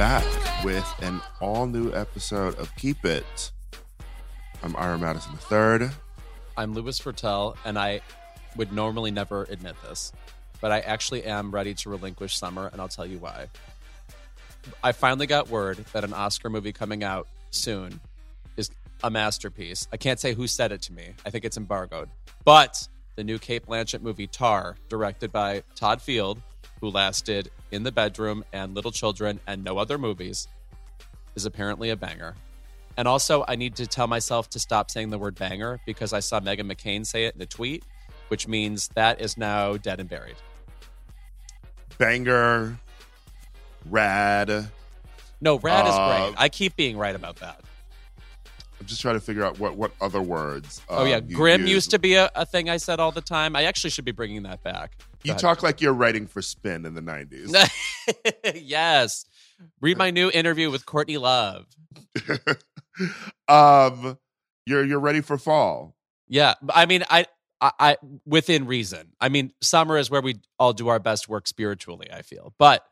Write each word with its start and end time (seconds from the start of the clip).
back 0.00 0.64
with 0.64 0.94
an 1.02 1.20
all 1.42 1.66
new 1.66 1.92
episode 1.92 2.58
of 2.58 2.74
Keep 2.76 3.04
It. 3.04 3.50
I'm 4.62 4.74
Ira 4.76 4.96
Madison 4.96 5.32
III. 5.52 5.90
I'm 6.56 6.72
Louis 6.72 6.98
Virtel, 6.98 7.54
and 7.66 7.78
I 7.78 8.00
would 8.56 8.72
normally 8.72 9.10
never 9.10 9.42
admit 9.50 9.76
this, 9.82 10.10
but 10.62 10.72
I 10.72 10.80
actually 10.80 11.24
am 11.24 11.50
ready 11.50 11.74
to 11.74 11.90
relinquish 11.90 12.38
summer, 12.38 12.70
and 12.72 12.80
I'll 12.80 12.88
tell 12.88 13.04
you 13.04 13.18
why. 13.18 13.48
I 14.82 14.92
finally 14.92 15.26
got 15.26 15.50
word 15.50 15.84
that 15.92 16.02
an 16.02 16.14
Oscar 16.14 16.48
movie 16.48 16.72
coming 16.72 17.04
out 17.04 17.28
soon 17.50 18.00
is 18.56 18.70
a 19.04 19.10
masterpiece. 19.10 19.86
I 19.92 19.98
can't 19.98 20.18
say 20.18 20.32
who 20.32 20.46
said 20.46 20.72
it 20.72 20.80
to 20.80 20.94
me. 20.94 21.10
I 21.26 21.30
think 21.30 21.44
it's 21.44 21.58
embargoed. 21.58 22.08
But 22.46 22.88
the 23.16 23.24
new 23.24 23.38
Cate 23.38 23.66
Blanchett 23.66 24.00
movie 24.00 24.28
Tar, 24.28 24.76
directed 24.88 25.30
by 25.30 25.62
Todd 25.74 26.00
Field, 26.00 26.40
who 26.80 26.88
lasted 26.88 27.50
In 27.70 27.82
the 27.82 27.92
Bedroom 27.92 28.44
and 28.52 28.74
Little 28.74 28.90
Children 28.92 29.40
and 29.46 29.62
no 29.62 29.78
other 29.78 29.98
movies, 29.98 30.48
is 31.34 31.44
apparently 31.46 31.90
a 31.90 31.96
banger. 31.96 32.34
And 32.96 33.06
also, 33.06 33.44
I 33.46 33.56
need 33.56 33.76
to 33.76 33.86
tell 33.86 34.06
myself 34.06 34.50
to 34.50 34.58
stop 34.58 34.90
saying 34.90 35.10
the 35.10 35.18
word 35.18 35.34
banger 35.36 35.80
because 35.86 36.12
I 36.12 36.20
saw 36.20 36.40
Meghan 36.40 36.70
McCain 36.70 37.06
say 37.06 37.24
it 37.24 37.34
in 37.34 37.40
a 37.40 37.46
tweet, 37.46 37.84
which 38.28 38.48
means 38.48 38.88
that 38.94 39.20
is 39.20 39.36
now 39.38 39.76
dead 39.76 40.00
and 40.00 40.08
buried. 40.08 40.36
Banger, 41.98 42.78
rad. 43.88 44.68
No, 45.40 45.58
rad 45.58 45.86
is 45.86 45.94
Uh, 45.94 46.28
great. 46.30 46.34
I 46.38 46.48
keep 46.48 46.76
being 46.76 46.96
right 46.96 47.14
about 47.14 47.36
that. 47.36 47.60
Just 48.90 49.02
trying 49.02 49.14
to 49.14 49.20
figure 49.20 49.44
out 49.44 49.58
what, 49.58 49.76
what 49.76 49.92
other 50.00 50.20
words. 50.20 50.82
oh, 50.88 51.04
yeah. 51.04 51.16
um, 51.16 51.28
Grim 51.28 51.62
use. 51.62 51.70
used 51.70 51.90
to 51.92 51.98
be 51.98 52.14
a, 52.14 52.30
a 52.34 52.44
thing 52.44 52.68
I 52.68 52.76
said 52.76 52.98
all 53.00 53.12
the 53.12 53.20
time. 53.20 53.54
I 53.54 53.64
actually 53.64 53.90
should 53.90 54.04
be 54.04 54.10
bringing 54.12 54.42
that 54.42 54.62
back. 54.62 54.96
You 55.22 55.32
Go 55.34 55.38
talk 55.38 55.62
like 55.62 55.80
you're 55.80 55.92
writing 55.92 56.26
for 56.26 56.42
Spin 56.42 56.84
in 56.84 56.94
the 56.94 57.00
90s. 57.00 57.70
yes. 58.62 59.26
Read 59.80 59.96
my 59.96 60.10
new 60.10 60.30
interview 60.30 60.70
with 60.70 60.86
Courtney 60.86 61.18
Love. 61.18 61.66
um, 63.48 64.18
you're 64.66 64.84
you're 64.84 65.00
ready 65.00 65.20
for 65.20 65.38
fall. 65.38 65.94
Yeah, 66.28 66.54
I 66.68 66.86
mean, 66.86 67.04
I, 67.10 67.26
I, 67.60 67.72
I, 67.78 67.96
within 68.24 68.66
reason. 68.66 69.12
I 69.20 69.28
mean, 69.28 69.52
summer 69.60 69.98
is 69.98 70.10
where 70.10 70.22
we 70.22 70.36
all 70.58 70.72
do 70.72 70.88
our 70.88 70.98
best 70.98 71.28
work 71.28 71.46
spiritually. 71.46 72.08
I 72.12 72.22
feel, 72.22 72.54
but 72.58 72.84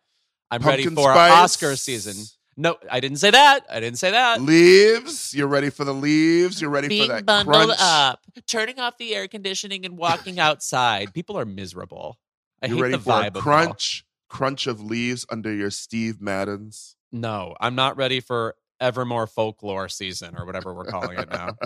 I'm 0.50 0.62
ready 0.62 0.84
for 0.84 1.12
spice. 1.12 1.32
Oscar 1.32 1.76
season. 1.76 2.26
No, 2.60 2.76
I 2.90 2.98
didn't 2.98 3.18
say 3.18 3.30
that. 3.30 3.64
I 3.70 3.78
didn't 3.78 3.98
say 3.98 4.10
that. 4.10 4.42
Leaves. 4.42 5.32
You're 5.32 5.46
ready 5.46 5.70
for 5.70 5.84
the 5.84 5.94
leaves. 5.94 6.60
You're 6.60 6.70
ready 6.70 7.06
for 7.06 7.06
that 7.06 7.24
crunch. 7.46 7.70
up, 7.78 8.20
turning 8.48 8.80
off 8.80 8.98
the 8.98 9.14
air 9.14 9.28
conditioning 9.28 9.86
and 9.86 9.96
walking 9.96 10.40
outside. 10.40 11.14
People 11.14 11.38
are 11.38 11.44
miserable. 11.44 12.18
I 12.60 12.66
You're 12.66 12.76
hate 12.76 12.82
ready 12.82 12.96
the 12.96 13.02
for 13.02 13.10
a 13.10 13.14
vibe 13.14 13.36
all. 13.36 13.42
crunch, 13.42 14.04
crunch 14.28 14.66
of 14.66 14.80
leaves 14.80 15.24
under 15.30 15.54
your 15.54 15.70
Steve 15.70 16.20
Maddens. 16.20 16.96
No, 17.12 17.54
I'm 17.60 17.76
not 17.76 17.96
ready 17.96 18.18
for 18.18 18.56
Evermore 18.80 19.28
folklore 19.28 19.88
season 19.88 20.34
or 20.36 20.44
whatever 20.44 20.74
we're 20.74 20.86
calling 20.86 21.16
it 21.16 21.30
now. 21.30 21.56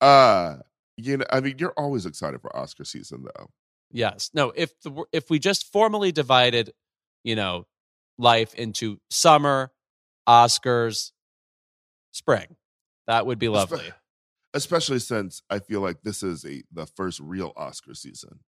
uh, 0.02 0.56
you 0.98 1.16
know, 1.16 1.24
I 1.30 1.40
mean, 1.40 1.56
you're 1.58 1.72
always 1.78 2.04
excited 2.04 2.42
for 2.42 2.54
Oscar 2.54 2.84
season, 2.84 3.24
though. 3.24 3.46
Yes. 3.90 4.30
No, 4.34 4.52
if 4.54 4.78
the 4.82 5.04
if 5.12 5.30
we 5.30 5.38
just 5.38 5.72
formally 5.72 6.12
divided, 6.12 6.72
you 7.24 7.36
know, 7.36 7.66
life 8.18 8.54
into 8.54 8.98
summer, 9.10 9.72
Oscars, 10.28 11.12
spring, 12.12 12.56
that 13.06 13.26
would 13.26 13.38
be 13.38 13.48
lovely. 13.48 13.92
Especially 14.54 14.98
since 14.98 15.42
I 15.50 15.58
feel 15.58 15.80
like 15.80 16.02
this 16.02 16.22
is 16.22 16.44
a 16.46 16.62
the 16.72 16.86
first 16.86 17.20
real 17.20 17.52
Oscar 17.56 17.94
season 17.94 18.40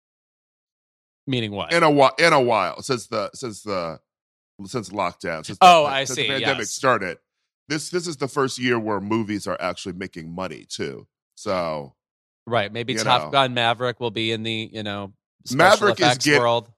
Meaning 1.30 1.52
what? 1.52 1.74
in 1.74 1.84
a 1.84 1.92
while. 1.92 2.14
In 2.18 2.32
a 2.32 2.42
while, 2.42 2.82
since 2.82 3.08
the 3.08 3.30
since 3.34 3.62
the 3.64 4.00
since 4.66 4.90
lockdown. 4.90 5.46
Since 5.46 5.58
Oh, 5.62 5.84
the, 5.84 5.90
I 5.90 6.04
since 6.06 6.16
see, 6.16 6.24
The 6.24 6.30
pandemic 6.30 6.60
yes. 6.60 6.72
started. 6.72 7.18
This 7.68 7.90
this 7.90 8.08
is 8.08 8.16
the 8.18 8.30
first 8.30 8.58
year 8.58 8.80
where 8.80 9.02
movies 9.02 9.46
are 9.48 9.58
actually 9.60 9.94
making 9.94 10.34
money 10.34 10.66
too. 10.70 11.06
So 11.36 11.94
right. 12.46 12.72
Maybe 12.72 12.96
Top 12.96 13.26
know. 13.26 13.30
Gun 13.32 13.54
Maverick 13.54 14.00
will 14.00 14.10
be 14.12 14.32
in 14.32 14.44
the, 14.44 14.70
you 14.72 14.84
know, 14.84 15.12
Maverick 15.54 16.00
is 16.00 16.18
get- 16.20 16.40
world. 16.40 16.72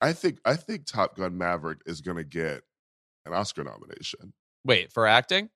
I 0.00 0.12
think 0.12 0.38
I 0.44 0.56
think 0.56 0.86
Top 0.86 1.16
Gun 1.16 1.36
Maverick 1.36 1.80
is 1.86 2.00
going 2.00 2.16
to 2.16 2.24
get 2.24 2.62
an 3.26 3.32
Oscar 3.32 3.64
nomination. 3.64 4.32
Wait, 4.64 4.92
for 4.92 5.06
acting? 5.06 5.50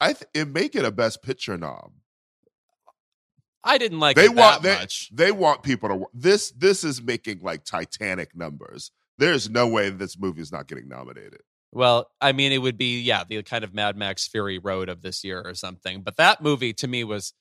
I 0.00 0.14
th- 0.14 0.30
it 0.34 0.48
may 0.48 0.68
get 0.68 0.84
a 0.84 0.90
Best 0.90 1.22
Picture 1.22 1.56
nom. 1.56 1.94
I 3.64 3.78
didn't 3.78 4.00
like 4.00 4.16
they 4.16 4.24
it 4.24 4.34
want 4.34 4.62
that 4.62 4.74
they, 4.74 4.80
much. 4.80 5.10
they 5.12 5.32
want 5.32 5.62
people 5.62 5.88
to 5.88 6.06
this 6.12 6.50
this 6.52 6.82
is 6.82 7.02
making 7.02 7.40
like 7.40 7.64
Titanic 7.64 8.34
numbers. 8.36 8.90
There's 9.18 9.48
no 9.48 9.68
way 9.68 9.90
this 9.90 10.18
movie 10.18 10.40
is 10.40 10.50
not 10.50 10.66
getting 10.66 10.88
nominated. 10.88 11.42
Well, 11.72 12.10
I 12.20 12.32
mean, 12.32 12.52
it 12.52 12.58
would 12.58 12.76
be, 12.76 13.00
yeah, 13.00 13.24
the 13.24 13.42
kind 13.42 13.64
of 13.64 13.72
Mad 13.72 13.96
Max 13.96 14.28
Fury 14.28 14.58
Road 14.58 14.90
of 14.90 15.00
this 15.00 15.24
year 15.24 15.40
or 15.42 15.54
something. 15.54 16.02
But 16.02 16.16
that 16.16 16.42
movie 16.42 16.74
to 16.74 16.86
me 16.86 17.02
was 17.02 17.32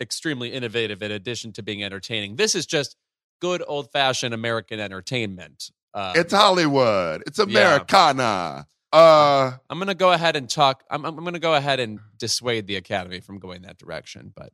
extremely 0.00 0.52
innovative 0.52 1.02
in 1.02 1.10
addition 1.10 1.52
to 1.52 1.62
being 1.62 1.84
entertaining. 1.84 2.36
This 2.36 2.54
is 2.54 2.64
just 2.64 2.96
good 3.40 3.62
old 3.66 3.90
fashioned 3.92 4.34
American 4.34 4.80
entertainment. 4.80 5.70
Uh, 5.94 6.12
it's 6.16 6.32
Hollywood. 6.32 7.22
It's 7.26 7.38
Americana. 7.38 8.66
Uh 8.92 9.52
I'm 9.68 9.78
going 9.78 9.88
to 9.88 9.94
go 9.94 10.12
ahead 10.12 10.36
and 10.36 10.48
talk. 10.48 10.84
I'm, 10.90 11.04
I'm 11.04 11.16
going 11.16 11.32
to 11.34 11.38
go 11.40 11.54
ahead 11.54 11.80
and 11.80 11.98
dissuade 12.18 12.66
the 12.66 12.76
Academy 12.76 13.20
from 13.20 13.38
going 13.38 13.62
that 13.62 13.78
direction. 13.78 14.32
But 14.34 14.52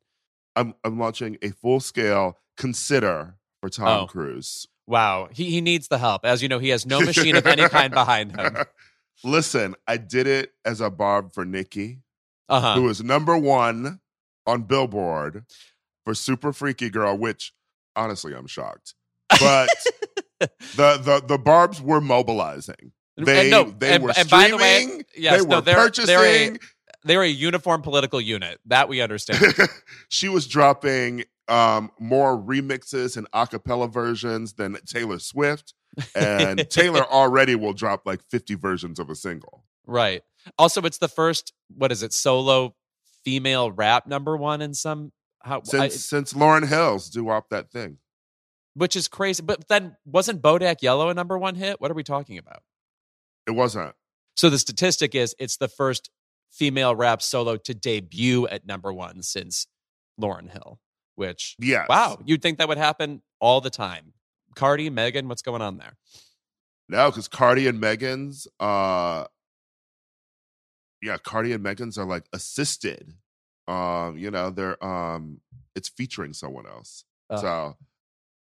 I'm 0.57 0.75
I'm 0.85 0.99
launching 0.99 1.37
a 1.43 1.51
full 1.51 1.81
scale 1.81 2.39
consider 2.57 3.37
for 3.61 3.69
Tom 3.69 4.05
Oh. 4.05 4.07
Cruise. 4.07 4.67
wow, 4.87 5.29
he, 5.33 5.51
he 5.51 5.61
needs 5.61 5.89
the 5.89 5.99
help. 5.99 6.25
As 6.25 6.43
you 6.43 6.49
know, 6.49 6.59
he 6.59 6.71
has 6.71 6.85
no 6.87 7.01
machine 7.01 7.37
of 7.37 7.47
any 7.47 7.69
kind 7.69 7.93
behind 7.93 8.33
him. 8.39 8.57
Listen, 9.25 9.77
I 9.87 9.97
did 9.99 10.27
it 10.27 10.53
as 10.65 10.81
a 10.81 10.91
barb 10.91 11.33
for 11.33 11.45
Nicki. 11.45 11.99
Uh 12.49 12.61
huh. 12.61 12.75
who 12.75 12.89
is 12.89 13.03
number 13.03 13.37
one 13.39 14.01
on 14.47 14.63
Billboard 14.63 15.45
for 16.05 16.13
Super 16.15 16.53
Freaky 16.53 16.91
Girl, 16.91 17.17
which 17.17 17.53
honestly 17.97 18.35
I'm 18.35 18.47
shocked. 18.47 18.95
But 19.41 19.69
the 20.41 20.49
the 20.77 21.23
the 21.27 21.39
Barbs 21.39 21.81
were 21.81 22.01
mobilizing. 22.01 22.93
They 23.17 23.51
no, 23.51 23.65
they 23.65 23.95
and- 23.95 24.03
were 24.05 24.13
and 24.17 24.27
streaming. 24.27 24.51
by 24.51 24.57
the 24.57 24.57
way, 24.57 25.03
yes, 25.17 25.43
they 25.43 25.49
no, 25.49 25.57
were 25.57 25.63
they're- 25.63 25.75
purchasing. 25.77 26.07
they're 26.07 26.53
a- 26.55 26.59
They're 27.05 27.23
a 27.23 27.29
uniform 27.29 27.83
political 27.83 28.21
unit. 28.21 28.61
That 28.67 28.89
we 28.89 29.01
understand. 29.01 29.45
she 30.09 30.29
was 30.29 30.47
dropping 30.47 31.25
um, 31.49 31.91
more 31.99 32.39
remixes 32.39 33.17
and 33.17 33.27
a 33.33 33.47
cappella 33.47 33.89
versions 33.89 34.53
than 34.55 34.77
Taylor 34.87 35.19
Swift. 35.19 35.75
And 36.15 36.65
Taylor 36.71 37.05
already 37.05 37.57
will 37.57 37.73
drop 37.73 38.03
like 38.07 38.23
50 38.31 38.55
versions 38.55 38.99
of 39.01 39.11
a 39.11 39.17
single. 39.17 39.65
Right. 39.85 40.23
Also, 40.57 40.81
it's 40.83 40.99
the 40.99 41.09
first 41.09 41.53
what 41.77 41.91
is 41.91 42.03
it 42.05 42.13
solo 42.13 42.75
female 43.25 43.73
rap 43.73 44.07
number 44.07 44.37
one 44.37 44.63
in 44.63 44.73
some 44.73 45.11
how 45.43 45.59
I, 45.59 45.89
Since 45.89 46.05
since 46.05 46.33
Lauryn 46.33 46.69
Hill's 46.69 47.09
Doo 47.11 47.25
Wop 47.25 47.49
that 47.51 47.71
thing. 47.71 47.99
which 48.75 48.97
is 48.97 49.09
crazy. 49.09 49.43
But 49.43 49.69
then 49.69 49.97
wasn't 50.05 50.43
Bodak 50.43 50.83
Yellow 50.83 51.09
a 51.09 51.15
number 51.15 51.39
one 51.39 51.55
hit? 51.57 51.81
What 51.81 51.91
are 51.91 51.95
we 51.95 52.03
talking 52.03 52.39
about? 52.39 52.63
It 53.47 53.53
wasn't. 53.53 53.95
So 54.37 54.49
the 54.51 54.59
statistic 54.59 55.15
is 55.15 55.35
it's 55.39 55.57
the 55.57 55.69
first 55.69 56.11
female 56.51 56.95
rap 56.95 57.23
solo 57.23 57.57
to 57.57 57.75
debut 57.75 58.47
at 58.47 58.67
number 58.67 58.93
one 58.93 59.23
since 59.23 59.67
Lauryn 60.21 60.51
Hill. 60.51 60.79
Which 61.15 61.57
Yes. 61.59 61.87
wow, 61.89 62.19
you'd 62.25 62.41
think 62.41 62.59
that 62.59 62.69
would 62.69 62.79
happen 62.79 63.21
all 63.41 63.61
the 63.61 63.71
time. 63.71 64.15
Cardi, 64.55 64.89
Megan, 64.91 65.29
what's 65.29 65.43
going 65.43 65.61
on 65.63 65.77
there? 65.79 65.97
No, 66.89 67.11
because 67.11 67.29
Cardi 67.29 67.67
and 67.67 67.81
Megan's, 67.81 68.47
uh, 68.61 69.25
yeah, 71.03 71.17
Cardi 71.19 71.53
and 71.53 71.63
Megan's 71.63 71.99
are 71.99 72.05
like 72.07 72.25
assisted. 72.33 73.15
Um, 73.69 74.17
you 74.19 74.31
know, 74.31 74.51
they're 74.51 74.83
um, 74.85 75.41
it's 75.75 75.89
featuring 75.89 76.33
someone 76.33 76.67
else. 76.67 77.05
So 77.41 77.77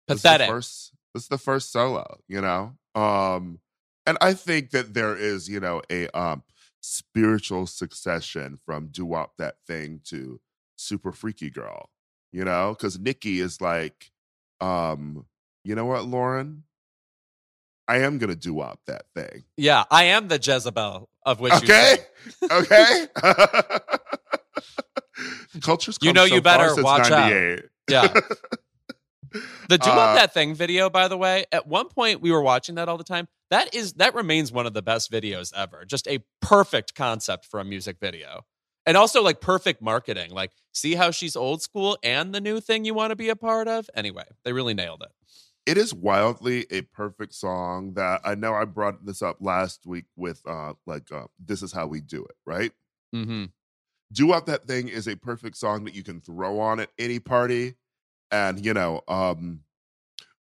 this 0.08 0.22
Pathetic. 0.22 0.48
first, 0.50 0.94
this 1.14 1.24
is 1.24 1.30
the 1.30 1.38
first 1.38 1.72
solo. 1.72 2.20
You 2.28 2.42
know, 2.42 2.74
um, 2.96 3.60
and 4.06 4.18
I 4.22 4.34
think 4.34 4.72
that 4.72 4.94
there 4.94 5.16
is, 5.16 5.48
you 5.48 5.60
know, 5.60 5.82
a 5.90 6.08
um 6.18 6.44
spiritual 6.82 7.68
succession 7.68 8.58
from 8.66 8.88
"Doo 8.88 9.06
Wop 9.06 9.34
That 9.38 9.56
Thing" 9.68 10.02
to 10.06 10.40
super 10.78 11.12
freaky 11.12 11.50
girl, 11.50 11.90
you 12.32 12.44
know, 12.44 12.76
because 12.78 13.00
Nicki 13.00 13.40
is 13.40 13.62
like, 13.62 14.12
um, 14.60 15.26
you 15.64 15.76
know 15.76 15.86
what, 15.86 16.02
Lauryn? 16.02 16.62
I 17.88 18.00
am 18.00 18.18
gonna 18.18 18.36
do 18.36 18.62
up 18.62 18.80
that 18.88 19.04
thing. 19.14 19.44
Yeah, 19.58 19.84
I 19.92 20.06
am 20.06 20.28
the 20.28 20.40
Jezebel 20.42 21.10
of 21.26 21.40
which 21.40 21.54
Okay, 21.54 21.98
okay. 22.50 23.08
Culture's 25.62 25.98
You 26.02 26.14
know 26.14 26.28
so 26.28 26.36
you 26.36 26.42
better 26.42 26.82
watch 26.82 27.12
out. 27.12 27.62
Yeah. 27.90 28.14
The 29.70 29.78
do 29.78 29.90
Uh, 29.90 30.16
that 30.16 30.34
thing 30.34 30.54
video, 30.54 30.90
by 30.90 31.08
the 31.08 31.18
way, 31.18 31.46
at 31.54 31.66
one 31.66 31.88
point 31.88 32.20
we 32.20 32.32
were 32.32 32.42
watching 32.42 32.76
that 32.76 32.90
all 32.90 32.98
the 32.98 33.04
time. 33.06 33.30
That 33.50 33.74
is 33.74 33.94
that 33.94 34.14
remains 34.14 34.52
one 34.52 34.66
of 34.66 34.74
the 34.74 34.82
best 34.82 35.10
videos 35.10 35.54
ever. 35.56 35.86
Just 35.86 36.06
a 36.10 36.20
perfect 36.42 36.96
concept 36.96 37.46
for 37.46 37.62
a 37.62 37.64
music 37.64 37.98
video. 38.02 38.42
And 38.86 38.98
also 38.98 39.22
like 39.24 39.40
perfect 39.40 39.82
marketing. 39.82 40.32
Like, 40.32 40.52
see 40.74 40.96
how 40.96 41.12
she's 41.12 41.38
old 41.38 41.62
school 41.62 41.98
and 42.04 42.36
the 42.36 42.42
new 42.42 42.60
thing 42.60 42.84
you 42.84 42.94
want 42.94 43.12
to 43.12 43.16
be 43.16 43.30
a 43.30 43.36
part 43.38 43.70
of? 43.70 43.90
Anyway, 43.96 44.26
they 44.44 44.52
really 44.52 44.74
nailed 44.74 45.02
it. 45.04 45.12
it 45.72 45.78
is 45.78 45.94
wildly 45.94 46.66
a 46.70 46.82
perfect 46.82 47.34
song 47.34 47.94
that 47.94 48.20
I 48.26 48.36
know 48.36 48.54
I 48.54 48.66
brought 48.66 49.06
this 49.06 49.22
up 49.22 49.38
last 49.40 49.86
week 49.86 50.06
with 50.18 50.42
uh 50.46 50.74
like 50.86 51.10
uh, 51.10 51.28
this 51.40 51.62
is 51.64 51.72
how 51.72 51.88
we 51.88 52.02
do 52.02 52.26
it, 52.26 52.36
right? 52.46 52.74
Mm-hmm. 53.16 53.46
Doo 54.12 54.28
Wop 54.28 54.46
That 54.48 54.66
Thing 54.66 54.88
is 54.88 55.08
a 55.08 55.16
perfect 55.16 55.58
song 55.58 55.86
that 55.86 55.96
you 55.96 56.04
can 56.04 56.20
throw 56.22 56.60
on 56.60 56.80
at 56.80 56.90
any 57.00 57.20
party. 57.20 57.76
And, 58.32 58.64
you 58.66 58.74
know, 58.74 59.02
um, 59.08 59.62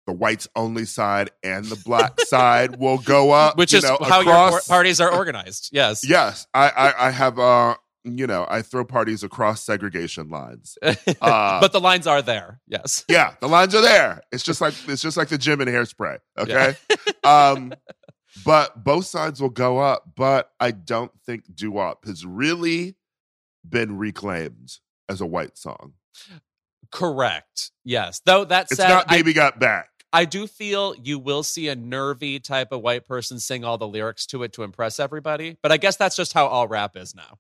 the 0.05 0.13
whites 0.13 0.47
only 0.55 0.85
side 0.85 1.31
and 1.43 1.65
the 1.65 1.75
black 1.75 2.19
side 2.21 2.75
will 2.79 2.97
go 2.97 3.31
up. 3.31 3.57
Which 3.57 3.73
is 3.73 3.83
know, 3.83 3.97
how 4.01 4.21
your 4.21 4.33
across- 4.33 4.67
par- 4.67 4.75
parties 4.77 4.99
are 5.01 5.13
organized. 5.13 5.69
Yes. 5.71 6.07
Yes. 6.07 6.47
I, 6.53 6.69
I, 6.69 7.07
I 7.07 7.11
have, 7.11 7.37
uh, 7.39 7.75
you 8.03 8.25
know, 8.25 8.47
I 8.49 8.61
throw 8.61 8.85
parties 8.85 9.23
across 9.23 9.63
segregation 9.63 10.29
lines. 10.29 10.77
Uh, 11.19 11.59
but 11.59 11.71
the 11.71 11.79
lines 11.79 12.05
are 12.05 12.21
there. 12.21 12.61
Yes. 12.67 13.03
Yeah, 13.09 13.33
the 13.41 13.47
lines 13.49 13.73
are 13.73 13.81
there. 13.81 14.21
It's 14.31 14.43
just 14.43 14.61
like 14.61 14.73
it's 14.87 15.01
just 15.01 15.17
like 15.17 15.29
the 15.29 15.37
gym 15.37 15.59
and 15.61 15.69
hairspray. 15.69 16.19
Okay. 16.37 16.75
um, 17.23 17.73
but 18.45 18.83
both 18.83 19.05
sides 19.05 19.41
will 19.41 19.49
go 19.49 19.79
up. 19.79 20.03
But 20.15 20.51
I 20.59 20.71
don't 20.71 21.11
think 21.25 21.43
doo 21.53 21.71
wop 21.71 22.05
has 22.05 22.25
really 22.25 22.95
been 23.69 23.97
reclaimed 23.97 24.77
as 25.09 25.21
a 25.21 25.25
white 25.25 25.57
song. 25.57 25.93
Correct. 26.91 27.71
Yes. 27.83 28.21
Though 28.25 28.45
that 28.45 28.67
It's 28.71 28.77
said, 28.77 28.89
not 28.89 29.05
I, 29.09 29.17
Baby 29.17 29.33
Got 29.33 29.59
Back. 29.59 29.89
I 30.13 30.25
do 30.25 30.47
feel 30.47 30.95
you 30.95 31.19
will 31.19 31.43
see 31.43 31.67
a 31.67 31.75
nervy 31.75 32.39
type 32.39 32.71
of 32.71 32.81
white 32.81 33.05
person 33.05 33.39
sing 33.39 33.63
all 33.63 33.77
the 33.77 33.87
lyrics 33.87 34.25
to 34.27 34.43
it 34.43 34.53
to 34.53 34.63
impress 34.63 34.99
everybody. 34.99 35.57
But 35.61 35.71
I 35.71 35.77
guess 35.77 35.97
that's 35.97 36.15
just 36.15 36.33
how 36.33 36.47
all 36.47 36.67
rap 36.67 36.95
is 36.95 37.13
now. 37.13 37.39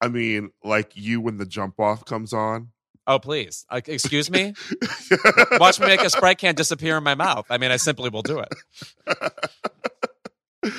I 0.00 0.08
mean, 0.08 0.50
like 0.62 0.92
you 0.94 1.20
when 1.20 1.38
the 1.38 1.46
jump 1.46 1.78
off 1.78 2.04
comes 2.04 2.32
on. 2.32 2.70
Oh, 3.06 3.18
please. 3.18 3.66
Uh, 3.68 3.80
excuse 3.86 4.30
me? 4.30 4.54
Watch 5.52 5.78
me 5.78 5.86
make 5.86 6.02
a 6.02 6.10
Sprite 6.10 6.38
can 6.38 6.54
disappear 6.54 6.96
in 6.96 7.04
my 7.04 7.14
mouth. 7.14 7.46
I 7.50 7.58
mean, 7.58 7.70
I 7.70 7.76
simply 7.76 8.08
will 8.10 8.22
do 8.22 8.40
it. 8.40 8.54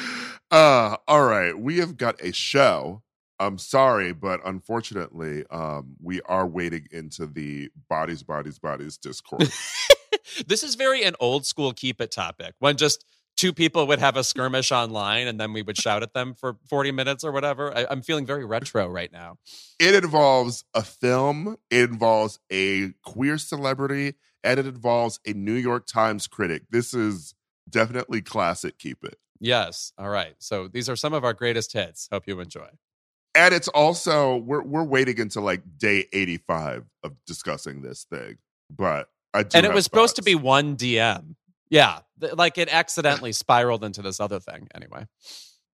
uh, 0.52 0.98
all 1.08 1.24
right. 1.24 1.58
We 1.58 1.78
have 1.78 1.98
got 1.98 2.22
a 2.22 2.34
show. 2.34 3.04
I'm 3.40 3.58
sorry, 3.58 4.14
but 4.14 4.40
unfortunately, 4.46 5.44
um, 5.50 5.96
we 6.02 6.22
are 6.22 6.48
wading 6.48 6.88
into 6.92 7.26
the 7.26 7.70
bodies, 7.90 8.24
bodies, 8.24 8.60
bodies 8.60 8.98
discourse. 8.98 9.90
this 10.48 10.64
is 10.64 10.76
very 10.76 11.04
an 11.04 11.16
old 11.20 11.46
school 11.46 11.74
keep 11.74 12.00
it 12.00 12.12
topic 12.12 12.56
when 12.60 12.78
just 12.78 13.06
two 13.36 13.54
people 13.54 13.88
would 13.88 14.00
have 14.00 14.16
a 14.16 14.24
skirmish 14.24 14.72
online 14.72 15.28
and 15.28 15.40
then 15.40 15.54
we 15.54 15.62
would 15.62 15.78
shout 15.78 16.04
at 16.04 16.14
them 16.14 16.34
for 16.34 16.58
40 16.70 16.92
minutes 16.92 17.24
or 17.24 17.32
whatever. 17.32 17.76
I, 17.78 17.86
I'm 17.90 18.02
feeling 18.02 18.26
very 18.26 18.46
retro 18.46 18.88
right 18.88 19.12
now. 19.12 19.38
it 19.80 19.96
involves 19.96 20.64
a 20.74 20.84
film, 20.84 21.58
it 21.70 21.90
involves 21.90 22.40
a 22.52 22.92
queer 23.04 23.38
celebrity, 23.38 24.14
and 24.44 24.60
it 24.60 24.68
involves 24.68 25.20
a 25.26 25.34
New 25.34 25.54
York 25.54 25.86
Times 25.88 26.28
critic. 26.28 26.64
This 26.70 26.94
is 26.94 27.34
definitely 27.70 28.22
classic. 28.22 28.78
Keep 28.78 29.04
it. 29.04 29.18
Yes. 29.40 29.92
All 29.98 30.10
right. 30.10 30.36
So 30.40 30.68
these 30.68 30.88
are 30.88 30.96
some 30.96 31.14
of 31.14 31.24
our 31.24 31.34
greatest 31.34 31.74
hits. 31.74 32.08
Hope 32.12 32.28
you 32.28 32.40
enjoy. 32.40 32.68
And 33.36 33.54
it's 33.54 33.68
also 33.68 34.38
we're 34.38 34.64
we're 34.64 34.84
waiting 34.84 35.20
until 35.20 35.44
like 35.44 35.62
day 35.78 36.08
85 36.14 36.86
of 37.04 37.14
discussing 37.28 37.82
this 37.82 38.06
thing. 38.10 38.38
But 38.70 39.10
I 39.34 39.44
do 39.44 39.58
and 39.58 39.66
it 39.66 39.74
was 39.74 39.84
supposed 39.84 40.16
to 40.16 40.24
be 40.24 40.36
one 40.36 40.76
DM. 40.78 41.36
Yeah. 41.70 42.00
Th- 42.20 42.34
Like 42.34 42.58
it 42.58 42.70
accidentally 42.74 43.32
spiraled 43.34 43.84
into 43.84 44.02
this 44.02 44.20
other 44.20 44.40
thing. 44.40 44.68
Anyway. 44.74 45.08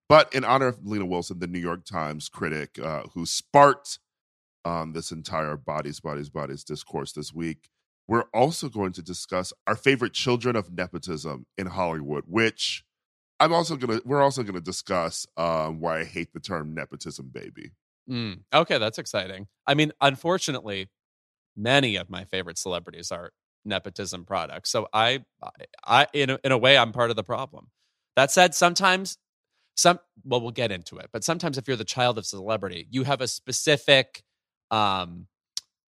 But 0.10 0.34
in 0.34 0.44
honor 0.44 0.68
of 0.68 0.86
Lena 0.86 1.06
Wilson, 1.06 1.40
the 1.40 1.48
New 1.48 1.60
York 1.60 1.86
Times 1.86 2.28
critic 2.28 2.78
uh, 2.84 3.04
who 3.14 3.26
sparked 3.26 4.00
um, 4.66 4.92
this 4.94 5.12
entire 5.12 5.56
bodies, 5.56 6.00
bodies, 6.02 6.30
bodies 6.30 6.64
discourse 6.66 7.14
this 7.14 7.34
week, 7.34 7.70
we're 8.08 8.26
also 8.34 8.68
going 8.68 8.92
to 8.94 9.02
discuss 9.02 9.54
our 9.68 9.76
favorite 9.76 10.12
children 10.14 10.58
of 10.58 10.72
nepotism 10.74 11.46
in 11.58 11.68
Hollywood, 11.68 12.26
which 12.28 12.84
I'm 13.42 13.54
also 13.54 13.76
gonna. 13.76 14.00
We're 14.06 14.22
also 14.22 14.44
gonna 14.44 14.62
discuss 14.62 15.26
um, 15.36 15.80
why 15.80 16.02
I 16.02 16.04
hate 16.04 16.32
the 16.32 16.40
term 16.40 16.76
nepotism 16.76 17.30
baby. 17.34 17.72
Mm, 18.10 18.42
okay, 18.54 18.78
that's 18.78 19.00
exciting. 19.00 19.48
I 19.66 19.74
mean, 19.74 19.92
unfortunately, 20.00 20.90
many 21.56 21.96
of 21.96 22.10
my 22.10 22.26
favorite 22.26 22.60
celebrities 22.60 23.12
are 23.12 23.32
nepotism 23.66 24.26
products. 24.26 24.72
So 24.72 24.88
I, 24.94 25.24
I, 25.86 26.08
in 26.14 26.32
a, 26.32 26.40
in 26.44 26.52
a 26.52 26.58
way, 26.58 26.78
I'm 26.78 26.92
part 26.92 27.10
of 27.10 27.16
the 27.16 27.24
problem. 27.24 27.68
That 28.16 28.32
said, 28.32 28.54
sometimes 28.56 29.18
some, 29.76 30.00
well, 30.24 30.42
we'll 30.42 30.52
get 30.52 30.72
into 30.72 30.98
it, 30.98 31.10
but 31.14 31.24
sometimes 31.24 31.58
if 31.58 31.68
you're 31.68 31.78
the 31.78 31.86
child 31.86 32.18
of 32.18 32.26
celebrity, 32.26 32.88
you 32.90 33.04
have 33.04 33.22
a 33.22 33.28
specific, 33.28 34.24
um, 34.70 35.28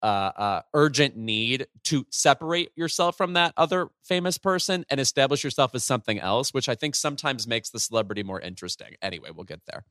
uh, 0.03 0.07
uh, 0.37 0.63
urgent 0.75 1.17
need 1.17 1.67
to 1.85 2.07
separate 2.11 2.71
yourself 2.77 3.17
from 3.17 3.35
that 3.35 3.53
other 3.57 3.89
famous 4.03 4.39
person 4.39 4.85
and 4.89 5.01
establish 5.01 5.45
yourself 5.45 5.75
as 5.75 5.85
something 5.85 6.19
else, 6.19 6.55
which 6.55 6.69
I 6.69 6.75
think 6.75 6.95
sometimes 6.95 7.47
makes 7.47 7.71
the 7.71 7.81
celebrity 7.81 8.23
more 8.23 8.41
interesting. 8.41 8.95
Anyway, 9.03 9.31
we'll 9.35 9.45
get 9.45 9.61
there. 9.67 9.85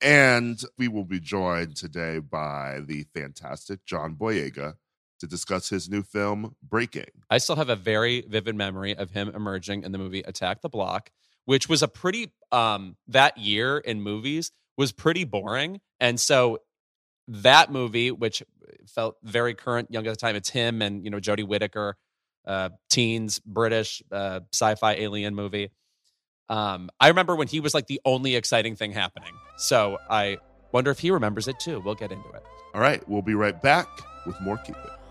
And 0.00 0.60
we 0.76 0.88
will 0.88 1.04
be 1.04 1.20
joined 1.20 1.76
today 1.76 2.18
by 2.18 2.80
the 2.84 3.04
fantastic 3.14 3.84
John 3.86 4.16
Boyega 4.16 4.74
to 5.20 5.26
discuss 5.26 5.68
his 5.68 5.88
new 5.88 6.02
film 6.02 6.56
Breaking. 6.62 7.06
I 7.30 7.38
still 7.38 7.56
have 7.56 7.68
a 7.68 7.76
very 7.76 8.22
vivid 8.22 8.56
memory 8.56 8.96
of 8.96 9.12
him 9.12 9.30
emerging 9.34 9.84
in 9.84 9.92
the 9.92 9.98
movie 9.98 10.20
Attack 10.20 10.62
the 10.62 10.68
Block, 10.68 11.10
which 11.44 11.68
was 11.68 11.82
a 11.82 11.88
pretty 11.88 12.32
um 12.50 12.96
that 13.06 13.38
year 13.38 13.78
in 13.78 14.02
movies 14.02 14.50
was 14.76 14.90
pretty 14.90 15.24
boring. 15.24 15.80
And 16.00 16.18
so 16.18 16.58
that 17.28 17.70
movie, 17.70 18.10
which 18.10 18.42
felt 18.86 19.16
very 19.22 19.54
current, 19.54 19.90
young 19.90 20.06
at 20.06 20.10
the 20.10 20.16
time, 20.16 20.36
it's 20.36 20.50
him 20.50 20.82
and 20.82 21.04
you 21.04 21.10
know 21.10 21.18
Jodie 21.18 21.46
Whittaker, 21.46 21.96
uh, 22.46 22.70
teens, 22.90 23.40
British 23.40 24.02
uh, 24.10 24.40
sci-fi 24.52 24.94
alien 24.94 25.34
movie. 25.34 25.70
Um, 26.48 26.90
I 27.00 27.08
remember 27.08 27.34
when 27.36 27.48
he 27.48 27.60
was 27.60 27.74
like 27.74 27.86
the 27.86 28.00
only 28.04 28.36
exciting 28.36 28.76
thing 28.76 28.92
happening. 28.92 29.32
So 29.56 29.98
I 30.10 30.38
wonder 30.72 30.90
if 30.90 30.98
he 30.98 31.10
remembers 31.10 31.48
it 31.48 31.58
too. 31.60 31.80
We'll 31.80 31.94
get 31.94 32.12
into 32.12 32.28
it. 32.30 32.42
All 32.74 32.80
right, 32.80 33.06
we'll 33.08 33.22
be 33.22 33.34
right 33.34 33.60
back 33.62 33.86
with 34.26 34.40
more 34.40 34.58
Keep 34.58 34.76
It. 34.76 35.01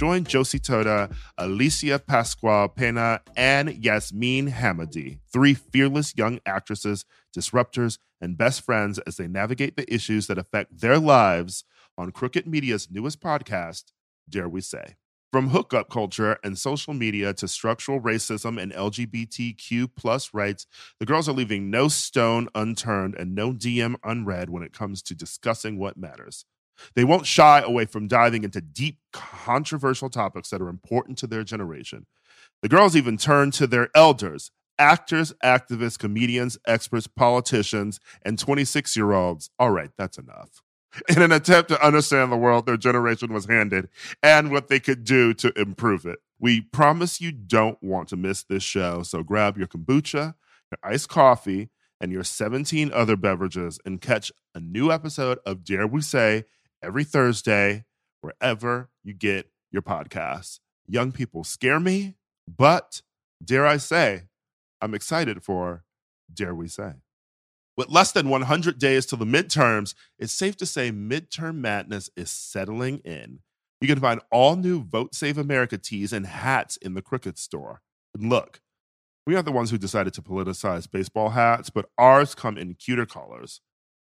Join 0.00 0.24
Josie 0.24 0.58
Totah, 0.58 1.14
Alicia 1.36 1.98
Pascual 1.98 2.68
Pena, 2.68 3.20
and 3.36 3.84
Yasmin 3.84 4.50
Hamadi, 4.50 5.18
three 5.30 5.52
fearless 5.52 6.16
young 6.16 6.40
actresses, 6.46 7.04
disruptors, 7.36 7.98
and 8.18 8.38
best 8.38 8.62
friends 8.62 8.98
as 9.00 9.18
they 9.18 9.28
navigate 9.28 9.76
the 9.76 9.92
issues 9.92 10.26
that 10.28 10.38
affect 10.38 10.80
their 10.80 10.98
lives 10.98 11.64
on 11.98 12.12
Crooked 12.12 12.46
Media's 12.46 12.88
newest 12.90 13.20
podcast, 13.20 13.92
Dare 14.26 14.48
We 14.48 14.62
Say. 14.62 14.96
From 15.32 15.50
hookup 15.50 15.90
culture 15.90 16.38
and 16.42 16.56
social 16.56 16.94
media 16.94 17.34
to 17.34 17.46
structural 17.46 18.00
racism 18.00 18.58
and 18.58 18.72
LGBTQ 18.72 19.90
plus 19.96 20.32
rights, 20.32 20.66
the 20.98 21.04
girls 21.04 21.28
are 21.28 21.34
leaving 21.34 21.68
no 21.68 21.88
stone 21.88 22.48
unturned 22.54 23.16
and 23.16 23.34
no 23.34 23.52
DM 23.52 23.96
unread 24.02 24.48
when 24.48 24.62
it 24.62 24.72
comes 24.72 25.02
to 25.02 25.14
discussing 25.14 25.78
what 25.78 25.98
matters. 25.98 26.46
They 26.94 27.04
won't 27.04 27.26
shy 27.26 27.60
away 27.60 27.84
from 27.84 28.08
diving 28.08 28.44
into 28.44 28.60
deep, 28.60 28.98
controversial 29.12 30.10
topics 30.10 30.50
that 30.50 30.62
are 30.62 30.68
important 30.68 31.18
to 31.18 31.26
their 31.26 31.44
generation. 31.44 32.06
The 32.62 32.68
girls 32.68 32.96
even 32.96 33.16
turn 33.16 33.50
to 33.52 33.66
their 33.66 33.88
elders, 33.94 34.50
actors, 34.78 35.32
activists, 35.44 35.98
comedians, 35.98 36.58
experts, 36.66 37.06
politicians, 37.06 38.00
and 38.22 38.38
26 38.38 38.96
year 38.96 39.12
olds. 39.12 39.50
All 39.58 39.70
right, 39.70 39.90
that's 39.96 40.18
enough. 40.18 40.62
In 41.08 41.22
an 41.22 41.32
attempt 41.32 41.70
to 41.70 41.86
understand 41.86 42.32
the 42.32 42.36
world 42.36 42.66
their 42.66 42.76
generation 42.76 43.32
was 43.32 43.46
handed 43.46 43.88
and 44.22 44.50
what 44.50 44.68
they 44.68 44.80
could 44.80 45.04
do 45.04 45.32
to 45.34 45.52
improve 45.58 46.04
it. 46.04 46.18
We 46.40 46.62
promise 46.62 47.20
you 47.20 47.32
don't 47.32 47.80
want 47.82 48.08
to 48.08 48.16
miss 48.16 48.42
this 48.42 48.62
show, 48.62 49.02
so 49.02 49.22
grab 49.22 49.56
your 49.56 49.68
kombucha, 49.68 50.34
your 50.70 50.78
iced 50.82 51.08
coffee, 51.08 51.68
and 52.00 52.10
your 52.10 52.24
17 52.24 52.90
other 52.92 53.16
beverages 53.16 53.78
and 53.84 54.00
catch 54.00 54.32
a 54.54 54.60
new 54.60 54.90
episode 54.90 55.38
of 55.44 55.64
Dare 55.64 55.86
We 55.86 56.00
Say 56.00 56.44
every 56.82 57.04
Thursday, 57.04 57.84
wherever 58.20 58.90
you 59.02 59.14
get 59.14 59.50
your 59.70 59.82
podcasts. 59.82 60.60
Young 60.86 61.12
people 61.12 61.44
scare 61.44 61.80
me, 61.80 62.16
but 62.48 63.02
dare 63.44 63.66
I 63.66 63.76
say, 63.76 64.24
I'm 64.80 64.94
excited 64.94 65.42
for 65.42 65.84
dare 66.32 66.54
we 66.54 66.68
say. 66.68 66.94
With 67.76 67.88
less 67.88 68.12
than 68.12 68.28
100 68.28 68.78
days 68.78 69.06
to 69.06 69.16
the 69.16 69.24
midterms, 69.24 69.94
it's 70.18 70.32
safe 70.32 70.56
to 70.58 70.66
say 70.66 70.90
midterm 70.90 71.56
madness 71.56 72.10
is 72.16 72.30
settling 72.30 72.98
in. 72.98 73.40
You 73.80 73.88
can 73.88 74.00
find 74.00 74.20
all 74.30 74.56
new 74.56 74.82
Vote 74.82 75.14
Save 75.14 75.38
America 75.38 75.78
tees 75.78 76.12
and 76.12 76.26
hats 76.26 76.76
in 76.76 76.94
the 76.94 77.00
Crooked 77.00 77.38
store. 77.38 77.80
And 78.14 78.28
look, 78.28 78.60
we 79.26 79.34
aren't 79.34 79.46
the 79.46 79.52
ones 79.52 79.70
who 79.70 79.78
decided 79.78 80.12
to 80.14 80.22
politicize 80.22 80.90
baseball 80.90 81.30
hats, 81.30 81.70
but 81.70 81.88
ours 81.96 82.34
come 82.34 82.58
in 82.58 82.74
cuter 82.74 83.06
colors. 83.06 83.60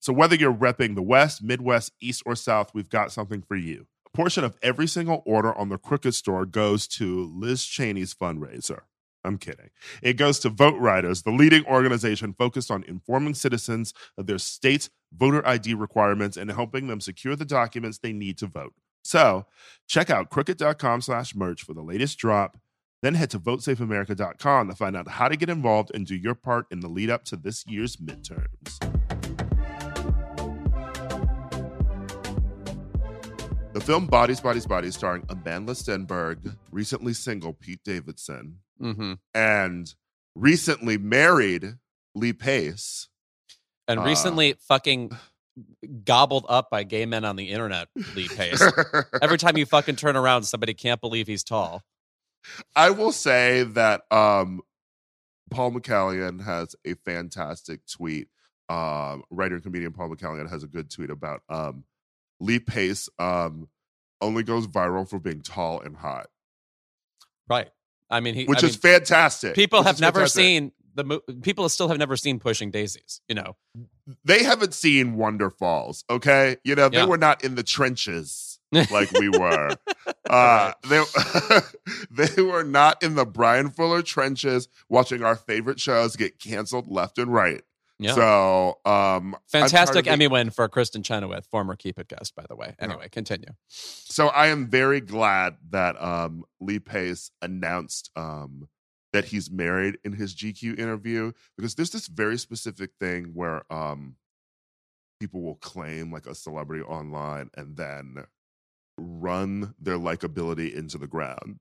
So 0.08 0.14
whether 0.14 0.36
you're 0.36 0.54
repping 0.54 0.96
the 0.96 1.02
West, 1.02 1.44
Midwest, 1.44 1.92
East, 2.00 2.24
or 2.26 2.34
South, 2.34 2.74
we've 2.74 2.88
got 2.88 3.12
something 3.12 3.42
for 3.42 3.58
you. 3.58 3.88
A 4.06 4.10
portion 4.16 4.46
of 4.46 4.58
every 4.62 4.88
single 4.88 5.22
order 5.26 5.54
on 5.54 5.68
the 5.68 5.78
Crooked 5.78 6.16
store 6.16 6.46
goes 6.46 6.88
to 6.88 7.26
Liz 7.26 7.62
Cheney's 7.66 8.14
fundraiser. 8.14 8.84
I'm 9.26 9.38
kidding. 9.38 9.70
It 10.02 10.14
goes 10.14 10.40
to 10.40 10.50
Vote 10.50 10.80
Riders, 10.80 11.24
the 11.24 11.32
leading 11.32 11.66
organization 11.66 12.34
focused 12.34 12.72
on 12.72 12.86
informing 12.86 13.34
citizens 13.34 13.94
of 14.18 14.28
their 14.28 14.38
state's 14.38 14.90
voter 15.12 15.46
ID 15.46 15.74
requirements 15.74 16.38
and 16.38 16.50
helping 16.52 16.88
them 16.88 17.02
secure 17.02 17.36
the 17.36 17.44
documents 17.44 17.98
they 17.98 18.14
need 18.14 18.38
to 18.38 18.48
vote. 18.48 18.76
So 19.04 19.46
check 19.90 20.10
out 20.10 20.30
crooked.com 20.30 21.02
slash 21.02 21.36
merch 21.36 21.64
for 21.64 21.74
the 21.74 21.84
latest 21.84 22.18
drop. 22.18 22.58
Then 23.02 23.16
head 23.16 23.32
to 23.32 23.40
votesafeamerica.com 23.40 24.70
to 24.70 24.74
find 24.74 24.96
out 24.96 25.10
how 25.10 25.28
to 25.28 25.36
get 25.36 25.50
involved 25.50 25.92
and 25.94 26.08
do 26.08 26.16
your 26.16 26.34
part 26.34 26.66
in 26.72 26.80
the 26.80 26.88
lead 26.88 27.10
up 27.10 27.26
to 27.26 27.36
this 27.36 27.68
year's 27.68 27.98
midterms. 27.98 29.16
The 33.77 33.84
film 33.86 34.07
Bodies, 34.07 34.41
Bodies, 34.41 34.65
Bodies, 34.65 34.96
starring 34.96 35.22
Amandla 35.27 35.75
Stenberg, 35.75 36.57
recently 36.72 37.13
single 37.13 37.53
Pete 37.53 37.81
Davidson, 37.86 38.57
Mm-hmm. 38.81 39.13
and 39.36 39.93
recently 40.34 40.98
married 40.98 41.75
Lee 42.15 42.34
Pace. 42.34 43.07
And 43.88 44.00
Uh, 44.00 44.03
recently, 44.03 44.55
fucking 44.67 45.12
gobbled 46.03 46.48
up 46.50 46.72
by 46.72 46.86
gay 46.86 47.05
men 47.05 47.24
on 47.24 47.36
the 47.36 47.50
internet. 47.51 47.89
Lee 48.15 48.27
Pace. 48.27 48.63
Every 49.22 49.38
time 49.38 49.57
you 49.57 49.67
fucking 49.67 49.96
turn 49.96 50.15
around, 50.15 50.41
somebody 50.41 50.74
can't 50.74 51.00
believe 51.00 51.27
he's 51.27 51.43
tall. 51.43 51.84
I 52.75 52.89
will 52.89 53.12
say 53.12 53.62
that 53.62 54.12
um, 54.12 54.62
Paul 55.51 55.74
McCallion 55.74 56.43
has 56.43 56.75
a 56.84 56.96
fantastic 57.05 57.81
tweet. 57.86 58.27
Um, 58.69 59.22
writer 59.29 59.53
and 59.53 59.63
comedian 59.63 59.93
Paul 59.93 60.10
McCallion 60.10 60.50
has 60.50 60.63
a 60.63 60.67
good 60.67 60.89
tweet 60.89 61.12
about 61.12 61.41
um, 61.48 61.84
Lee 62.39 62.60
Pace 62.60 63.10
um, 63.20 63.67
only 64.22 64.44
goes 64.44 64.67
viral 64.67 65.08
for 65.10 65.20
being 65.20 65.41
tall 65.41 65.79
and 65.82 65.96
hot, 65.98 66.27
Right. 67.50 67.70
I 68.10 68.20
mean, 68.20 68.36
he. 68.36 68.46
which 68.46 68.63
I 68.63 68.67
is 68.67 68.82
mean, 68.84 68.94
fantastic. 68.94 69.56
people 69.56 69.84
have 69.84 70.00
never 70.00 70.20
fantastic. 70.20 70.41
seen 70.41 70.72
the. 70.96 71.03
Mo- 71.03 71.22
people 71.41 71.67
still 71.70 71.88
have 71.89 71.98
never 71.98 72.15
seen 72.15 72.39
Pushing 72.39 72.72
Daisies. 72.72 73.22
You 73.27 73.36
know. 73.36 73.56
They 74.24 74.44
haven't 74.44 74.74
seen 74.74 75.15
Wonderfalls. 75.17 76.03
Okay, 76.10 76.58
you 76.63 76.75
know 76.75 76.88
they 76.89 76.98
Yeah. 77.00 77.06
were 77.06 77.17
not 77.17 77.44
in 77.44 77.56
the 77.56 77.63
trenches 77.63 78.60
like 78.91 79.12
we 79.12 79.27
were. 79.29 79.72
Uh, 80.29 80.72
they 80.88 81.03
they 82.12 82.41
were 82.41 82.63
not 82.63 83.01
in 83.03 83.15
the 83.15 83.25
Bryan 83.25 83.70
Fuller 83.70 84.01
trenches 84.01 84.67
watching 84.89 85.24
our 85.24 85.36
favorite 85.36 85.79
shows 85.79 86.15
get 86.15 86.39
canceled 86.39 86.88
left 86.89 87.17
and 87.17 87.34
right. 87.34 87.63
Yeah. 88.00 88.13
So, 88.13 88.80
um, 88.86 89.36
Fantastic 89.48 90.06
of 90.06 90.13
Emmy 90.13 90.27
win 90.27 90.51
for 90.51 90.70
Kristin 90.70 91.04
Chenoweth, 91.04 91.48
former 91.48 91.75
Keep 91.75 92.00
It 92.00 92.08
guest, 92.08 92.36
by 92.36 92.46
the 92.48 92.56
way. 92.56 92.75
Anyway, 92.80 93.08
continue. 93.12 93.50
So 93.68 94.27
I 94.27 94.48
am 94.48 94.68
very 94.68 95.01
glad 95.01 95.58
that 95.72 96.00
um, 96.01 96.44
Lee 96.60 96.80
Pace 96.80 97.32
announced 97.42 98.12
um, 98.16 98.68
that 99.13 99.25
he's 99.25 99.50
married 99.50 99.98
in 100.04 100.13
his 100.13 100.36
GQ 100.36 100.77
interview 100.77 101.32
because 101.58 101.74
there's 101.75 101.89
this 101.89 102.08
very 102.08 102.38
specific 102.38 102.92
thing 103.00 103.32
where 103.34 103.63
um, 103.74 104.16
people 105.20 105.42
will 105.42 105.56
claim 105.56 106.12
like 106.12 106.27
a 106.27 106.36
celebrity 106.36 106.84
online 106.84 107.50
and 107.56 107.77
then 107.77 108.25
run 108.98 109.74
their 109.80 109.98
likability 109.98 110.74
into 110.74 111.00
the 111.00 111.08
ground. 111.08 111.60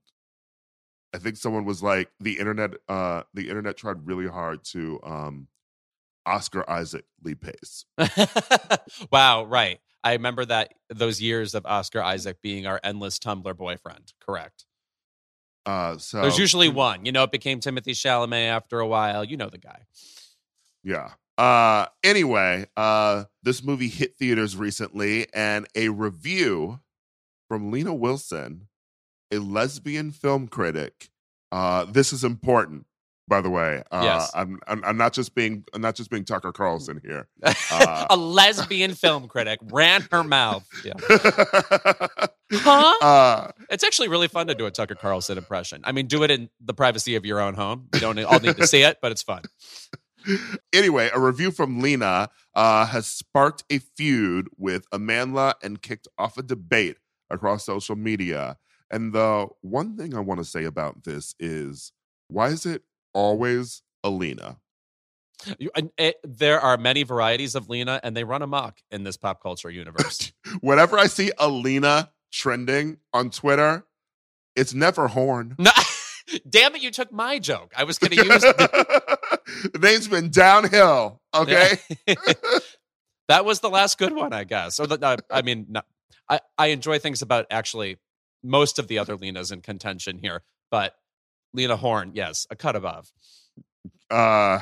I 1.13 1.19
think 1.19 1.37
someone 1.37 1.65
was 1.65 1.81
like 1.81 2.11
the 2.19 2.37
internet. 2.37 2.75
Uh, 2.87 3.23
the 3.33 3.49
internet 3.49 3.77
tried 3.77 4.05
really 4.05 4.27
hard 4.27 4.63
to 4.65 4.99
um, 5.03 5.47
Oscar 6.27 6.69
Isaac 6.69 7.05
Lee 7.23 7.35
Pace. 7.35 7.85
wow, 9.11 9.45
right. 9.45 9.79
I 10.03 10.13
remember 10.13 10.45
that 10.45 10.73
those 10.89 11.21
years 11.21 11.55
of 11.55 11.65
Oscar 11.65 12.01
Isaac 12.01 12.41
being 12.41 12.67
our 12.67 12.79
endless 12.83 13.17
Tumblr 13.17 13.55
boyfriend. 13.57 14.13
Correct. 14.19 14.65
Uh, 15.65 15.97
so 15.97 16.21
There's 16.21 16.37
usually 16.37 16.69
one. 16.69 17.05
You 17.05 17.11
know, 17.11 17.23
it 17.23 17.31
became 17.31 17.59
Timothée 17.59 17.91
Chalamet 17.91 18.47
after 18.47 18.79
a 18.79 18.87
while. 18.87 19.23
You 19.23 19.37
know 19.37 19.49
the 19.49 19.57
guy. 19.57 19.85
Yeah. 20.83 21.11
Uh 21.37 21.85
anyway, 22.03 22.65
uh 22.77 23.25
this 23.43 23.63
movie 23.63 23.89
hit 23.89 24.17
theaters 24.17 24.55
recently 24.55 25.27
and 25.33 25.67
a 25.75 25.89
review 25.89 26.79
from 27.47 27.69
Lena 27.71 27.93
Wilson, 27.93 28.67
a 29.31 29.37
lesbian 29.37 30.11
film 30.11 30.47
critic. 30.47 31.09
Uh 31.51 31.85
this 31.85 32.11
is 32.11 32.23
important 32.23 32.87
by 33.27 33.41
the 33.41 33.49
way. 33.49 33.83
Uh 33.91 34.01
Yes. 34.03 34.31
I'm, 34.33 34.59
I'm 34.67 34.83
I'm 34.83 34.97
not 34.97 35.13
just 35.13 35.35
being 35.35 35.63
I'm 35.73 35.81
not 35.81 35.95
just 35.95 36.09
being 36.09 36.25
Tucker 36.25 36.51
Carlson 36.51 37.01
here. 37.03 37.27
Uh, 37.69 38.07
a 38.09 38.15
lesbian 38.15 38.93
film 38.93 39.27
critic 39.27 39.59
ran 39.71 40.01
her 40.11 40.23
mouth. 40.23 40.65
Yeah. 40.83 40.93
Huh? 42.51 42.93
uh 43.01 43.51
It's 43.69 43.83
actually 43.83 44.07
really 44.07 44.27
fun 44.27 44.47
to 44.47 44.55
do 44.55 44.65
a 44.65 44.71
Tucker 44.71 44.95
Carlson 44.95 45.37
impression. 45.37 45.81
I 45.83 45.91
mean, 45.91 46.07
do 46.07 46.23
it 46.23 46.31
in 46.31 46.49
the 46.61 46.73
privacy 46.73 47.15
of 47.15 47.25
your 47.25 47.39
own 47.41 47.55
home. 47.55 47.89
You 47.93 47.99
don't 47.99 48.17
all 48.23 48.39
need 48.39 48.55
to 48.57 48.67
see 48.67 48.83
it, 48.83 48.99
but 49.01 49.11
it's 49.11 49.21
fun. 49.21 49.43
anyway, 50.73 51.09
a 51.13 51.19
review 51.19 51.51
from 51.51 51.81
Lena 51.81 52.29
uh, 52.55 52.85
has 52.85 53.07
sparked 53.07 53.63
a 53.69 53.79
feud 53.79 54.47
with 54.57 54.85
Amanda 54.91 55.55
and 55.61 55.81
kicked 55.81 56.07
off 56.17 56.37
a 56.37 56.43
debate 56.43 56.97
across 57.29 57.65
social 57.65 57.95
media. 57.95 58.57
And 58.89 59.13
the 59.13 59.47
one 59.61 59.97
thing 59.97 60.15
I 60.15 60.19
want 60.21 60.39
to 60.39 60.45
say 60.45 60.63
about 60.63 61.03
this 61.03 61.35
is 61.39 61.91
why 62.29 62.47
is 62.49 62.65
it 62.65 62.83
always 63.13 63.81
Alina? 64.03 64.57
You- 65.59 65.71
and 65.75 65.91
it- 65.97 66.17
there 66.23 66.59
are 66.59 66.77
many 66.77 67.03
varieties 67.03 67.55
of 67.55 67.69
Lena, 67.69 67.99
and 68.03 68.15
they 68.17 68.23
run 68.23 68.41
amok 68.41 68.79
in 68.91 69.03
this 69.03 69.17
pop 69.17 69.41
culture 69.41 69.69
universe. 69.69 70.31
Whenever 70.61 70.97
I 70.97 71.07
see 71.07 71.31
Alina 71.37 72.11
trending 72.31 72.97
on 73.13 73.29
Twitter, 73.29 73.85
it's 74.55 74.73
never 74.73 75.07
Horne. 75.09 75.55
no, 75.59 75.71
damn 76.49 76.75
it! 76.75 76.81
You 76.81 76.89
took 76.91 77.11
my 77.11 77.37
joke. 77.39 77.71
I 77.77 77.83
was 77.83 77.99
going 77.99 78.11
to 78.11 78.25
use. 78.25 78.41
the 78.41 79.79
name's 79.79 80.07
been 80.07 80.29
downhill. 80.31 81.21
Okay. 81.35 81.77
that 83.27 83.45
was 83.45 83.59
the 83.59 83.69
last 83.69 83.97
good 83.97 84.13
one, 84.13 84.33
I 84.33 84.43
guess. 84.43 84.79
Or 84.79 84.87
the, 84.87 84.97
uh, 85.05 85.17
I 85.29 85.41
mean, 85.43 85.67
no, 85.69 85.81
I 86.29 86.39
I 86.57 86.67
enjoy 86.67 86.97
things 86.99 87.21
about 87.21 87.45
actually 87.51 87.97
most 88.43 88.79
of 88.79 88.87
the 88.87 88.97
other 88.99 89.15
Lenas 89.15 89.51
in 89.51 89.61
contention 89.61 90.17
here, 90.19 90.41
but 90.71 90.95
Lena 91.57 91.75
Horne, 91.75 92.11
yes, 92.13 92.47
a 92.49 92.55
cut 92.55 92.75
above. 92.75 93.11
Uh 94.09 94.59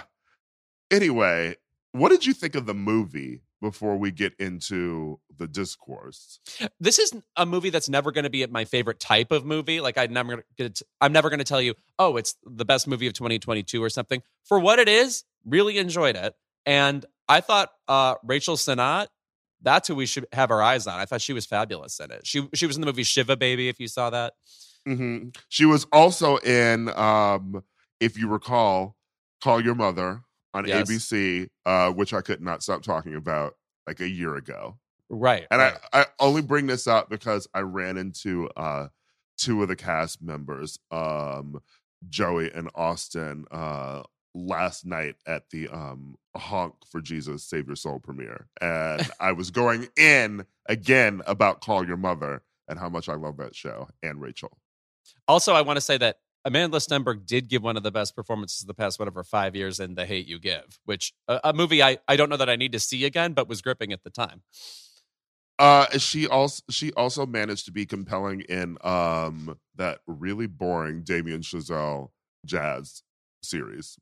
anyway, 0.89 1.55
what 1.91 2.09
did 2.09 2.25
you 2.25 2.33
think 2.33 2.55
of 2.55 2.65
the 2.65 2.73
movie 2.73 3.41
before 3.61 3.97
we 3.97 4.11
get 4.11 4.33
into 4.39 5.19
the 5.37 5.47
discourse? 5.47 6.39
This 6.79 6.99
is 6.99 7.13
a 7.35 7.45
movie 7.45 7.69
that's 7.69 7.89
never 7.89 8.11
going 8.11 8.23
to 8.23 8.29
be 8.29 8.45
my 8.47 8.65
favorite 8.65 8.99
type 8.99 9.31
of 9.31 9.45
movie. 9.45 9.81
Like 9.81 9.97
I 9.97 10.07
never 10.07 10.43
I'm 11.01 11.11
never 11.11 11.29
going 11.29 11.39
to 11.39 11.45
tell 11.45 11.61
you, 11.61 11.75
"Oh, 11.99 12.17
it's 12.17 12.35
the 12.43 12.65
best 12.65 12.87
movie 12.87 13.07
of 13.07 13.13
2022 13.13 13.83
or 13.83 13.89
something." 13.89 14.21
For 14.43 14.59
what 14.59 14.79
it 14.79 14.87
is, 14.87 15.23
really 15.45 15.77
enjoyed 15.77 16.15
it. 16.15 16.33
And 16.65 17.05
I 17.27 17.41
thought 17.41 17.69
uh 17.87 18.15
Rachel 18.23 18.55
Sennott, 18.55 19.07
that's 19.61 19.87
who 19.87 19.95
we 19.95 20.05
should 20.05 20.27
have 20.31 20.51
our 20.51 20.61
eyes 20.61 20.87
on. 20.87 20.99
I 20.99 21.05
thought 21.05 21.21
she 21.21 21.33
was 21.33 21.45
fabulous 21.45 21.99
in 21.99 22.11
it. 22.11 22.25
She 22.25 22.47
she 22.53 22.67
was 22.67 22.77
in 22.77 22.81
the 22.81 22.87
movie 22.87 23.03
Shiva 23.03 23.35
Baby 23.35 23.69
if 23.69 23.79
you 23.79 23.87
saw 23.87 24.09
that. 24.09 24.33
Hmm 24.85 25.29
She 25.49 25.65
was 25.65 25.85
also 25.91 26.37
in, 26.37 26.89
um, 26.89 27.63
if 27.99 28.17
you 28.17 28.29
recall, 28.29 28.95
Call 29.41 29.61
Your 29.61 29.75
Mother 29.75 30.21
on 30.53 30.65
Yes. 30.65 30.89
ABC, 30.89 31.49
uh, 31.65 31.91
which 31.91 32.13
I 32.13 32.21
could 32.21 32.41
not 32.41 32.63
stop 32.63 32.81
talking 32.81 33.15
about 33.15 33.55
like 33.87 33.99
a 33.99 34.09
year 34.09 34.35
ago. 34.35 34.77
Right. 35.09 35.45
And 35.51 35.61
right. 35.61 35.75
I, 35.93 36.01
I 36.01 36.05
only 36.19 36.41
bring 36.41 36.67
this 36.67 36.87
up 36.87 37.09
because 37.09 37.47
I 37.53 37.59
ran 37.59 37.97
into 37.97 38.49
uh, 38.55 38.87
two 39.37 39.61
of 39.61 39.67
the 39.67 39.75
cast 39.75 40.21
members, 40.21 40.79
um, 40.91 41.61
Joey 42.09 42.51
and 42.51 42.69
Austin, 42.75 43.45
uh, 43.51 44.03
last 44.33 44.85
night 44.85 45.15
at 45.25 45.49
the 45.49 45.69
um, 45.69 46.15
Honk 46.35 46.75
for 46.89 47.01
Jesus 47.01 47.43
Save 47.43 47.67
Your 47.67 47.75
Soul 47.75 47.99
premiere. 47.99 48.47
And 48.61 49.09
I 49.19 49.31
was 49.31 49.51
going 49.51 49.87
in 49.97 50.45
again 50.67 51.21
about 51.25 51.61
Call 51.61 51.85
Your 51.85 51.97
Mother 51.97 52.41
and 52.67 52.79
how 52.79 52.89
much 52.89 53.07
I 53.09 53.15
love 53.15 53.37
that 53.37 53.55
show 53.55 53.87
and 54.03 54.21
Rachel. 54.21 54.57
Also, 55.27 55.53
I 55.53 55.61
want 55.61 55.77
to 55.77 55.81
say 55.81 55.97
that 55.97 56.17
Amandla 56.45 56.79
Stenberg 56.79 57.25
did 57.25 57.49
give 57.49 57.63
one 57.63 57.75
of 57.75 57.83
the 57.83 57.91
best 57.91 58.15
performances 58.15 58.61
of 58.61 58.67
the 58.67 58.73
past 58.73 58.99
whatever 58.99 59.23
five 59.23 59.55
years 59.55 59.79
in 59.79 59.95
The 59.95 60.05
Hate 60.05 60.27
You 60.27 60.39
Give, 60.39 60.79
which 60.85 61.13
a, 61.27 61.39
a 61.45 61.53
movie 61.53 61.81
I, 61.81 61.97
I 62.07 62.15
don't 62.15 62.29
know 62.29 62.37
that 62.37 62.49
I 62.49 62.55
need 62.55 62.71
to 62.73 62.79
see 62.79 63.05
again, 63.05 63.33
but 63.33 63.49
was 63.49 63.61
gripping 63.61 63.91
at 63.91 64.03
the 64.03 64.11
time. 64.11 64.43
Uh, 65.57 65.97
she 65.97 66.27
also 66.27 66.61
she 66.69 66.91
also 66.93 67.25
managed 67.25 67.65
to 67.65 67.71
be 67.71 67.85
compelling 67.85 68.41
in 68.41 68.77
um 68.81 69.57
that 69.75 69.99
really 70.05 70.47
boring 70.47 71.01
Damien 71.01 71.41
Chazelle 71.41 72.09
jazz 72.45 73.03
series. 73.41 73.97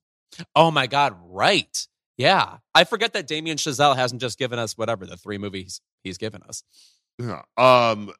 Oh 0.55 0.71
my 0.71 0.87
God, 0.87 1.15
right. 1.23 1.87
Yeah. 2.17 2.57
I 2.73 2.83
forget 2.83 3.13
that 3.13 3.27
Damien 3.27 3.57
Chazelle 3.57 3.95
hasn't 3.95 4.21
just 4.21 4.37
given 4.37 4.59
us 4.59 4.77
whatever 4.77 5.05
the 5.05 5.17
three 5.17 5.37
movies 5.37 5.81
he's 6.03 6.17
given 6.17 6.41
us. 6.43 6.63
Yeah. 7.19 7.43
Um, 7.57 8.11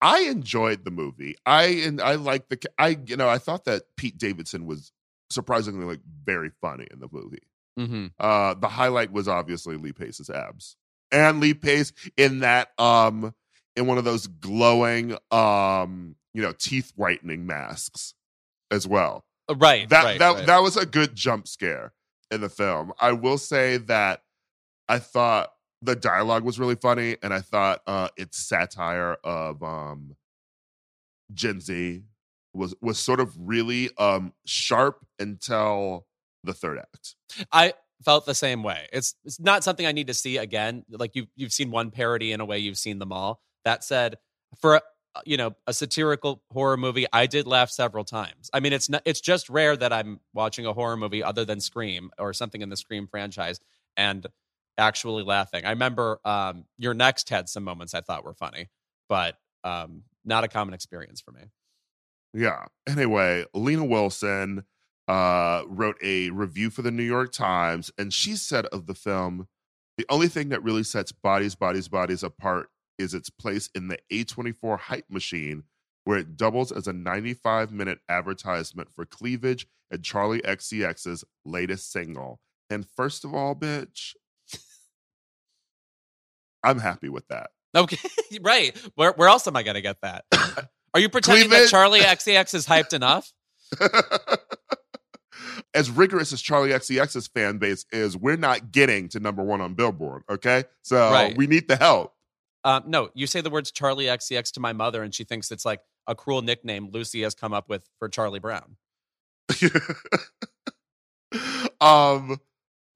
I 0.00 0.20
enjoyed 0.20 0.84
the 0.84 0.90
movie. 0.90 1.36
I 1.44 1.64
and 1.64 2.00
I 2.00 2.14
like 2.14 2.48
the 2.48 2.58
I 2.78 2.98
you 3.06 3.16
know 3.16 3.28
I 3.28 3.38
thought 3.38 3.64
that 3.64 3.82
Pete 3.96 4.18
Davidson 4.18 4.66
was 4.66 4.92
surprisingly 5.30 5.84
like 5.84 6.00
very 6.24 6.50
funny 6.60 6.86
in 6.90 7.00
the 7.00 7.08
movie. 7.10 7.42
Mm-hmm. 7.78 8.06
Uh, 8.18 8.54
the 8.54 8.68
highlight 8.68 9.12
was 9.12 9.28
obviously 9.28 9.76
Lee 9.76 9.92
Pace's 9.92 10.30
abs 10.30 10.76
and 11.12 11.40
Lee 11.40 11.54
Pace 11.54 11.92
in 12.16 12.40
that 12.40 12.70
um 12.78 13.34
in 13.76 13.86
one 13.86 13.98
of 13.98 14.04
those 14.04 14.26
glowing 14.26 15.16
um 15.30 16.16
you 16.34 16.42
know 16.42 16.52
teeth 16.52 16.92
whitening 16.96 17.46
masks 17.46 18.14
as 18.70 18.86
well. 18.86 19.24
Uh, 19.48 19.54
Right. 19.56 19.88
That 19.88 20.04
right, 20.04 20.18
that 20.18 20.34
right. 20.34 20.46
that 20.46 20.62
was 20.62 20.76
a 20.76 20.86
good 20.86 21.14
jump 21.14 21.48
scare 21.48 21.92
in 22.30 22.40
the 22.40 22.48
film. 22.48 22.92
I 23.00 23.12
will 23.12 23.38
say 23.38 23.78
that 23.78 24.22
I 24.88 24.98
thought 24.98 25.52
the 25.82 25.96
dialogue 25.96 26.44
was 26.44 26.58
really 26.58 26.74
funny, 26.74 27.16
and 27.22 27.32
I 27.32 27.40
thought 27.40 27.82
uh, 27.86 28.08
its 28.16 28.38
satire 28.38 29.16
of 29.24 29.62
um, 29.62 30.16
Gen 31.32 31.60
Z 31.60 32.02
was 32.54 32.74
was 32.80 32.98
sort 32.98 33.20
of 33.20 33.34
really 33.38 33.90
um, 33.98 34.32
sharp 34.44 35.04
until 35.18 36.06
the 36.44 36.52
third 36.52 36.78
act. 36.78 37.14
I 37.52 37.74
felt 38.04 38.26
the 38.26 38.34
same 38.34 38.62
way. 38.62 38.88
It's 38.92 39.14
it's 39.24 39.40
not 39.40 39.64
something 39.64 39.86
I 39.86 39.92
need 39.92 40.08
to 40.08 40.14
see 40.14 40.36
again. 40.36 40.84
Like 40.90 41.14
you've 41.14 41.28
you've 41.36 41.52
seen 41.52 41.70
one 41.70 41.90
parody 41.90 42.32
in 42.32 42.40
a 42.40 42.44
way, 42.44 42.58
you've 42.58 42.78
seen 42.78 42.98
them 42.98 43.12
all. 43.12 43.40
That 43.64 43.84
said, 43.84 44.18
for 44.60 44.76
uh, 44.76 44.80
you 45.24 45.36
know 45.36 45.54
a 45.66 45.72
satirical 45.72 46.42
horror 46.52 46.76
movie, 46.76 47.06
I 47.12 47.26
did 47.26 47.46
laugh 47.46 47.70
several 47.70 48.04
times. 48.04 48.50
I 48.52 48.60
mean, 48.60 48.72
it's 48.72 48.88
not, 48.88 49.02
it's 49.04 49.20
just 49.20 49.48
rare 49.48 49.76
that 49.76 49.92
I'm 49.92 50.20
watching 50.34 50.66
a 50.66 50.72
horror 50.72 50.96
movie 50.96 51.22
other 51.22 51.44
than 51.44 51.60
Scream 51.60 52.10
or 52.18 52.32
something 52.32 52.62
in 52.62 52.68
the 52.68 52.76
Scream 52.76 53.06
franchise 53.06 53.60
and 53.96 54.26
actually 54.78 55.24
laughing. 55.24 55.64
I 55.64 55.70
remember 55.70 56.20
um, 56.24 56.64
your 56.78 56.94
next 56.94 57.28
had 57.28 57.48
some 57.48 57.64
moments 57.64 57.94
I 57.94 58.00
thought 58.00 58.24
were 58.24 58.34
funny, 58.34 58.68
but 59.08 59.36
um, 59.64 60.04
not 60.24 60.44
a 60.44 60.48
common 60.48 60.74
experience 60.74 61.20
for 61.20 61.32
me. 61.32 61.42
Yeah. 62.32 62.66
Anyway, 62.88 63.44
Lena 63.54 63.84
Wilson 63.84 64.64
uh, 65.08 65.62
wrote 65.66 65.96
a 66.02 66.30
review 66.30 66.70
for 66.70 66.82
the 66.82 66.90
New 66.90 67.02
York 67.02 67.32
Times, 67.32 67.90
and 67.98 68.12
she 68.12 68.36
said 68.36 68.66
of 68.66 68.86
the 68.86 68.94
film, 68.94 69.48
the 69.96 70.06
only 70.08 70.28
thing 70.28 70.50
that 70.50 70.62
really 70.62 70.84
sets 70.84 71.10
Bodies, 71.10 71.54
Bodies, 71.54 71.88
Bodies 71.88 72.22
apart 72.22 72.68
is 72.98 73.14
its 73.14 73.30
place 73.30 73.68
in 73.74 73.88
the 73.88 73.98
A24 74.12 74.78
hype 74.78 75.10
machine, 75.10 75.64
where 76.04 76.18
it 76.18 76.36
doubles 76.36 76.70
as 76.70 76.86
a 76.86 76.92
95 76.92 77.72
minute 77.72 77.98
advertisement 78.08 78.88
for 78.94 79.04
cleavage 79.04 79.66
and 79.90 80.02
Charli 80.02 80.42
XCX's 80.42 81.24
latest 81.44 81.90
single. 81.90 82.40
And 82.70 82.86
first 82.86 83.24
of 83.24 83.34
all, 83.34 83.54
bitch, 83.54 84.14
I'm 86.62 86.78
happy 86.78 87.08
with 87.08 87.26
that. 87.28 87.50
Okay, 87.76 87.98
right. 88.40 88.76
Where 88.94 89.12
where 89.12 89.28
else 89.28 89.46
am 89.46 89.56
I 89.56 89.62
going 89.62 89.74
to 89.74 89.80
get 89.82 90.00
that? 90.02 90.24
Are 90.94 91.00
you 91.00 91.08
pretending 91.08 91.50
that 91.50 91.70
Charli 91.70 92.00
XCX 92.00 92.54
is 92.54 92.66
hyped 92.66 92.92
enough? 92.94 93.32
as 95.74 95.90
rigorous 95.90 96.32
as 96.32 96.42
Charli 96.42 96.70
XCX's 96.70 97.28
fan 97.28 97.58
base 97.58 97.84
is, 97.92 98.16
we're 98.16 98.36
not 98.36 98.72
getting 98.72 99.08
to 99.10 99.20
number 99.20 99.42
one 99.42 99.60
on 99.60 99.74
Billboard. 99.74 100.22
Okay, 100.30 100.64
so 100.82 101.10
Right. 101.12 101.36
we 101.36 101.46
need 101.46 101.68
the 101.68 101.76
help. 101.76 102.14
Um, 102.64 102.84
no, 102.86 103.10
you 103.14 103.26
say 103.26 103.40
the 103.40 103.50
words 103.50 103.70
Charli 103.70 104.06
XCX 104.06 104.52
to 104.52 104.60
my 104.60 104.72
mother, 104.72 105.02
and 105.02 105.14
she 105.14 105.24
thinks 105.24 105.50
it's 105.50 105.64
like 105.64 105.80
a 106.06 106.14
cruel 106.14 106.42
nickname 106.42 106.90
Lucy 106.90 107.22
has 107.22 107.34
come 107.34 107.52
up 107.52 107.68
with 107.68 107.84
for 107.98 108.08
Charlie 108.08 108.40
Brown. 108.40 108.76
um, 111.80 112.38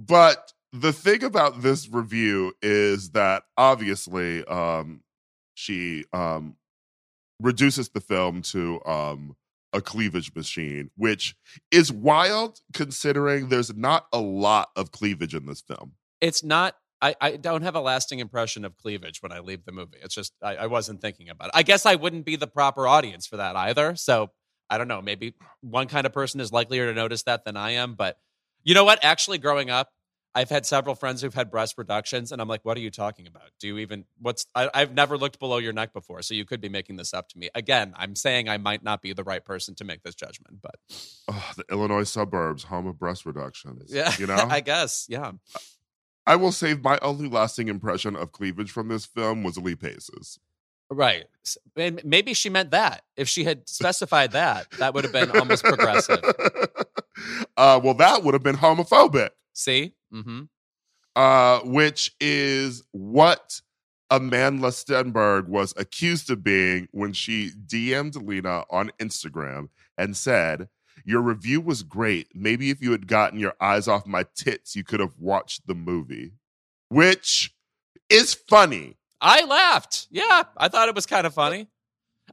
but 0.01 0.53
the 0.73 0.93
thing 0.93 1.23
about 1.23 1.63
this 1.63 1.89
review 1.89 2.55
is 2.63 3.11
that 3.11 3.45
obviously, 3.57 4.45
um, 4.47 5.03
she 5.55 6.05
um 6.13 6.57
reduces 7.41 7.91
the 7.91 8.01
film 8.01 8.41
to 8.41 8.81
um 8.87 9.37
a 9.73 9.81
cleavage 9.81 10.35
machine, 10.35 10.91
which 10.97 11.35
is 11.71 11.91
wild 11.91 12.61
considering 12.73 13.49
there's 13.49 13.75
not 13.75 14.07
a 14.13 14.19
lot 14.19 14.69
of 14.77 14.93
cleavage 14.93 15.35
in 15.35 15.47
this 15.47 15.61
film. 15.61 15.93
It's 16.21 16.45
not. 16.45 16.77
I, 17.01 17.17
I 17.21 17.37
don't 17.37 17.63
have 17.63 17.75
a 17.75 17.81
lasting 17.81 18.21
impression 18.21 18.65
of 18.65 18.77
cleavage 18.77 19.23
when 19.23 19.33
I 19.33 19.41
leave 19.41 19.65
the 19.65 19.73
movie. 19.73 19.99
It's 20.03 20.15
just 20.15 20.35
I, 20.41 20.55
I 20.57 20.67
wasn't 20.67 21.01
thinking 21.01 21.31
about 21.31 21.49
it. 21.49 21.53
I 21.55 21.65
guess 21.65 21.85
I 21.85 21.97
wouldn't 21.97 22.25
be 22.25 22.37
the 22.37 22.47
proper 22.47 22.87
audience 22.87 23.27
for 23.27 23.39
that 23.39 23.57
either. 23.57 23.97
So 23.97 24.31
I 24.71 24.79
don't 24.79 24.89
know. 24.89 25.03
Maybe 25.03 25.35
one 25.63 25.89
kind 25.89 26.07
of 26.07 26.13
person 26.13 26.41
is 26.41 26.53
likelier 26.53 26.87
to 26.87 26.95
notice 26.95 27.25
that 27.25 27.45
than 27.45 27.57
I 27.57 27.73
am. 27.73 27.95
But 27.95 28.19
you 28.63 28.75
know 28.75 28.85
what? 28.85 29.01
Actually, 29.03 29.39
growing 29.39 29.69
up, 29.69 29.89
I've 30.35 30.49
had 30.49 30.65
several 30.65 30.95
friends 30.95 31.21
who've 31.21 31.35
had 31.35 31.51
breast 31.51 31.77
reductions, 31.77 32.33
and 32.33 32.41
I'm 32.41 32.49
like, 32.49 32.65
"What 32.65 32.77
are 32.77 32.81
you 32.81 32.91
talking 32.91 33.27
about? 33.27 33.51
Do 33.61 33.67
you 33.69 33.79
even? 33.79 34.05
What's? 34.19 34.47
I, 34.55 34.71
I've 34.73 34.95
never 34.95 35.19
looked 35.19 35.39
below 35.39 35.59
your 35.59 35.73
neck 35.75 35.93
before, 35.93 36.23
so 36.23 36.33
you 36.35 36.45
could 36.47 36.61
be 36.61 36.69
making 36.71 36.97
this 36.97 37.13
up 37.13 37.29
to 37.31 37.39
me." 37.39 37.51
Again, 37.55 37.93
I'm 37.97 38.17
saying 38.17 38.49
I 38.49 38.57
might 38.57 38.83
not 38.83 39.03
be 39.03 39.13
the 39.13 39.25
right 39.25 39.45
person 39.45 39.75
to 39.77 39.85
make 39.85 40.03
this 40.03 40.15
judgment, 40.15 40.59
but 40.63 40.77
Oh, 41.29 41.53
the 41.57 41.65
Illinois 41.71 42.05
suburbs, 42.05 42.65
home 42.65 42.87
of 42.87 42.99
breast 42.99 43.27
reductions. 43.27 43.93
yeah, 43.93 44.13
you 44.19 44.27
know. 44.29 44.47
I 44.49 44.61
guess, 44.61 45.07
yeah. 45.09 45.33
I 46.27 46.37
will 46.37 46.53
say 46.53 46.75
my 46.75 46.99
only 47.03 47.29
lasting 47.29 47.69
impression 47.69 48.15
of 48.17 48.33
cleavage 48.33 48.71
from 48.71 48.89
this 48.89 49.05
film 49.05 49.43
was 49.43 49.59
Lee 49.59 49.75
Pace's. 49.75 50.39
Right. 50.89 51.25
And 51.77 52.01
Maybe 52.05 52.33
she 52.35 52.49
meant 52.49 52.71
that. 52.71 53.03
If 53.17 53.29
she 53.29 53.45
had 53.45 53.69
specified 53.69 54.33
that, 54.33 54.71
that 54.79 54.95
would 54.95 55.05
have 55.05 55.13
been 55.13 55.31
almost 55.37 55.65
progressive. 55.65 56.23
uh, 57.57 57.81
well, 57.83 57.95
that 57.95 58.23
would 58.23 58.35
have 58.35 58.43
been 58.43 58.57
homophobic, 58.57 59.31
See? 59.53 59.95
Mm-hmm. 60.13 60.43
uh, 61.17 61.61
which 61.61 62.15
is 62.21 62.83
what 62.93 63.61
Amandla 64.11 64.71
Stenberg 64.73 65.49
was 65.49 65.73
accused 65.77 66.31
of 66.31 66.43
being 66.45 66.89
when 66.91 67.13
she 67.13 67.51
DM'd 67.67 68.17
Lena 68.17 68.65
on 68.71 68.91
Instagram 68.99 69.69
and 69.97 70.17
said, 70.17 70.69
Your 71.05 71.23
review 71.23 71.61
was 71.61 71.83
great. 71.83 72.29
Maybe 72.35 72.71
if 72.71 72.83
you 72.83 72.93
had 72.93 73.07
gotten 73.07 73.39
your 73.39 73.55
eyes 73.61 73.89
off 73.89 74.07
my 74.07 74.25
tits, 74.35 74.77
you 74.77 74.85
could 74.85 75.01
have 75.01 75.15
watched 75.19 75.67
the 75.67 75.75
movie, 75.75 76.33
which 76.89 77.55
is 78.11 78.35
funny. 78.35 78.97
I 79.21 79.45
laughed. 79.45 80.09
Yeah, 80.11 80.43
I 80.57 80.69
thought 80.69 80.89
it 80.89 80.95
was 80.95 81.07
kind 81.07 81.27
of 81.27 81.33
funny. 81.35 81.69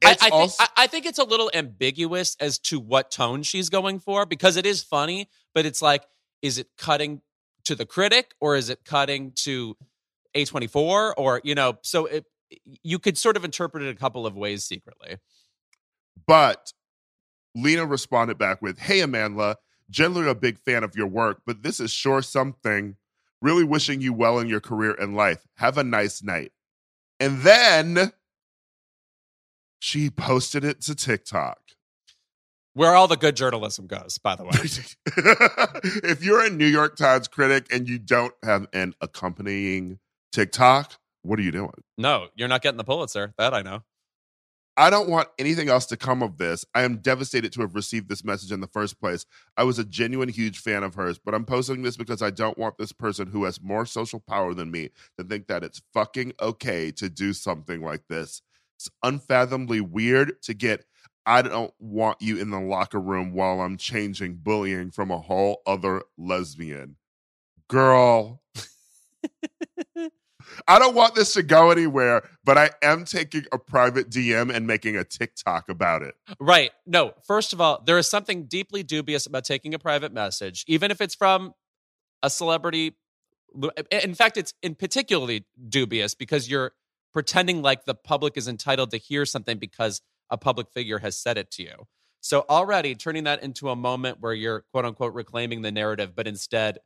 I, 0.04 0.12
I, 0.12 0.14
think, 0.16 0.34
also- 0.34 0.64
I, 0.64 0.84
I 0.84 0.88
think 0.88 1.06
it's 1.06 1.20
a 1.20 1.24
little 1.24 1.52
ambiguous 1.54 2.36
as 2.40 2.60
to 2.60 2.80
what 2.80 3.12
tone 3.12 3.44
she's 3.44 3.70
going 3.70 4.00
for 4.00 4.26
because 4.26 4.58
it 4.58 4.66
is 4.66 4.84
funny, 4.84 5.30
but 5.54 5.66
it's 5.66 5.82
like, 5.82 6.04
is 6.42 6.58
it 6.58 6.68
cutting 6.78 7.22
to 7.66 7.76
the 7.76 7.86
critic 7.86 8.34
or 8.40 8.56
is 8.56 8.70
it 8.70 8.84
cutting 8.86 9.32
to 9.36 9.76
A24 10.36 11.14
or, 11.18 11.42
you 11.44 11.56
know, 11.56 11.78
so 11.82 12.06
it, 12.06 12.26
you 12.84 13.00
could 13.00 13.18
sort 13.18 13.38
of 13.38 13.46
interpret 13.46 13.84
it 13.84 13.90
a 13.90 13.96
couple 13.96 14.26
of 14.26 14.36
ways 14.36 14.64
secretly. 14.64 15.18
But 16.26 16.74
Lena 17.56 17.86
responded 17.86 18.38
back 18.38 18.62
with, 18.62 18.80
Hey, 18.80 19.02
Amanda, 19.02 19.58
generally 19.90 20.30
a 20.30 20.36
big 20.36 20.60
fan 20.60 20.84
of 20.84 20.96
your 20.96 21.08
work, 21.08 21.42
but 21.46 21.64
this 21.64 21.80
is 21.80 21.92
sure 21.92 22.22
something. 22.22 22.96
Really 23.42 23.64
wishing 23.64 24.02
you 24.02 24.12
well 24.12 24.38
in 24.40 24.48
your 24.50 24.60
career 24.60 24.94
and 25.00 25.16
life. 25.16 25.48
Have 25.56 25.78
a 25.78 25.84
nice 25.84 26.22
night. 26.22 26.52
And 27.22 27.42
then 27.42 28.12
she 29.80 30.10
posted 30.10 30.66
it 30.66 30.82
to 30.82 30.96
TikTok. 30.96 31.60
Where 32.74 32.96
all 32.96 33.08
the 33.08 33.18
good 33.18 33.36
journalism 33.36 33.88
goes, 33.88 34.18
by 34.20 34.36
the 34.36 34.44
way. 34.44 34.52
if 36.10 36.24
you're 36.24 36.46
a 36.46 36.50
New 36.50 36.68
York 36.68 36.96
Times 36.96 37.28
critic 37.28 37.68
and 37.72 37.90
you 37.90 37.98
don't 37.98 38.34
have 38.44 38.68
an 38.74 38.94
accompanying 39.02 40.00
TikTok, 40.32 40.94
what 41.24 41.40
are 41.40 41.42
you 41.42 41.52
doing? 41.52 41.72
No, 41.98 42.28
you're 42.36 42.48
not 42.48 42.62
getting 42.62 42.78
the 42.78 42.84
Pulitzer. 42.84 43.34
That 43.38 43.54
I 43.54 43.62
know. 43.62 43.84
I 44.78 44.90
don't 44.90 45.10
want 45.10 45.28
anything 45.38 45.68
else 45.68 45.86
to 45.88 45.98
come 45.98 46.24
of 46.24 46.38
this. 46.38 46.64
I 46.74 46.84
am 46.84 47.00
devastated 47.00 47.52
to 47.52 47.62
have 47.62 47.76
received 47.76 48.08
this 48.08 48.24
message 48.24 48.54
in 48.54 48.62
the 48.62 48.68
first 48.68 48.98
place. 48.98 49.26
I 49.58 49.64
was 49.64 49.78
a 49.78 49.84
genuine 49.84 50.30
huge 50.30 50.58
fan 50.58 50.84
of 50.84 50.96
hers, 50.96 51.20
but 51.20 51.36
I'm 51.36 51.44
posting 51.44 51.82
this 51.82 51.98
because 51.98 52.22
I 52.22 52.30
don't 52.30 52.58
want 52.58 52.78
this 52.78 52.94
person 52.94 53.28
who 53.28 53.44
has 53.44 53.62
more 53.62 53.86
social 53.86 54.22
power 54.22 54.54
than 54.54 54.72
me 54.72 54.92
to 55.18 55.26
think 55.26 55.48
that 55.48 55.66
it's 55.66 55.82
fucking 55.94 56.32
okay 56.42 56.92
to 56.92 57.10
do 57.10 57.34
something 57.34 57.84
like 57.84 58.04
this. 58.08 58.42
It's 58.78 58.90
unfathomably 59.04 59.82
weird 59.82 60.42
to 60.44 60.54
get 60.54 60.86
I 61.30 61.44
don't 61.44 61.72
want 61.78 62.24
you 62.24 62.40
in 62.40 62.50
the 62.50 62.60
locker 62.60 63.00
room 63.00 63.34
while 63.34 63.62
I'm 63.62 63.78
changing 63.78 64.38
bullying 64.38 64.90
from 64.90 65.12
a 65.12 65.20
whole 65.20 65.62
other 65.68 66.02
lesbian. 66.18 66.96
Girl. 67.68 68.42
I 70.68 70.80
don't 70.80 70.96
want 70.96 71.14
this 71.14 71.34
to 71.34 71.44
go 71.44 71.70
anywhere, 71.70 72.28
but 72.44 72.58
I 72.58 72.72
am 72.82 73.06
taking 73.06 73.46
a 73.52 73.60
private 73.60 74.10
DM 74.10 74.52
and 74.52 74.66
making 74.66 74.98
a 74.98 75.04
TikTok 75.04 75.70
about 75.70 76.02
it. 76.02 76.16
Right. 76.40 76.72
No, 76.88 77.14
first 77.28 77.54
of 77.54 77.62
all, 77.62 77.84
there 77.86 78.00
is 78.00 78.10
something 78.10 78.46
deeply 78.46 78.82
dubious 78.82 79.28
about 79.28 79.44
taking 79.44 79.76
a 79.76 79.80
private 79.80 80.12
message, 80.12 80.66
even 80.68 80.90
if 80.90 81.00
it's 81.00 81.14
from 81.14 81.54
a 82.24 82.32
celebrity. 82.32 82.96
In 83.92 84.16
fact, 84.16 84.36
it's 84.36 84.56
in 84.64 84.74
particularly 84.74 85.46
dubious 85.68 86.16
because 86.16 86.50
you're 86.50 86.72
pretending 87.14 87.62
like 87.62 87.86
the 87.86 87.94
public 87.94 88.36
is 88.36 88.48
entitled 88.48 88.90
to 88.92 88.98
hear 88.98 89.28
something 89.28 89.60
because 89.60 90.02
a 90.30 90.38
public 90.38 90.70
figure 90.70 91.00
has 91.00 91.18
said 91.18 91.38
it 91.38 91.52
to 91.52 91.64
you. 91.64 91.88
So 92.22 92.46
already 92.50 92.96
turning 92.96 93.24
that 93.24 93.44
into 93.44 93.70
a 93.70 93.76
moment 93.76 94.18
where 94.20 94.34
you're 94.34 94.66
quote 94.72 94.86
unquote 94.86 95.14
reclaiming 95.14 95.62
the 95.62 95.72
narrative, 95.72 96.16
but 96.16 96.28
instead 96.28 96.80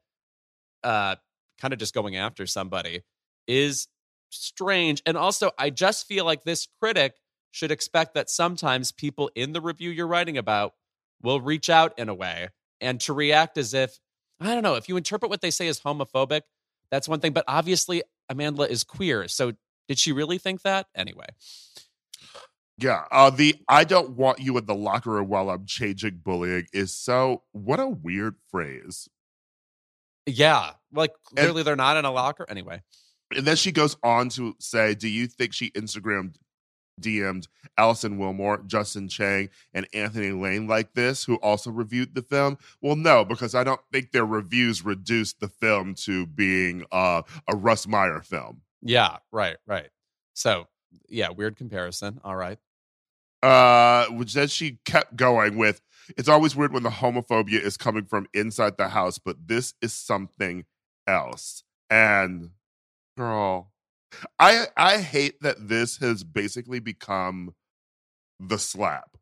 uh, 0.84 1.16
kind 1.60 1.74
of 1.74 1.80
just 1.80 1.94
going 1.94 2.16
after 2.16 2.46
somebody 2.46 3.04
is 3.48 3.88
strange. 4.30 5.02
And 5.06 5.18
also, 5.18 5.52
I 5.58 5.70
just 5.70 6.08
feel 6.08 6.26
like 6.26 6.44
this 6.44 6.68
critic 6.80 7.16
should 7.52 7.72
expect 7.72 8.16
that 8.16 8.30
sometimes 8.30 8.92
people 8.92 9.30
in 9.36 9.54
the 9.54 9.62
review 9.62 9.90
you're 9.90 10.08
writing 10.08 10.38
about 10.38 10.74
will 11.22 11.40
reach 11.40 11.70
out 11.70 11.98
in 11.98 12.10
a 12.10 12.14
way 12.14 12.50
and 12.82 13.00
to 13.02 13.14
react 13.14 13.58
as 13.58 13.74
if, 13.74 14.00
I 14.40 14.54
don't 14.54 14.64
know, 14.64 14.76
if 14.76 14.90
you 14.90 14.98
interpret 14.98 15.30
what 15.30 15.42
they 15.42 15.52
say 15.52 15.68
as 15.68 15.80
homophobic, 15.80 16.42
that's 16.92 17.08
one 17.08 17.20
thing. 17.20 17.34
But 17.34 17.46
obviously, 17.48 18.04
Amanda 18.30 18.64
is 18.64 18.84
queer. 18.84 19.28
So 19.28 19.54
did 19.88 20.00
she 20.00 20.12
really 20.12 20.38
think 20.38 20.64
that? 20.64 20.88
Anyway. 20.96 21.28
Yeah, 22.84 23.06
uh, 23.12 23.30
the 23.30 23.56
"I 23.70 23.86
don't 23.86 24.18
want 24.18 24.40
you 24.40 24.58
in 24.58 24.66
the 24.66 24.76
locker 24.76 25.12
room 25.12 25.30
while 25.30 25.50
I'm 25.50 25.66
changing" 25.66 26.20
bullying 26.22 26.68
is 26.74 26.94
so 26.94 27.44
what 27.54 27.80
a 27.80 27.88
weird 27.88 28.36
phrase. 28.52 29.08
Yeah, 30.26 30.72
like 30.92 31.14
clearly 31.24 31.62
and, 31.62 31.68
they're 31.68 31.76
not 31.78 31.96
in 31.96 32.04
a 32.04 32.12
locker 32.12 32.46
anyway. 32.50 32.82
And 33.34 33.48
then 33.48 33.56
she 33.56 33.72
goes 33.72 33.96
on 34.04 34.28
to 34.30 34.56
say, 34.60 34.96
"Do 34.96 35.08
you 35.08 35.28
think 35.28 35.54
she 35.54 35.72
Instagrammed, 35.72 36.36
DM'd 37.00 37.48
Alison 37.78 38.18
Willmore, 38.18 38.68
Justin 38.68 39.08
Chang, 39.08 39.50
and 39.74 39.88
Anthony 39.94 40.32
Lane 40.32 40.68
like 40.68 40.94
this, 40.94 41.24
who 41.24 41.38
also 41.38 41.72
reviewed 41.72 42.16
the 42.16 42.22
film?" 42.22 42.58
Well, 42.82 42.98
no, 42.98 43.24
because 43.24 43.56
I 43.56 43.64
don't 43.64 43.82
think 43.94 44.12
their 44.12 44.26
reviews 44.26 44.84
reduced 44.84 45.40
the 45.40 45.48
film 45.48 45.96
to 46.00 46.28
being 46.28 46.84
uh, 46.92 47.22
a 47.48 47.56
Russ 47.56 47.88
Meyer 47.88 48.20
film. 48.20 48.62
Yeah, 48.82 49.20
right, 49.32 49.56
right. 49.66 49.88
So 50.34 50.68
yeah, 51.08 51.30
weird 51.30 51.56
comparison. 51.56 52.20
All 52.26 52.36
right. 52.36 52.60
Uh, 53.44 54.06
which 54.06 54.34
then 54.34 54.48
she 54.48 54.80
kept 54.86 55.18
going 55.18 55.58
with, 55.58 55.82
it's 56.18 56.30
always 56.30 56.56
weird 56.56 56.72
when 56.72 56.84
the 56.84 56.90
homophobia 56.90 57.62
is 57.62 57.76
coming 57.76 58.06
from 58.06 58.26
inside 58.34 58.78
the 58.78 58.88
house, 58.88 59.18
but 59.18 59.36
this 59.48 59.74
is 59.82 59.92
something 59.92 60.64
else. 61.08 61.64
And 61.90 62.52
girl, 63.18 63.74
I 64.40 64.68
I 64.78 65.00
hate 65.00 65.42
that 65.42 65.68
this 65.68 65.98
has 65.98 66.24
basically 66.24 66.80
become 66.80 67.54
the 68.40 68.58
slap. 68.58 69.18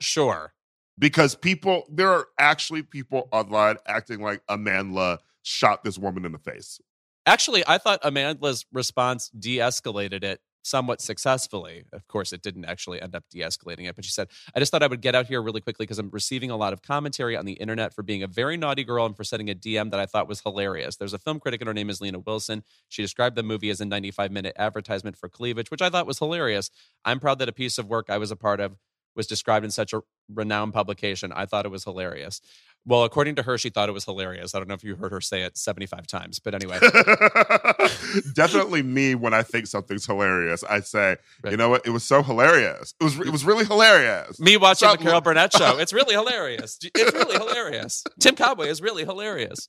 Sure. 0.00 0.52
Because 0.98 1.36
people 1.36 1.84
there 1.88 2.10
are 2.10 2.26
actually 2.40 2.82
people 2.82 3.28
online 3.30 3.76
acting 3.86 4.20
like 4.20 4.42
Amanda 4.48 5.20
shot 5.44 5.84
this 5.84 5.96
woman 5.96 6.24
in 6.24 6.32
the 6.32 6.38
face. 6.38 6.80
Actually, 7.24 7.62
I 7.68 7.78
thought 7.78 8.00
Amanda's 8.02 8.66
response 8.72 9.28
de 9.28 9.58
escalated 9.58 10.24
it 10.24 10.40
somewhat 10.62 11.00
successfully. 11.00 11.84
Of 11.92 12.06
course, 12.08 12.32
it 12.32 12.42
didn't 12.42 12.64
actually 12.64 13.00
end 13.00 13.14
up 13.14 13.24
de 13.30 13.40
escalating 13.40 13.88
it, 13.88 13.96
but 13.96 14.04
she 14.04 14.10
said, 14.10 14.28
I 14.54 14.58
just 14.58 14.70
thought 14.70 14.82
I 14.82 14.86
would 14.86 15.00
get 15.00 15.14
out 15.14 15.26
here 15.26 15.40
really 15.42 15.60
quickly 15.60 15.84
because 15.84 15.98
I'm 15.98 16.10
receiving 16.10 16.50
a 16.50 16.56
lot 16.56 16.72
of 16.72 16.82
commentary 16.82 17.36
on 17.36 17.44
the 17.44 17.54
internet 17.54 17.94
for 17.94 18.02
being 18.02 18.22
a 18.22 18.26
very 18.26 18.56
naughty 18.56 18.84
girl 18.84 19.06
and 19.06 19.16
for 19.16 19.24
sending 19.24 19.50
a 19.50 19.54
DM 19.54 19.90
that 19.90 20.00
I 20.00 20.06
thought 20.06 20.28
was 20.28 20.40
hilarious. 20.40 20.96
There's 20.96 21.14
a 21.14 21.18
film 21.18 21.40
critic, 21.40 21.60
and 21.60 21.68
her 21.68 21.74
name 21.74 21.90
is 21.90 22.00
Lena 22.00 22.18
Wilson. 22.20 22.62
She 22.88 23.02
described 23.02 23.36
the 23.36 23.42
movie 23.42 23.70
as 23.70 23.80
a 23.80 23.84
95 23.84 24.30
minute 24.30 24.54
advertisement 24.56 25.16
for 25.16 25.28
cleavage, 25.28 25.70
which 25.70 25.82
I 25.82 25.90
thought 25.90 26.06
was 26.06 26.18
hilarious. 26.18 26.70
I'm 27.04 27.20
proud 27.20 27.38
that 27.38 27.48
a 27.48 27.52
piece 27.52 27.78
of 27.78 27.86
work 27.86 28.10
I 28.10 28.18
was 28.18 28.30
a 28.30 28.36
part 28.36 28.60
of 28.60 28.76
was 29.18 29.26
described 29.26 29.64
in 29.64 29.70
such 29.70 29.92
a 29.92 30.00
renowned 30.32 30.72
publication. 30.72 31.32
I 31.34 31.44
thought 31.44 31.66
it 31.66 31.70
was 31.70 31.84
hilarious. 31.84 32.40
Well, 32.88 33.04
according 33.04 33.34
to 33.34 33.42
her, 33.42 33.58
she 33.58 33.68
thought 33.68 33.90
it 33.90 33.92
was 33.92 34.06
hilarious. 34.06 34.54
I 34.54 34.58
don't 34.58 34.66
know 34.66 34.72
if 34.72 34.82
you 34.82 34.96
heard 34.96 35.12
her 35.12 35.20
say 35.20 35.42
it 35.42 35.58
75 35.58 36.06
times, 36.06 36.38
but 36.38 36.54
anyway. 36.54 36.78
Definitely 38.32 38.82
me 38.82 39.14
when 39.14 39.34
I 39.34 39.42
think 39.42 39.66
something's 39.66 40.06
hilarious. 40.06 40.64
I 40.64 40.80
say, 40.80 41.16
right. 41.44 41.50
you 41.50 41.58
know 41.58 41.68
what? 41.68 41.86
It 41.86 41.90
was 41.90 42.02
so 42.02 42.22
hilarious. 42.22 42.94
It 42.98 43.04
was 43.04 43.20
it 43.20 43.28
was 43.28 43.44
really 43.44 43.66
hilarious. 43.66 44.40
Me 44.40 44.56
watching 44.56 44.90
the 44.90 44.96
Carol 44.96 45.20
Burnett 45.20 45.52
show. 45.52 45.76
It's 45.76 45.92
really 45.92 46.14
hilarious. 46.14 46.78
It's 46.82 47.12
really 47.12 47.36
hilarious. 47.36 48.04
Tim 48.20 48.34
Conway 48.34 48.70
is 48.70 48.80
really 48.80 49.04
hilarious. 49.04 49.68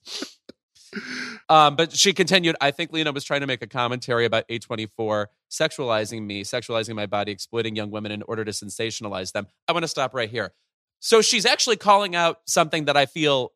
Um, 1.50 1.76
but 1.76 1.92
she 1.92 2.14
continued, 2.14 2.56
I 2.60 2.70
think 2.70 2.90
Lena 2.90 3.12
was 3.12 3.24
trying 3.24 3.42
to 3.42 3.46
make 3.46 3.60
a 3.60 3.66
commentary 3.66 4.24
about 4.24 4.48
A24 4.48 5.26
sexualizing 5.50 6.22
me, 6.22 6.42
sexualizing 6.42 6.94
my 6.94 7.06
body, 7.06 7.32
exploiting 7.32 7.76
young 7.76 7.90
women 7.90 8.12
in 8.12 8.22
order 8.22 8.46
to 8.46 8.50
sensationalize 8.50 9.32
them. 9.32 9.46
I 9.68 9.72
want 9.72 9.84
to 9.84 9.88
stop 9.88 10.14
right 10.14 10.30
here. 10.30 10.54
So 11.00 11.22
she's 11.22 11.46
actually 11.46 11.76
calling 11.76 12.14
out 12.14 12.38
something 12.46 12.84
that 12.84 12.96
I 12.96 13.06
feel 13.06 13.52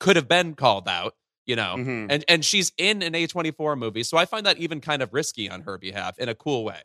could 0.00 0.16
have 0.16 0.28
been 0.28 0.54
called 0.54 0.88
out, 0.88 1.14
you 1.46 1.56
know, 1.56 1.74
mm-hmm. 1.76 2.06
and, 2.10 2.24
and 2.28 2.44
she's 2.44 2.72
in 2.78 3.02
an 3.02 3.12
A24 3.12 3.78
movie. 3.78 4.02
So 4.02 4.16
I 4.16 4.24
find 4.24 4.46
that 4.46 4.58
even 4.58 4.80
kind 4.80 5.02
of 5.02 5.12
risky 5.12 5.48
on 5.50 5.62
her 5.62 5.78
behalf 5.78 6.18
in 6.18 6.28
a 6.28 6.34
cool 6.34 6.64
way. 6.64 6.80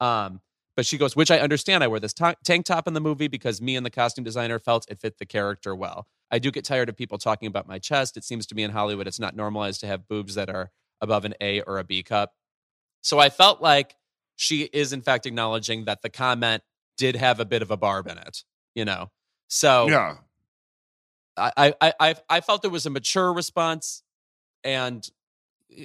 Um, 0.00 0.40
but 0.76 0.86
she 0.86 0.98
goes, 0.98 1.14
which 1.14 1.30
I 1.30 1.38
understand. 1.38 1.84
I 1.84 1.88
wear 1.88 2.00
this 2.00 2.12
t- 2.12 2.34
tank 2.44 2.66
top 2.66 2.88
in 2.88 2.94
the 2.94 3.00
movie 3.00 3.28
because 3.28 3.60
me 3.60 3.76
and 3.76 3.86
the 3.86 3.90
costume 3.90 4.24
designer 4.24 4.58
felt 4.58 4.86
it 4.90 5.00
fit 5.00 5.18
the 5.18 5.26
character 5.26 5.74
well. 5.74 6.06
I 6.30 6.38
do 6.38 6.50
get 6.50 6.64
tired 6.64 6.88
of 6.88 6.96
people 6.96 7.18
talking 7.18 7.46
about 7.46 7.68
my 7.68 7.78
chest. 7.78 8.16
It 8.16 8.24
seems 8.24 8.46
to 8.46 8.54
me 8.54 8.64
in 8.64 8.72
Hollywood, 8.72 9.06
it's 9.06 9.20
not 9.20 9.36
normalized 9.36 9.80
to 9.80 9.86
have 9.86 10.08
boobs 10.08 10.34
that 10.34 10.50
are 10.50 10.70
above 11.00 11.24
an 11.24 11.34
A 11.40 11.60
or 11.60 11.78
a 11.78 11.84
B 11.84 12.02
cup. 12.02 12.32
So 13.02 13.18
I 13.18 13.28
felt 13.28 13.60
like 13.60 13.94
she 14.36 14.62
is, 14.62 14.92
in 14.92 15.02
fact, 15.02 15.26
acknowledging 15.26 15.84
that 15.84 16.02
the 16.02 16.10
comment 16.10 16.62
did 16.96 17.16
have 17.16 17.38
a 17.38 17.44
bit 17.44 17.62
of 17.62 17.70
a 17.70 17.76
barb 17.76 18.08
in 18.08 18.18
it, 18.18 18.42
you 18.74 18.84
know? 18.84 19.10
So 19.48 19.88
yeah. 19.88 20.16
I, 21.36 21.74
I, 21.80 21.92
I, 22.00 22.14
I 22.28 22.40
felt 22.40 22.64
it 22.64 22.68
was 22.68 22.86
a 22.86 22.90
mature 22.90 23.32
response 23.32 24.02
and 24.62 25.08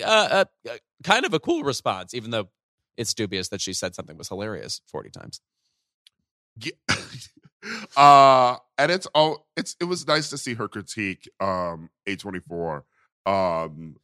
uh, 0.03 0.45
uh, 0.67 0.71
kind 1.03 1.25
of 1.25 1.33
a 1.33 1.39
cool 1.39 1.63
response, 1.63 2.13
even 2.13 2.31
though 2.31 2.49
it's 2.97 3.13
dubious 3.13 3.49
that 3.49 3.61
she 3.61 3.73
said 3.73 3.95
something 3.95 4.17
was 4.17 4.27
hilarious 4.27 4.81
40 4.87 5.09
times. 5.09 5.41
Yeah. 6.57 6.71
uh 7.97 8.55
and 8.77 8.89
it's 8.89 9.05
all 9.07 9.47
it's 9.57 9.75
it 9.81 9.83
was 9.83 10.07
nice 10.07 10.29
to 10.29 10.37
see 10.37 10.53
her 10.53 10.69
critique 10.69 11.29
um 11.41 11.89
A24 12.07 12.83
um 13.25 13.97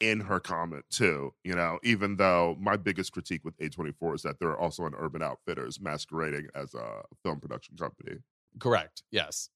in 0.00 0.20
her 0.20 0.40
comment 0.40 0.84
too, 0.90 1.32
you 1.44 1.54
know, 1.54 1.78
even 1.82 2.16
though 2.16 2.56
my 2.60 2.76
biggest 2.76 3.12
critique 3.12 3.44
with 3.44 3.56
A24 3.58 4.16
is 4.16 4.22
that 4.22 4.38
they're 4.38 4.58
also 4.58 4.84
an 4.86 4.94
urban 4.98 5.22
outfitters 5.22 5.80
masquerading 5.80 6.48
as 6.54 6.74
a 6.74 7.02
film 7.22 7.40
production 7.40 7.76
company. 7.76 8.18
Correct. 8.58 9.02
Yes. 9.10 9.48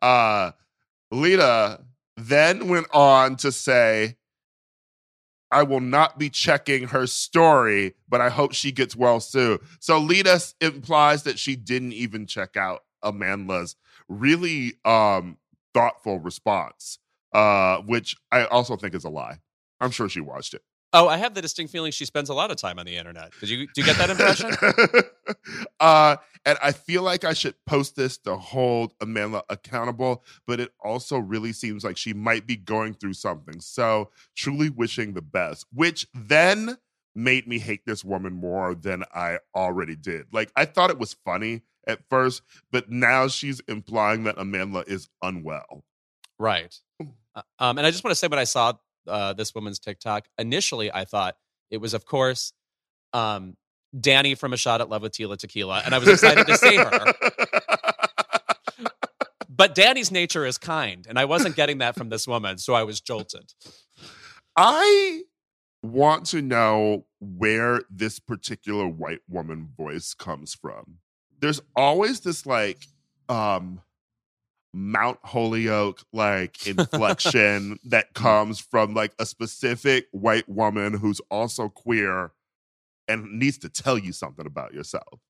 Uh 0.00 0.52
Lita 1.10 1.80
then 2.16 2.68
went 2.68 2.86
on 2.92 3.36
to 3.36 3.50
say 3.52 4.16
I 5.52 5.64
will 5.64 5.80
not 5.80 6.18
be 6.18 6.30
checking 6.30 6.88
her 6.88 7.06
story, 7.08 7.94
but 8.08 8.20
I 8.20 8.28
hope 8.28 8.52
she 8.54 8.70
gets 8.70 8.94
well 8.94 9.18
soon. 9.18 9.58
So 9.80 9.98
Lita 9.98 10.40
implies 10.60 11.24
that 11.24 11.38
she 11.38 11.56
didn't 11.56 11.92
even 11.92 12.26
check 12.26 12.56
out 12.56 12.84
Amanda's 13.02 13.76
really 14.08 14.74
um 14.84 15.36
thoughtful 15.74 16.18
response, 16.18 16.98
uh, 17.32 17.78
which 17.78 18.16
I 18.32 18.44
also 18.44 18.76
think 18.76 18.94
is 18.94 19.04
a 19.04 19.10
lie. 19.10 19.38
I'm 19.80 19.90
sure 19.90 20.08
she 20.08 20.20
watched 20.20 20.54
it. 20.54 20.62
Oh, 20.92 21.06
I 21.06 21.18
have 21.18 21.34
the 21.34 21.42
distinct 21.42 21.70
feeling 21.70 21.92
she 21.92 22.04
spends 22.04 22.30
a 22.30 22.34
lot 22.34 22.50
of 22.50 22.56
time 22.56 22.78
on 22.80 22.86
the 22.86 22.96
internet. 22.96 23.30
Did 23.38 23.48
you 23.48 23.68
do 23.68 23.80
you 23.80 23.84
get 23.84 23.96
that 23.98 24.10
impression? 24.10 24.50
uh, 25.80 26.16
and 26.44 26.58
I 26.60 26.72
feel 26.72 27.02
like 27.02 27.24
I 27.24 27.32
should 27.32 27.54
post 27.64 27.94
this 27.94 28.18
to 28.18 28.36
hold 28.36 28.92
Amanda 29.00 29.44
accountable, 29.48 30.24
but 30.48 30.58
it 30.58 30.72
also 30.82 31.18
really 31.18 31.52
seems 31.52 31.84
like 31.84 31.96
she 31.96 32.12
might 32.12 32.44
be 32.44 32.56
going 32.56 32.94
through 32.94 33.12
something. 33.12 33.60
So, 33.60 34.10
truly 34.34 34.68
wishing 34.68 35.12
the 35.12 35.22
best, 35.22 35.64
which 35.72 36.08
then 36.12 36.76
made 37.14 37.46
me 37.46 37.58
hate 37.60 37.86
this 37.86 38.04
woman 38.04 38.32
more 38.32 38.74
than 38.74 39.04
I 39.14 39.38
already 39.54 39.94
did. 39.94 40.26
Like 40.32 40.50
I 40.56 40.64
thought 40.64 40.90
it 40.90 40.98
was 40.98 41.14
funny 41.24 41.62
at 41.86 42.00
first, 42.08 42.42
but 42.72 42.90
now 42.90 43.28
she's 43.28 43.60
implying 43.68 44.24
that 44.24 44.38
Amanda 44.38 44.84
is 44.86 45.08
unwell. 45.22 45.84
Right. 46.38 46.74
Uh, 47.34 47.42
um, 47.58 47.78
and 47.78 47.86
I 47.86 47.90
just 47.90 48.02
want 48.02 48.12
to 48.12 48.16
say 48.16 48.26
when 48.26 48.38
I 48.38 48.44
saw 48.44 48.72
uh, 49.06 49.32
this 49.32 49.54
woman's 49.54 49.78
TikTok, 49.78 50.26
initially 50.38 50.92
I 50.92 51.04
thought 51.04 51.36
it 51.70 51.78
was, 51.78 51.94
of 51.94 52.04
course, 52.04 52.52
um, 53.12 53.56
Danny 53.98 54.34
from 54.34 54.52
A 54.52 54.56
Shot 54.56 54.80
at 54.80 54.88
Love 54.88 55.02
with 55.02 55.12
Tila 55.12 55.36
Tequila, 55.36 55.82
and 55.84 55.94
I 55.94 55.98
was 55.98 56.08
excited 56.08 56.46
to 56.46 56.56
see 56.56 56.76
her. 56.76 57.12
But 59.48 59.74
Danny's 59.74 60.10
nature 60.10 60.46
is 60.46 60.56
kind, 60.56 61.06
and 61.06 61.18
I 61.18 61.26
wasn't 61.26 61.54
getting 61.54 61.78
that 61.78 61.94
from 61.94 62.08
this 62.08 62.26
woman, 62.26 62.56
so 62.56 62.72
I 62.72 62.82
was 62.84 62.98
jolted. 63.00 63.52
I 64.56 65.24
want 65.82 66.24
to 66.26 66.40
know 66.40 67.04
where 67.20 67.82
this 67.90 68.20
particular 68.20 68.88
white 68.88 69.20
woman 69.28 69.68
voice 69.76 70.14
comes 70.14 70.54
from. 70.54 70.98
There's 71.40 71.60
always 71.76 72.20
this 72.20 72.46
like 72.46 72.86
um 73.28 73.82
Mount 74.72 75.18
Holyoke 75.24 76.02
like 76.12 76.66
inflection 76.66 77.78
that 77.84 78.14
comes 78.14 78.60
from 78.60 78.94
like 78.94 79.12
a 79.18 79.26
specific 79.26 80.06
white 80.12 80.48
woman 80.48 80.94
who's 80.94 81.20
also 81.30 81.68
queer 81.68 82.32
and 83.08 83.38
needs 83.38 83.58
to 83.58 83.68
tell 83.68 83.98
you 83.98 84.12
something 84.12 84.46
about 84.46 84.72
yourself. 84.72 85.20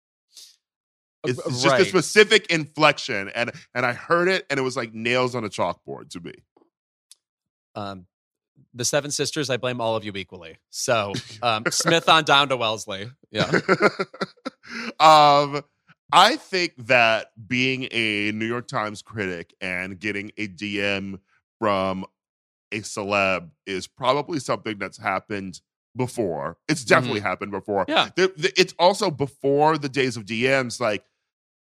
It's, 1.25 1.39
it's 1.39 1.67
right. 1.67 1.79
just 1.79 1.81
a 1.81 1.85
specific 1.85 2.47
inflection, 2.51 3.29
and 3.35 3.51
and 3.75 3.85
I 3.85 3.93
heard 3.93 4.29
it, 4.29 4.47
and 4.49 4.59
it 4.59 4.63
was 4.63 4.75
like 4.75 4.95
nails 4.95 5.35
on 5.35 5.45
a 5.45 5.51
chalkboard 5.51 6.09
to 6.11 6.21
me. 6.21 6.33
Um, 7.75 8.07
the 8.75 8.85
Seven 8.85 9.11
Sisters, 9.11 9.51
I 9.51 9.57
blame 9.57 9.81
all 9.81 9.97
of 9.97 10.05
you 10.05 10.13
equally. 10.15 10.57
So 10.71 11.13
um, 11.43 11.65
Smith 11.71 12.09
on 12.09 12.25
down 12.25 12.49
to 12.49 12.57
Wellesley. 12.57 13.11
Yeah. 13.31 13.51
um, 15.01 15.63
I 16.13 16.37
think 16.37 16.75
that 16.87 17.33
being 17.47 17.89
a 17.91 18.33
New 18.33 18.47
York 18.47 18.69
Times 18.69 19.03
critic 19.03 19.55
and 19.61 19.99
getting 19.99 20.33
a 20.37 20.49
DM 20.49 21.21
from 21.59 22.07
a 22.73 22.81
celeb 22.81 23.51
is 23.67 23.87
probably 23.87 24.39
something 24.39 24.79
that's 24.79 24.99
happened 24.99 25.61
before. 25.97 26.57
It's 26.69 26.85
definitely 26.85 27.21
happened 27.21 27.53
before. 27.53 27.85
Yeah. 27.89 28.11
It's 28.17 28.75
also 28.79 29.11
before 29.11 29.77
the 29.79 29.89
days 29.89 30.17
of 30.17 30.25
DMs. 30.25 30.81
Like 30.81 31.05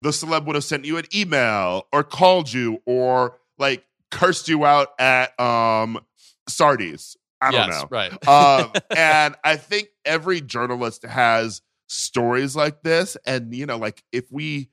the 0.02 0.10
celeb 0.10 0.46
would 0.46 0.56
have 0.56 0.64
sent 0.64 0.86
you 0.86 0.98
an 0.98 1.06
email 1.14 1.88
or 1.92 2.04
called 2.04 2.52
you 2.52 2.82
or 2.86 3.38
like 3.58 3.84
cursed 4.12 4.48
you 4.48 4.66
out 4.66 4.90
at 5.00 5.40
um 5.40 6.00
Sardi's. 6.48 7.18
I 7.44 7.52
don't 7.52 7.70
yes, 7.70 7.82
know. 7.82 7.88
Right. 7.90 8.28
um, 8.28 8.72
and 8.96 9.36
I 9.44 9.56
think 9.56 9.90
every 10.06 10.42
journalist 10.42 11.04
has 11.04 11.64
stories 11.92 12.56
like 12.56 12.82
this. 12.84 13.18
And 13.26 13.54
you 13.54 13.66
know, 13.66 13.78
like 13.78 14.04
if 14.12 14.32
we, 14.32 14.70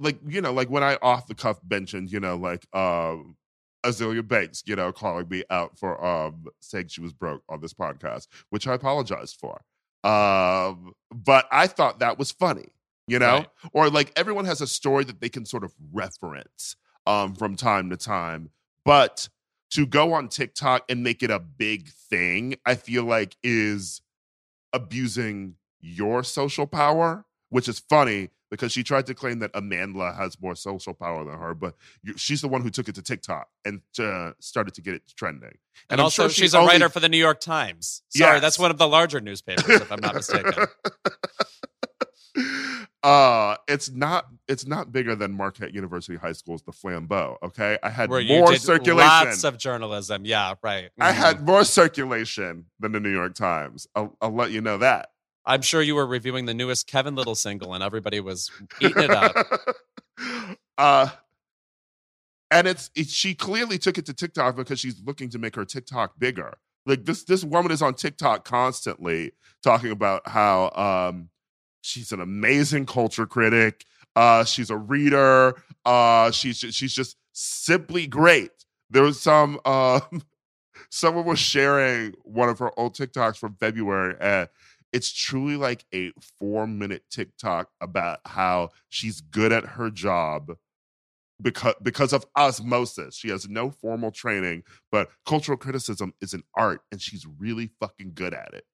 like 0.00 0.18
you 0.26 0.40
know, 0.40 0.52
like 0.52 0.70
when 0.70 0.82
I 0.82 0.96
off 1.02 1.26
the 1.26 1.34
cuff 1.34 1.58
mentioned, 1.68 2.10
you 2.10 2.18
know, 2.20 2.36
like 2.36 2.66
um, 2.74 3.36
Azealia 3.84 4.26
Banks, 4.26 4.62
you 4.66 4.74
know, 4.76 4.92
calling 4.92 5.28
me 5.28 5.44
out 5.50 5.78
for 5.78 6.02
um 6.04 6.46
saying 6.60 6.88
she 6.88 7.00
was 7.00 7.12
broke 7.12 7.42
on 7.48 7.60
this 7.60 7.74
podcast, 7.74 8.26
which 8.50 8.66
I 8.66 8.74
apologized 8.74 9.36
for. 9.38 9.60
Um, 10.04 10.92
but 11.14 11.46
I 11.52 11.66
thought 11.68 12.00
that 12.00 12.18
was 12.18 12.32
funny, 12.32 12.68
you 13.06 13.18
know, 13.18 13.36
Right. 13.38 13.48
or 13.72 13.90
like 13.90 14.12
everyone 14.16 14.46
has 14.46 14.60
a 14.60 14.66
story 14.66 15.04
that 15.04 15.20
they 15.20 15.28
can 15.28 15.44
sort 15.46 15.62
of 15.64 15.72
reference 15.92 16.76
um 17.06 17.34
from 17.34 17.56
time 17.56 17.90
to 17.90 17.96
time, 17.96 18.50
but 18.84 19.28
to 19.70 19.86
go 19.86 20.12
on 20.12 20.28
TikTok 20.28 20.84
and 20.90 21.02
make 21.02 21.22
it 21.22 21.30
a 21.30 21.38
big 21.38 21.88
thing, 21.88 22.56
I 22.66 22.74
feel 22.74 23.04
like 23.04 23.36
is 23.42 24.02
abusing 24.72 25.54
your 25.82 26.22
social 26.24 26.66
power, 26.66 27.24
which 27.50 27.68
is 27.68 27.78
funny 27.78 28.30
because 28.50 28.70
she 28.72 28.82
tried 28.82 29.06
to 29.06 29.14
claim 29.14 29.38
that 29.40 29.50
Amanda 29.54 30.12
has 30.12 30.38
more 30.40 30.54
social 30.54 30.92
power 30.94 31.24
than 31.24 31.38
her, 31.38 31.54
but 31.54 31.74
you, 32.02 32.14
she's 32.18 32.40
the 32.42 32.48
one 32.48 32.60
who 32.62 32.68
took 32.70 32.86
it 32.88 32.94
to 32.96 33.02
TikTok 33.02 33.48
and 33.64 33.80
uh, 33.98 34.32
started 34.40 34.74
to 34.74 34.82
get 34.82 34.94
it 34.94 35.02
trending. 35.16 35.56
and 35.88 36.00
I'm 36.00 36.04
also, 36.04 36.24
sure 36.24 36.30
she 36.30 36.42
she's 36.42 36.54
a 36.54 36.58
only- 36.58 36.72
writer 36.72 36.88
for 36.90 37.00
the 37.00 37.08
New 37.08 37.16
York 37.18 37.40
Times. 37.40 38.02
Sorry, 38.10 38.34
Yes. 38.34 38.42
that's 38.42 38.58
one 38.58 38.70
of 38.70 38.76
the 38.78 38.86
larger 38.86 39.20
newspapers, 39.20 39.68
if 39.80 39.90
I'm 39.90 40.00
not 40.00 40.14
mistaken. 40.14 40.52
uh 43.02 43.56
it's 43.66 43.90
not 43.90 44.26
it's 44.46 44.64
not 44.64 44.92
bigger 44.92 45.16
than 45.16 45.32
Marquette 45.32 45.74
University 45.74 46.16
High 46.16 46.32
School's 46.32 46.62
the 46.62 46.72
Flambeau. 46.72 47.36
Okay, 47.42 47.76
I 47.82 47.90
had 47.90 48.08
Where 48.10 48.22
more 48.24 48.54
circulation. 48.56 48.96
lots 49.08 49.44
of 49.44 49.58
journalism. 49.58 50.24
Yeah, 50.24 50.54
right. 50.62 50.90
I 51.00 51.10
Mhm. 51.12 51.14
had 51.14 51.46
more 51.46 51.64
circulation 51.64 52.66
than 52.78 52.92
the 52.92 53.00
New 53.00 53.10
York 53.12 53.34
Times. 53.34 53.86
I'll, 53.96 54.16
I'll 54.22 54.34
let 54.34 54.50
you 54.52 54.60
know 54.60 54.78
that. 54.78 55.10
I'm 55.44 55.62
sure 55.62 55.82
you 55.82 55.94
were 55.94 56.06
reviewing 56.06 56.46
the 56.46 56.54
newest 56.54 56.86
Kevin 56.86 57.14
Lyttle 57.14 57.34
single, 57.34 57.74
and 57.74 57.82
everybody 57.82 58.20
was 58.20 58.50
eating 58.80 59.02
it 59.02 59.10
up. 59.10 59.34
uh, 60.78 61.08
and 62.50 62.68
it's 62.68 62.90
it, 62.94 63.08
she 63.08 63.34
clearly 63.34 63.78
took 63.78 63.98
it 63.98 64.06
to 64.06 64.14
TikTok 64.14 64.56
because 64.56 64.78
she's 64.78 65.00
looking 65.04 65.30
to 65.30 65.38
make 65.38 65.56
her 65.56 65.64
TikTok 65.64 66.18
bigger. 66.18 66.54
Like 66.86 67.04
this 67.04 67.24
this 67.24 67.44
woman 67.44 67.72
is 67.72 67.82
on 67.82 67.94
TikTok 67.94 68.44
constantly 68.44 69.32
talking 69.62 69.90
about 69.90 70.28
how 70.28 70.70
um 71.10 71.30
she's 71.80 72.12
an 72.12 72.20
amazing 72.20 72.86
culture 72.86 73.26
critic. 73.26 73.84
Uh, 74.14 74.44
she's 74.44 74.70
a 74.70 74.76
reader. 74.76 75.54
Uh, 75.84 76.30
she's 76.30 76.58
she's 76.58 76.92
just 76.92 77.16
simply 77.32 78.06
great. 78.06 78.50
There 78.90 79.02
was 79.02 79.20
some 79.20 79.58
um 79.64 80.02
someone 80.90 81.24
was 81.24 81.38
sharing 81.38 82.12
one 82.22 82.48
of 82.48 82.58
her 82.58 82.78
old 82.78 82.94
TikToks 82.94 83.38
from 83.38 83.54
February 83.54 84.14
and 84.20 84.48
it's 84.92 85.12
truly 85.12 85.56
like 85.56 85.84
a 85.94 86.12
four 86.38 86.66
minute 86.66 87.04
TikTok 87.10 87.70
about 87.80 88.20
how 88.26 88.70
she's 88.88 89.20
good 89.20 89.52
at 89.52 89.64
her 89.64 89.90
job 89.90 90.52
because 91.40 91.74
because 91.82 92.12
of 92.12 92.24
osmosis. 92.36 93.16
She 93.16 93.28
has 93.30 93.48
no 93.48 93.70
formal 93.70 94.10
training, 94.10 94.62
but 94.90 95.10
cultural 95.26 95.58
criticism 95.58 96.14
is 96.20 96.34
an 96.34 96.44
art 96.54 96.82
and 96.90 97.00
she's 97.00 97.26
really 97.26 97.70
fucking 97.80 98.12
good 98.14 98.34
at 98.34 98.54
it. 98.54 98.64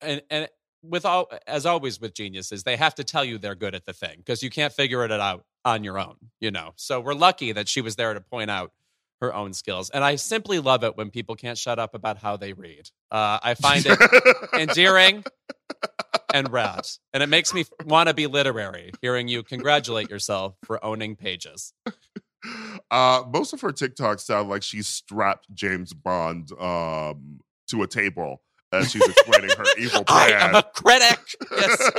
and 0.00 0.22
and 0.30 0.48
with 0.82 1.04
all 1.04 1.28
as 1.46 1.66
always 1.66 2.00
with 2.00 2.14
geniuses, 2.14 2.62
they 2.62 2.76
have 2.76 2.94
to 2.94 3.04
tell 3.04 3.24
you 3.24 3.38
they're 3.38 3.54
good 3.54 3.74
at 3.74 3.84
the 3.84 3.92
thing 3.92 4.18
because 4.18 4.42
you 4.42 4.50
can't 4.50 4.72
figure 4.72 5.04
it 5.04 5.10
out 5.10 5.44
on 5.64 5.82
your 5.82 5.98
own, 5.98 6.16
you 6.40 6.50
know. 6.50 6.72
So 6.76 7.00
we're 7.00 7.14
lucky 7.14 7.52
that 7.52 7.68
she 7.68 7.80
was 7.80 7.96
there 7.96 8.14
to 8.14 8.20
point 8.20 8.50
out 8.50 8.72
her 9.20 9.34
own 9.34 9.52
skills, 9.52 9.90
and 9.90 10.04
I 10.04 10.16
simply 10.16 10.58
love 10.58 10.84
it 10.84 10.96
when 10.96 11.10
people 11.10 11.34
can't 11.36 11.58
shut 11.58 11.78
up 11.78 11.94
about 11.94 12.18
how 12.18 12.36
they 12.36 12.52
read. 12.52 12.88
Uh, 13.10 13.38
I 13.42 13.54
find 13.54 13.84
it 13.86 13.98
endearing 14.58 15.24
and 16.32 16.50
rad, 16.52 16.86
and 17.12 17.22
it 17.22 17.28
makes 17.28 17.52
me 17.54 17.64
want 17.84 18.08
to 18.08 18.14
be 18.14 18.26
literary. 18.26 18.92
Hearing 19.02 19.28
you 19.28 19.42
congratulate 19.42 20.10
yourself 20.10 20.54
for 20.64 20.84
owning 20.84 21.16
pages. 21.16 21.72
uh, 22.90 23.22
most 23.32 23.52
of 23.52 23.60
her 23.60 23.70
TikToks 23.72 24.20
sound 24.20 24.48
like 24.48 24.62
she's 24.62 24.86
strapped 24.86 25.52
James 25.54 25.92
Bond 25.92 26.50
um, 26.60 27.40
to 27.68 27.82
a 27.82 27.86
table 27.86 28.42
as 28.72 28.90
she's 28.90 29.06
explaining 29.06 29.50
her 29.56 29.64
evil 29.78 30.04
plan. 30.04 30.32
I 30.32 30.48
am 30.48 30.54
a 30.54 30.62
critic. 30.62 31.18
Yes. 31.50 31.90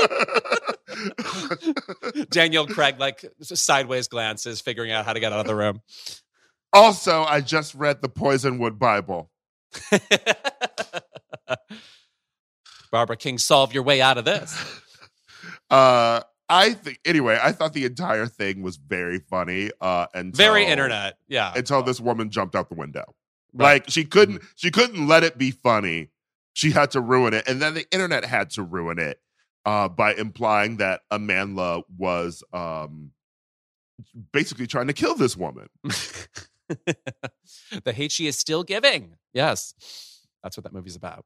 Daniel 2.29 2.67
Craig 2.67 2.99
like 2.99 3.25
sideways 3.41 4.07
glances, 4.07 4.61
figuring 4.61 4.91
out 4.91 5.05
how 5.05 5.13
to 5.13 5.19
get 5.19 5.33
out 5.33 5.39
of 5.39 5.47
the 5.47 5.55
room. 5.55 5.81
Also, 6.73 7.23
I 7.23 7.41
just 7.41 7.73
read 7.75 8.01
the 8.01 8.09
Poisonwood 8.09 8.77
Bible. 8.79 9.31
Barbara 12.91 13.17
King, 13.17 13.37
solve 13.37 13.73
your 13.73 13.83
way 13.83 14.01
out 14.01 14.17
of 14.17 14.25
this. 14.25 14.81
Uh, 15.71 16.21
I 16.49 16.73
think 16.73 16.99
anyway. 17.05 17.37
I 17.39 17.51
thought 17.51 17.73
the 17.73 17.85
entire 17.85 18.25
thing 18.25 18.63
was 18.63 18.77
very 18.77 19.19
funny. 19.19 19.69
Uh, 19.79 20.07
and 20.15 20.35
Very 20.35 20.65
internet. 20.65 21.19
Yeah. 21.27 21.53
until 21.55 21.83
this 21.83 21.99
woman 22.01 22.31
jumped 22.31 22.55
out 22.55 22.69
the 22.69 22.75
window. 22.75 23.03
Right. 23.53 23.73
Like 23.83 23.89
she 23.89 24.03
couldn't 24.03 24.41
she 24.55 24.71
couldn't 24.71 25.07
let 25.07 25.23
it 25.23 25.37
be 25.37 25.51
funny. 25.51 26.09
She 26.53 26.71
had 26.71 26.89
to 26.91 27.01
ruin 27.01 27.35
it. 27.35 27.47
And 27.47 27.61
then 27.61 27.75
the 27.75 27.85
internet 27.91 28.25
had 28.25 28.49
to 28.51 28.63
ruin 28.63 28.97
it 28.97 29.21
uh 29.63 29.89
by 29.89 30.15
implying 30.15 30.77
that 30.77 31.01
Amanda 31.11 31.83
was 31.95 32.43
um 32.51 33.11
basically 34.33 34.65
trying 34.65 34.87
to 34.87 34.93
kill 34.93 35.13
this 35.13 35.37
woman. 35.37 35.67
the 37.83 37.93
hate 37.93 38.11
she 38.11 38.27
is 38.27 38.37
still 38.37 38.63
giving. 38.63 39.15
Yes. 39.33 39.73
That's 40.43 40.57
what 40.57 40.63
that 40.63 40.73
movie's 40.73 40.95
about. 40.95 41.25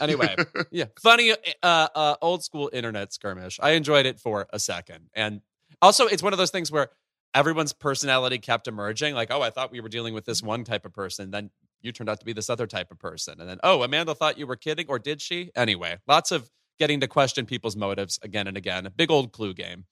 Anyway, 0.00 0.34
yeah. 0.70 0.86
Funny, 1.00 1.32
uh, 1.62 1.88
uh, 1.94 2.16
old 2.20 2.42
school 2.42 2.70
internet 2.72 3.12
skirmish. 3.12 3.58
I 3.62 3.72
enjoyed 3.72 4.06
it 4.06 4.18
for 4.18 4.46
a 4.52 4.58
second. 4.58 5.08
And 5.14 5.40
also, 5.80 6.06
it's 6.06 6.22
one 6.22 6.32
of 6.32 6.38
those 6.38 6.50
things 6.50 6.72
where 6.72 6.90
everyone's 7.34 7.72
personality 7.72 8.38
kept 8.38 8.68
emerging. 8.68 9.14
Like, 9.14 9.30
oh, 9.30 9.42
I 9.42 9.50
thought 9.50 9.72
we 9.72 9.80
were 9.80 9.88
dealing 9.88 10.14
with 10.14 10.24
this 10.24 10.42
one 10.42 10.64
type 10.64 10.84
of 10.84 10.92
person. 10.92 11.30
Then 11.30 11.50
you 11.82 11.92
turned 11.92 12.08
out 12.08 12.20
to 12.20 12.26
be 12.26 12.32
this 12.32 12.50
other 12.50 12.66
type 12.66 12.90
of 12.90 12.98
person. 12.98 13.40
And 13.40 13.48
then, 13.48 13.58
oh, 13.62 13.82
Amanda 13.82 14.14
thought 14.14 14.38
you 14.38 14.46
were 14.46 14.56
kidding, 14.56 14.86
or 14.88 14.98
did 14.98 15.20
she? 15.20 15.50
Anyway, 15.54 15.98
lots 16.06 16.32
of 16.32 16.50
getting 16.78 17.00
to 17.00 17.08
question 17.08 17.46
people's 17.46 17.76
motives 17.76 18.18
again 18.22 18.46
and 18.46 18.56
again. 18.56 18.86
A 18.86 18.90
big 18.90 19.10
old 19.10 19.32
clue 19.32 19.54
game. 19.54 19.84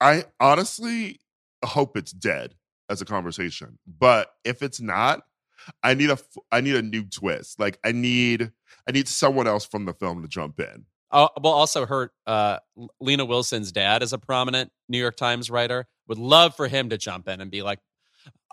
I 0.00 0.24
honestly 0.38 1.20
hope 1.64 1.96
it's 1.96 2.12
dead 2.12 2.54
as 2.90 3.00
a 3.00 3.04
conversation. 3.04 3.78
But 3.86 4.30
if 4.44 4.62
it's 4.62 4.80
not, 4.80 5.22
I 5.82 5.94
need 5.94 6.10
a 6.10 6.18
I 6.50 6.60
need 6.60 6.74
a 6.74 6.82
new 6.82 7.04
twist. 7.04 7.58
Like 7.58 7.78
I 7.84 7.92
need 7.92 8.50
I 8.88 8.92
need 8.92 9.08
someone 9.08 9.46
else 9.46 9.64
from 9.64 9.84
the 9.84 9.94
film 9.94 10.22
to 10.22 10.28
jump 10.28 10.60
in. 10.60 10.86
Uh, 11.12 11.28
well, 11.42 11.52
also 11.52 11.86
her 11.86 12.12
uh, 12.26 12.58
Lena 13.00 13.24
Wilson's 13.24 13.72
dad 13.72 14.02
is 14.02 14.12
a 14.12 14.18
prominent 14.18 14.70
New 14.88 14.98
York 14.98 15.16
Times 15.16 15.50
writer. 15.50 15.86
Would 16.08 16.18
love 16.18 16.54
for 16.54 16.68
him 16.68 16.88
to 16.90 16.98
jump 16.98 17.28
in 17.28 17.40
and 17.40 17.50
be 17.50 17.62
like, 17.62 17.80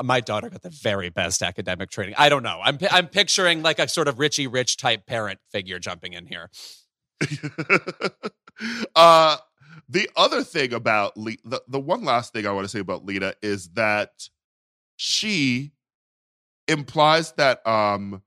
"My 0.01 0.21
daughter 0.21 0.49
got 0.49 0.63
the 0.63 0.69
very 0.69 1.09
best 1.09 1.41
academic 1.41 1.89
training." 1.89 2.15
I 2.17 2.29
don't 2.29 2.43
know. 2.43 2.59
I'm 2.63 2.77
I'm 2.91 3.07
picturing 3.07 3.61
like 3.61 3.79
a 3.79 3.87
sort 3.87 4.07
of 4.07 4.19
Richie 4.19 4.47
Rich 4.47 4.77
type 4.77 5.05
parent 5.05 5.39
figure 5.51 5.79
jumping 5.79 6.13
in 6.13 6.25
here. 6.25 6.49
uh 8.95 9.37
the 9.89 10.09
other 10.15 10.43
thing 10.43 10.73
about 10.73 11.17
Le- 11.17 11.37
the, 11.43 11.61
the 11.67 11.79
one 11.79 12.03
last 12.03 12.33
thing 12.33 12.45
I 12.45 12.51
want 12.51 12.65
to 12.65 12.69
say 12.69 12.79
about 12.79 13.05
Lita 13.05 13.35
is 13.41 13.69
that 13.69 14.29
she 14.95 15.71
implies 16.67 17.31
that 17.33 17.65
um 17.67 18.21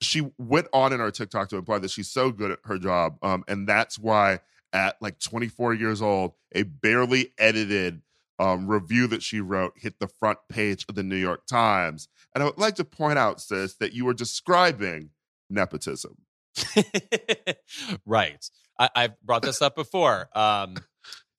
she 0.00 0.30
went 0.38 0.68
on 0.72 0.92
in 0.92 1.00
her 1.00 1.10
TikTok 1.10 1.48
to 1.48 1.56
imply 1.56 1.78
that 1.78 1.90
she's 1.90 2.10
so 2.10 2.30
good 2.30 2.52
at 2.52 2.58
her 2.64 2.78
job 2.78 3.16
um 3.22 3.44
and 3.48 3.66
that's 3.66 3.98
why 3.98 4.40
at 4.72 5.00
like 5.00 5.18
24 5.18 5.74
years 5.74 6.02
old 6.02 6.32
a 6.54 6.62
barely 6.62 7.32
edited 7.38 8.02
um, 8.38 8.66
review 8.66 9.06
that 9.06 9.22
she 9.22 9.40
wrote 9.40 9.72
hit 9.76 9.98
the 9.98 10.08
front 10.08 10.38
page 10.48 10.84
of 10.88 10.94
the 10.94 11.02
New 11.02 11.16
York 11.16 11.46
Times. 11.46 12.08
And 12.34 12.42
I 12.42 12.46
would 12.46 12.58
like 12.58 12.74
to 12.76 12.84
point 12.84 13.18
out 13.18 13.40
sis 13.40 13.74
that 13.76 13.94
you 13.94 14.04
were 14.04 14.14
describing 14.14 15.10
nepotism 15.48 16.16
right. 18.06 18.44
I, 18.78 18.90
I've 18.94 19.20
brought 19.22 19.42
this 19.42 19.62
up 19.62 19.74
before. 19.76 20.28
Um, 20.34 20.76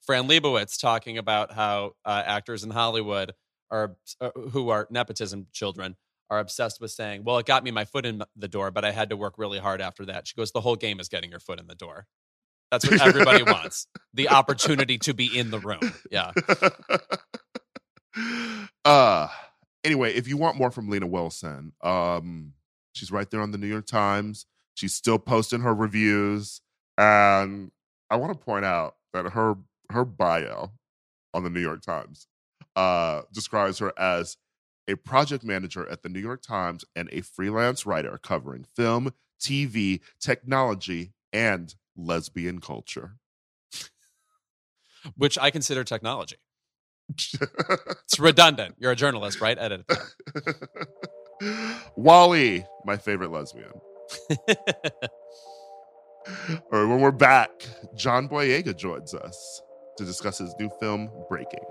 Fran 0.05 0.27
Lebowitz 0.27 0.79
talking 0.79 1.17
about 1.17 1.51
how 1.51 1.91
uh, 2.05 2.23
actors 2.25 2.63
in 2.63 2.69
Hollywood 2.69 3.33
are 3.69 3.97
uh, 4.21 4.29
who 4.51 4.69
are 4.69 4.87
nepotism 4.89 5.47
children 5.51 5.97
are 6.29 6.39
obsessed 6.39 6.79
with 6.79 6.91
saying, 6.91 7.23
"Well, 7.23 7.37
it 7.37 7.45
got 7.45 7.63
me 7.63 7.71
my 7.71 7.85
foot 7.85 8.05
in 8.05 8.23
the 8.35 8.47
door, 8.47 8.71
but 8.71 8.85
I 8.85 8.91
had 8.91 9.09
to 9.09 9.17
work 9.17 9.35
really 9.37 9.59
hard 9.59 9.81
after 9.81 10.05
that." 10.05 10.27
She 10.27 10.35
goes, 10.35 10.51
"The 10.51 10.61
whole 10.61 10.75
game 10.75 10.99
is 10.99 11.09
getting 11.09 11.29
your 11.29 11.39
foot 11.39 11.59
in 11.59 11.67
the 11.67 11.75
door." 11.75 12.07
That's 12.71 12.89
what 12.89 13.01
everybody 13.01 13.43
wants: 13.43 13.87
the 14.13 14.29
opportunity 14.29 14.97
to 14.99 15.13
be 15.13 15.37
in 15.37 15.51
the 15.51 15.59
room. 15.59 15.93
Yeah. 16.09 16.31
uh 18.85 19.27
anyway, 19.83 20.13
if 20.13 20.27
you 20.27 20.37
want 20.37 20.57
more 20.57 20.71
from 20.71 20.89
Lena 20.89 21.07
Wilson, 21.07 21.73
um, 21.81 22.53
she's 22.93 23.11
right 23.11 23.29
there 23.29 23.41
on 23.41 23.51
the 23.51 23.57
New 23.57 23.67
York 23.67 23.87
Times. 23.87 24.45
She's 24.77 24.93
still 24.93 25.17
posting 25.17 25.61
her 25.61 25.73
reviews, 25.73 26.61
and 26.99 27.71
I 28.11 28.15
want 28.17 28.31
to 28.31 28.37
point 28.37 28.63
out 28.63 28.97
that 29.11 29.25
her 29.31 29.55
her 29.89 30.05
bio 30.05 30.71
on 31.33 31.43
the 31.43 31.49
New 31.49 31.61
York 31.61 31.81
Times 31.81 32.27
uh, 32.75 33.23
describes 33.33 33.79
her 33.79 33.91
as 33.97 34.37
a 34.87 34.95
project 34.95 35.43
manager 35.43 35.89
at 35.89 36.03
the 36.03 36.09
New 36.09 36.19
York 36.19 36.43
Times 36.43 36.85
and 36.95 37.09
a 37.11 37.21
freelance 37.21 37.87
writer 37.87 38.19
covering 38.21 38.65
film, 38.75 39.13
TV, 39.41 39.99
technology, 40.19 41.13
and 41.33 41.73
lesbian 41.95 42.61
culture. 42.61 43.15
Which 45.15 45.39
I 45.39 45.49
consider 45.49 45.83
technology. 45.83 46.37
it's 47.09 48.19
redundant. 48.19 48.75
You're 48.77 48.91
a 48.91 48.95
journalist, 48.95 49.41
right? 49.41 49.57
Edit 49.57 49.87
that. 49.87 50.67
Wally, 51.95 52.63
my 52.85 52.97
favorite 52.97 53.31
lesbian. 53.31 53.71
All 54.29 54.37
right, 56.71 56.89
when 56.89 56.99
we're 57.01 57.11
back, 57.11 57.49
John 57.95 58.27
Boyega 58.27 58.75
joins 58.75 59.13
us 59.13 59.61
to 59.97 60.05
discuss 60.05 60.39
his 60.39 60.53
new 60.59 60.69
film, 60.79 61.09
Breaking. 61.29 61.63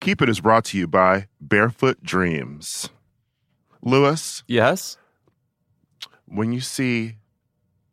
Keep 0.00 0.20
It 0.20 0.28
is 0.28 0.40
brought 0.40 0.64
to 0.66 0.78
you 0.78 0.86
by 0.86 1.28
Barefoot 1.40 2.02
Dreams. 2.02 2.90
Louis, 3.82 4.42
Yes. 4.46 4.96
when 6.26 6.52
you 6.52 6.60
see 6.60 7.16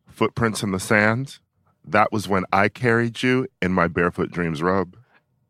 footprints 0.07 0.63
in 0.63 0.71
the 0.71 0.79
sand, 0.79 1.39
that 1.85 2.11
was 2.11 2.27
when 2.27 2.45
I 2.51 2.69
carried 2.69 3.23
you 3.23 3.47
in 3.61 3.71
my 3.73 3.87
Barefoot 3.87 4.31
Dreams 4.31 4.61
robe. 4.61 4.97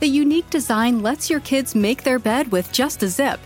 The 0.00 0.06
unique 0.06 0.48
design 0.48 1.02
lets 1.02 1.28
your 1.28 1.40
kids 1.40 1.74
make 1.74 2.04
their 2.04 2.20
bed 2.20 2.52
with 2.52 2.70
just 2.70 3.02
a 3.02 3.08
zip. 3.08 3.40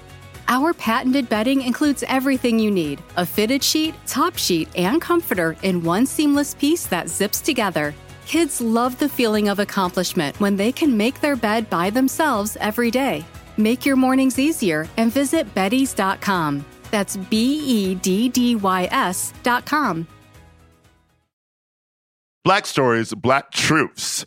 Our 0.48 0.74
patented 0.74 1.28
bedding 1.28 1.62
includes 1.62 2.04
everything 2.06 2.58
you 2.58 2.70
need 2.70 3.02
a 3.16 3.24
fitted 3.24 3.64
sheet, 3.64 3.94
top 4.06 4.36
sheet, 4.36 4.68
and 4.76 5.00
comforter 5.00 5.56
in 5.62 5.82
one 5.82 6.04
seamless 6.04 6.54
piece 6.54 6.86
that 6.86 7.08
zips 7.08 7.40
together. 7.40 7.94
Kids 8.26 8.60
love 8.60 8.98
the 8.98 9.08
feeling 9.08 9.48
of 9.48 9.60
accomplishment 9.60 10.38
when 10.40 10.56
they 10.56 10.72
can 10.72 10.94
make 10.94 11.20
their 11.20 11.36
bed 11.36 11.70
by 11.70 11.88
themselves 11.88 12.56
every 12.60 12.90
day. 12.90 13.24
Make 13.56 13.86
your 13.86 13.96
mornings 13.96 14.38
easier 14.38 14.86
and 14.98 15.10
visit 15.10 15.54
Beddy's.com. 15.54 16.64
That's 16.90 17.16
B 17.16 17.60
E 17.64 17.94
D 17.94 18.28
D 18.28 18.56
Y 18.56 18.88
S.com. 18.90 20.06
Black 22.44 22.66
Stories, 22.66 23.14
Black 23.14 23.52
Truths 23.52 24.26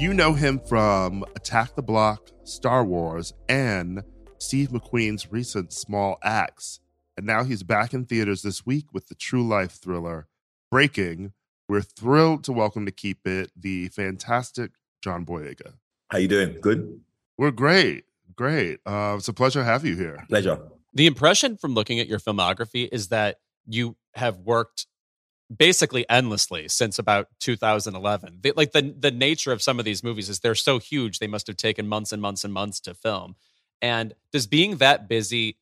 You 0.00 0.14
know 0.14 0.32
him 0.32 0.60
from 0.60 1.26
Attack 1.36 1.74
the 1.74 1.82
Block, 1.82 2.30
Star 2.44 2.82
Wars, 2.82 3.34
and 3.50 4.02
Steve 4.38 4.70
McQueen's 4.70 5.30
recent 5.30 5.74
Small 5.74 6.16
Axe. 6.24 6.80
And 7.18 7.26
now 7.26 7.44
he's 7.44 7.62
back 7.62 7.92
in 7.92 8.06
theaters 8.06 8.40
this 8.40 8.64
week 8.64 8.86
with 8.94 9.08
the 9.08 9.14
true 9.14 9.46
life 9.46 9.72
thriller 9.72 10.26
Breaking. 10.70 11.34
We're 11.68 11.82
thrilled 11.82 12.44
to 12.44 12.52
welcome 12.52 12.86
to 12.86 12.90
keep 12.90 13.26
it 13.26 13.50
the 13.54 13.88
fantastic 13.88 14.70
John 15.02 15.26
Boyega. 15.26 15.74
How 16.10 16.16
you 16.16 16.28
doing? 16.28 16.56
Good. 16.62 17.02
We're 17.36 17.50
great, 17.50 18.04
great. 18.34 18.78
Uh, 18.86 19.16
it's 19.18 19.28
a 19.28 19.34
pleasure 19.34 19.60
to 19.60 19.64
have 19.66 19.84
you 19.84 19.96
here. 19.96 20.24
Pleasure. 20.30 20.60
The 20.94 21.08
impression 21.08 21.58
from 21.58 21.74
looking 21.74 22.00
at 22.00 22.08
your 22.08 22.20
filmography 22.20 22.88
is 22.90 23.08
that 23.08 23.36
you 23.66 23.98
have 24.14 24.38
worked 24.38 24.86
basically 25.54 26.08
endlessly 26.08 26.68
since 26.68 26.98
about 26.98 27.28
2011. 27.40 28.38
The, 28.42 28.52
like 28.56 28.72
the 28.72 28.94
the 28.98 29.10
nature 29.10 29.52
of 29.52 29.62
some 29.62 29.78
of 29.78 29.84
these 29.84 30.02
movies 30.02 30.28
is 30.28 30.40
they're 30.40 30.54
so 30.54 30.78
huge 30.78 31.18
they 31.18 31.26
must 31.26 31.46
have 31.46 31.56
taken 31.56 31.88
months 31.88 32.12
and 32.12 32.22
months 32.22 32.44
and 32.44 32.52
months 32.52 32.80
to 32.80 32.94
film. 32.94 33.36
And 33.82 34.14
does 34.32 34.46
being 34.46 34.76
that 34.76 35.08
busy 35.08 35.58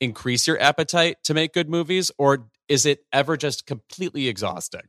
increase 0.00 0.46
your 0.46 0.60
appetite 0.60 1.18
to 1.24 1.34
make 1.34 1.52
good 1.52 1.68
movies, 1.68 2.10
or 2.18 2.48
is 2.68 2.84
it 2.86 3.04
ever 3.12 3.36
just 3.36 3.66
completely 3.66 4.28
exhausting? 4.28 4.82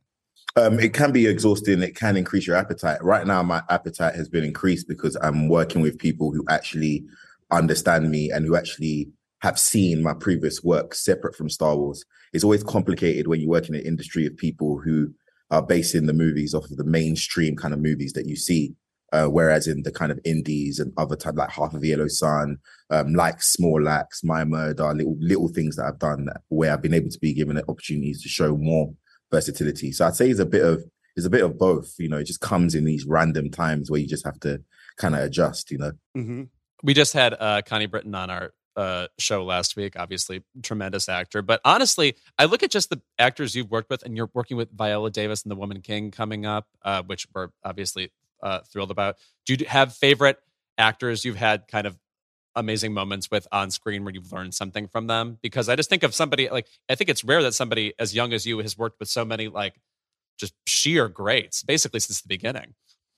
Um, 0.57 0.79
it 0.79 0.93
can 0.93 1.11
be 1.11 1.27
exhausting. 1.27 1.81
It 1.81 1.95
can 1.95 2.15
increase 2.15 2.47
your 2.47 2.55
appetite. 2.55 3.03
Right 3.03 3.27
now, 3.27 3.43
my 3.43 3.61
appetite 3.69 4.15
has 4.15 4.29
been 4.29 4.43
increased 4.43 4.87
because 4.87 5.17
I'm 5.21 5.49
working 5.49 5.81
with 5.81 5.99
people 5.99 6.31
who 6.31 6.45
actually 6.49 7.05
understand 7.51 8.09
me 8.09 8.31
and 8.31 8.45
who 8.45 8.55
actually 8.55 9.09
have 9.45 9.59
seen 9.59 10.01
my 10.01 10.13
previous 10.15 10.63
work 10.63 10.95
separate 10.95 11.35
from 11.35 11.49
Star 11.49 11.77
Wars. 11.77 12.03
It's 12.33 12.43
always 12.43 12.63
complicated 12.63 13.27
when 13.27 13.39
you 13.39 13.47
work 13.47 13.69
in 13.69 13.75
an 13.75 13.85
industry 13.85 14.25
of 14.25 14.35
people 14.35 14.79
who 14.79 15.13
are 15.51 15.61
basing 15.61 16.07
the 16.07 16.13
movies 16.13 16.55
off 16.55 16.71
of 16.71 16.77
the 16.77 16.83
mainstream 16.83 17.55
kind 17.55 17.71
of 17.71 17.79
movies 17.79 18.13
that 18.13 18.25
you 18.25 18.35
see. 18.35 18.73
Uh, 19.13 19.27
whereas 19.27 19.67
in 19.67 19.83
the 19.83 19.91
kind 19.91 20.11
of 20.11 20.19
indies 20.25 20.79
and 20.79 20.91
other 20.97 21.15
type 21.15 21.35
like 21.35 21.51
Half 21.51 21.75
of 21.75 21.85
Yellow 21.85 22.07
Sun, 22.07 22.57
um, 22.89 23.13
like 23.13 23.43
Small 23.43 23.87
Axe, 23.87 24.23
My 24.23 24.43
Murder, 24.43 24.91
little 24.95 25.15
little 25.19 25.47
things 25.47 25.75
that 25.75 25.85
I've 25.85 25.99
done 25.99 26.27
where 26.49 26.73
I've 26.73 26.81
been 26.81 26.95
able 26.95 27.11
to 27.11 27.19
be 27.19 27.31
given 27.31 27.61
opportunities 27.69 28.23
to 28.23 28.29
show 28.29 28.57
more 28.57 28.93
versatility. 29.31 29.91
So 29.91 30.07
I'd 30.07 30.15
say 30.15 30.31
it's 30.31 30.39
a 30.39 30.45
bit 30.45 30.65
of 30.65 30.83
it's 31.15 31.27
a 31.27 31.29
bit 31.29 31.43
of 31.43 31.59
both. 31.59 31.93
You 31.99 32.09
know, 32.09 32.17
it 32.17 32.25
just 32.25 32.41
comes 32.41 32.73
in 32.73 32.83
these 32.83 33.05
random 33.05 33.51
times 33.51 33.91
where 33.91 33.99
you 33.99 34.07
just 34.07 34.25
have 34.25 34.39
to 34.39 34.63
kind 34.97 35.13
of 35.13 35.21
adjust. 35.21 35.69
You 35.69 35.77
know. 35.77 35.91
Mm-hmm. 36.17 36.43
We 36.81 36.95
just 36.95 37.13
had 37.13 37.35
uh, 37.39 37.61
Connie 37.63 37.85
Britton 37.85 38.15
on 38.15 38.31
our 38.31 38.51
uh, 38.75 39.07
show 39.17 39.43
last 39.43 39.75
week. 39.75 39.93
Obviously, 39.97 40.43
tremendous 40.63 41.09
actor. 41.09 41.41
But 41.41 41.61
honestly, 41.63 42.15
I 42.37 42.45
look 42.45 42.63
at 42.63 42.71
just 42.71 42.89
the 42.89 43.01
actors 43.17 43.55
you've 43.55 43.71
worked 43.71 43.89
with, 43.89 44.03
and 44.03 44.15
you're 44.17 44.29
working 44.33 44.57
with 44.57 44.71
Viola 44.71 45.11
Davis 45.11 45.43
and 45.43 45.51
The 45.51 45.55
Woman 45.55 45.81
King 45.81 46.11
coming 46.11 46.45
up, 46.45 46.67
uh, 46.83 47.03
which 47.03 47.27
we're 47.33 47.49
obviously 47.63 48.11
uh, 48.41 48.59
thrilled 48.71 48.91
about. 48.91 49.15
Do 49.45 49.55
you 49.57 49.65
have 49.67 49.93
favorite 49.93 50.37
actors 50.77 51.25
you've 51.25 51.37
had 51.37 51.67
kind 51.67 51.87
of 51.87 51.97
amazing 52.55 52.93
moments 52.93 53.29
with 53.29 53.47
on 53.51 53.69
screen 53.69 54.05
where 54.05 54.13
you've 54.13 54.31
learned 54.31 54.53
something 54.53 54.87
from 54.87 55.07
them? 55.07 55.37
Because 55.41 55.69
I 55.69 55.75
just 55.75 55.89
think 55.89 56.03
of 56.03 56.13
somebody 56.13 56.49
like 56.49 56.67
I 56.89 56.95
think 56.95 57.09
it's 57.09 57.23
rare 57.23 57.43
that 57.43 57.53
somebody 57.53 57.93
as 57.99 58.15
young 58.15 58.33
as 58.33 58.45
you 58.45 58.59
has 58.59 58.77
worked 58.77 58.99
with 58.99 59.09
so 59.09 59.25
many 59.25 59.47
like 59.47 59.75
just 60.37 60.53
sheer 60.65 61.07
greats, 61.07 61.63
basically 61.63 61.99
since 61.99 62.21
the 62.21 62.27
beginning. 62.27 62.73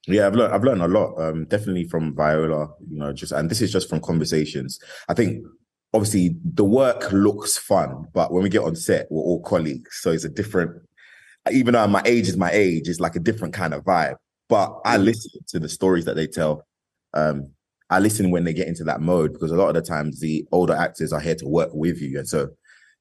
Yeah, 0.07 0.27
I've 0.27 0.35
learned 0.35 0.53
I've 0.53 0.63
learned 0.63 0.81
a 0.81 0.87
lot. 0.87 1.15
Um, 1.17 1.45
definitely 1.45 1.83
from 1.83 2.15
Viola, 2.15 2.69
you 2.89 2.97
know, 2.97 3.11
just 3.13 3.31
and 3.31 3.49
this 3.49 3.61
is 3.61 3.71
just 3.71 3.89
from 3.89 3.99
conversations. 3.99 4.79
I 5.09 5.13
think 5.13 5.45
obviously 5.93 6.35
the 6.43 6.63
work 6.63 7.11
looks 7.11 7.57
fun, 7.57 8.07
but 8.13 8.31
when 8.31 8.43
we 8.43 8.49
get 8.49 8.63
on 8.63 8.75
set, 8.75 9.07
we're 9.09 9.21
all 9.21 9.41
colleagues. 9.41 9.99
So 10.01 10.11
it's 10.11 10.23
a 10.23 10.29
different 10.29 10.81
even 11.51 11.73
though 11.73 11.87
my 11.87 12.01
age 12.05 12.27
is 12.27 12.37
my 12.37 12.51
age, 12.51 12.87
it's 12.87 12.99
like 12.99 13.15
a 13.15 13.21
different 13.21 13.53
kind 13.53 13.73
of 13.73 13.83
vibe. 13.83 14.15
But 14.49 14.79
I 14.85 14.97
mm. 14.97 15.05
listen 15.05 15.31
to 15.49 15.59
the 15.59 15.69
stories 15.69 16.05
that 16.05 16.15
they 16.15 16.27
tell. 16.27 16.65
Um, 17.13 17.51
I 17.89 17.99
listen 17.99 18.31
when 18.31 18.43
they 18.43 18.53
get 18.53 18.67
into 18.67 18.83
that 18.85 19.01
mode 19.01 19.33
because 19.33 19.51
a 19.51 19.55
lot 19.55 19.69
of 19.69 19.75
the 19.75 19.81
times 19.81 20.19
the 20.19 20.45
older 20.51 20.73
actors 20.75 21.13
are 21.13 21.19
here 21.19 21.35
to 21.35 21.47
work 21.47 21.69
with 21.73 22.01
you. 22.01 22.19
And 22.19 22.27
so 22.27 22.49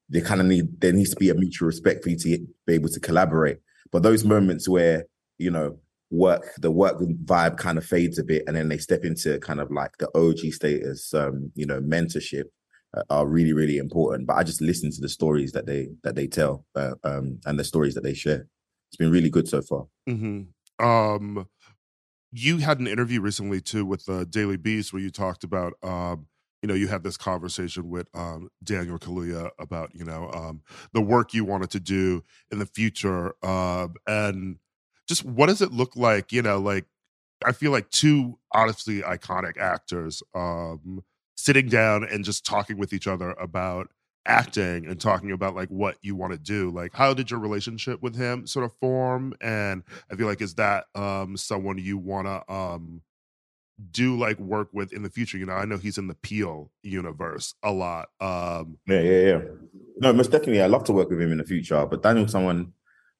they 0.09 0.21
kind 0.21 0.41
of 0.41 0.47
need 0.47 0.81
there 0.81 0.93
needs 0.93 1.11
to 1.11 1.17
be 1.17 1.31
a 1.31 1.35
mutual 1.35 1.67
respect 1.67 2.05
for 2.05 2.11
you 2.11 2.19
to 2.19 2.47
be 2.67 2.75
able 2.75 2.89
to 2.89 3.01
collaborate. 3.01 3.59
But 3.91 4.03
those 4.03 4.25
moments 4.25 4.69
where, 4.69 5.07
you 5.39 5.51
know, 5.51 5.79
work 6.11 6.53
the 6.59 6.71
work 6.71 7.01
vibe 7.25 7.57
kind 7.57 7.79
of 7.79 7.85
fades 7.85 8.19
a 8.19 8.25
bit 8.25 8.45
and 8.47 8.57
then 8.57 8.69
they 8.69 8.79
step 8.79 9.05
into 9.05 9.39
kind 9.41 9.61
of 9.61 9.71
like 9.71 9.91
the 9.99 10.09
OG 10.17 10.53
status, 10.53 11.13
um, 11.15 11.51
you 11.55 11.67
know, 11.67 11.81
mentorship 11.81 12.45
uh, 12.97 13.03
are 13.11 13.27
really, 13.27 13.53
really 13.53 13.79
important. 13.79 14.27
But 14.27 14.37
I 14.37 14.43
just 14.43 14.61
listen 14.61 14.91
to 14.93 15.01
the 15.01 15.09
stories 15.09 15.53
that 15.53 15.67
they 15.67 15.89
that 16.05 16.15
they 16.15 16.27
tell 16.27 16.65
uh, 16.75 16.95
um, 17.05 17.41
and 17.45 17.59
the 17.59 17.65
stories 17.65 17.95
that 17.95 18.05
they 18.05 18.15
share. 18.15 18.47
It's 18.89 18.97
been 18.97 19.11
really 19.11 19.31
good 19.31 19.49
so 19.49 19.63
far. 19.63 19.87
Mm-hmm. 20.09 20.85
Um, 20.85 21.49
you 22.33 22.59
had 22.59 22.79
an 22.79 22.87
interview 22.87 23.21
recently 23.21 23.61
too 23.61 23.85
with 23.85 24.05
the 24.05 24.21
uh, 24.21 24.25
Daily 24.25 24.57
Beast 24.57 24.93
where 24.93 25.03
you 25.03 25.11
talked 25.11 25.43
about 25.43 25.75
um, 25.83 26.27
you 26.63 26.69
know 26.69 26.75
you 26.75 26.89
had 26.89 27.03
this 27.03 27.17
conversation 27.17 27.89
with 27.89 28.09
um, 28.15 28.49
Daniel 28.63 28.99
Kaluuya 28.99 29.51
about 29.59 29.91
you 29.95 30.05
know 30.05 30.31
um, 30.33 30.63
the 30.93 31.01
work 31.01 31.35
you 31.35 31.45
wanted 31.45 31.71
to 31.71 31.81
do 31.81 32.23
in 32.51 32.59
the 32.59 32.67
future 32.67 33.35
uh, 33.43 33.89
and 34.07 34.57
just 35.07 35.25
what 35.25 35.47
does 35.47 35.63
it 35.63 35.73
look 35.73 35.97
like 35.97 36.33
you 36.33 36.43
know 36.43 36.59
like 36.59 36.85
I 37.45 37.53
feel 37.53 37.71
like 37.71 37.91
two 37.91 38.39
honestly 38.53 39.03
iconic 39.03 39.59
actors 39.59 40.23
um, 40.35 41.05
sitting 41.37 41.69
down 41.69 42.05
and 42.05 42.25
just 42.25 42.47
talking 42.47 42.79
with 42.79 42.93
each 42.93 43.07
other 43.07 43.31
about 43.33 43.89
acting 44.25 44.87
and 44.87 45.01
talking 45.01 45.31
about 45.31 45.55
like 45.55 45.69
what 45.69 45.97
you 46.03 46.17
want 46.17 46.33
to 46.33 46.39
do 46.39 46.69
like 46.71 46.93
how 46.95 47.15
did 47.15 47.31
your 47.31 47.39
relationship 47.39 48.03
with 48.03 48.17
him 48.17 48.47
sort 48.47 48.65
of 48.65 48.73
form? 48.81 49.35
And 49.41 49.85
i 50.11 50.17
feel 50.17 50.27
like 50.27 50.41
is 50.41 50.55
that 50.55 50.87
um 50.95 51.37
someone 51.37 51.79
you 51.79 51.97
want 51.97 52.27
to 52.27 52.53
um 52.53 53.03
do 53.91 54.19
like 54.19 54.39
work 54.41 54.69
with 54.73 54.93
in 54.93 55.03
the 55.03 55.11
future? 55.11 55.39
You 55.39 55.47
know 55.47 55.53
i 55.53 55.65
know 55.65 55.77
he's 55.77 55.99
in 55.99 56.09
the 56.09 56.15
Peele 56.15 56.73
universe 56.83 57.55
a 57.63 57.71
lot 57.71 58.09
um 58.21 58.79
yeah 58.87 59.01
yeah 59.01 59.21
yeah. 59.21 59.41
No 59.99 60.13
most 60.13 60.31
definitely 60.31 60.61
I'd 60.61 60.71
love 60.71 60.85
to 60.85 60.93
work 60.93 61.09
with 61.09 61.21
him 61.21 61.31
in 61.31 61.39
the 61.39 61.45
future 61.45 61.87
but 61.87 62.03
daniel's 62.03 62.33
someone 62.33 62.73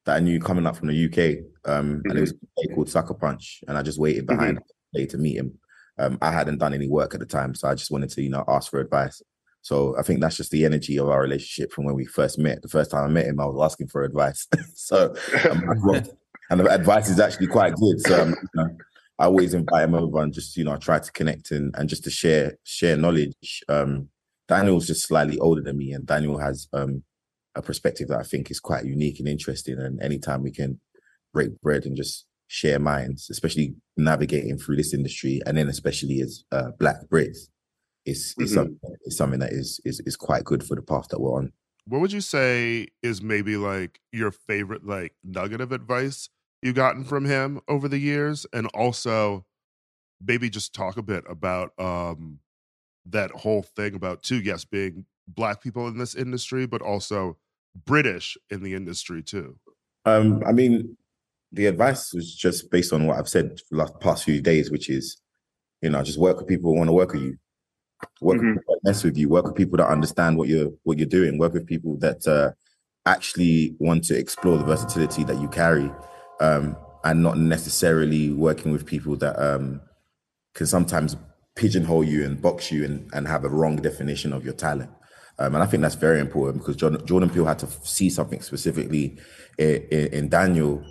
that 0.07 0.17
i 0.17 0.21
knew 0.21 0.41
coming 0.41 0.67
up 0.67 0.77
from 0.77 0.89
the 0.89 1.05
uk 1.05 1.71
um 1.71 1.87
mm-hmm. 1.87 2.11
and 2.11 2.19
it 2.19 2.23
was 2.23 2.33
mm-hmm. 2.33 2.75
called 2.75 2.89
sucker 2.89 3.15
punch 3.15 3.63
and 3.69 3.77
i 3.77 3.83
just 3.83 3.99
waited 3.99 4.27
behind 4.27 4.59
mm-hmm. 4.59 5.07
to 5.07 5.19
meet 5.19 5.37
him 5.37 5.53
um 5.99 6.17
i 6.23 6.33
hadn't 6.33 6.59
done 6.59 6.73
any 6.73 6.89
work 6.89 7.13
at 7.13 7.21
the 7.21 7.27
time 7.27 7.55
so 7.55 7.69
i 7.69 7.75
just 7.75 7.91
wanted 7.91 8.09
to 8.09 8.23
you 8.23 8.31
know 8.31 8.45
ask 8.49 8.71
for 8.71 8.81
advice 8.81 9.23
so 9.67 9.99
I 9.99 10.03
think 10.03 10.21
that's 10.21 10.37
just 10.37 10.53
the 10.53 10.65
energy 10.65 10.97
of 10.97 11.09
our 11.09 11.21
relationship 11.21 11.73
from 11.73 11.87
when 11.87 11.97
we 11.97 12.05
first 12.05 12.39
met. 12.39 12.63
The 12.63 12.69
first 12.69 12.93
time 12.93 13.03
I 13.03 13.09
met 13.09 13.27
him, 13.27 13.41
I 13.41 13.47
was 13.47 13.61
asking 13.61 13.89
for 13.89 14.05
advice. 14.05 14.47
so, 14.75 15.13
um, 15.51 15.91
and 16.51 16.61
the 16.61 16.71
advice 16.71 17.09
is 17.09 17.19
actually 17.19 17.49
quite 17.49 17.75
good. 17.75 18.01
So 18.01 18.23
um, 18.23 18.29
you 18.29 18.49
know, 18.55 18.77
I 19.19 19.25
always 19.25 19.55
invite 19.55 19.83
him 19.83 19.97
over 19.97 20.23
and 20.23 20.33
just 20.33 20.57
you 20.57 20.63
know 20.63 20.77
try 20.77 21.01
to 21.01 21.11
connect 21.11 21.51
and 21.51 21.75
and 21.77 21.89
just 21.89 22.05
to 22.05 22.11
share 22.11 22.57
share 22.63 22.97
knowledge. 22.97 23.65
Um, 23.69 24.09
Daniel's 24.47 24.87
just 24.87 25.05
slightly 25.05 25.37
older 25.41 25.63
than 25.63 25.79
me, 25.79 25.91
and 25.91 26.07
Daniel 26.07 26.39
has 26.39 26.69
um, 26.73 27.03
a 27.57 27.63
perspective 27.63 28.09
that 28.09 28.21
I 28.21 28.23
think 28.23 28.51
is 28.51 28.61
quite 28.61 28.85
unique 28.85 29.19
and 29.19 29.29
interesting. 29.29 29.79
And 29.79 30.01
anytime 30.01 30.43
we 30.43 30.53
can 30.53 30.81
break 31.33 31.61
bread 31.61 31.87
and 31.87 31.97
just 31.97 32.27
share 32.49 32.79
minds, 32.79 33.29
especially 33.31 33.75
navigating 33.97 34.59
through 34.59 34.77
this 34.77 34.95
industry, 34.95 35.41
and 35.47 35.57
then 35.57 35.69
especially 35.69 36.21
as 36.21 36.45
uh, 36.53 36.71
Black 36.79 36.97
Brits, 37.13 37.49
is 38.05 38.35
is, 38.39 38.51
mm-hmm. 38.51 38.55
something, 38.55 38.79
is 39.05 39.17
something 39.17 39.41
that 39.41 39.53
is, 39.53 39.81
is 39.85 40.01
is 40.07 40.17
quite 40.17 40.45
good 40.45 40.63
for 40.63 40.77
the 40.77 40.83
path 40.83 41.09
that 41.09 41.21
we're 41.21 41.37
on. 41.37 41.53
What 41.89 42.01
would 42.01 42.13
you 42.13 42.21
say 42.21 42.89
is 43.03 43.23
maybe 43.23 43.57
like 43.57 44.01
your 44.13 44.31
favorite 44.31 44.87
like 44.87 45.15
nugget 45.25 45.61
of 45.61 45.73
advice 45.73 46.29
you've 46.63 46.75
gotten 46.75 47.05
from 47.05 47.25
him 47.25 47.61
over 47.69 47.89
the 47.89 47.99
years, 47.99 48.47
and 48.53 48.67
also 48.75 49.45
maybe 50.25 50.49
just 50.49 50.75
talk 50.75 50.97
a 50.97 51.03
bit 51.03 51.25
about 51.29 51.73
um 51.79 52.39
that 53.05 53.31
whole 53.31 53.63
thing 53.63 53.95
about 53.95 54.23
two 54.23 54.41
yes, 54.41 54.65
being 54.65 55.07
black 55.29 55.63
people 55.63 55.87
in 55.89 55.99
this 55.99 56.15
industry, 56.15 56.67
but 56.67 56.83
also 56.83 57.37
British 57.85 58.37
in 58.51 58.63
the 58.63 58.75
industry 58.75 59.23
too. 59.23 59.59
Um, 60.05 60.43
I 60.47 60.53
mean, 60.53 60.97
the 61.53 61.67
advice 61.67 62.13
was 62.13 62.35
just 62.35 62.71
based 62.71 62.93
on 62.93 63.07
what 63.07 63.19
I've 63.19 63.29
said 63.29 63.59
for 63.61 63.75
the 63.75 63.77
last 63.77 64.01
past 64.01 64.25
few 64.25 64.41
days, 64.41 64.71
which 64.71 64.89
is, 64.89 65.21
you 65.83 65.91
know, 65.91 66.03
just 66.03 66.19
work 66.19 66.39
with 66.39 66.47
people 66.47 66.71
who 66.71 66.79
want 66.79 66.89
to 66.89 66.93
work 66.93 67.13
with 67.13 67.23
you. 67.23 67.39
Work 68.21 68.39
mm-hmm. 68.39 68.47
with 68.49 68.57
people 68.59 68.75
that 68.75 68.89
mess 68.89 69.05
with 69.05 69.17
you. 69.17 69.29
Work 69.29 69.47
with 69.47 69.55
people 69.55 69.79
that 69.79 69.89
understand 69.89 70.37
what 70.37 70.49
you're 70.49 70.71
what 70.83 70.99
you're 70.99 71.07
doing. 71.09 71.39
Work 71.39 71.55
with 71.55 71.67
people 71.67 71.97
that 71.99 72.27
uh, 72.27 72.51
actually 73.07 73.75
want 73.79 74.05
to 74.05 74.19
explore 74.19 74.59
the 74.59 74.65
versatility 74.65 75.25
that 75.25 75.41
you 75.41 75.49
carry, 75.49 75.91
um, 76.41 76.77
and 77.05 77.23
not 77.23 77.39
necessarily 77.39 78.33
working 78.33 78.73
with 78.73 78.85
people 78.85 79.17
that 79.17 79.39
um, 79.43 79.81
can 80.55 80.67
sometimes 80.67 81.17
pigeonhole 81.55 82.05
you 82.05 82.25
and 82.25 82.41
box 82.41 82.71
you 82.71 82.85
and, 82.85 83.11
and 83.15 83.27
have 83.27 83.45
a 83.45 83.49
wrong 83.49 83.77
definition 83.77 84.33
of 84.33 84.45
your 84.45 84.55
talent. 84.55 84.91
Um, 85.39 85.55
and 85.55 85.63
I 85.63 85.67
think 85.67 85.83
that's 85.83 85.95
very 85.95 86.21
important 86.21 86.63
because 86.63 86.77
Jordan, 86.77 87.05
Jordan 87.07 87.31
Peele 87.31 87.45
had 87.45 87.59
to 87.59 87.69
see 87.83 88.09
something 88.09 88.41
specifically 88.41 89.19
in, 89.59 89.83
in, 89.91 90.07
in, 90.13 90.29
Daniel 90.29 90.83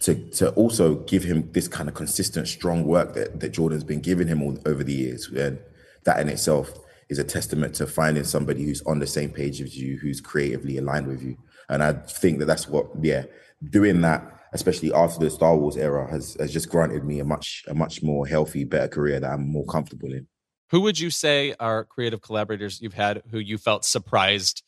to 0.00 0.14
to 0.30 0.50
also 0.50 0.96
give 0.96 1.22
him 1.22 1.50
this 1.52 1.68
kind 1.68 1.88
of 1.88 1.94
consistent, 1.94 2.48
strong 2.48 2.84
work 2.84 3.14
that, 3.14 3.38
that 3.38 3.50
Jordan's 3.50 3.84
been 3.84 4.00
giving 4.00 4.26
him 4.26 4.42
all, 4.42 4.58
over 4.66 4.82
the 4.82 4.92
years. 4.92 5.28
And 5.28 5.58
that 6.04 6.18
in 6.18 6.28
itself 6.28 6.72
is 7.08 7.18
a 7.20 7.24
testament 7.24 7.74
to 7.76 7.86
finding 7.86 8.24
somebody 8.24 8.64
who's 8.64 8.82
on 8.82 8.98
the 8.98 9.06
same 9.06 9.30
page 9.30 9.60
as 9.60 9.76
you, 9.76 9.98
who's 9.98 10.20
creatively 10.20 10.78
aligned 10.78 11.06
with 11.06 11.22
you. 11.22 11.36
And 11.68 11.82
I 11.82 11.92
think 11.92 12.40
that 12.40 12.46
that's 12.46 12.68
what, 12.68 12.86
yeah, 13.00 13.24
doing 13.70 14.00
that, 14.00 14.24
especially 14.52 14.92
after 14.92 15.20
the 15.20 15.30
Star 15.30 15.56
Wars 15.56 15.76
era, 15.76 16.10
has 16.10 16.36
has 16.40 16.52
just 16.52 16.68
granted 16.68 17.04
me 17.04 17.20
a 17.20 17.24
much 17.24 17.64
a 17.68 17.74
much 17.74 18.02
more 18.02 18.26
healthy, 18.26 18.64
better 18.64 18.88
career 18.88 19.20
that 19.20 19.30
I'm 19.30 19.48
more 19.48 19.64
comfortable 19.66 20.12
in. 20.12 20.26
Who 20.72 20.80
would 20.80 20.98
you 20.98 21.10
say 21.10 21.54
are 21.60 21.84
creative 21.84 22.22
collaborators 22.22 22.80
you've 22.80 22.94
had 22.94 23.22
who 23.30 23.38
you 23.38 23.58
felt 23.58 23.84
surprised 23.84 24.62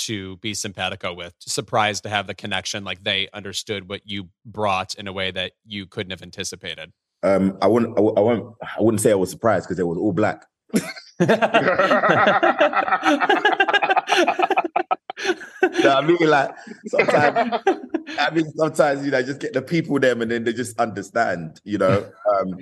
to 0.00 0.36
be 0.36 0.52
simpatico 0.52 1.14
with, 1.14 1.34
surprised 1.40 2.02
to 2.02 2.10
have 2.10 2.26
the 2.26 2.34
connection, 2.34 2.84
like 2.84 3.02
they 3.02 3.28
understood 3.32 3.88
what 3.88 4.02
you 4.04 4.28
brought 4.44 4.94
in 4.96 5.08
a 5.08 5.12
way 5.12 5.30
that 5.30 5.52
you 5.64 5.86
couldn't 5.86 6.10
have 6.10 6.20
anticipated? 6.20 6.92
Um, 7.22 7.56
I 7.62 7.66
wouldn't, 7.66 7.98
I, 7.98 8.02
I 8.02 8.20
won't, 8.20 8.56
I 8.62 8.82
wouldn't 8.82 9.00
say 9.00 9.10
I 9.10 9.14
was 9.14 9.30
surprised 9.30 9.66
because 9.66 9.78
it 9.78 9.86
was 9.86 9.96
all 9.96 10.12
black. 10.12 10.44
I 15.84 16.02
mean, 16.04 16.28
like 16.28 16.50
sometimes, 16.88 17.62
I 18.18 18.30
mean, 18.34 18.52
sometimes 18.54 19.02
you 19.02 19.10
know, 19.10 19.22
just 19.22 19.40
get 19.40 19.54
the 19.54 19.62
people 19.62 19.98
them, 19.98 20.20
and 20.20 20.30
then 20.30 20.44
they 20.44 20.52
just 20.52 20.78
understand, 20.78 21.62
you 21.64 21.78
know. 21.78 22.06
Um, 22.38 22.54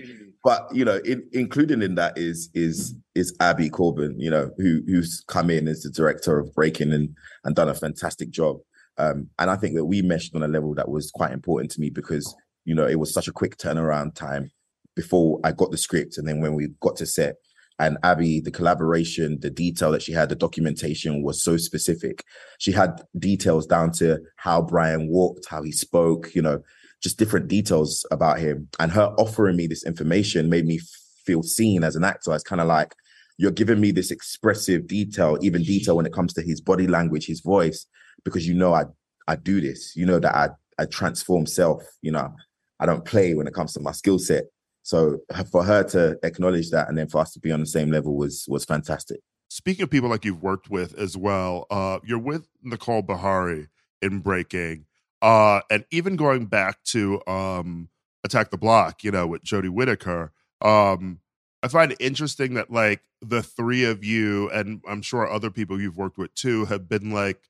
but 0.46 0.68
you 0.72 0.84
know, 0.84 0.98
in, 0.98 1.28
including 1.32 1.82
in 1.82 1.96
that 1.96 2.16
is 2.16 2.48
is 2.54 2.94
is 3.16 3.34
Abi 3.40 3.68
Corbin, 3.68 4.14
you 4.16 4.30
know, 4.30 4.52
who 4.58 4.80
who's 4.86 5.24
come 5.26 5.50
in 5.50 5.66
as 5.66 5.82
the 5.82 5.90
director 5.90 6.38
of 6.38 6.54
Breaking 6.54 6.92
and 6.92 7.08
and 7.42 7.56
done 7.56 7.68
a 7.68 7.74
fantastic 7.74 8.30
job. 8.30 8.58
Um, 8.96 9.28
and 9.40 9.50
I 9.50 9.56
think 9.56 9.74
that 9.74 9.86
we 9.86 10.02
meshed 10.02 10.36
on 10.36 10.44
a 10.44 10.48
level 10.48 10.72
that 10.76 10.88
was 10.88 11.10
quite 11.10 11.32
important 11.32 11.72
to 11.72 11.80
me 11.80 11.90
because 11.90 12.32
you 12.64 12.76
know 12.76 12.86
it 12.86 13.00
was 13.00 13.12
such 13.12 13.26
a 13.26 13.32
quick 13.32 13.56
turnaround 13.56 14.14
time 14.14 14.52
before 14.94 15.40
I 15.42 15.50
got 15.50 15.72
the 15.72 15.76
script, 15.76 16.16
and 16.16 16.28
then 16.28 16.40
when 16.40 16.54
we 16.54 16.68
got 16.80 16.94
to 16.98 17.06
set, 17.06 17.34
and 17.80 17.98
Abby, 18.04 18.40
the 18.40 18.52
collaboration, 18.52 19.40
the 19.40 19.50
detail 19.50 19.90
that 19.90 20.02
she 20.02 20.12
had, 20.12 20.28
the 20.28 20.36
documentation 20.36 21.24
was 21.24 21.42
so 21.42 21.56
specific. 21.56 22.22
She 22.60 22.70
had 22.70 23.02
details 23.18 23.66
down 23.66 23.90
to 23.94 24.20
how 24.36 24.62
Brian 24.62 25.08
walked, 25.08 25.48
how 25.48 25.64
he 25.64 25.72
spoke, 25.72 26.36
you 26.36 26.42
know, 26.42 26.62
just 27.02 27.18
different 27.18 27.48
details 27.48 28.04
about 28.10 28.38
him. 28.38 28.68
And 28.78 28.92
her 28.92 29.14
offering 29.18 29.56
me 29.56 29.66
this 29.66 29.84
information 29.84 30.48
made 30.48 30.66
me 30.66 30.80
feel 31.24 31.42
seen 31.42 31.84
as 31.84 31.96
an 31.96 32.04
actor. 32.04 32.34
It's 32.34 32.44
kind 32.44 32.60
of 32.60 32.66
like, 32.66 32.94
you're 33.38 33.50
giving 33.50 33.80
me 33.80 33.90
this 33.90 34.10
expressive 34.10 34.86
detail, 34.86 35.38
even 35.42 35.62
detail 35.62 35.96
when 35.96 36.06
it 36.06 36.12
comes 36.12 36.32
to 36.34 36.42
his 36.42 36.60
body 36.60 36.86
language, 36.86 37.26
his 37.26 37.40
voice, 37.40 37.86
because 38.24 38.46
you 38.48 38.54
know 38.54 38.72
I 38.72 38.84
I 39.28 39.36
do 39.36 39.60
this. 39.60 39.94
You 39.94 40.06
know 40.06 40.18
that 40.18 40.34
I 40.34 40.48
I 40.78 40.86
transform 40.86 41.46
self. 41.46 41.82
You 42.00 42.12
know, 42.12 42.34
I 42.80 42.86
don't 42.86 43.04
play 43.04 43.34
when 43.34 43.46
it 43.46 43.54
comes 43.54 43.72
to 43.74 43.80
my 43.80 43.92
skill 43.92 44.18
set. 44.18 44.44
So 44.82 45.18
for 45.50 45.64
her 45.64 45.82
to 45.84 46.16
acknowledge 46.22 46.70
that 46.70 46.88
and 46.88 46.96
then 46.96 47.08
for 47.08 47.20
us 47.20 47.32
to 47.32 47.40
be 47.40 47.50
on 47.50 47.60
the 47.60 47.66
same 47.66 47.90
level 47.90 48.16
was 48.16 48.46
was 48.48 48.64
fantastic. 48.64 49.20
Speaking 49.48 49.82
of 49.82 49.90
people 49.90 50.08
like 50.08 50.24
you've 50.24 50.42
worked 50.42 50.70
with 50.70 50.94
as 50.98 51.16
well, 51.16 51.66
uh, 51.70 51.98
you're 52.04 52.18
with 52.18 52.48
Nicole 52.62 53.02
Beharie 53.02 53.66
in 54.00 54.20
Breaking, 54.20 54.86
uh, 55.26 55.60
and 55.70 55.84
even 55.90 56.14
going 56.14 56.46
back 56.46 56.80
to 56.84 57.20
um, 57.26 57.88
Attack 58.22 58.50
the 58.50 58.56
Block, 58.56 59.02
you 59.02 59.10
know, 59.10 59.26
with 59.26 59.42
Jodie 59.42 59.68
Whittaker. 59.68 60.30
Um, 60.60 61.18
I 61.64 61.68
find 61.68 61.90
it 61.90 62.00
interesting 62.00 62.54
that 62.54 62.70
like 62.70 63.00
the 63.20 63.42
three 63.42 63.82
of 63.82 64.04
you, 64.04 64.48
and 64.50 64.80
I'm 64.88 65.02
sure 65.02 65.28
other 65.28 65.50
people 65.50 65.80
you've 65.80 65.96
worked 65.96 66.16
with 66.16 66.32
too, 66.36 66.66
have 66.66 66.88
been 66.88 67.10
like 67.10 67.40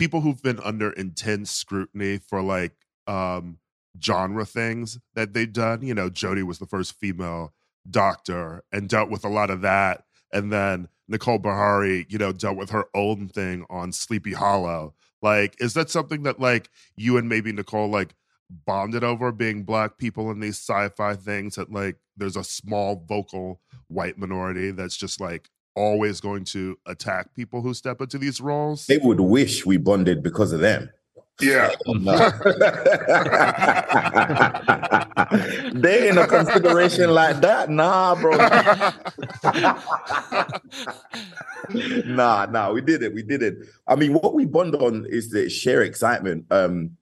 people 0.00 0.22
who've 0.22 0.42
been 0.42 0.58
under 0.64 0.90
intense 0.90 1.52
scrutiny 1.52 2.18
for 2.18 2.42
like 2.42 2.74
um 3.06 3.58
genre 4.02 4.44
things 4.44 4.98
that 5.14 5.32
they've 5.32 5.52
done. 5.52 5.82
You 5.82 5.94
know, 5.94 6.10
Jodie 6.10 6.42
was 6.42 6.58
the 6.58 6.66
first 6.66 6.98
female 6.98 7.54
doctor 7.88 8.64
and 8.72 8.88
dealt 8.88 9.10
with 9.10 9.24
a 9.24 9.28
lot 9.28 9.50
of 9.50 9.60
that. 9.60 10.06
And 10.32 10.52
then 10.52 10.88
Nicole 11.06 11.38
Beharie, 11.38 12.06
you 12.08 12.18
know, 12.18 12.32
dealt 12.32 12.56
with 12.56 12.70
her 12.70 12.86
own 12.96 13.28
thing 13.28 13.64
on 13.70 13.92
Sleepy 13.92 14.32
Hollow. 14.32 14.94
Like, 15.22 15.56
is 15.60 15.74
that 15.74 15.90
something 15.90 16.22
that 16.24 16.40
like 16.40 16.70
you 16.96 17.16
and 17.16 17.28
maybe 17.28 17.52
Nicole 17.52 17.88
like 17.88 18.14
bonded 18.66 19.04
over 19.04 19.32
being 19.32 19.62
black 19.62 19.96
people 19.98 20.30
in 20.30 20.40
these 20.40 20.58
sci-fi 20.58 21.14
things 21.14 21.54
that 21.54 21.70
like 21.70 21.96
there's 22.16 22.36
a 22.36 22.44
small 22.44 23.04
vocal 23.08 23.60
white 23.88 24.18
minority 24.18 24.70
that's 24.72 24.96
just 24.96 25.20
like 25.20 25.48
always 25.76 26.20
going 26.20 26.44
to 26.44 26.76
attack 26.86 27.34
people 27.34 27.62
who 27.62 27.74
step 27.74 28.00
into 28.00 28.18
these 28.18 28.40
roles? 28.40 28.86
They 28.86 28.98
would 28.98 29.20
wish 29.20 29.64
we 29.64 29.76
bonded 29.76 30.22
because 30.22 30.52
of 30.52 30.60
them. 30.60 30.90
Yeah. 31.40 31.70
they 35.72 36.08
in 36.08 36.18
a 36.18 36.26
consideration 36.26 37.10
like 37.10 37.40
that, 37.40 37.70
nah, 37.70 38.14
bro. 38.14 38.36
nah, 42.06 42.46
nah, 42.46 42.72
we 42.72 42.80
did 42.80 43.02
it. 43.02 43.14
We 43.14 43.22
did 43.22 43.42
it. 43.42 43.58
I 43.86 43.96
mean, 43.96 44.14
what 44.14 44.34
we 44.34 44.46
bond 44.46 44.74
on 44.76 45.06
is 45.08 45.30
the 45.30 45.48
sheer 45.48 45.82
excitement. 45.82 46.46
Um, 46.50 46.96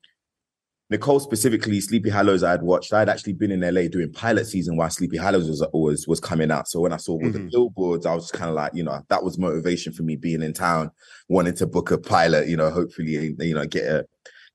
Nicole 0.91 1.21
specifically, 1.21 1.81
Sleepy 1.81 2.09
Hollows, 2.09 2.43
I 2.43 2.53
had 2.53 2.63
watched. 2.63 2.95
I 2.95 3.01
had 3.01 3.11
actually 3.11 3.35
been 3.35 3.51
in 3.51 3.61
LA 3.61 3.89
doing 3.89 4.11
pilot 4.11 4.47
season 4.47 4.77
while 4.77 4.89
Sleepy 4.89 5.19
Hollows 5.19 5.47
was 5.49 5.67
was, 5.75 6.09
was 6.09 6.21
coming 6.21 6.51
out. 6.51 6.69
So 6.69 6.81
when 6.81 6.95
I 6.95 6.97
saw 6.97 7.13
all 7.13 7.21
mm-hmm. 7.21 7.33
the 7.33 7.51
billboards, 7.51 8.07
I 8.07 8.15
was 8.15 8.31
kind 8.31 8.49
of 8.49 8.55
like, 8.55 8.73
you 8.75 8.83
know, 8.83 9.03
that 9.09 9.23
was 9.23 9.39
motivation 9.39 9.93
for 9.93 10.03
me 10.03 10.17
being 10.17 10.43
in 10.43 10.55
town, 10.55 10.91
wanting 11.29 11.55
to 11.57 11.67
book 11.67 11.91
a 11.91 11.99
pilot. 11.99 12.49
You 12.49 12.57
know, 12.57 12.71
hopefully, 12.71 13.35
you 13.39 13.55
know, 13.55 13.67
get 13.67 13.85
a 13.85 14.07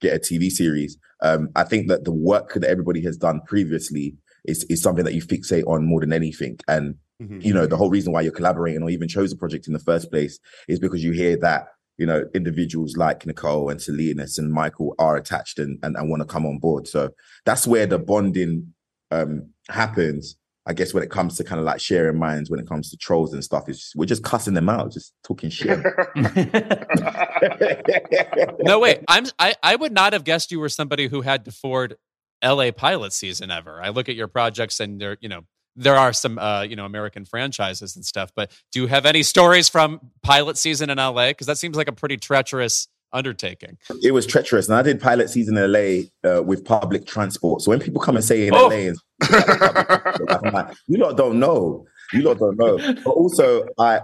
get 0.02 0.16
a 0.16 0.20
TV 0.20 0.50
series. 0.50 0.98
Um, 1.22 1.50
I 1.56 1.64
think 1.64 1.88
that 1.90 2.04
the 2.04 2.12
work 2.12 2.54
that 2.54 2.64
everybody 2.70 3.02
has 3.04 3.16
done 3.16 3.42
previously 3.46 4.16
is 4.46 4.64
is 4.66 4.82
something 4.82 5.06
that 5.06 5.14
you 5.14 5.22
fixate 5.22 5.68
on 5.68 5.86
more 5.86 6.00
than 6.00 6.14
anything. 6.14 6.58
And 6.68 6.96
mm-hmm. 7.22 7.42
you 7.42 7.54
know, 7.54 7.68
the 7.68 7.78
whole 7.78 7.92
reason 7.92 8.12
why 8.12 8.22
you're 8.22 8.32
collaborating 8.32 8.82
or 8.82 8.90
even 8.90 9.08
chose 9.08 9.32
a 9.32 9.38
project 9.38 9.68
in 9.68 9.74
the 9.74 9.80
first 9.80 10.10
place 10.10 10.40
is 10.68 10.80
because 10.80 11.04
you 11.04 11.12
hear 11.12 11.38
that 11.38 11.68
you 11.98 12.06
know, 12.06 12.26
individuals 12.34 12.98
like 12.98 13.26
Nicole 13.26 13.70
and 13.70 13.80
Selenis 13.80 14.38
and 14.38 14.52
Michael 14.52 14.96
are 15.00 15.16
attached 15.16 15.60
and, 15.60 15.80
and, 15.84 15.96
and 15.96 16.10
want 16.10 16.22
to 16.22 16.28
come 16.28 16.46
on 16.46 16.60
board. 16.60 16.88
So 16.88 17.12
that's 17.46 17.68
where 17.68 17.86
the 17.86 18.00
bonding 18.00 18.74
um, 19.12 19.50
happens. 19.70 20.38
I 20.66 20.74
guess 20.74 20.94
when 20.94 21.04
it 21.04 21.10
comes 21.10 21.36
to 21.38 21.44
kind 21.44 21.60
of 21.60 21.66
like 21.66 21.82
sharing 21.82 22.18
minds, 22.18 22.50
when 22.50 22.60
it 22.60 22.68
comes 22.68 22.90
to 22.92 22.98
trolls 22.98 23.34
and 23.34 23.44
stuff, 23.44 23.68
is 23.68 23.92
we're 23.96 24.06
just 24.06 24.24
cussing 24.24 24.54
them 24.54 24.70
out, 24.70 24.94
just 24.94 25.14
talking 25.24 25.50
shit. 25.50 25.78
no, 28.62 28.80
wait, 28.80 29.02
I'm 29.10 29.26
I, 29.38 29.56
I 29.62 29.76
would 29.76 29.92
not 29.92 30.14
have 30.14 30.24
guessed 30.24 30.54
you 30.54 30.62
were 30.62 30.70
somebody 30.70 31.08
who 31.08 31.22
had 31.22 31.44
to 31.46 31.52
ford 31.52 31.98
LA 32.44 32.72
pilot 32.72 33.14
season 33.14 33.52
ever. 33.52 33.82
I 33.82 33.90
look 33.90 34.10
at 34.10 34.16
your 34.16 34.28
projects 34.28 34.80
and 34.80 35.00
they're, 35.00 35.18
you 35.20 35.30
know, 35.30 35.42
there 35.76 35.96
are 35.96 36.14
some 36.14 36.38
uh, 36.38 36.62
you 36.62 36.76
know 36.76 36.86
American 36.86 37.26
franchises 37.26 37.96
and 37.96 38.06
stuff, 38.06 38.32
but 38.36 38.52
do 38.72 38.82
you 38.82 38.88
have 38.88 39.06
any 39.06 39.24
stories 39.24 39.70
from 39.70 40.12
pilot 40.22 40.58
season 40.58 40.90
in 40.90 40.98
LA? 40.98 41.30
Because 41.30 41.48
that 41.48 41.58
seems 41.58 41.76
like 41.76 41.88
a 41.88 41.94
pretty 41.94 42.18
treacherous 42.18 42.88
undertaking. 43.12 43.78
It 44.02 44.12
was 44.12 44.26
treacherous, 44.26 44.68
and 44.68 44.76
I 44.78 44.82
did 44.82 45.00
pilot 45.00 45.30
season 45.30 45.58
in 45.58 45.72
LA 45.72 46.30
uh, 46.30 46.44
with 46.44 46.66
public 46.66 47.06
transport. 47.06 47.62
So 47.62 47.72
when 47.72 47.80
people 47.80 48.02
come 48.02 48.16
and 48.16 48.26
say 48.26 48.48
in 48.48 48.54
oh. 48.56 48.68
LA, 48.68 48.94
I'm 50.30 50.54
like, 50.54 50.76
you 50.88 50.98
lot 50.98 51.18
don't 51.18 51.40
know, 51.40 51.86
you 52.12 52.24
lot 52.24 52.40
don't 52.40 52.58
know. 52.58 52.78
But 52.78 53.06
also, 53.06 53.66
I 53.80 54.02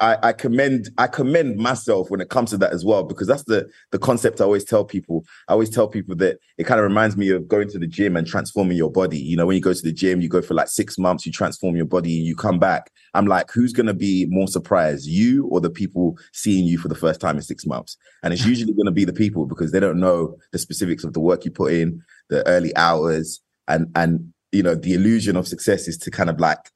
I, 0.00 0.16
I, 0.22 0.32
commend 0.32 0.90
I 0.96 1.08
commend 1.08 1.56
myself 1.56 2.10
when 2.10 2.20
it 2.20 2.28
comes 2.28 2.50
to 2.50 2.58
that 2.58 2.72
as 2.72 2.84
well 2.84 3.02
because 3.02 3.26
that's 3.26 3.44
the 3.44 3.68
the 3.90 3.98
concept 3.98 4.40
I 4.40 4.44
always 4.44 4.64
tell 4.64 4.84
people. 4.84 5.24
I 5.48 5.52
always 5.52 5.70
tell 5.70 5.88
people 5.88 6.14
that 6.16 6.38
it 6.56 6.64
kind 6.64 6.78
of 6.78 6.84
reminds 6.84 7.16
me 7.16 7.30
of 7.30 7.48
going 7.48 7.68
to 7.70 7.78
the 7.78 7.86
gym 7.86 8.16
and 8.16 8.26
transforming 8.26 8.76
your 8.76 8.92
body. 8.92 9.18
You 9.18 9.36
know, 9.36 9.46
when 9.46 9.56
you 9.56 9.62
go 9.62 9.72
to 9.72 9.82
the 9.82 9.92
gym, 9.92 10.20
you 10.20 10.28
go 10.28 10.40
for 10.40 10.54
like 10.54 10.68
six 10.68 10.98
months, 10.98 11.26
you 11.26 11.32
transform 11.32 11.74
your 11.74 11.86
body, 11.86 12.18
and 12.18 12.26
you 12.26 12.36
come 12.36 12.58
back. 12.58 12.90
I'm 13.14 13.26
like, 13.26 13.50
who's 13.50 13.72
gonna 13.72 13.94
be 13.94 14.26
more 14.30 14.46
surprised, 14.46 15.06
you 15.06 15.46
or 15.48 15.60
the 15.60 15.70
people 15.70 16.16
seeing 16.32 16.64
you 16.64 16.78
for 16.78 16.88
the 16.88 16.94
first 16.94 17.20
time 17.20 17.36
in 17.36 17.42
six 17.42 17.66
months? 17.66 17.96
And 18.22 18.32
it's 18.32 18.46
usually 18.46 18.74
gonna 18.74 18.92
be 18.92 19.04
the 19.04 19.12
people 19.12 19.46
because 19.46 19.72
they 19.72 19.80
don't 19.80 20.00
know 20.00 20.36
the 20.52 20.58
specifics 20.58 21.02
of 21.02 21.12
the 21.12 21.20
work 21.20 21.44
you 21.44 21.50
put 21.50 21.72
in, 21.72 22.02
the 22.28 22.46
early 22.46 22.74
hours, 22.76 23.40
and 23.66 23.90
and 23.96 24.32
you 24.52 24.62
know 24.62 24.76
the 24.76 24.94
illusion 24.94 25.36
of 25.36 25.48
success 25.48 25.88
is 25.88 25.98
to 25.98 26.10
kind 26.10 26.30
of 26.30 26.38
like 26.38 26.70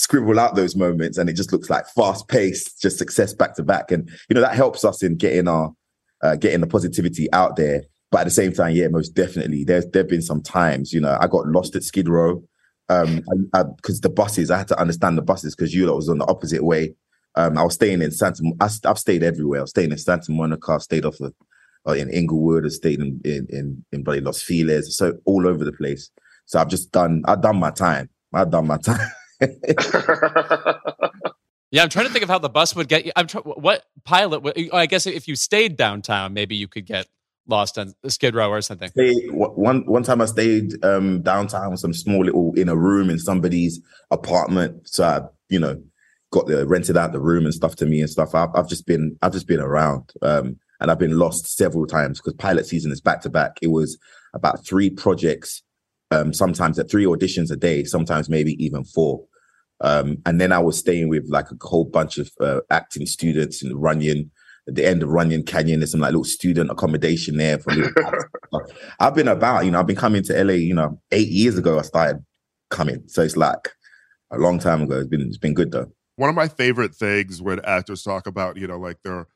scribble 0.00 0.40
out 0.40 0.54
those 0.54 0.74
moments 0.74 1.18
and 1.18 1.28
it 1.28 1.34
just 1.34 1.52
looks 1.52 1.68
like 1.68 1.86
fast 1.88 2.26
paced, 2.28 2.80
just 2.80 2.98
success 2.98 3.34
back 3.34 3.54
to 3.54 3.62
back. 3.62 3.90
And, 3.90 4.08
you 4.28 4.34
know, 4.34 4.40
that 4.40 4.54
helps 4.54 4.84
us 4.84 5.02
in 5.02 5.16
getting 5.16 5.46
our, 5.46 5.72
uh, 6.22 6.36
getting 6.36 6.60
the 6.60 6.66
positivity 6.66 7.30
out 7.32 7.56
there. 7.56 7.82
But 8.10 8.22
at 8.22 8.24
the 8.24 8.30
same 8.30 8.52
time, 8.52 8.74
yeah, 8.74 8.88
most 8.88 9.10
definitely. 9.10 9.64
There's, 9.64 9.86
there've 9.86 10.08
been 10.08 10.22
some 10.22 10.42
times, 10.42 10.92
you 10.92 11.00
know, 11.00 11.16
I 11.20 11.26
got 11.26 11.46
lost 11.46 11.76
at 11.76 11.84
Skid 11.84 12.08
Row. 12.08 12.42
Um, 12.88 13.22
because 13.76 14.00
the 14.00 14.10
buses, 14.10 14.50
I 14.50 14.58
had 14.58 14.68
to 14.68 14.80
understand 14.80 15.16
the 15.16 15.22
buses 15.22 15.54
because 15.54 15.72
you 15.72 15.86
lot 15.86 15.94
was 15.94 16.08
on 16.08 16.18
the 16.18 16.26
opposite 16.26 16.64
way. 16.64 16.96
Um, 17.36 17.56
I 17.56 17.62
was 17.62 17.74
staying 17.74 18.02
in 18.02 18.10
Santa, 18.10 18.42
I, 18.60 18.68
have 18.84 18.98
stayed 18.98 19.22
everywhere. 19.22 19.60
I 19.60 19.62
was 19.62 19.70
staying 19.70 19.92
in 19.92 19.98
Santa 19.98 20.32
Monica, 20.32 20.72
I 20.72 20.78
stayed 20.78 21.04
off 21.04 21.20
of, 21.20 21.32
uh, 21.86 21.92
in 21.92 22.10
Inglewood, 22.10 22.66
I 22.66 22.68
stayed 22.70 22.98
in, 22.98 23.20
in, 23.24 23.46
in, 23.50 23.84
in 23.92 24.02
bloody 24.02 24.20
Los 24.20 24.42
Feliz, 24.42 24.96
so 24.96 25.16
all 25.24 25.46
over 25.46 25.64
the 25.64 25.72
place. 25.72 26.10
So 26.46 26.58
I've 26.58 26.66
just 26.66 26.90
done, 26.90 27.22
I've 27.26 27.42
done 27.42 27.60
my 27.60 27.70
time. 27.70 28.10
I've 28.32 28.50
done 28.50 28.66
my 28.66 28.78
time. 28.82 29.08
yeah, 31.70 31.82
I'm 31.82 31.88
trying 31.88 32.06
to 32.06 32.12
think 32.12 32.22
of 32.22 32.28
how 32.28 32.38
the 32.38 32.48
bus 32.48 32.74
would 32.76 32.88
get 32.88 33.06
you. 33.06 33.12
I'm 33.16 33.26
trying. 33.26 33.44
What 33.44 33.84
pilot? 34.04 34.70
I 34.72 34.86
guess 34.86 35.06
if 35.06 35.26
you 35.28 35.36
stayed 35.36 35.76
downtown, 35.76 36.34
maybe 36.34 36.56
you 36.56 36.68
could 36.68 36.86
get 36.86 37.06
lost 37.46 37.78
on 37.78 37.94
Skid 38.08 38.34
Row 38.34 38.50
or 38.50 38.60
something. 38.60 38.90
One 39.30 39.84
one 39.86 40.02
time 40.02 40.20
I 40.20 40.26
stayed 40.26 40.82
um, 40.84 41.22
downtown, 41.22 41.76
some 41.76 41.92
small 41.92 42.24
little 42.24 42.52
in 42.54 42.68
a 42.68 42.76
room 42.76 43.10
in 43.10 43.18
somebody's 43.18 43.80
apartment. 44.10 44.88
So 44.88 45.04
I, 45.04 45.20
you 45.48 45.58
know, 45.58 45.82
got 46.30 46.46
the 46.46 46.66
rented 46.66 46.96
out 46.96 47.12
the 47.12 47.20
room 47.20 47.44
and 47.44 47.54
stuff 47.54 47.76
to 47.76 47.86
me 47.86 48.00
and 48.00 48.10
stuff. 48.10 48.34
I've, 48.34 48.50
I've 48.54 48.68
just 48.68 48.86
been 48.86 49.16
I've 49.22 49.32
just 49.32 49.46
been 49.46 49.60
around, 49.60 50.12
um, 50.22 50.58
and 50.80 50.90
I've 50.90 50.98
been 50.98 51.18
lost 51.18 51.56
several 51.56 51.86
times 51.86 52.20
because 52.20 52.34
pilot 52.34 52.66
season 52.66 52.92
is 52.92 53.00
back 53.00 53.20
to 53.22 53.30
back. 53.30 53.58
It 53.62 53.68
was 53.68 53.98
about 54.32 54.64
three 54.64 54.90
projects, 54.90 55.62
um, 56.10 56.32
sometimes 56.32 56.78
at 56.78 56.90
three 56.90 57.04
auditions 57.04 57.50
a 57.50 57.56
day, 57.56 57.84
sometimes 57.84 58.28
maybe 58.28 58.52
even 58.64 58.84
four. 58.84 59.24
Um, 59.80 60.18
and 60.26 60.40
then 60.40 60.52
I 60.52 60.58
was 60.58 60.78
staying 60.78 61.08
with 61.08 61.26
like 61.28 61.50
a 61.50 61.66
whole 61.66 61.84
bunch 61.84 62.18
of 62.18 62.30
uh, 62.40 62.60
acting 62.70 63.06
students 63.06 63.62
in 63.62 63.76
Runyon, 63.76 64.30
at 64.68 64.74
the 64.74 64.86
end 64.86 65.02
of 65.02 65.08
Runyon 65.08 65.42
Canyon. 65.42 65.80
There's 65.80 65.92
some 65.92 66.00
like 66.00 66.12
little 66.12 66.24
student 66.24 66.70
accommodation 66.70 67.36
there 67.36 67.58
for 67.58 67.72
I've 69.00 69.14
been 69.14 69.28
about, 69.28 69.64
you 69.64 69.70
know, 69.70 69.80
I've 69.80 69.86
been 69.86 69.96
coming 69.96 70.22
to 70.24 70.44
LA, 70.44 70.54
you 70.54 70.74
know, 70.74 71.00
eight 71.12 71.28
years 71.28 71.58
ago 71.58 71.78
I 71.78 71.82
started 71.82 72.24
coming. 72.70 73.02
So 73.06 73.22
it's 73.22 73.36
like 73.36 73.68
a 74.30 74.38
long 74.38 74.58
time 74.58 74.82
ago. 74.82 74.98
It's 74.98 75.08
been 75.08 75.22
it's 75.22 75.38
been 75.38 75.54
good 75.54 75.72
though. 75.72 75.90
One 76.16 76.28
of 76.28 76.36
my 76.36 76.48
favorite 76.48 76.94
things 76.94 77.40
when 77.40 77.64
actors 77.64 78.02
talk 78.02 78.26
about, 78.26 78.56
you 78.56 78.66
know, 78.66 78.78
like 78.78 79.02
their 79.02 79.26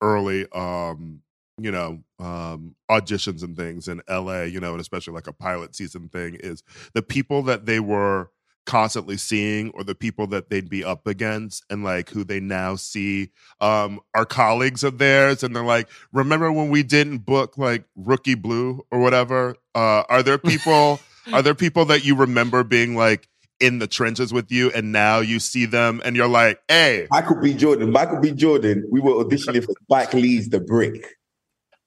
early 0.00 0.46
um, 0.52 1.20
you 1.58 1.70
know, 1.70 2.02
um 2.18 2.74
auditions 2.90 3.42
and 3.42 3.56
things 3.56 3.88
in 3.88 4.02
LA, 4.08 4.42
you 4.42 4.60
know, 4.60 4.72
and 4.72 4.80
especially 4.80 5.14
like 5.14 5.28
a 5.28 5.32
pilot 5.32 5.74
season 5.76 6.08
thing 6.08 6.36
is 6.40 6.62
the 6.94 7.02
people 7.02 7.42
that 7.42 7.66
they 7.66 7.78
were 7.80 8.30
constantly 8.64 9.16
seeing 9.16 9.70
or 9.70 9.82
the 9.82 9.94
people 9.94 10.26
that 10.28 10.48
they'd 10.48 10.70
be 10.70 10.84
up 10.84 11.06
against 11.06 11.64
and 11.68 11.82
like 11.82 12.10
who 12.10 12.22
they 12.22 12.38
now 12.38 12.76
see 12.76 13.30
um 13.60 14.00
are 14.14 14.24
colleagues 14.24 14.84
of 14.84 14.98
theirs 14.98 15.42
and 15.42 15.54
they're 15.54 15.64
like 15.64 15.88
remember 16.12 16.50
when 16.52 16.68
we 16.68 16.82
didn't 16.82 17.18
book 17.18 17.58
like 17.58 17.84
rookie 17.96 18.36
blue 18.36 18.80
or 18.90 19.00
whatever 19.00 19.56
uh 19.74 20.04
are 20.08 20.22
there 20.22 20.38
people 20.52 21.00
are 21.32 21.42
there 21.42 21.54
people 21.54 21.84
that 21.84 22.04
you 22.04 22.14
remember 22.14 22.62
being 22.62 22.96
like 22.96 23.28
in 23.58 23.78
the 23.78 23.86
trenches 23.86 24.32
with 24.32 24.50
you 24.50 24.70
and 24.72 24.90
now 24.92 25.20
you 25.20 25.38
see 25.38 25.66
them 25.66 26.02
and 26.04 26.16
you're 26.16 26.28
like 26.28 26.60
hey 26.68 27.06
Michael 27.10 27.36
B. 27.40 27.54
Jordan. 27.54 27.92
Michael 27.92 28.20
B. 28.20 28.32
Jordan. 28.32 28.88
We 28.90 29.00
were 29.00 29.12
auditioning 29.24 29.64
for 29.64 29.72
Spike 29.82 30.12
Lee's 30.14 30.48
The 30.48 30.60
Brick. 30.60 31.16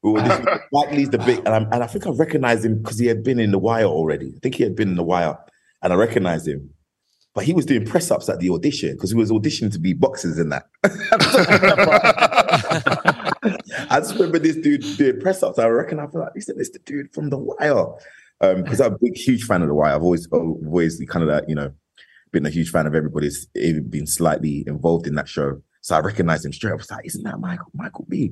We 0.02 0.12
were 0.12 0.20
auditioning 0.22 0.44
for 0.44 0.64
Spike 0.74 0.96
Lee's 0.96 1.10
The 1.10 1.18
Brick, 1.18 1.40
and, 1.40 1.50
i 1.50 1.58
and 1.58 1.84
I 1.84 1.88
think 1.88 2.08
I 2.08 2.12
recognized 2.12 2.64
him 2.64 2.82
because 2.82 2.98
he 2.98 3.08
had 3.08 3.24
been 3.24 3.40
in 3.40 3.52
The 3.52 3.60
Wire 3.60 3.86
already. 3.86 4.34
I 4.36 4.40
think 4.42 4.56
he 4.56 4.64
had 4.64 4.76
been 4.76 4.90
in 4.90 4.96
The 4.96 5.04
Wire, 5.04 5.38
and 5.86 5.94
I 5.94 5.96
recognized 5.96 6.48
him. 6.48 6.72
But 7.36 7.44
he 7.44 7.54
was 7.54 7.66
doing 7.66 7.86
press 7.86 8.10
ups 8.10 8.28
at 8.28 8.40
the 8.40 8.50
audition 8.50 8.94
because 8.94 9.12
he 9.12 9.16
was 9.16 9.30
auditioning 9.30 9.72
to 9.74 9.80
be 9.80 9.94
boxers 9.94 10.40
in 10.40 10.50
that. 10.50 10.66
I 13.90 14.00
just 14.00 14.16
remember 14.16 14.40
this 14.40 14.56
dude 14.56 14.84
doing 14.98 15.20
press 15.20 15.44
ups. 15.44 15.60
I 15.60 15.68
reckon 15.68 16.00
I 16.00 16.08
feel 16.08 16.22
like 16.22 16.34
this 16.34 16.50
is 16.50 16.72
the 16.72 16.80
dude 16.80 17.14
from 17.14 17.30
The 17.30 17.38
Wire. 17.38 17.86
Um, 18.42 18.64
because 18.64 18.82
I'm 18.82 18.94
a 18.94 18.98
big, 18.98 19.16
huge 19.16 19.44
fan 19.44 19.62
of 19.62 19.68
The 19.68 19.76
Wire. 19.76 19.94
I've 19.94 20.02
always, 20.02 20.28
always 20.32 21.00
kind 21.08 21.24
of 21.24 21.30
like, 21.30 21.44
you 21.48 21.56
know, 21.56 21.72
been 22.32 22.46
a 22.46 22.50
huge 22.50 22.72
fan 22.72 22.88
of 22.88 22.96
everybody's 22.96 23.48
even 23.56 23.90
been 23.90 24.08
slightly 24.08 24.64
involved 24.66 25.06
in 25.06 25.16
that 25.16 25.30
show. 25.30 25.62
So 25.82 25.96
I 25.96 26.00
recognized 26.00 26.46
him 26.46 26.54
straight. 26.54 26.72
I 26.72 26.76
was 26.76 26.90
like, 26.90 27.06
isn't 27.06 27.24
that 27.24 27.40
Michael 27.40 27.72
Michael 27.74 28.06
B? 28.10 28.32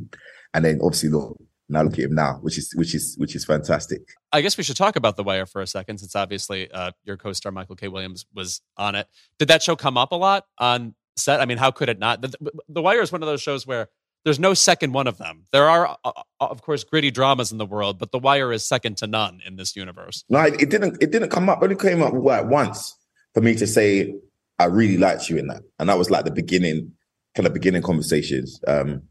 And 0.56 0.66
then 0.66 0.80
obviously 0.82 1.10
look, 1.10 1.38
now 1.74 1.84
look 1.84 1.94
at 1.94 2.00
him 2.00 2.16
now, 2.16 2.40
which 2.42 2.58
is 2.58 2.72
which 2.76 2.96
is 2.96 3.16
which 3.18 3.36
is 3.36 3.44
fantastic. 3.46 4.02
I 4.32 4.42
guess 4.42 4.58
we 4.58 4.64
should 4.64 4.78
talk 4.78 4.96
about 4.96 5.18
The 5.18 5.24
Wire 5.24 5.46
for 5.46 5.62
a 5.62 5.68
second, 5.68 5.98
since 5.98 6.16
obviously 6.16 6.72
uh, 6.72 6.92
your 7.04 7.18
co-star 7.18 7.52
Michael 7.52 7.76
K. 7.76 7.88
Williams 7.88 8.26
was 8.34 8.62
on 8.78 8.96
it. 8.96 9.08
Did 9.40 9.50
that 9.50 9.62
show 9.62 9.76
come 9.76 9.98
up 9.98 10.12
a 10.12 10.16
lot 10.16 10.46
on 10.58 10.96
set? 11.18 11.42
I 11.42 11.46
mean, 11.46 11.58
how 11.58 11.72
could 11.72 11.90
it 11.90 12.00
not? 12.00 12.22
The, 12.22 12.52
the 12.70 12.82
Wire 12.82 13.02
is 13.02 13.12
one 13.12 13.22
of 13.22 13.28
those 13.28 13.42
shows 13.42 13.68
where 13.68 13.90
there's 14.24 14.40
no 14.40 14.54
second 14.54 14.94
one 14.94 15.08
of 15.08 15.18
them. 15.18 15.46
There 15.52 15.70
are, 15.70 15.98
uh, 16.06 16.12
of 16.40 16.62
course, 16.62 16.84
gritty 16.84 17.12
dramas 17.12 17.52
in 17.52 17.58
the 17.58 17.66
world, 17.66 18.00
but 18.00 18.12
The 18.12 18.20
Wire 18.20 18.54
is 18.54 18.66
second 18.66 18.98
to 18.98 19.08
none 19.08 19.42
in 19.46 19.58
this 19.58 19.76
universe. 19.76 20.24
No, 20.30 20.44
it 20.44 20.70
didn't. 20.70 21.02
It 21.02 21.12
didn't 21.12 21.30
come 21.30 21.50
up. 21.50 21.62
It 21.62 21.66
only 21.66 21.76
came 21.76 22.02
up 22.02 22.14
like 22.14 22.46
once 22.46 22.96
for 23.34 23.42
me 23.42 23.56
to 23.56 23.68
say 23.68 24.16
I 24.60 24.66
really 24.66 24.98
liked 24.98 25.30
you 25.30 25.38
in 25.38 25.48
that, 25.48 25.64
and 25.80 25.90
that 25.90 25.98
was 25.98 26.10
like 26.10 26.26
the 26.26 26.32
beginning, 26.32 26.94
kind 27.36 27.48
of 27.48 27.54
beginning 27.54 27.82
conversations. 27.82 28.60
Um, 28.68 29.04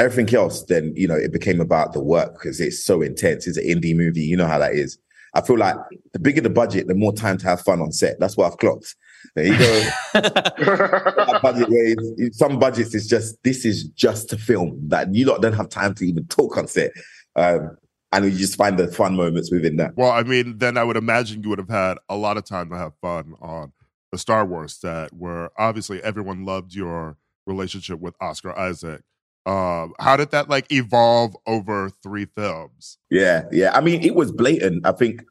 everything 0.00 0.34
else, 0.34 0.64
then 0.64 0.92
you 0.96 1.06
know, 1.06 1.16
it 1.16 1.32
became 1.32 1.60
about 1.60 1.92
the 1.92 2.02
work 2.02 2.32
because 2.34 2.60
it's 2.60 2.84
so 2.84 3.02
intense. 3.02 3.46
It's 3.46 3.58
an 3.58 3.64
indie 3.64 3.96
movie. 3.96 4.22
You 4.22 4.36
know 4.36 4.46
how 4.46 4.58
that 4.58 4.72
is. 4.72 4.98
I 5.34 5.42
feel 5.42 5.58
like 5.58 5.76
the 6.12 6.18
bigger 6.18 6.40
the 6.40 6.50
budget, 6.50 6.88
the 6.88 6.94
more 6.94 7.12
time 7.12 7.38
to 7.38 7.46
have 7.46 7.60
fun 7.60 7.80
on 7.80 7.92
set. 7.92 8.18
That's 8.18 8.36
what 8.36 8.50
I've 8.50 8.58
clocked. 8.58 8.96
There 9.36 9.46
you 9.46 9.56
go. 9.56 9.90
budget 11.42 12.34
some 12.34 12.58
budgets 12.58 12.94
is 12.94 13.06
just 13.06 13.40
this 13.44 13.64
is 13.64 13.84
just 13.84 14.30
to 14.30 14.36
film 14.36 14.80
that 14.88 15.14
you 15.14 15.26
lot 15.26 15.42
don't 15.42 15.52
have 15.52 15.68
time 15.68 15.94
to 15.94 16.04
even 16.06 16.26
talk 16.26 16.56
on 16.56 16.66
set. 16.66 16.90
Um, 17.36 17.76
and 18.12 18.24
you 18.24 18.32
just 18.32 18.56
find 18.56 18.76
the 18.76 18.88
fun 18.88 19.14
moments 19.14 19.52
within 19.52 19.76
that. 19.76 19.96
Well, 19.96 20.10
I 20.10 20.24
mean, 20.24 20.58
then 20.58 20.76
I 20.76 20.82
would 20.82 20.96
imagine 20.96 21.44
you 21.44 21.50
would 21.50 21.60
have 21.60 21.68
had 21.68 21.98
a 22.08 22.16
lot 22.16 22.36
of 22.36 22.44
time 22.44 22.68
to 22.70 22.76
have 22.76 22.92
fun 23.00 23.34
on 23.40 23.72
the 24.10 24.18
Star 24.18 24.44
Wars 24.44 24.74
set, 24.74 25.12
where 25.12 25.50
obviously 25.56 26.02
everyone 26.02 26.44
loved 26.44 26.74
your 26.74 27.16
relationship 27.46 28.00
with 28.00 28.14
Oscar 28.20 28.58
Isaac. 28.58 29.02
Um, 29.46 29.94
how 29.98 30.16
did 30.16 30.30
that 30.32 30.48
like 30.48 30.70
evolve 30.70 31.36
over 31.46 31.90
three 32.02 32.26
films? 32.26 32.98
Yeah, 33.10 33.44
yeah. 33.50 33.72
I 33.74 33.80
mean, 33.80 34.02
it 34.02 34.14
was 34.14 34.32
blatant. 34.32 34.86
I 34.86 34.92
think 34.92 35.22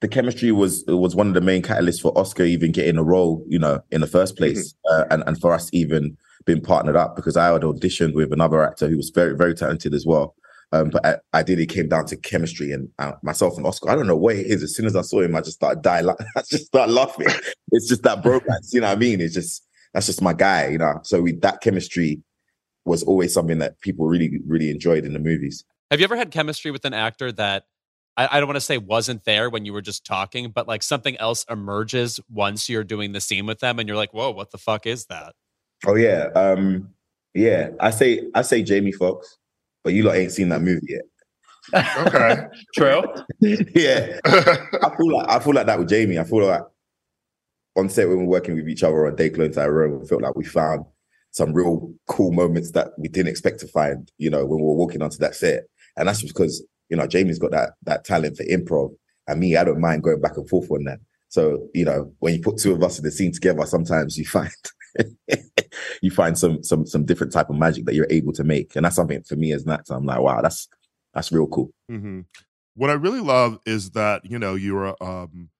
the 0.00 0.08
chemistry 0.08 0.52
was 0.52 0.84
was 0.88 1.14
one 1.14 1.28
of 1.28 1.34
the 1.34 1.40
main 1.40 1.62
catalysts 1.62 2.00
for 2.00 2.16
Oscar 2.18 2.44
even 2.44 2.72
getting 2.72 2.98
a 2.98 3.04
role, 3.04 3.44
you 3.48 3.58
know, 3.58 3.80
in 3.90 4.00
the 4.00 4.06
first 4.06 4.36
place, 4.36 4.72
mm-hmm. 4.72 5.02
uh, 5.02 5.14
and 5.14 5.22
and 5.26 5.40
for 5.40 5.52
us 5.52 5.70
even 5.72 6.16
being 6.44 6.60
partnered 6.60 6.96
up 6.96 7.16
because 7.16 7.36
I 7.36 7.52
had 7.52 7.62
auditioned 7.62 8.14
with 8.14 8.32
another 8.32 8.62
actor 8.62 8.88
who 8.88 8.96
was 8.96 9.10
very 9.10 9.36
very 9.36 9.54
talented 9.54 9.94
as 9.94 10.04
well. 10.04 10.34
Um, 10.72 10.90
but 10.90 11.06
I, 11.06 11.16
ideally, 11.32 11.62
it 11.62 11.70
came 11.70 11.88
down 11.88 12.06
to 12.06 12.16
chemistry 12.16 12.72
and 12.72 12.88
uh, 12.98 13.12
myself 13.22 13.56
and 13.56 13.66
Oscar. 13.66 13.90
I 13.90 13.94
don't 13.94 14.08
know 14.08 14.16
what 14.16 14.36
it 14.36 14.46
is. 14.46 14.62
As 14.64 14.74
soon 14.74 14.86
as 14.86 14.96
I 14.96 15.02
saw 15.02 15.20
him, 15.20 15.36
I 15.36 15.40
just 15.40 15.56
started 15.56 15.82
dying. 15.82 16.08
I 16.36 16.42
just 16.50 16.66
started 16.66 16.92
laughing. 16.92 17.28
it's 17.70 17.88
just 17.88 18.02
that 18.02 18.22
bromance, 18.22 18.72
you 18.72 18.80
know 18.80 18.88
what 18.88 18.96
I 18.96 19.00
mean? 19.00 19.20
It's 19.20 19.34
just 19.34 19.64
that's 19.94 20.06
just 20.06 20.20
my 20.20 20.32
guy, 20.32 20.68
you 20.68 20.78
know. 20.78 21.00
So 21.04 21.22
we, 21.22 21.32
that 21.36 21.60
chemistry 21.60 22.20
was 22.86 23.02
always 23.02 23.34
something 23.34 23.58
that 23.58 23.80
people 23.80 24.06
really 24.06 24.40
really 24.46 24.70
enjoyed 24.70 25.04
in 25.04 25.12
the 25.12 25.18
movies. 25.18 25.64
Have 25.90 26.00
you 26.00 26.04
ever 26.04 26.16
had 26.16 26.30
chemistry 26.30 26.70
with 26.70 26.84
an 26.84 26.94
actor 26.94 27.30
that 27.32 27.64
I, 28.16 28.28
I 28.32 28.40
don't 28.40 28.48
want 28.48 28.56
to 28.56 28.60
say 28.62 28.78
wasn't 28.78 29.24
there 29.24 29.50
when 29.50 29.64
you 29.64 29.72
were 29.72 29.82
just 29.82 30.04
talking, 30.06 30.50
but 30.50 30.66
like 30.66 30.82
something 30.82 31.16
else 31.18 31.44
emerges 31.50 32.20
once 32.30 32.68
you're 32.68 32.84
doing 32.84 33.12
the 33.12 33.20
scene 33.20 33.46
with 33.46 33.60
them, 33.60 33.78
and 33.78 33.88
you're 33.88 33.96
like, 33.96 34.14
"Whoa, 34.14 34.30
what 34.30 34.50
the 34.50 34.58
fuck 34.58 34.86
is 34.86 35.06
that?" 35.06 35.34
Oh 35.86 35.94
yeah, 35.94 36.28
um, 36.34 36.90
yeah. 37.34 37.70
I 37.80 37.90
say 37.90 38.22
I 38.34 38.42
say 38.42 38.62
Jamie 38.62 38.92
Foxx, 38.92 39.36
but 39.84 39.92
you 39.92 40.02
lot 40.02 40.16
ain't 40.16 40.32
seen 40.32 40.48
that 40.48 40.62
movie 40.62 40.86
yet. 40.88 41.02
okay, 42.06 42.44
true. 42.74 43.02
yeah, 43.40 44.18
I 44.24 44.96
feel 44.96 45.12
like 45.12 45.28
I 45.28 45.38
feel 45.40 45.54
like 45.54 45.66
that 45.66 45.78
with 45.78 45.88
Jamie. 45.88 46.18
I 46.18 46.24
feel 46.24 46.46
like 46.46 46.62
on 47.76 47.88
set 47.88 48.08
when 48.08 48.18
we're 48.18 48.24
working 48.24 48.54
with 48.54 48.68
each 48.68 48.82
other 48.82 49.06
on 49.06 49.16
They 49.16 49.28
Clone 49.28 49.52
Tyrone, 49.52 50.00
we 50.00 50.06
felt 50.06 50.22
like 50.22 50.34
we 50.34 50.44
found 50.44 50.86
some 51.36 51.52
real 51.52 51.92
cool 52.08 52.32
moments 52.32 52.70
that 52.70 52.92
we 52.96 53.08
didn't 53.08 53.28
expect 53.28 53.60
to 53.60 53.68
find. 53.68 54.10
You 54.16 54.30
know, 54.30 54.46
when 54.46 54.58
we 54.58 54.64
were 54.64 54.74
walking 54.74 55.02
onto 55.02 55.18
that 55.18 55.34
set, 55.34 55.64
and 55.96 56.08
that's 56.08 56.22
because 56.22 56.64
you 56.88 56.96
know 56.96 57.06
Jamie's 57.06 57.38
got 57.38 57.50
that 57.50 57.74
that 57.82 58.04
talent 58.04 58.38
for 58.38 58.44
improv, 58.44 58.94
and 59.28 59.38
me, 59.38 59.54
I 59.54 59.64
don't 59.64 59.80
mind 59.80 60.02
going 60.02 60.22
back 60.22 60.38
and 60.38 60.48
forth 60.48 60.70
on 60.70 60.84
that. 60.84 60.98
So 61.28 61.68
you 61.74 61.84
know, 61.84 62.10
when 62.20 62.34
you 62.34 62.40
put 62.40 62.56
two 62.56 62.72
of 62.72 62.82
us 62.82 62.98
in 62.98 63.04
the 63.04 63.10
scene 63.10 63.32
together, 63.32 63.66
sometimes 63.66 64.16
you 64.16 64.24
find 64.24 64.50
you 66.02 66.10
find 66.10 66.38
some 66.38 66.62
some 66.62 66.86
some 66.86 67.04
different 67.04 67.34
type 67.34 67.50
of 67.50 67.56
magic 67.56 67.84
that 67.84 67.94
you're 67.94 68.06
able 68.08 68.32
to 68.32 68.44
make, 68.44 68.74
and 68.74 68.86
that's 68.86 68.96
something 68.96 69.22
for 69.22 69.36
me 69.36 69.52
as 69.52 69.64
an 69.64 69.72
actor. 69.72 69.92
I'm 69.92 70.06
like, 70.06 70.20
wow, 70.20 70.40
that's 70.40 70.68
that's 71.12 71.30
real 71.32 71.48
cool. 71.48 71.70
Mm-hmm. 71.90 72.20
What 72.76 72.88
I 72.88 72.94
really 72.94 73.20
love 73.20 73.58
is 73.66 73.90
that 73.90 74.22
you 74.24 74.38
know 74.38 74.54
you're 74.54 74.96
um, 75.02 75.50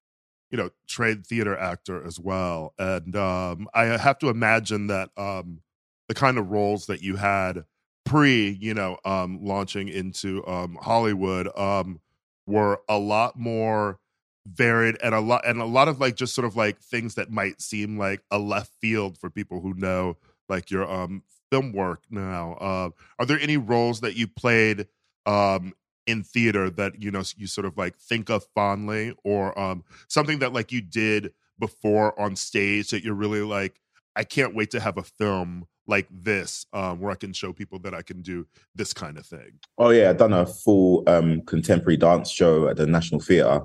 you 0.50 0.56
know 0.56 0.70
trained 0.88 1.26
theater 1.26 1.54
actor 1.54 2.02
as 2.02 2.18
well, 2.18 2.72
and 2.78 3.14
um, 3.14 3.68
I 3.74 3.84
have 3.84 4.18
to 4.20 4.30
imagine 4.30 4.86
that 4.86 5.10
um, 5.18 5.60
the 6.08 6.14
kind 6.14 6.38
of 6.38 6.50
roles 6.50 6.86
that 6.86 7.02
you 7.02 7.16
had 7.16 7.64
pre 8.04 8.50
you 8.60 8.74
know 8.74 8.98
um, 9.04 9.38
launching 9.42 9.88
into 9.88 10.46
um, 10.46 10.78
Hollywood 10.80 11.48
um, 11.58 12.00
were 12.46 12.80
a 12.88 12.98
lot 12.98 13.38
more 13.38 13.98
varied 14.46 14.96
and 15.02 15.14
a 15.14 15.20
lot 15.20 15.44
and 15.44 15.60
a 15.60 15.64
lot 15.64 15.88
of 15.88 16.00
like 16.00 16.14
just 16.14 16.34
sort 16.34 16.44
of 16.44 16.56
like 16.56 16.78
things 16.80 17.16
that 17.16 17.30
might 17.30 17.60
seem 17.60 17.98
like 17.98 18.22
a 18.30 18.38
left 18.38 18.70
field 18.80 19.18
for 19.18 19.28
people 19.28 19.60
who 19.60 19.74
know 19.74 20.16
like 20.48 20.70
your 20.70 20.88
um 20.90 21.22
film 21.50 21.72
work 21.72 22.02
now. 22.10 22.52
Uh, 22.54 22.90
are 23.18 23.26
there 23.26 23.38
any 23.40 23.56
roles 23.56 24.00
that 24.00 24.16
you 24.16 24.26
played 24.26 24.86
um 25.26 25.72
in 26.06 26.22
theater 26.22 26.70
that 26.70 27.02
you 27.02 27.10
know 27.10 27.22
you 27.36 27.46
sort 27.46 27.64
of 27.66 27.76
like 27.76 27.96
think 27.98 28.30
of 28.30 28.44
fondly 28.54 29.12
or 29.24 29.58
um 29.58 29.82
something 30.08 30.38
that 30.38 30.52
like 30.52 30.70
you 30.70 30.80
did 30.80 31.32
before 31.58 32.18
on 32.20 32.36
stage 32.36 32.90
that 32.90 33.02
you're 33.02 33.14
really 33.14 33.40
like 33.40 33.80
i 34.14 34.22
can't 34.22 34.54
wait 34.54 34.70
to 34.70 34.78
have 34.78 34.98
a 34.98 35.02
film 35.02 35.66
like 35.86 36.08
this 36.10 36.66
um 36.72 37.00
where 37.00 37.12
i 37.12 37.14
can 37.14 37.32
show 37.32 37.52
people 37.52 37.78
that 37.78 37.94
i 37.94 38.02
can 38.02 38.20
do 38.22 38.46
this 38.74 38.92
kind 38.92 39.18
of 39.18 39.26
thing 39.26 39.52
oh 39.78 39.90
yeah 39.90 40.10
i've 40.10 40.18
done 40.18 40.32
a 40.32 40.44
full 40.44 41.04
um 41.06 41.40
contemporary 41.42 41.96
dance 41.96 42.30
show 42.30 42.68
at 42.68 42.76
the 42.76 42.86
national 42.86 43.20
theatre 43.20 43.60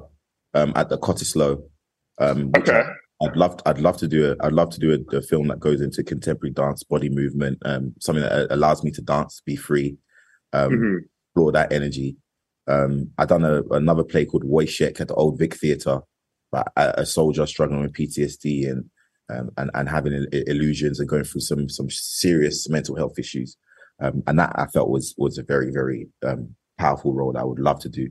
um, 0.53 0.73
at 0.75 0.89
the 0.89 0.97
Cottesloe. 0.97 1.61
Um, 2.19 2.51
okay. 2.57 2.83
I'd 3.23 3.35
love, 3.35 3.57
to, 3.57 3.69
I'd 3.69 3.79
love 3.79 3.97
to 3.97 4.07
do 4.07 4.31
it. 4.31 4.37
I'd 4.41 4.53
love 4.53 4.71
to 4.71 4.79
do 4.79 4.93
a, 4.93 5.17
a, 5.17 5.21
film 5.21 5.47
that 5.49 5.59
goes 5.59 5.79
into 5.79 6.03
contemporary 6.03 6.53
dance, 6.53 6.83
body 6.83 7.09
movement, 7.09 7.59
um, 7.65 7.93
something 7.99 8.23
that 8.23 8.47
allows 8.51 8.83
me 8.83 8.91
to 8.91 9.01
dance, 9.01 9.41
be 9.45 9.55
free, 9.55 9.97
um, 10.53 10.71
mm-hmm. 10.71 10.97
explore 11.27 11.51
that 11.51 11.71
energy. 11.71 12.17
Um, 12.67 13.11
I 13.17 13.25
done 13.25 13.45
a, 13.45 13.61
another 13.71 14.03
play 14.03 14.25
called 14.25 14.43
Woyzeck 14.43 14.99
at 14.99 15.07
the 15.07 15.13
Old 15.13 15.37
Vic 15.37 15.55
Theatre, 15.55 16.01
but 16.51 16.71
a, 16.75 17.01
a 17.01 17.05
soldier 17.05 17.45
struggling 17.45 17.81
with 17.81 17.93
PTSD 17.93 18.69
and 18.69 18.89
um, 19.31 19.49
and 19.57 19.71
and 19.73 19.89
having 19.89 20.25
illusions 20.31 20.99
and 20.99 21.09
going 21.09 21.23
through 21.23 21.41
some 21.41 21.69
some 21.69 21.89
serious 21.89 22.69
mental 22.69 22.95
health 22.95 23.17
issues. 23.17 23.57
Um, 23.99 24.23
and 24.27 24.39
that 24.39 24.51
I 24.55 24.65
felt 24.67 24.89
was 24.89 25.13
was 25.17 25.37
a 25.37 25.43
very 25.43 25.71
very 25.71 26.07
um, 26.25 26.55
powerful 26.77 27.13
role 27.13 27.33
that 27.33 27.39
I 27.39 27.43
would 27.43 27.59
love 27.59 27.79
to 27.81 27.89
do, 27.89 28.09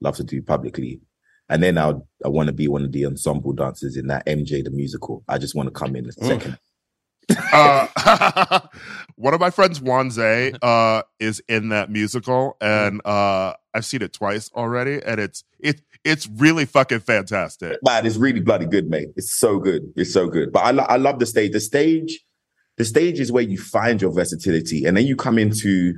love 0.00 0.16
to 0.16 0.24
do 0.24 0.42
publicly. 0.42 1.00
And 1.48 1.62
then 1.62 1.78
I 1.78 1.94
I 2.24 2.28
want 2.28 2.48
to 2.48 2.52
be 2.52 2.68
one 2.68 2.84
of 2.84 2.92
the 2.92 3.06
ensemble 3.06 3.52
dancers 3.52 3.96
in 3.96 4.06
that 4.08 4.26
MJ 4.26 4.64
the 4.64 4.70
musical. 4.70 5.24
I 5.28 5.38
just 5.38 5.54
want 5.54 5.68
to 5.68 5.72
come 5.72 5.96
in 5.96 6.08
a 6.08 6.12
second. 6.12 6.58
uh, 7.52 8.60
one 9.16 9.34
of 9.34 9.40
my 9.40 9.50
friends, 9.50 9.80
Wanze, 9.80 10.56
uh, 10.62 11.02
is 11.18 11.42
in 11.48 11.70
that 11.70 11.90
musical, 11.90 12.56
and 12.60 13.00
uh, 13.04 13.54
I've 13.74 13.84
seen 13.84 14.02
it 14.02 14.12
twice 14.12 14.50
already, 14.54 15.02
and 15.04 15.20
it's 15.20 15.42
it 15.58 15.80
it's 16.06 16.28
really 16.36 16.64
fucking 16.64 17.00
fantastic. 17.00 17.78
Man, 17.82 18.06
it's 18.06 18.16
really 18.16 18.40
bloody 18.40 18.66
good, 18.66 18.88
mate. 18.88 19.08
It's 19.16 19.36
so 19.36 19.58
good. 19.58 19.82
It's 19.96 20.12
so 20.12 20.28
good. 20.28 20.52
But 20.52 20.60
I 20.60 20.70
lo- 20.70 20.86
I 20.88 20.96
love 20.96 21.18
the 21.18 21.26
stage. 21.26 21.52
The 21.52 21.60
stage, 21.60 22.20
the 22.76 22.84
stage 22.84 23.18
is 23.20 23.32
where 23.32 23.42
you 23.42 23.58
find 23.58 24.00
your 24.00 24.12
versatility, 24.12 24.84
and 24.84 24.96
then 24.96 25.06
you 25.06 25.16
come 25.16 25.38
into 25.38 25.94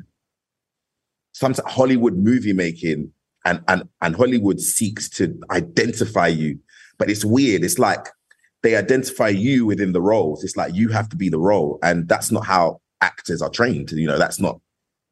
some 1.33 1.55
Hollywood 1.67 2.17
movie 2.17 2.53
making 2.53 3.13
and 3.45 3.63
and 3.69 3.83
and 4.01 4.17
Hollywood 4.17 4.61
seeks 4.61 5.09
to 5.11 5.39
identify 5.51 6.27
you, 6.27 6.59
but 6.99 7.11
it's 7.11 7.25
weird. 7.25 7.65
It's 7.65 7.79
like 7.79 8.09
they 8.63 8.77
identify 8.77 9.29
you 9.29 9.67
within 9.67 9.93
the 9.93 10.03
roles. 10.03 10.43
It's 10.43 10.57
like 10.57 10.75
you 10.75 10.89
have 10.89 11.09
to 11.11 11.17
be 11.17 11.29
the 11.29 11.39
role, 11.39 11.79
and 11.83 12.09
that's 12.09 12.31
not 12.31 12.47
how 12.47 12.81
actors 13.01 13.43
are 13.43 13.51
trained. 13.51 13.91
You 13.93 14.07
know, 14.07 14.19
that's 14.19 14.41
not 14.41 14.61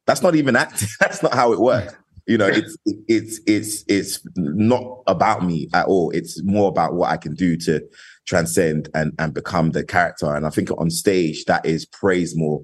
that's 0.06 0.22
not 0.22 0.34
even 0.34 0.56
acting. 0.56 0.88
that's 1.00 1.22
not 1.22 1.34
how 1.34 1.52
it 1.52 1.60
works. 1.60 1.94
You 2.26 2.38
know, 2.38 2.48
it's 2.48 2.76
it's 3.06 3.40
it's 3.46 3.84
it's 3.86 4.26
not 4.36 5.02
about 5.06 5.44
me 5.44 5.68
at 5.72 5.86
all. 5.86 6.10
It's 6.10 6.42
more 6.42 6.68
about 6.68 6.94
what 6.94 7.10
I 7.10 7.16
can 7.16 7.34
do 7.34 7.56
to 7.58 7.86
transcend 8.26 8.88
and 8.94 9.12
and 9.18 9.32
become 9.32 9.70
the 9.70 9.84
character. 9.84 10.34
And 10.34 10.44
I 10.44 10.50
think 10.50 10.70
on 10.76 10.90
stage 10.90 11.44
that 11.44 11.64
is 11.64 11.86
praised 11.86 12.36
more 12.36 12.62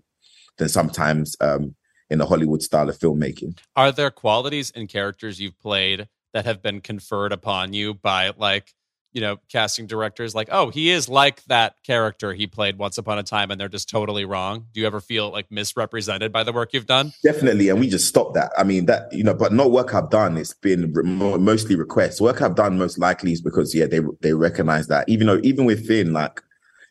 than 0.58 0.68
sometimes 0.68 1.36
um, 1.40 1.76
in 2.10 2.18
the 2.18 2.26
Hollywood 2.26 2.62
style 2.62 2.88
of 2.88 2.98
filmmaking. 2.98 3.58
Are 3.76 3.92
there 3.92 4.10
qualities 4.10 4.72
and 4.74 4.88
characters 4.88 5.40
you've 5.40 5.58
played 5.60 6.08
that 6.32 6.44
have 6.44 6.60
been 6.60 6.80
conferred 6.80 7.32
upon 7.32 7.72
you 7.72 7.94
by 7.94 8.32
like 8.36 8.72
you 9.12 9.20
know, 9.20 9.38
casting 9.50 9.86
directors 9.86 10.34
like, 10.34 10.48
oh, 10.50 10.70
he 10.70 10.90
is 10.90 11.08
like 11.08 11.44
that 11.44 11.74
character 11.84 12.32
he 12.32 12.46
played 12.46 12.78
once 12.78 12.98
upon 12.98 13.18
a 13.18 13.22
time, 13.22 13.50
and 13.50 13.60
they're 13.60 13.68
just 13.68 13.88
totally 13.88 14.24
wrong. 14.24 14.66
Do 14.72 14.80
you 14.80 14.86
ever 14.86 15.00
feel 15.00 15.30
like 15.30 15.50
misrepresented 15.50 16.32
by 16.32 16.44
the 16.44 16.52
work 16.52 16.72
you've 16.72 16.86
done? 16.86 17.12
Definitely, 17.22 17.68
and 17.68 17.78
we 17.78 17.88
just 17.88 18.08
stopped 18.08 18.34
that. 18.34 18.52
I 18.56 18.64
mean, 18.64 18.86
that 18.86 19.12
you 19.12 19.22
know, 19.22 19.34
but 19.34 19.52
not 19.52 19.70
work 19.70 19.94
I've 19.94 20.10
done. 20.10 20.36
It's 20.36 20.54
been 20.54 20.92
mostly 21.04 21.76
requests. 21.76 22.20
Work 22.20 22.40
I've 22.40 22.54
done 22.54 22.78
most 22.78 22.98
likely 22.98 23.32
is 23.32 23.42
because 23.42 23.74
yeah, 23.74 23.86
they 23.86 24.00
they 24.20 24.32
recognize 24.32 24.86
that. 24.88 25.08
Even 25.08 25.26
though, 25.26 25.40
even 25.42 25.66
with 25.66 25.86
Finn, 25.86 26.12
like 26.12 26.40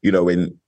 you 0.01 0.11
know, 0.11 0.24
when 0.24 0.59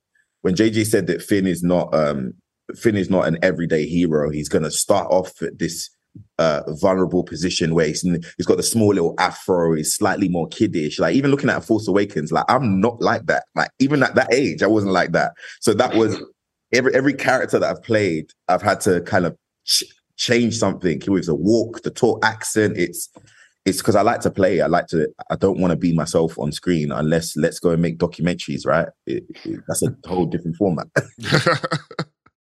when 0.42 0.54
JJ 0.54 0.86
said 0.86 1.06
that 1.06 1.22
Finn 1.22 1.46
is 1.46 1.62
not 1.62 1.94
um 1.94 2.34
Finn 2.74 2.96
is 2.96 3.10
not 3.10 3.28
an 3.28 3.38
everyday 3.42 3.86
hero, 3.86 4.30
he's 4.30 4.48
to 4.48 4.70
start 4.70 5.06
off 5.10 5.40
at 5.42 5.58
this 5.58 5.90
uh, 6.38 6.62
vulnerable 6.68 7.22
position 7.22 7.74
where 7.74 7.86
he's, 7.86 8.02
he's 8.02 8.46
got 8.46 8.56
the 8.56 8.62
small 8.62 8.88
little 8.88 9.14
afro, 9.18 9.74
he's 9.74 9.94
slightly 9.94 10.28
more 10.28 10.48
kiddish. 10.48 10.98
Like 10.98 11.14
even 11.14 11.30
looking 11.30 11.50
at 11.50 11.64
Force 11.64 11.86
Awakens, 11.88 12.32
like 12.32 12.44
I'm 12.48 12.80
not 12.80 13.00
like 13.00 13.26
that. 13.26 13.44
Like 13.54 13.70
even 13.78 14.02
at 14.02 14.14
that 14.14 14.32
age, 14.32 14.62
I 14.62 14.66
wasn't 14.66 14.92
like 14.92 15.12
that. 15.12 15.32
So 15.60 15.74
that 15.74 15.94
was 15.94 16.20
every 16.72 16.94
every 16.94 17.14
character 17.14 17.58
that 17.58 17.70
I've 17.70 17.82
played, 17.82 18.30
I've 18.48 18.62
had 18.62 18.80
to 18.82 19.00
kind 19.02 19.26
of 19.26 19.36
ch- 19.64 19.84
change 20.16 20.56
something. 20.56 21.00
It 21.00 21.08
was 21.08 21.28
a 21.28 21.34
walk, 21.34 21.82
the 21.82 21.90
talk, 21.90 22.24
accent. 22.24 22.76
It's 22.76 23.10
it's 23.64 23.78
because 23.78 23.96
I 23.96 24.02
like 24.02 24.20
to 24.20 24.30
play. 24.30 24.60
I 24.60 24.66
like 24.66 24.88
to. 24.88 25.08
I 25.30 25.36
don't 25.36 25.58
want 25.58 25.70
to 25.70 25.76
be 25.76 25.94
myself 25.94 26.38
on 26.38 26.52
screen 26.52 26.92
unless 26.92 27.36
let's 27.36 27.58
go 27.58 27.70
and 27.70 27.80
make 27.80 27.98
documentaries. 27.98 28.66
Right? 28.66 28.88
It, 29.06 29.24
it, 29.44 29.60
that's 29.68 29.82
a 29.82 29.94
whole 30.06 30.26
different 30.26 30.56
format. 30.56 30.88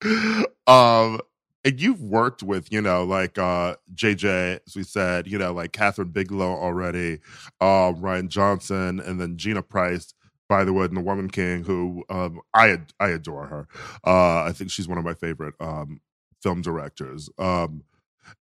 um 0.66 1.20
and 1.66 1.80
you've 1.80 2.00
worked 2.00 2.44
with, 2.44 2.72
you 2.72 2.80
know, 2.80 3.04
like 3.04 3.38
uh 3.38 3.74
JJ, 3.94 4.60
as 4.66 4.76
we 4.76 4.84
said, 4.84 5.26
you 5.26 5.36
know, 5.36 5.52
like 5.52 5.72
Kathryn 5.72 6.12
Bigelow 6.12 6.46
already, 6.46 7.18
uh, 7.60 7.92
Rian 7.92 8.28
Johnson, 8.28 9.00
and 9.00 9.20
then 9.20 9.36
Gina 9.36 9.62
Price, 9.62 10.14
by 10.48 10.64
the 10.64 10.72
way, 10.72 10.84
and 10.86 10.96
the 10.96 11.00
Woman 11.02 11.28
King, 11.28 11.64
who 11.64 12.04
um, 12.08 12.40
I 12.54 12.78
I 13.00 13.08
adore 13.08 13.46
her. 13.48 13.68
Uh, 14.06 14.44
I 14.44 14.52
think 14.54 14.70
she's 14.70 14.88
one 14.88 14.98
of 14.98 15.04
my 15.04 15.14
favorite 15.14 15.54
um, 15.60 16.00
film 16.40 16.62
directors. 16.62 17.28
Um, 17.38 17.82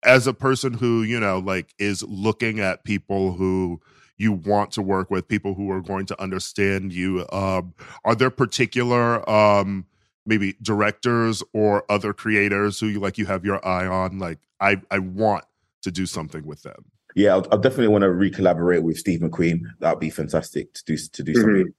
as 0.04 0.26
a 0.28 0.34
person 0.34 0.74
who 0.74 1.02
you 1.02 1.20
know, 1.20 1.40
like, 1.40 1.74
is 1.78 2.02
looking 2.04 2.60
at 2.60 2.84
people 2.84 3.32
who 3.34 3.80
you 4.16 4.32
want 4.32 4.72
to 4.72 4.82
work 4.82 5.10
with, 5.10 5.28
people 5.28 5.54
who 5.54 5.70
are 5.72 5.80
going 5.80 6.06
to 6.06 6.22
understand 6.22 6.92
you. 6.92 7.26
Um, 7.32 7.74
are 8.04 8.14
there 8.14 8.30
particular 8.30 9.28
um, 9.28 9.86
maybe 10.28 10.54
directors 10.62 11.42
or 11.54 11.84
other 11.90 12.12
creators 12.12 12.78
who 12.78 12.86
you 12.86 13.00
like 13.00 13.18
you 13.18 13.26
have 13.26 13.44
your 13.44 13.66
eye 13.66 13.86
on 13.86 14.18
like 14.18 14.38
i 14.60 14.76
i 14.90 14.98
want 14.98 15.44
to 15.82 15.90
do 15.90 16.06
something 16.06 16.46
with 16.46 16.62
them. 16.62 16.84
Yeah 17.14 17.34
i'll, 17.34 17.46
I'll 17.50 17.58
definitely 17.58 17.88
want 17.88 18.02
to 18.02 18.12
re-collaborate 18.12 18.82
with 18.82 18.98
steve 18.98 19.20
mcqueen. 19.20 19.60
That 19.80 19.90
would 19.90 20.00
be 20.00 20.10
fantastic 20.10 20.74
to 20.74 20.84
do 20.84 20.96
to 20.96 21.22
do 21.22 21.32
mm-hmm. 21.32 21.40
something 21.40 21.74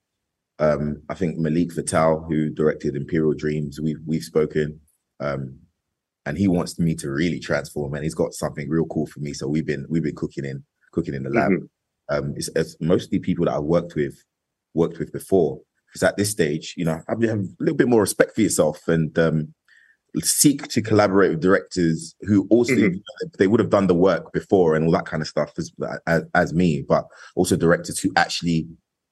um 0.59 1.01
i 1.09 1.13
think 1.13 1.37
malik 1.37 1.69
Vitthal, 1.69 2.27
who 2.27 2.49
directed 2.49 2.95
imperial 2.95 3.33
dreams 3.33 3.79
we've 3.79 4.01
we've 4.05 4.23
spoken 4.23 4.79
um 5.19 5.59
and 6.25 6.37
he 6.37 6.47
wants 6.47 6.79
me 6.79 6.95
to 6.95 7.09
really 7.09 7.39
transform 7.39 7.93
and 7.93 8.03
he's 8.03 8.15
got 8.15 8.33
something 8.33 8.67
real 8.67 8.85
cool 8.85 9.05
for 9.05 9.19
me 9.19 9.31
so 9.33 9.47
we've 9.47 9.65
been 9.67 9.85
we've 9.89 10.03
been 10.03 10.15
cooking 10.15 10.45
in 10.45 10.63
cooking 10.91 11.13
in 11.13 11.23
the 11.23 11.29
lab. 11.29 11.51
Mm-hmm. 11.51 12.15
um 12.15 12.33
it's, 12.35 12.49
it's 12.55 12.75
mostly 12.81 13.19
people 13.19 13.45
that 13.45 13.53
i've 13.53 13.63
worked 13.63 13.95
with 13.95 14.23
worked 14.73 14.97
with 14.97 15.11
before 15.11 15.59
because 15.91 16.03
at 16.03 16.17
this 16.17 16.29
stage, 16.29 16.73
you 16.77 16.85
know, 16.85 17.01
have, 17.07 17.21
have 17.21 17.39
a 17.39 17.47
little 17.59 17.75
bit 17.75 17.87
more 17.87 18.01
respect 18.01 18.35
for 18.35 18.41
yourself 18.41 18.87
and 18.87 19.17
um, 19.17 19.53
seek 20.17 20.67
to 20.69 20.81
collaborate 20.81 21.31
with 21.31 21.41
directors 21.41 22.15
who 22.21 22.47
also 22.49 22.73
mm-hmm. 22.73 23.27
they 23.37 23.47
would 23.47 23.59
have 23.59 23.69
done 23.69 23.87
the 23.87 23.95
work 23.95 24.31
before 24.33 24.75
and 24.75 24.85
all 24.85 24.91
that 24.91 25.05
kind 25.05 25.21
of 25.21 25.27
stuff 25.27 25.51
as, 25.57 25.71
as, 26.07 26.23
as 26.33 26.53
me, 26.53 26.83
but 26.87 27.05
also 27.35 27.55
directors 27.55 27.99
who 27.99 28.11
actually 28.15 28.67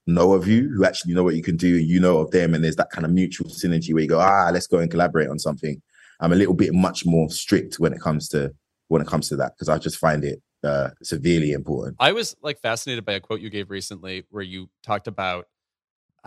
know 0.07 0.33
of 0.33 0.47
you, 0.47 0.69
who 0.75 0.85
actually 0.85 1.13
know 1.13 1.23
what 1.23 1.35
you 1.35 1.43
can 1.43 1.57
do, 1.57 1.67
you 1.67 1.99
know 1.99 2.19
of 2.19 2.31
them, 2.31 2.53
and 2.53 2.63
there's 2.63 2.77
that 2.77 2.89
kind 2.89 3.05
of 3.05 3.11
mutual 3.11 3.49
synergy 3.49 3.93
where 3.93 4.03
you 4.03 4.09
go, 4.09 4.19
ah, 4.19 4.49
let's 4.51 4.67
go 4.67 4.79
and 4.79 4.89
collaborate 4.89 5.29
on 5.29 5.37
something. 5.37 5.81
I'm 6.19 6.31
a 6.31 6.35
little 6.35 6.53
bit 6.53 6.73
much 6.73 7.05
more 7.05 7.29
strict 7.29 7.75
when 7.79 7.93
it 7.93 7.99
comes 7.99 8.27
to 8.29 8.53
when 8.87 9.01
it 9.01 9.07
comes 9.07 9.27
to 9.29 9.35
that 9.35 9.51
because 9.53 9.67
I 9.69 9.77
just 9.77 9.97
find 9.97 10.23
it 10.23 10.41
uh, 10.63 10.89
severely 11.03 11.51
important. 11.51 11.97
I 11.99 12.13
was 12.13 12.35
like 12.41 12.59
fascinated 12.61 13.05
by 13.05 13.13
a 13.13 13.19
quote 13.19 13.41
you 13.41 13.49
gave 13.49 13.69
recently 13.69 14.23
where 14.29 14.43
you 14.43 14.69
talked 14.81 15.07
about 15.07 15.47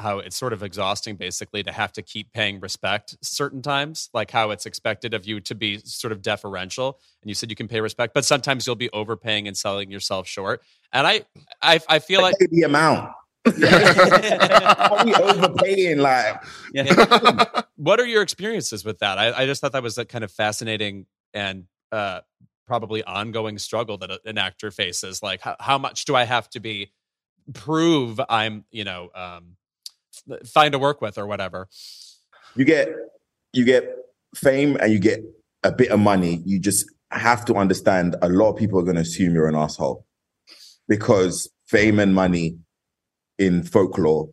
how 0.01 0.19
it's 0.19 0.37
sort 0.37 0.53
of 0.53 0.63
exhausting 0.63 1.17
basically 1.17 1.63
to 1.63 1.73
have 1.73 1.93
to 1.93 2.03
keep 2.03 2.33
paying 2.33 2.61
respect 2.61 3.17
certain 3.23 3.63
times 3.63 4.11
like 4.15 4.31
how 4.31 4.51
it's 4.51 4.67
expected 4.67 5.15
of 5.15 5.27
you 5.27 5.41
to 5.41 5.55
be 5.55 5.79
sort 5.85 6.13
of 6.13 6.23
deferential. 6.23 6.99
And 7.23 7.29
you 7.29 7.35
said 7.35 7.51
you 7.51 7.57
can 7.57 7.69
pay 7.69 7.81
respect 7.81 8.15
but 8.15 8.25
sometimes 8.25 8.67
you'll 8.67 8.77
be 8.77 8.91
overpaying 8.93 9.47
and 9.47 9.57
selling 9.57 9.91
yourself 9.91 10.27
short. 10.27 10.63
And 10.93 11.07
i 11.07 11.23
i, 11.63 11.81
I 11.89 11.99
feel 11.99 12.23
like 12.23 12.37
the 12.39 12.63
amount. 12.63 13.13
Are 13.47 13.53
we 15.05 15.15
overpaying 15.15 15.99
like 15.99 16.43
yeah. 16.75 17.63
what 17.77 17.99
are 17.99 18.07
your 18.07 18.23
experiences 18.23 18.85
with 18.85 18.99
that? 18.99 19.19
I, 19.19 19.33
I 19.33 19.47
just 19.47 19.61
thought 19.61 19.73
that 19.73 19.83
was 19.83 19.97
a 19.97 20.05
kind 20.05 20.25
of 20.25 20.31
fascinating 20.31 21.07
and 21.33 21.65
uh 21.93 22.21
probably 22.67 23.03
ongoing 23.03 23.59
struggle 23.59 23.99
that 23.99 24.21
an 24.25 24.39
actor 24.39 24.71
faces. 24.71 25.23
Like 25.23 25.41
how, 25.41 25.57
how 25.59 25.79
much 25.79 26.05
do 26.05 26.15
i 26.15 26.25
have 26.25 26.49
to 26.51 26.61
be 26.61 26.93
prove 27.53 28.21
i'm 28.29 28.65
you 28.71 28.85
know 28.85 29.11
um 29.15 29.57
fine 30.47 30.73
to 30.73 30.79
work 30.79 31.01
with 31.01 31.19
or 31.19 31.27
whatever. 31.27 31.69
You 32.55 32.65
get 32.65 32.89
you 33.53 33.65
get 33.65 33.97
fame 34.35 34.77
and 34.81 34.93
you 34.93 34.99
get 34.99 35.21
a 35.63 35.73
bit 35.73 35.91
of 35.91 36.01
money. 36.01 36.43
You 36.45 36.59
just 36.59 36.87
have 37.11 37.45
to 37.47 37.55
understand 37.55 38.17
a 38.23 38.29
lot 38.29 38.51
of 38.51 38.57
people 38.57 38.79
are 38.79 38.85
going 38.85 38.97
to 38.97 39.03
assume 39.03 39.35
you're 39.35 39.49
an 39.49 39.57
asshole 39.57 40.07
because 40.89 41.51
fame 41.67 41.99
and 41.99 42.15
money 42.15 42.57
in 43.39 43.63
folklore 43.63 44.31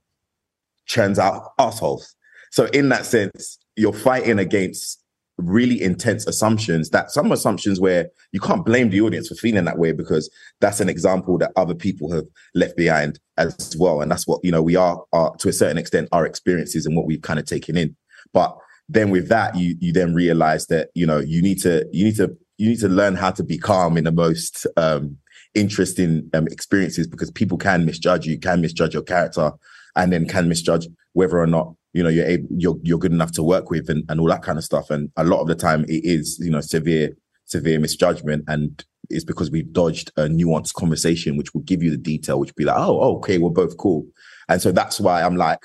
churns 0.86 1.20
out 1.20 1.54
assholes. 1.58 2.16
So 2.52 2.66
in 2.68 2.90
that 2.90 3.06
sense, 3.06 3.58
you're 3.76 3.94
fighting 3.94 4.40
against 4.40 5.04
really 5.38 5.82
intense 5.82 6.26
assumptions 6.26 6.90
that 6.90 7.12
some 7.12 7.32
assumptions 7.32 7.80
where 7.80 8.10
you 8.32 8.40
can't 8.40 8.66
blame 8.66 8.90
the 8.90 9.02
audience 9.02 9.28
for 9.28 9.36
feeling 9.36 9.66
that 9.66 9.78
way 9.78 9.92
because 9.92 10.30
that's 10.62 10.80
an 10.80 10.90
example 10.90 11.38
that 11.38 11.52
other 11.56 11.76
people 11.76 12.12
have 12.12 12.26
left 12.56 12.76
behind 12.76 13.20
as 13.38 13.76
well. 13.80 14.02
And 14.02 14.12
that's 14.12 14.28
what 14.28 14.40
you 14.44 14.52
know 14.52 14.62
we 14.62 14.76
are, 14.76 15.04
are 15.14 15.36
to 15.38 15.50
a 15.50 15.54
certain 15.54 15.78
extent 15.78 16.10
our 16.12 16.26
experiences 16.26 16.86
and 16.86 16.96
what 16.96 17.06
we've 17.06 17.22
kind 17.22 17.40
of 17.40 17.46
taken 17.46 17.78
in. 17.78 17.96
But 18.34 18.58
then 18.90 19.10
with 19.10 19.30
that 19.30 19.56
you 19.56 19.76
you 19.80 19.94
then 19.94 20.14
realize 20.14 20.68
that 20.68 20.90
you 20.96 21.06
know 21.06 21.20
you 21.20 21.42
need 21.42 21.62
to 21.62 21.86
you 21.92 22.06
need 22.06 22.16
to 22.16 22.36
you 22.58 22.70
need 22.70 22.80
to 22.80 22.90
learn 22.90 23.16
how 23.16 23.32
to 23.32 23.44
be 23.44 23.58
calm 23.58 23.98
in 23.98 24.06
the 24.06 24.12
most 24.12 24.66
um 24.78 25.18
interesting 25.54 26.30
um, 26.34 26.48
experiences 26.48 27.08
because 27.08 27.32
people 27.32 27.58
can 27.58 27.86
misjudge 27.86 28.26
you 28.26 28.40
can 28.40 28.62
misjudge 28.62 28.94
your 28.94 29.04
character 29.04 29.52
and 29.96 30.14
then 30.14 30.28
can 30.28 30.48
misjudge 30.48 30.88
whether 31.14 31.40
or 31.40 31.48
not 31.48 31.74
you 31.94 32.04
know 32.04 32.10
you're 32.10 32.26
able 32.26 32.48
you're 32.52 32.78
you're 32.84 33.00
good 33.00 33.12
enough 33.12 33.32
to 33.34 33.44
work 33.44 33.70
with 33.70 33.90
and, 33.90 34.04
and 34.10 34.20
all 34.20 34.28
that 34.28 34.44
kind 34.44 34.58
of 34.58 34.64
stuff. 34.64 34.90
And 34.90 35.10
a 35.18 35.24
lot 35.24 35.42
of 35.42 35.48
the 35.48 35.56
time 35.56 35.84
it 35.86 36.02
is 36.04 36.38
you 36.40 36.52
know 36.52 36.62
severe 36.62 37.16
severe 37.46 37.80
misjudgment. 37.80 38.44
And 38.48 38.84
it's 39.10 39.24
because 39.24 39.50
we've 39.50 39.72
dodged 39.72 40.12
a 40.18 40.24
nuanced 40.24 40.74
conversation 40.74 41.38
which 41.38 41.54
will 41.54 41.62
give 41.62 41.82
you 41.82 41.90
the 41.90 41.98
detail 41.98 42.40
which 42.40 42.50
will 42.50 42.64
be 42.64 42.66
like 42.66 42.78
oh, 42.78 43.00
oh 43.02 43.18
okay 43.18 43.38
we're 43.38 43.50
both 43.50 43.78
cool. 43.78 44.06
And 44.50 44.62
so 44.62 44.72
that's 44.72 45.00
why 45.00 45.24
i'm 45.24 45.36
like 45.36 45.60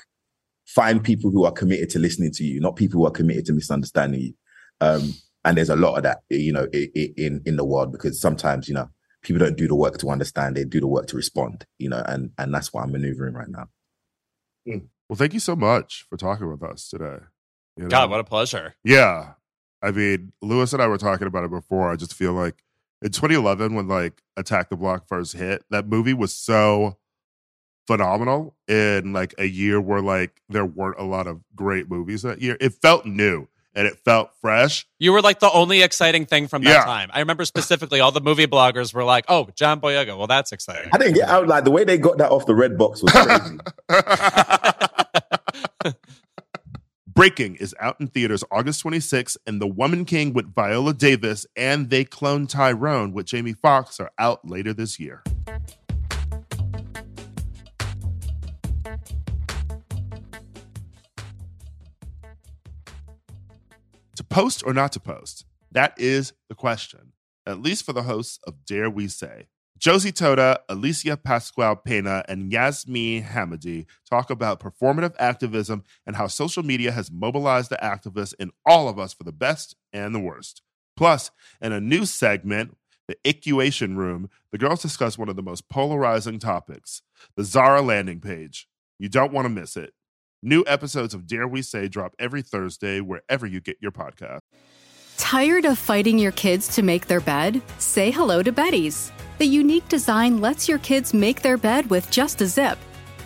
find 0.65 1.03
people 1.03 1.29
who 1.29 1.45
are 1.45 1.51
committed 1.51 1.89
to 1.89 1.99
listening 1.99 2.31
to 2.31 2.43
you 2.43 2.59
not 2.59 2.75
people 2.75 2.99
who 2.99 3.07
are 3.07 3.11
committed 3.11 3.45
to 3.45 3.53
misunderstanding 3.53 4.21
you. 4.21 4.33
Um, 4.81 5.13
and 5.45 5.57
there's 5.57 5.69
a 5.69 5.75
lot 5.75 5.95
of 5.95 6.03
that 6.03 6.19
you 6.29 6.53
know 6.53 6.67
in 6.71 7.41
in 7.45 7.57
the 7.57 7.65
world 7.65 7.91
because 7.91 8.19
sometimes 8.19 8.67
you 8.67 8.73
know 8.73 8.89
people 9.21 9.39
don't 9.39 9.57
do 9.57 9.67
the 9.67 9.75
work 9.75 9.97
to 9.97 10.09
understand 10.09 10.55
they 10.55 10.65
do 10.65 10.79
the 10.79 10.87
work 10.87 11.07
to 11.07 11.15
respond 11.15 11.65
you 11.77 11.89
know 11.89 12.03
and 12.07 12.31
and 12.37 12.53
that's 12.53 12.73
why 12.73 12.81
i'm 12.81 12.91
maneuvering 12.91 13.33
right 13.33 13.49
now. 13.49 13.67
Mm. 14.67 14.87
Well, 15.09 15.17
thank 15.17 15.33
you 15.33 15.39
so 15.39 15.55
much 15.55 16.05
for 16.09 16.17
talking 16.17 16.49
with 16.49 16.63
us 16.63 16.89
today. 16.89 17.17
You 17.77 17.83
know? 17.83 17.89
God, 17.89 18.09
what 18.09 18.19
a 18.19 18.23
pleasure. 18.23 18.75
Yeah. 18.83 19.33
I 19.81 19.91
mean, 19.91 20.31
Louis 20.41 20.71
and 20.71 20.81
I 20.81 20.87
were 20.87 20.97
talking 20.97 21.27
about 21.27 21.43
it 21.43 21.51
before. 21.51 21.91
I 21.91 21.95
just 21.95 22.13
feel 22.13 22.33
like 22.33 22.63
in 23.01 23.11
2011, 23.11 23.75
when 23.75 23.87
like 23.87 24.21
Attack 24.37 24.69
the 24.69 24.77
Block 24.77 25.07
first 25.07 25.33
hit, 25.33 25.63
that 25.69 25.87
movie 25.87 26.13
was 26.13 26.33
so 26.33 26.97
phenomenal 27.85 28.55
in 28.67 29.11
like 29.11 29.35
a 29.37 29.45
year 29.45 29.81
where 29.81 30.01
like 30.01 30.41
there 30.47 30.65
weren't 30.65 30.99
a 30.99 31.03
lot 31.03 31.27
of 31.27 31.41
great 31.55 31.89
movies 31.89 32.21
that 32.21 32.41
year. 32.41 32.57
It 32.61 32.73
felt 32.81 33.05
new 33.05 33.47
and 33.75 33.87
it 33.87 33.97
felt 34.05 34.31
fresh. 34.41 34.85
You 34.99 35.11
were 35.11 35.21
like 35.21 35.39
the 35.39 35.51
only 35.51 35.81
exciting 35.81 36.25
thing 36.25 36.47
from 36.47 36.63
that 36.63 36.69
yeah. 36.69 36.85
time. 36.85 37.09
I 37.13 37.19
remember 37.19 37.45
specifically 37.45 37.99
all 37.99 38.11
the 38.11 38.21
movie 38.21 38.47
bloggers 38.47 38.93
were 38.93 39.03
like, 39.03 39.25
"Oh, 39.27 39.49
John 39.55 39.81
Boyega. 39.81 40.17
Well, 40.17 40.27
that's 40.27 40.51
exciting." 40.51 40.89
I 40.93 40.97
didn't 40.97 41.15
get 41.15 41.29
out 41.29 41.47
like 41.47 41.63
the 41.63 41.71
way 41.71 41.83
they 41.83 41.97
got 41.97 42.17
that 42.19 42.31
off 42.31 42.45
the 42.45 42.55
red 42.55 42.77
box 42.77 43.01
was 43.01 43.11
crazy. 43.11 43.57
Breaking 47.13 47.55
is 47.57 47.75
out 47.79 47.97
in 47.99 48.07
theaters 48.07 48.43
August 48.49 48.83
26th, 48.83 49.37
and 49.45 49.61
The 49.61 49.67
Woman 49.67 50.03
King 50.03 50.33
with 50.33 50.55
Viola 50.55 50.95
Davis 50.95 51.45
and 51.55 51.91
They 51.91 52.05
Clone 52.05 52.47
Tyrone 52.47 53.13
with 53.13 53.27
Jamie 53.27 53.53
Foxx 53.53 53.99
are 53.99 54.09
out 54.17 54.49
later 54.49 54.73
this 54.73 54.99
year. 54.99 55.21
To 64.17 64.23
post 64.23 64.63
or 64.65 64.73
not 64.73 64.91
to 64.91 64.99
post? 64.99 65.45
That 65.71 65.95
is 65.97 66.33
the 66.47 66.55
question, 66.55 67.13
at 67.47 67.61
least 67.61 67.83
for 67.83 67.93
the 67.93 68.03
hosts 68.03 68.39
of 68.45 68.63
Dare 68.65 68.89
We 68.89 69.07
Say. 69.07 69.47
Josie 69.79 70.11
Totah, 70.11 70.59
Alicia 70.69 71.17
Pascual 71.17 71.75
Pena, 71.75 72.23
and 72.27 72.51
Yasmin 72.51 73.23
Hamady 73.23 73.87
talk 74.07 74.29
about 74.29 74.59
performative 74.59 75.15
activism 75.17 75.83
and 76.05 76.15
how 76.15 76.27
social 76.27 76.61
media 76.63 76.91
has 76.91 77.11
mobilized 77.11 77.71
the 77.71 77.77
activists 77.77 78.35
in 78.39 78.51
all 78.67 78.87
of 78.87 78.99
us 78.99 79.13
for 79.13 79.23
the 79.23 79.31
best 79.31 79.75
and 79.91 80.13
the 80.13 80.19
worst. 80.19 80.61
Plus, 80.95 81.31
in 81.59 81.71
a 81.71 81.81
new 81.81 82.05
segment, 82.05 82.77
the 83.07 83.17
Icuation 83.27 83.97
Room, 83.97 84.29
the 84.51 84.57
girls 84.59 84.81
discuss 84.81 85.17
one 85.17 85.27
of 85.27 85.35
the 85.35 85.41
most 85.41 85.67
polarizing 85.69 86.39
topics 86.39 87.01
the 87.35 87.43
Zara 87.43 87.81
landing 87.81 88.19
page. 88.19 88.67
You 88.99 89.09
don't 89.09 89.33
want 89.33 89.45
to 89.45 89.49
miss 89.49 89.75
it. 89.75 89.93
New 90.45 90.65
episodes 90.67 91.13
of 91.13 91.25
Dare 91.25 91.47
We 91.47 91.61
Say 91.61 91.87
drop 91.87 92.15
every 92.19 92.41
Thursday 92.41 92.99
wherever 92.99 93.47
you 93.47 93.61
get 93.61 93.77
your 93.79 93.93
podcast. 93.93 94.41
Tired 95.15 95.63
of 95.63 95.77
fighting 95.77 96.19
your 96.19 96.33
kids 96.33 96.67
to 96.75 96.81
make 96.81 97.07
their 97.07 97.21
bed? 97.21 97.61
Say 97.77 98.11
hello 98.11 98.43
to 98.43 98.51
Beddy's. 98.51 99.13
The 99.37 99.45
unique 99.45 99.87
design 99.87 100.41
lets 100.41 100.67
your 100.67 100.79
kids 100.79 101.13
make 101.13 101.41
their 101.41 101.55
bed 101.55 101.89
with 101.89 102.11
just 102.11 102.41
a 102.41 102.45
zip. 102.45 102.77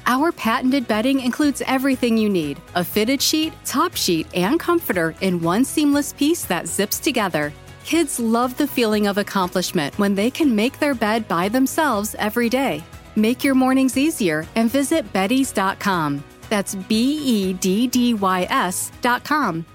Our 0.06 0.32
patented 0.32 0.88
bedding 0.88 1.20
includes 1.22 1.64
everything 1.66 2.20
you 2.20 2.30
need 2.30 2.62
a 2.76 2.84
fitted 2.84 3.20
sheet, 3.20 3.52
top 3.66 3.96
sheet, 3.96 4.28
and 4.36 4.60
comforter 4.60 5.16
in 5.22 5.42
one 5.42 5.66
seamless 5.66 6.14
piece 6.14 6.46
that 6.46 6.68
zips 6.68 7.00
together. 7.00 7.52
Kids 7.84 8.20
love 8.20 8.56
the 8.58 8.68
feeling 8.68 9.08
of 9.08 9.18
accomplishment 9.18 9.98
when 9.98 10.14
they 10.14 10.30
can 10.30 10.56
make 10.56 10.78
their 10.78 10.94
bed 10.94 11.28
by 11.28 11.50
themselves 11.50 12.16
every 12.20 12.48
day. 12.48 12.84
Make 13.16 13.44
your 13.44 13.56
mornings 13.56 13.98
easier 13.98 14.46
and 14.56 14.70
visit 14.70 15.12
Beddy's.com. 15.14 16.24
That's 16.50 16.76
B 16.76 17.20
E 17.24 17.54
D 17.54 17.88
D 17.88 18.14
Y 18.14 18.48
S 18.50 18.92
dot 19.02 19.24
com. 19.24 19.66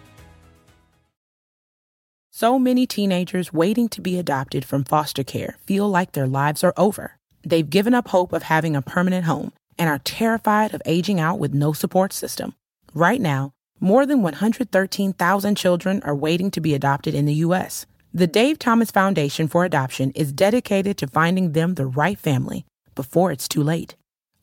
So 2.35 2.59
many 2.59 2.87
teenagers 2.87 3.53
waiting 3.53 3.89
to 3.91 4.01
be 4.01 4.19
adopted 4.19 4.65
from 4.65 4.85
foster 4.85 5.23
care 5.23 5.59
feel 5.65 5.89
like 5.89 6.13
their 6.13 6.27
lives 6.27 6.65
are 6.65 6.75
over. 6.77 7.19
They've 7.45 7.69
given 7.69 7.95
up 7.95 8.09
hope 8.09 8.33
of 8.33 8.45
having 8.45 8.75
a 8.75 8.83
permanent 8.83 9.27
home 9.27 9.53
and 9.79 9.89
are 9.89 9.99
terrified 9.99 10.75
of 10.75 10.83
aging 10.87 11.21
out 11.21 11.39
with 11.39 11.55
no 11.55 11.73
support 11.73 12.13
system. 12.13 12.55
Right 12.95 13.21
now, 13.21 13.53
more 13.81 14.07
than 14.07 14.23
113,000 14.23 15.55
children 15.57 16.03
are 16.05 16.15
waiting 16.15 16.51
to 16.53 16.61
be 16.61 16.75
adopted 16.75 17.15
in 17.15 17.27
the 17.27 17.35
U.S. 17.47 17.85
The 18.15 18.27
Dave 18.27 18.59
Thomas 18.59 18.91
Foundation 18.91 19.47
for 19.47 19.65
Adoption 19.65 20.11
is 20.13 20.33
dedicated 20.33 20.97
to 20.99 21.07
finding 21.07 21.53
them 21.53 21.75
the 21.75 21.87
right 21.87 22.19
family 22.19 22.65
before 22.95 23.31
it's 23.31 23.49
too 23.49 23.63
late. 23.63 23.95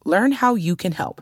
Learn 0.06 0.34
how 0.34 0.56
you 0.56 0.76
can 0.76 0.92
help 0.92 1.22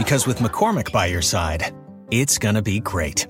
Because 0.00 0.26
with 0.26 0.38
McCormick 0.38 0.92
by 0.92 1.04
your 1.04 1.20
side, 1.20 1.74
it's 2.10 2.38
gonna 2.38 2.62
be 2.62 2.80
great. 2.80 3.28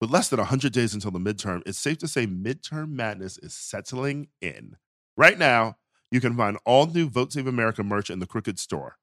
With 0.00 0.10
less 0.10 0.28
than 0.28 0.38
100 0.38 0.72
days 0.72 0.94
until 0.94 1.10
the 1.10 1.18
midterm, 1.18 1.60
it's 1.66 1.76
safe 1.76 1.98
to 1.98 2.06
say 2.06 2.28
midterm 2.28 2.90
madness 2.90 3.36
is 3.38 3.52
settling 3.52 4.28
in. 4.40 4.76
Right 5.16 5.36
now, 5.36 5.74
you 6.12 6.20
can 6.20 6.36
find 6.36 6.56
all 6.64 6.86
new 6.86 7.08
Vote 7.08 7.32
Save 7.32 7.48
America 7.48 7.82
merch 7.82 8.10
in 8.10 8.20
the 8.20 8.28
Crooked 8.28 8.60
Store. 8.60 8.96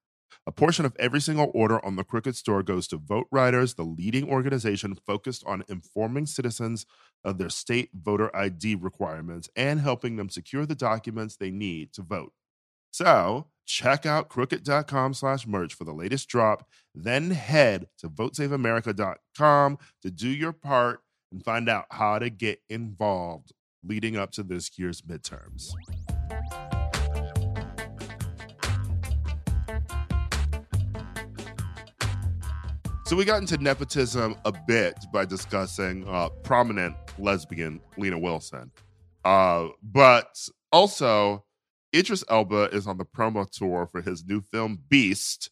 A 0.47 0.53
portion 0.53 0.85
of 0.85 0.95
every 0.97 1.19
single 1.19 1.51
order 1.53 1.85
on 1.85 1.97
the 1.97 2.05
Crooked 2.05 2.37
Store 2.37 2.63
goes 2.63 2.87
to 2.87 2.97
Vote 2.97 3.27
Riders, 3.29 3.73
the 3.73 3.83
leading 3.83 4.29
organization 4.29 4.95
focused 5.05 5.43
on 5.45 5.65
informing 5.67 6.27
citizens 6.27 6.85
of 7.25 7.39
their 7.39 7.49
state 7.49 7.89
voter 7.93 8.33
ID 8.33 8.75
requirements 8.75 9.49
and 9.57 9.81
helping 9.81 10.15
them 10.15 10.29
secure 10.29 10.65
the 10.65 10.75
documents 10.75 11.35
they 11.35 11.51
need 11.51 11.91
to 11.91 12.01
vote. 12.01 12.31
So 12.89 13.47
check 13.65 14.05
out 14.05 14.29
crooked.com 14.29 15.13
slash 15.13 15.47
merch 15.47 15.73
for 15.73 15.83
the 15.83 15.93
latest 15.93 16.27
drop. 16.29 16.67
Then 16.93 17.31
head 17.31 17.87
to 17.99 18.09
votesaveamerica.com 18.09 19.77
to 20.01 20.11
do 20.11 20.29
your 20.29 20.53
part 20.53 21.01
and 21.31 21.43
find 21.43 21.69
out 21.69 21.85
how 21.91 22.19
to 22.19 22.29
get 22.29 22.59
involved 22.69 23.51
leading 23.83 24.17
up 24.17 24.31
to 24.31 24.43
this 24.43 24.77
year's 24.77 25.01
midterms. 25.01 25.71
So 33.05 33.17
we 33.17 33.25
got 33.25 33.41
into 33.41 33.57
nepotism 33.57 34.35
a 34.45 34.53
bit 34.65 34.95
by 35.11 35.25
discussing 35.25 36.07
uh, 36.07 36.29
prominent 36.29 36.95
lesbian 37.19 37.81
Lena 37.97 38.17
Wilson. 38.17 38.71
Uh, 39.25 39.67
but 39.83 40.35
also, 40.71 41.43
Idris 41.95 42.23
Elba 42.29 42.69
is 42.71 42.87
on 42.87 42.97
the 42.97 43.05
promo 43.05 43.49
tour 43.49 43.85
for 43.85 44.01
his 44.01 44.25
new 44.25 44.41
film 44.41 44.79
Beast, 44.89 45.51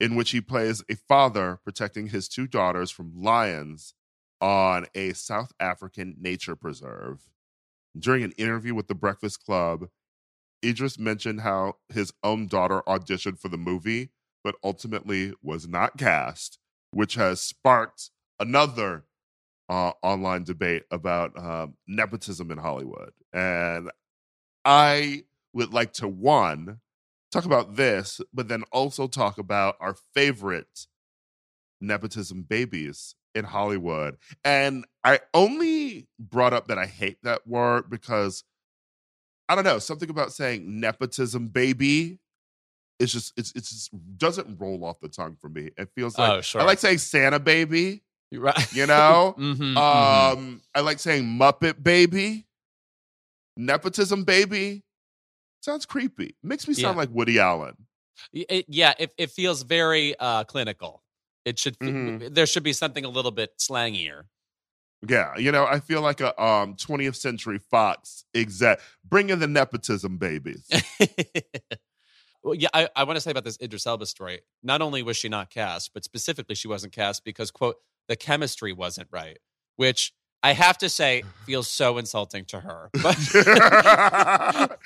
in 0.00 0.14
which 0.14 0.30
he 0.30 0.40
plays 0.40 0.82
a 0.90 0.96
father 0.96 1.60
protecting 1.62 2.08
his 2.08 2.28
two 2.28 2.46
daughters 2.46 2.90
from 2.90 3.20
lions 3.20 3.94
on 4.40 4.86
a 4.94 5.12
South 5.12 5.52
African 5.60 6.16
nature 6.18 6.56
preserve. 6.56 7.28
During 7.98 8.22
an 8.22 8.32
interview 8.32 8.74
with 8.74 8.86
the 8.86 8.94
Breakfast 8.94 9.44
Club, 9.44 9.88
Idris 10.64 10.98
mentioned 10.98 11.42
how 11.42 11.74
his 11.88 12.12
own 12.22 12.46
daughter 12.46 12.82
auditioned 12.86 13.38
for 13.38 13.48
the 13.48 13.56
movie, 13.56 14.10
but 14.42 14.54
ultimately 14.64 15.34
was 15.42 15.68
not 15.68 15.98
cast, 15.98 16.58
which 16.92 17.14
has 17.14 17.40
sparked 17.40 18.10
another 18.40 19.04
uh, 19.68 19.92
online 20.02 20.44
debate 20.44 20.84
about 20.90 21.36
um, 21.38 21.74
nepotism 21.86 22.50
in 22.50 22.58
Hollywood. 22.58 23.12
And 23.32 23.90
I 24.64 25.24
would 25.52 25.72
like 25.72 25.92
to 25.94 26.08
one 26.08 26.80
talk 27.32 27.44
about 27.44 27.76
this, 27.76 28.20
but 28.32 28.48
then 28.48 28.64
also 28.72 29.06
talk 29.06 29.38
about 29.38 29.76
our 29.80 29.94
favorite 30.14 30.86
nepotism 31.80 32.42
babies 32.42 33.14
in 33.34 33.44
Hollywood. 33.44 34.16
And 34.44 34.84
I 35.04 35.20
only 35.34 36.08
brought 36.18 36.52
up 36.52 36.68
that 36.68 36.78
I 36.78 36.86
hate 36.86 37.18
that 37.22 37.46
word 37.46 37.90
because 37.90 38.44
I 39.48 39.54
don't 39.54 39.64
know, 39.64 39.78
something 39.78 40.10
about 40.10 40.32
saying 40.32 40.80
nepotism 40.80 41.48
baby 41.48 42.18
it's 42.98 43.12
just 43.12 43.32
it's 43.36 43.52
it's 43.54 43.70
just 43.70 44.18
doesn't 44.18 44.58
roll 44.60 44.84
off 44.84 45.00
the 45.00 45.08
tongue 45.08 45.36
for 45.40 45.48
me. 45.48 45.70
It 45.76 45.88
feels 45.94 46.18
like 46.18 46.32
Oh, 46.32 46.40
sure. 46.40 46.60
I 46.60 46.64
like 46.64 46.78
saying 46.78 46.98
Santa 46.98 47.38
baby, 47.38 48.02
You're 48.30 48.42
right. 48.42 48.72
you 48.72 48.86
know? 48.86 49.34
Mhm, 49.38 49.74
mhm. 49.74 50.32
Um, 50.32 50.62
I 50.74 50.80
like 50.80 50.98
saying 50.98 51.24
Muppet 51.24 51.82
Baby, 51.82 52.46
nepotism 53.56 54.24
baby. 54.24 54.82
Sounds 55.68 55.84
creepy. 55.84 56.34
Makes 56.42 56.66
me 56.66 56.72
sound 56.72 56.94
Yeah. 56.96 57.00
like 57.00 57.10
Woody 57.10 57.38
Allen. 57.38 57.74
It- 58.32 58.64
yeah, 58.68 58.94
it, 58.98 59.12
it 59.18 59.30
feels 59.30 59.62
very 59.62 60.18
uh, 60.18 60.44
clinical. 60.44 61.02
It 61.44 61.58
should 61.58 61.78
Mhm. 61.78 62.34
there 62.34 62.46
should 62.46 62.62
be 62.62 62.72
something 62.72 63.04
a 63.04 63.08
little 63.08 63.30
bit 63.30 63.50
slangier. 63.58 64.22
Yeah, 65.06 65.36
you 65.36 65.52
know, 65.52 65.64
I 65.66 65.78
feel 65.80 66.00
like 66.00 66.20
a 66.22 66.30
um 66.42 66.74
20th 66.74 67.16
Century 67.16 67.58
Fox 67.58 68.24
exec. 68.34 68.80
Bring 69.04 69.28
in 69.30 69.38
the 69.40 69.46
nepotism 69.46 70.16
babies. 70.18 70.66
well, 72.42 72.54
yeah, 72.54 72.68
I, 72.72 72.88
I 72.96 73.04
want 73.04 73.16
to 73.16 73.20
say 73.20 73.30
about 73.30 73.44
this 73.44 73.58
Idris 73.62 73.86
Elba 73.86 74.06
story. 74.06 74.40
Not 74.62 74.80
only 74.82 75.02
was 75.02 75.16
she 75.16 75.28
not 75.28 75.50
cast, 75.50 75.92
but 75.92 76.02
specifically 76.02 76.54
she 76.54 76.66
wasn't 76.68 76.92
cast 76.92 77.24
because 77.24 77.50
quote 77.50 77.76
the 78.08 78.16
chemistry 78.16 78.72
wasn't 78.72 79.08
right, 79.10 79.38
which 79.76 80.12
I 80.42 80.52
have 80.52 80.78
to 80.78 80.88
say 80.88 81.24
feels 81.46 81.68
so 81.68 81.98
insulting 81.98 82.44
to 82.46 82.60
her. 82.60 82.90
But 83.02 83.16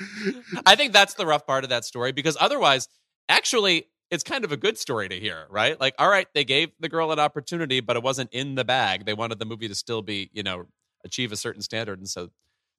I 0.67 0.75
think 0.77 0.93
that's 0.93 1.15
the 1.15 1.27
rough 1.27 1.47
part 1.47 1.65
of 1.65 1.71
that 1.71 1.85
story 1.85 2.13
because 2.13 2.37
otherwise, 2.41 2.89
actually, 3.29 3.89
it's 4.11 4.23
kind 4.23 4.45
of 4.45 4.53
a 4.53 4.57
good 4.57 4.79
story 4.79 5.09
to 5.09 5.19
hear, 5.19 5.47
right? 5.51 5.81
Like, 5.81 5.95
all 5.99 6.09
right, 6.09 6.27
they 6.35 6.45
gave 6.45 6.71
the 6.81 6.89
girl 6.89 7.13
an 7.13 7.19
opportunity, 7.19 7.81
but 7.81 7.97
it 7.97 8.03
wasn't 8.03 8.31
in 8.33 8.55
the 8.55 8.65
bag. 8.65 9.07
They 9.07 9.15
wanted 9.15 9.39
the 9.39 9.45
movie 9.45 9.69
to 9.69 9.75
still 9.75 10.03
be, 10.03 10.31
you 10.33 10.43
know, 10.43 10.67
achieve 11.05 11.33
a 11.33 11.37
certain 11.37 11.63
standard, 11.63 11.99
and 11.99 12.09
so 12.09 12.31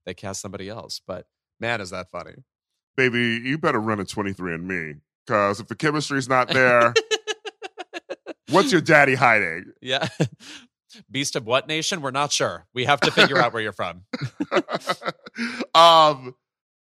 they 0.06 0.14
cast 0.14 0.42
somebody 0.42 0.70
else. 0.70 1.02
But 1.06 1.26
man, 1.60 1.82
is 1.82 1.90
that 1.92 2.12
funny? 2.12 2.36
Baby, 2.96 3.42
you 3.44 3.58
better 3.58 3.80
run 3.80 4.00
a 4.00 4.06
23 4.06 4.54
and 4.54 4.68
me. 4.68 4.96
Cause 5.26 5.60
if 5.60 5.68
the 5.68 5.76
chemistry's 5.76 6.28
not 6.28 6.50
there, 6.50 6.94
What's 8.50 8.72
your 8.72 8.82
daddy 8.82 9.16
hiding? 9.16 9.72
Yeah. 9.82 10.08
Beast 11.10 11.36
of 11.36 11.46
what 11.46 11.68
nation? 11.68 12.02
We're 12.02 12.12
not 12.12 12.32
sure. 12.32 12.68
We 12.74 12.86
have 12.86 13.00
to 13.02 13.12
figure 13.12 13.38
out 13.38 13.54
where 13.54 13.62
you're 13.62 13.72
from. 13.72 14.04
um, 15.74 16.36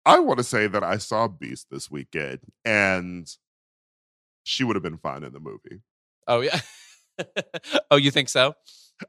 I 0.06 0.20
want 0.20 0.38
to 0.39 0.43
say 0.43 0.68
that 0.68 0.84
I 0.84 0.97
saw 0.97 1.28
Beast 1.28 1.68
this 1.70 1.91
weekend, 1.91 2.39
and 2.66 3.28
she 4.43 4.64
would 4.64 4.76
have 4.76 4.84
been 4.84 4.97
fine 4.97 5.24
in 5.24 5.34
the 5.34 5.39
movie. 5.39 5.82
Oh 6.28 6.41
yeah. 6.41 6.60
oh, 7.91 7.97
you 7.97 8.12
think 8.12 8.30
so? 8.30 8.56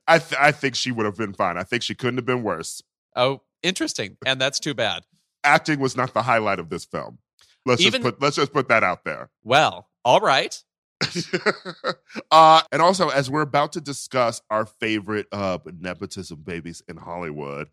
I 0.06 0.18
th- 0.18 0.40
I 0.40 0.52
think 0.52 0.74
she 0.74 0.90
would 0.92 1.06
have 1.06 1.16
been 1.16 1.32
fine. 1.34 1.56
I 1.56 1.62
think 1.62 1.82
she 1.82 1.94
couldn't 1.94 2.18
have 2.18 2.26
been 2.26 2.42
worse. 2.42 2.82
Oh, 3.16 3.42
interesting. 3.62 4.16
And 4.24 4.40
that's 4.40 4.58
too 4.58 4.74
bad. 4.74 5.02
Acting 5.44 5.80
was 5.80 5.96
not 5.96 6.14
the 6.14 6.22
highlight 6.22 6.58
of 6.58 6.68
this 6.68 6.84
film. 6.84 7.18
Let's 7.64 7.82
Even- 7.82 8.02
just 8.02 8.14
put 8.14 8.22
let's 8.22 8.36
just 8.36 8.52
put 8.52 8.68
that 8.68 8.82
out 8.82 9.04
there. 9.04 9.30
Well, 9.44 9.88
all 10.04 10.20
right. 10.20 10.62
uh, 12.30 12.62
and 12.70 12.82
also, 12.82 13.08
as 13.08 13.30
we're 13.30 13.42
about 13.42 13.72
to 13.72 13.80
discuss 13.80 14.40
our 14.50 14.66
favorite 14.66 15.26
uh, 15.32 15.58
nepotism 15.78 16.40
babies 16.42 16.82
in 16.88 16.96
Hollywood, 16.96 17.68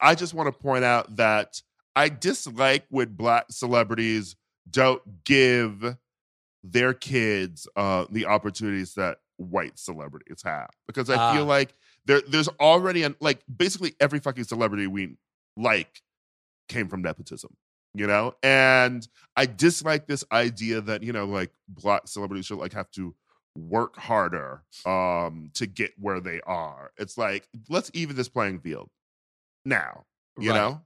I 0.00 0.14
just 0.14 0.34
want 0.34 0.52
to 0.52 0.58
point 0.58 0.84
out 0.84 1.16
that 1.16 1.62
I 1.96 2.08
dislike 2.08 2.84
when 2.88 3.14
black 3.14 3.46
celebrities 3.50 4.36
don't 4.68 5.24
give 5.24 5.96
their 6.62 6.94
kids 6.94 7.68
uh, 7.76 8.06
the 8.10 8.26
opportunities 8.26 8.94
that 8.94 9.18
white 9.36 9.78
celebrities 9.78 10.42
have 10.44 10.70
because 10.86 11.10
I 11.10 11.34
feel 11.34 11.42
Ah. 11.42 11.46
like 11.46 11.74
there 12.06 12.20
there's 12.28 12.48
already 12.60 13.02
an 13.02 13.16
like 13.20 13.42
basically 13.54 13.94
every 14.00 14.20
fucking 14.20 14.44
celebrity 14.44 14.86
we 14.86 15.16
like 15.56 16.02
came 16.68 16.88
from 16.88 17.02
nepotism 17.02 17.56
you 17.94 18.06
know 18.06 18.34
and 18.42 19.08
i 19.36 19.46
dislike 19.46 20.06
this 20.06 20.24
idea 20.32 20.80
that 20.80 21.02
you 21.02 21.12
know 21.12 21.24
like 21.26 21.52
black 21.68 22.06
celebrities 22.06 22.46
should 22.46 22.58
like 22.58 22.72
have 22.72 22.90
to 22.90 23.14
work 23.56 23.96
harder 23.96 24.64
um 24.84 25.50
to 25.54 25.66
get 25.66 25.92
where 25.98 26.20
they 26.20 26.40
are 26.42 26.92
it's 26.98 27.16
like 27.16 27.48
let's 27.68 27.90
even 27.94 28.16
this 28.16 28.28
playing 28.28 28.58
field 28.60 28.90
now 29.64 30.04
you 30.38 30.52
Right. 30.52 30.54
know 30.54 30.82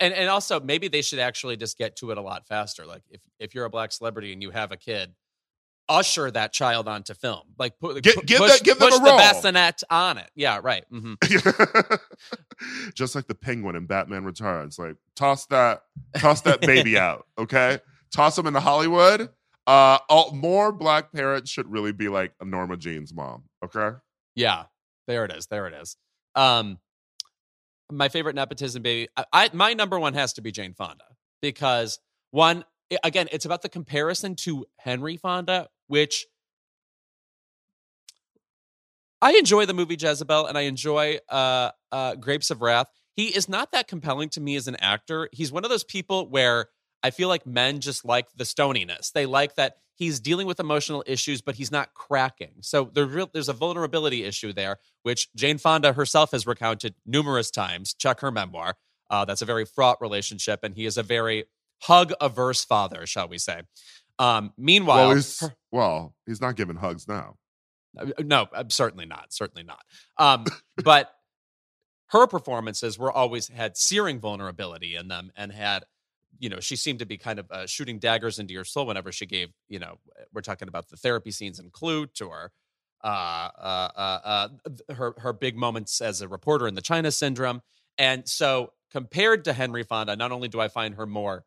And 0.00 0.14
and 0.14 0.28
also 0.30 0.60
maybe 0.60 0.88
they 0.88 1.02
should 1.02 1.18
actually 1.20 1.56
just 1.56 1.78
get 1.78 1.96
to 1.96 2.10
it 2.10 2.18
a 2.18 2.22
lot 2.22 2.46
faster. 2.46 2.86
Like 2.86 3.04
if 3.10 3.22
if 3.38 3.54
you're 3.54 3.64
a 3.64 3.70
black 3.70 3.92
celebrity 3.92 4.32
and 4.32 4.42
you 4.42 4.50
have 4.50 4.72
a 4.72 4.76
kid, 4.76 5.14
usher 5.88 6.30
that 6.30 6.52
child 6.52 6.86
onto 6.88 7.14
film. 7.14 7.42
Like 7.58 7.78
put, 7.80 8.02
Gi- 8.02 8.12
pu- 8.14 8.22
give 8.22 8.38
push, 8.38 8.50
that- 8.58 8.64
give 8.64 8.78
them 8.78 8.88
push 8.90 8.98
a 8.98 9.02
the 9.02 9.08
role. 9.10 9.18
bassinet 9.18 9.82
on 9.90 10.18
it. 10.18 10.30
Yeah, 10.34 10.60
right. 10.62 10.84
hmm 10.90 11.14
just 12.94 13.14
like 13.14 13.26
the 13.26 13.34
penguin 13.34 13.76
in 13.76 13.86
batman 13.86 14.24
returns 14.24 14.78
like 14.78 14.96
toss 15.14 15.46
that 15.46 15.82
toss 16.16 16.40
that 16.42 16.60
baby 16.60 16.98
out 16.98 17.26
okay 17.38 17.78
toss 18.12 18.36
him 18.36 18.46
into 18.46 18.58
hollywood 18.60 19.28
uh 19.66 19.98
all, 20.08 20.32
more 20.32 20.72
black 20.72 21.12
parents 21.12 21.50
should 21.50 21.70
really 21.70 21.92
be 21.92 22.08
like 22.08 22.32
norma 22.44 22.76
jean's 22.76 23.14
mom 23.14 23.44
okay 23.64 23.96
Yeah, 24.34 24.64
there 25.06 25.24
it 25.24 25.32
is. 25.32 25.46
There 25.46 25.66
it 25.66 25.74
is. 25.74 25.96
Um, 26.34 26.78
my 27.90 28.08
favorite 28.08 28.34
nepotism 28.36 28.82
baby. 28.82 29.08
I, 29.16 29.24
I 29.32 29.50
my 29.52 29.72
number 29.74 29.98
one 29.98 30.14
has 30.14 30.34
to 30.34 30.42
be 30.42 30.52
Jane 30.52 30.74
Fonda 30.74 31.04
because 31.42 31.98
one 32.30 32.64
again, 33.04 33.28
it's 33.32 33.44
about 33.44 33.62
the 33.62 33.68
comparison 33.68 34.34
to 34.36 34.66
Henry 34.78 35.16
Fonda, 35.16 35.68
which 35.86 36.26
I 39.20 39.32
enjoy 39.32 39.66
the 39.66 39.74
movie 39.74 39.96
Jezebel 39.98 40.46
and 40.46 40.56
I 40.56 40.62
enjoy 40.62 41.18
uh, 41.28 41.70
uh, 41.90 42.14
Grapes 42.14 42.50
of 42.50 42.62
Wrath. 42.62 42.88
He 43.14 43.26
is 43.26 43.48
not 43.48 43.72
that 43.72 43.88
compelling 43.88 44.28
to 44.30 44.40
me 44.40 44.54
as 44.54 44.68
an 44.68 44.76
actor. 44.76 45.28
He's 45.32 45.50
one 45.50 45.64
of 45.64 45.70
those 45.70 45.82
people 45.84 46.28
where 46.28 46.66
I 47.02 47.10
feel 47.10 47.28
like 47.28 47.46
men 47.46 47.80
just 47.80 48.04
like 48.04 48.28
the 48.36 48.44
stoniness. 48.44 49.10
They 49.12 49.26
like 49.26 49.56
that 49.56 49.78
he's 49.96 50.20
dealing 50.20 50.46
with 50.46 50.60
emotional 50.60 51.02
issues, 51.06 51.42
but 51.42 51.56
he's 51.56 51.72
not 51.72 51.92
cracking. 51.94 52.52
So 52.60 52.90
there's 52.94 53.48
a 53.48 53.52
vulnerability 53.52 54.24
issue 54.24 54.52
there, 54.52 54.78
which 55.02 55.28
Jane 55.34 55.58
Fonda 55.58 55.92
herself 55.92 56.30
has 56.30 56.46
recounted 56.46 56.94
numerous 57.04 57.50
times. 57.50 57.94
Check 57.94 58.20
her 58.20 58.30
memoir. 58.30 58.76
Uh, 59.10 59.24
that's 59.24 59.42
a 59.42 59.46
very 59.46 59.64
fraught 59.64 60.00
relationship, 60.00 60.60
and 60.62 60.74
he 60.74 60.86
is 60.86 60.96
a 60.96 61.02
very 61.02 61.44
hug 61.80 62.12
averse 62.20 62.64
father, 62.64 63.06
shall 63.06 63.28
we 63.28 63.38
say? 63.38 63.62
Um, 64.18 64.52
meanwhile, 64.58 65.08
well 65.08 65.14
he's 65.14 65.42
well 65.70 66.14
he's 66.26 66.40
not 66.40 66.56
giving 66.56 66.76
hugs 66.76 67.06
now 67.06 67.36
uh, 67.96 68.06
no, 68.20 68.48
uh, 68.52 68.64
certainly 68.68 69.06
not. 69.06 69.32
Certainly 69.32 69.64
not. 69.64 69.82
Um, 70.16 70.44
but 70.84 71.12
her 72.08 72.26
performances 72.26 72.98
were 72.98 73.12
always 73.12 73.48
had 73.48 73.76
searing 73.76 74.20
vulnerability 74.20 74.96
in 74.96 75.08
them, 75.08 75.30
and 75.36 75.52
had, 75.52 75.84
you 76.38 76.48
know, 76.48 76.60
she 76.60 76.76
seemed 76.76 76.98
to 77.00 77.06
be 77.06 77.16
kind 77.18 77.38
of 77.38 77.50
uh, 77.50 77.66
shooting 77.66 77.98
daggers 77.98 78.38
into 78.38 78.54
your 78.54 78.64
soul 78.64 78.86
whenever 78.86 79.12
she 79.12 79.26
gave, 79.26 79.48
you 79.68 79.78
know, 79.78 79.98
we're 80.32 80.40
talking 80.40 80.68
about 80.68 80.88
the 80.88 80.96
therapy 80.96 81.30
scenes 81.30 81.58
in 81.58 81.70
Klute 81.70 82.22
or 82.22 82.52
uh, 83.04 83.50
uh, 83.58 83.88
uh, 83.96 84.18
uh, 84.24 84.48
her 84.94 85.14
her 85.18 85.32
big 85.32 85.56
moments 85.56 86.00
as 86.00 86.20
a 86.20 86.28
reporter 86.28 86.66
in 86.66 86.74
the 86.74 86.82
China 86.82 87.10
Syndrome, 87.10 87.62
and 87.96 88.28
so 88.28 88.72
compared 88.90 89.44
to 89.44 89.52
Henry 89.52 89.82
Fonda, 89.82 90.16
not 90.16 90.32
only 90.32 90.48
do 90.48 90.60
I 90.60 90.68
find 90.68 90.94
her 90.94 91.06
more 91.06 91.44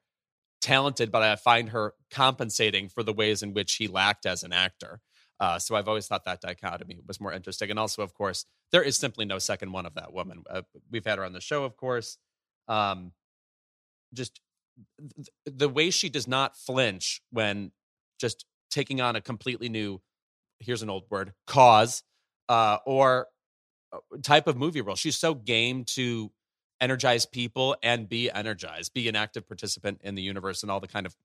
talented, 0.62 1.12
but 1.12 1.24
I 1.24 1.36
find 1.36 1.70
her 1.70 1.93
compensating 2.09 2.89
for 2.89 3.03
the 3.03 3.14
ways 3.14 3.43
in 3.43 3.53
which 3.53 3.76
he 3.76 3.88
lacked 3.88 4.26
as 4.26 4.43
an 4.43 4.53
actor. 4.53 5.01
Uh, 5.39 5.57
so 5.57 5.76
I've 5.76 5.88
always 5.88 6.07
thought 6.07 6.26
that 6.26 6.39
dichotomy 6.39 6.99
was 7.07 7.20
more 7.20 7.34
interesting. 7.34 7.72
And 7.72 7.80
also, 7.80 8.03
of 8.03 8.14
course, 8.14 8.45
there 8.72 8.84
is 8.84 8.95
simply 8.95 9.26
no 9.26 9.39
second 9.39 9.72
one 9.72 9.88
of 9.88 9.95
that 9.95 10.14
woman. 10.14 10.43
Uh, 10.47 10.62
we've 10.91 11.05
had 11.05 11.18
her 11.18 11.26
on 11.26 11.34
the 11.34 11.41
show, 11.41 11.64
of 11.64 11.76
course. 11.76 12.18
Um, 12.68 13.14
just 14.14 14.39
th- 14.99 15.30
the 15.45 15.70
way 15.70 15.89
she 15.89 16.09
does 16.09 16.28
not 16.28 16.55
flinch 16.55 17.22
when 17.32 17.72
just 18.20 18.45
taking 18.70 19.01
on 19.01 19.16
a 19.16 19.22
completely 19.22 19.68
new, 19.68 19.99
here's 20.59 20.84
an 20.84 20.91
old 20.91 21.05
word, 21.09 21.34
cause 21.47 22.03
uh, 22.47 22.78
or 22.86 23.28
uh, 23.91 23.97
type 24.22 24.45
of 24.45 24.57
movie 24.57 24.82
role. 24.82 24.95
She's 24.95 25.18
so 25.18 25.34
game 25.34 25.86
to 25.95 26.32
energize 26.82 27.25
people 27.25 27.75
and 27.84 28.09
be 28.09 28.29
energized, 28.32 28.93
be 28.93 29.07
an 29.07 29.15
active 29.15 29.47
participant 29.47 30.01
in 30.03 30.15
the 30.15 30.21
universe 30.21 30.63
and 30.63 30.71
all 30.71 30.79
the 30.79 30.88
kind 30.88 31.05
of 31.05 31.15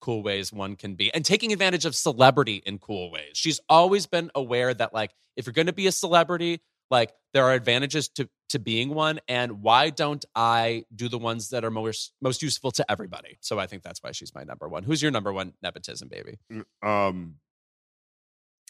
cool 0.00 0.22
ways 0.22 0.50
one 0.50 0.76
can 0.76 0.94
be 0.94 1.12
and 1.12 1.26
taking 1.26 1.52
advantage 1.52 1.84
of 1.84 1.94
celebrity 1.94 2.62
in 2.64 2.78
cool 2.78 3.10
ways. 3.10 3.32
She's 3.34 3.60
always 3.68 4.06
been 4.06 4.30
aware 4.34 4.72
that 4.72 4.94
like 4.94 5.10
if 5.36 5.44
you're 5.46 5.52
going 5.52 5.66
to 5.66 5.74
be 5.74 5.86
a 5.88 5.92
celebrity, 5.92 6.62
like 6.90 7.12
there 7.34 7.44
are 7.44 7.52
advantages 7.52 8.08
to 8.10 8.28
to 8.48 8.58
being 8.58 8.94
one 8.94 9.20
and 9.28 9.62
why 9.62 9.90
don't 9.90 10.24
I 10.34 10.84
do 10.94 11.08
the 11.08 11.18
ones 11.18 11.50
that 11.50 11.64
are 11.64 11.70
most 11.70 12.14
most 12.20 12.42
useful 12.42 12.70
to 12.72 12.90
everybody? 12.90 13.36
So 13.40 13.58
I 13.58 13.66
think 13.66 13.82
that's 13.82 14.02
why 14.02 14.12
she's 14.12 14.34
my 14.34 14.44
number 14.44 14.68
1. 14.68 14.84
Who's 14.84 15.02
your 15.02 15.10
number 15.10 15.32
1 15.32 15.52
nepotism 15.62 16.08
baby? 16.08 16.38
um 16.82 17.34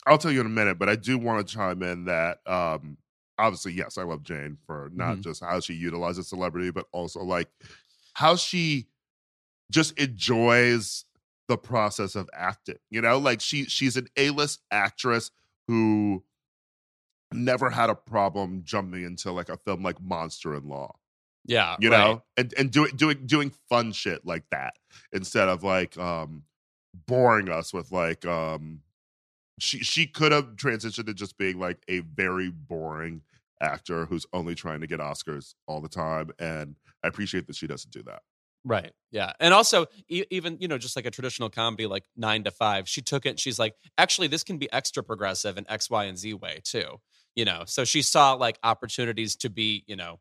i'll 0.06 0.18
tell 0.18 0.30
you 0.30 0.40
in 0.40 0.46
a 0.46 0.50
minute 0.50 0.78
but 0.78 0.88
i 0.88 0.96
do 0.96 1.18
want 1.18 1.46
to 1.46 1.54
chime 1.54 1.82
in 1.82 2.06
that 2.06 2.38
um 2.46 2.96
obviously 3.40 3.72
yes 3.72 3.98
i 3.98 4.02
love 4.02 4.22
jane 4.22 4.56
for 4.66 4.90
not 4.94 5.16
Mhm. 5.16 5.22
just 5.22 5.42
how 5.42 5.60
she 5.60 5.74
utilizes 5.74 6.28
celebrity 6.28 6.70
but 6.70 6.86
also 6.92 7.20
like 7.20 7.48
how 8.14 8.36
she 8.36 8.86
just 9.70 9.98
enjoys 9.98 11.04
the 11.48 11.56
process 11.56 12.14
of 12.14 12.28
acting 12.34 12.78
you 12.90 13.00
know 13.00 13.18
like 13.18 13.40
she 13.40 13.64
she's 13.64 13.96
an 13.96 14.06
a-list 14.16 14.60
actress 14.70 15.30
who 15.68 16.22
never 17.32 17.70
had 17.70 17.90
a 17.90 17.94
problem 17.94 18.62
jumping 18.64 19.04
into 19.04 19.30
like 19.32 19.48
a 19.48 19.56
film 19.56 19.82
like 19.82 20.00
monster 20.02 20.54
in 20.54 20.68
law 20.68 20.94
Yeah, 21.44 21.76
you 21.78 21.88
right. 21.88 21.98
know 21.98 22.22
and 22.36 22.52
and 22.58 22.70
doing 22.70 22.94
doing 22.96 23.26
doing 23.26 23.52
fun 23.68 23.92
shit 23.92 24.24
like 24.26 24.44
that 24.50 24.74
instead 25.12 25.48
of 25.48 25.62
like 25.62 25.96
um 25.96 26.42
boring 27.06 27.48
us 27.48 27.72
with 27.72 27.92
like 27.92 28.24
um 28.26 28.80
she 29.58 29.78
she 29.78 30.06
could 30.06 30.32
have 30.32 30.56
transitioned 30.56 31.06
to 31.06 31.14
just 31.14 31.38
being 31.38 31.58
like 31.58 31.78
a 31.88 32.00
very 32.00 32.50
boring 32.50 33.22
actor 33.60 34.06
who's 34.06 34.26
only 34.32 34.54
trying 34.54 34.80
to 34.80 34.86
get 34.86 35.00
oscars 35.00 35.54
all 35.66 35.80
the 35.80 35.88
time 35.88 36.30
and 36.38 36.76
i 37.04 37.08
appreciate 37.08 37.46
that 37.46 37.56
she 37.56 37.66
doesn't 37.66 37.92
do 37.92 38.02
that 38.02 38.20
Right. 38.62 38.92
Yeah. 39.10 39.32
And 39.40 39.54
also, 39.54 39.86
e- 40.10 40.24
even, 40.30 40.58
you 40.60 40.68
know, 40.68 40.76
just 40.76 40.94
like 40.94 41.06
a 41.06 41.10
traditional 41.10 41.48
comedy 41.48 41.86
like 41.86 42.04
nine 42.14 42.44
to 42.44 42.50
five, 42.50 42.86
she 42.86 43.00
took 43.00 43.24
it. 43.24 43.30
and 43.30 43.40
She's 43.40 43.58
like, 43.58 43.74
actually, 43.96 44.26
this 44.28 44.44
can 44.44 44.58
be 44.58 44.70
extra 44.70 45.02
progressive 45.02 45.56
in 45.56 45.64
X, 45.66 45.88
Y, 45.88 46.04
and 46.04 46.18
Z 46.18 46.34
way 46.34 46.60
too. 46.62 47.00
You 47.34 47.46
know, 47.46 47.62
so 47.66 47.86
she 47.86 48.02
saw 48.02 48.34
like 48.34 48.58
opportunities 48.62 49.34
to 49.36 49.48
be, 49.48 49.82
you 49.86 49.96
know, 49.96 50.20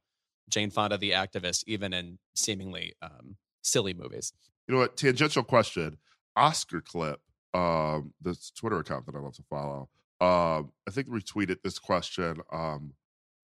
Jane 0.50 0.70
Fonda, 0.72 0.98
the 0.98 1.12
activist, 1.12 1.66
even 1.68 1.92
in 1.92 2.18
seemingly 2.34 2.94
um, 3.02 3.36
silly 3.62 3.94
movies. 3.94 4.32
you 4.70 4.74
know 4.74 4.80
what 4.80 4.96
tangential 4.96 5.44
question 5.44 5.98
oscar 6.38 6.80
clip 6.80 7.20
um 7.54 8.14
this 8.22 8.52
twitter 8.52 8.80
account 8.80 9.06
that 9.06 9.16
i 9.16 9.20
love 9.20 9.34
to 9.34 9.44
follow 9.50 9.90
um 10.22 10.72
i 10.88 10.92
think 10.92 11.10
retweeted 11.10 11.58
this 11.62 11.78
question 11.78 12.38
um 12.54 12.94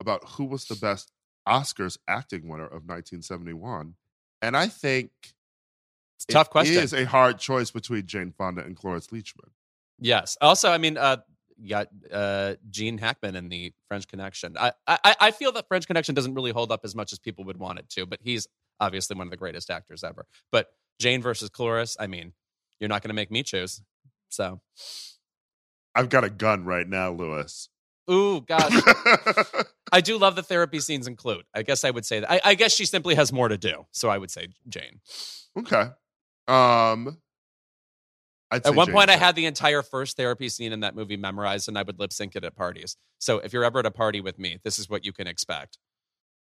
about 0.05 0.23
who 0.37 0.45
was 0.45 0.65
the 0.65 0.75
best 0.75 1.11
oscars 1.47 1.97
acting 2.07 2.47
winner 2.47 2.65
of 2.65 2.83
1971 2.87 3.95
and 4.41 4.55
i 4.57 4.67
think 4.67 5.11
It's 6.17 6.25
a 6.29 6.33
tough 6.33 6.49
question. 6.49 6.77
it 6.77 6.83
is 6.83 6.93
a 6.93 7.05
hard 7.05 7.39
choice 7.39 7.71
between 7.71 8.05
jane 8.05 8.33
fonda 8.37 8.63
and 8.63 8.75
cloris 8.75 9.07
leachman 9.07 9.49
Yes. 9.97 10.37
Also, 10.41 10.69
I 10.69 10.77
mean, 10.77 10.97
uh, 10.97 11.17
you 11.57 11.69
got 11.69 11.87
uh, 12.11 12.55
Gene 12.69 12.97
Hackman 12.97 13.37
in 13.37 13.47
the 13.47 13.71
French 13.87 14.09
Connection. 14.09 14.57
I, 14.59 14.73
I 14.85 15.15
I 15.21 15.31
feel 15.31 15.53
that 15.53 15.69
French 15.69 15.87
Connection 15.87 16.13
doesn't 16.13 16.33
really 16.33 16.51
hold 16.51 16.69
up 16.69 16.81
as 16.83 16.93
much 16.93 17.13
as 17.13 17.19
people 17.19 17.45
would 17.45 17.55
want 17.55 17.79
it 17.79 17.87
to, 17.91 18.05
but 18.05 18.19
he's 18.21 18.45
obviously 18.81 19.15
one 19.15 19.27
of 19.27 19.31
the 19.31 19.37
greatest 19.37 19.71
actors 19.71 20.03
ever. 20.03 20.25
But 20.51 20.67
Jane 20.99 21.21
versus 21.21 21.49
Cloris, 21.49 21.95
I 21.97 22.07
mean, 22.07 22.33
you're 22.81 22.89
not 22.89 23.03
going 23.03 23.07
to 23.07 23.13
make 23.15 23.31
me 23.31 23.41
choose. 23.41 23.81
So 24.27 24.59
I've 25.95 26.09
got 26.09 26.25
a 26.25 26.29
gun 26.29 26.65
right 26.65 26.87
now, 26.87 27.11
Louis. 27.13 27.69
Ooh, 28.09 28.41
gosh. 28.41 28.71
I 29.91 30.01
do 30.01 30.17
love 30.17 30.35
the 30.35 30.43
therapy 30.43 30.79
scenes 30.79 31.07
in 31.07 31.15
Klute. 31.15 31.43
I 31.53 31.63
guess 31.63 31.83
I 31.83 31.91
would 31.91 32.05
say 32.05 32.19
that. 32.19 32.31
I, 32.31 32.41
I 32.43 32.55
guess 32.55 32.73
she 32.73 32.85
simply 32.85 33.15
has 33.15 33.33
more 33.33 33.47
to 33.47 33.57
do. 33.57 33.85
So 33.91 34.09
I 34.09 34.17
would 34.17 34.31
say 34.31 34.47
Jane. 34.67 35.01
okay. 35.57 35.89
Um 36.47 37.17
I'd 38.51 38.65
At 38.65 38.75
one 38.75 38.87
Jane 38.87 38.93
point, 38.93 39.09
I 39.09 39.15
had 39.15 39.35
the 39.35 39.47
entire 39.47 39.81
first 39.81 40.17
therapy 40.17 40.49
scene 40.49 40.71
in 40.71 40.81
that 40.81 40.95
movie 40.95 41.17
memorized, 41.17 41.67
and 41.67 41.77
I 41.77 41.81
would 41.81 41.99
lip 41.99 42.13
sync 42.13 42.35
it 42.35 42.43
at 42.43 42.55
parties. 42.55 42.95
So 43.17 43.39
if 43.39 43.53
you're 43.53 43.63
ever 43.63 43.79
at 43.79 43.87
a 43.87 43.91
party 43.91 44.21
with 44.21 44.37
me, 44.37 44.59
this 44.63 44.77
is 44.77 44.87
what 44.87 45.03
you 45.03 45.11
can 45.11 45.25
expect. 45.25 45.79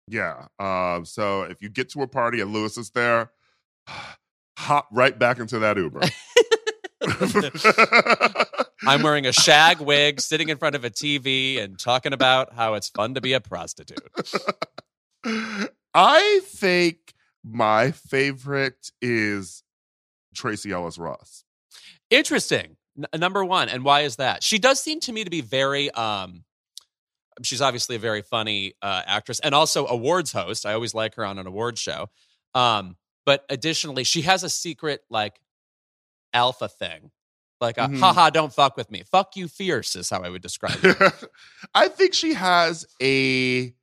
Yeah. 0.08 0.48
Um, 0.60 1.06
so 1.06 1.44
if 1.44 1.62
you 1.62 1.70
get 1.70 1.90
to 1.92 2.02
a 2.04 2.08
party 2.08 2.42
and 2.42 2.54
Louis 2.54 2.78
is 2.78 2.92
there, 2.92 3.32
hop 4.58 4.88
right 4.92 5.18
back 5.18 5.40
into 5.40 5.60
that 5.60 5.78
Uber. 5.78 6.02
I'm 8.88 9.04
wearing 9.04 9.26
a 9.26 9.34
shag 9.34 9.80
wig, 9.82 10.22
sitting 10.22 10.50
in 10.50 10.58
front 10.58 10.76
of 10.76 10.86
a 10.86 10.90
TV, 10.90 11.62
and 11.62 11.78
talking 11.78 12.14
about 12.14 12.54
how 12.54 12.76
it's 12.76 12.90
fun 12.90 13.16
to 13.16 13.22
be 13.22 13.34
a 13.34 13.40
prostitute. 13.42 14.00
I 15.94 16.42
think 16.46 17.14
my 17.44 17.92
favorite 17.92 18.92
is 19.02 19.64
Tracee 20.36 20.72
Ellis 20.72 20.98
Ross. 20.98 21.44
Interesting. 22.10 22.78
N- 22.98 23.20
number 23.20 23.44
one, 23.44 23.70
and 23.70 23.84
why 23.84 24.02
is 24.02 24.16
that? 24.18 24.44
She 24.44 24.60
does 24.60 24.80
seem 24.80 25.00
to 25.02 25.12
me 25.12 25.24
to 25.24 25.30
be 25.30 25.42
very. 25.42 25.92
um 25.92 26.44
She's 27.42 27.62
obviously 27.62 27.96
a 27.96 28.00
very 28.00 28.22
funny 28.22 28.74
uh, 28.82 29.02
actress 29.06 29.40
and 29.40 29.56
also 29.56 29.88
awards 29.88 30.34
host. 30.34 30.66
I 30.66 30.74
always 30.74 30.94
like 30.94 31.16
her 31.16 31.24
on 31.24 31.40
an 31.40 31.48
awards 31.48 31.80
show. 31.80 32.10
Um, 32.54 32.98
but 33.26 33.46
additionally, 33.50 34.04
she 34.04 34.24
has 34.24 34.44
a 34.44 34.50
secret 34.50 35.04
like 35.10 35.40
alpha 36.34 36.68
thing, 36.68 37.12
like 37.62 37.78
a 37.78 37.88
Mhm. 37.88 38.00
haha, 38.00 38.30
don't 38.30 38.54
fuck 38.54 38.78
with 38.78 38.90
me, 38.92 39.04
fuck 39.04 39.36
you, 39.36 39.48
fierce 39.48 39.96
is 39.96 40.10
how 40.10 40.22
I 40.22 40.30
would 40.30 40.42
describe 40.42 40.78
it. 40.84 41.24
I 41.76 41.88
think 41.88 42.14
she 42.14 42.34
has 42.34 42.86
a 43.02 43.74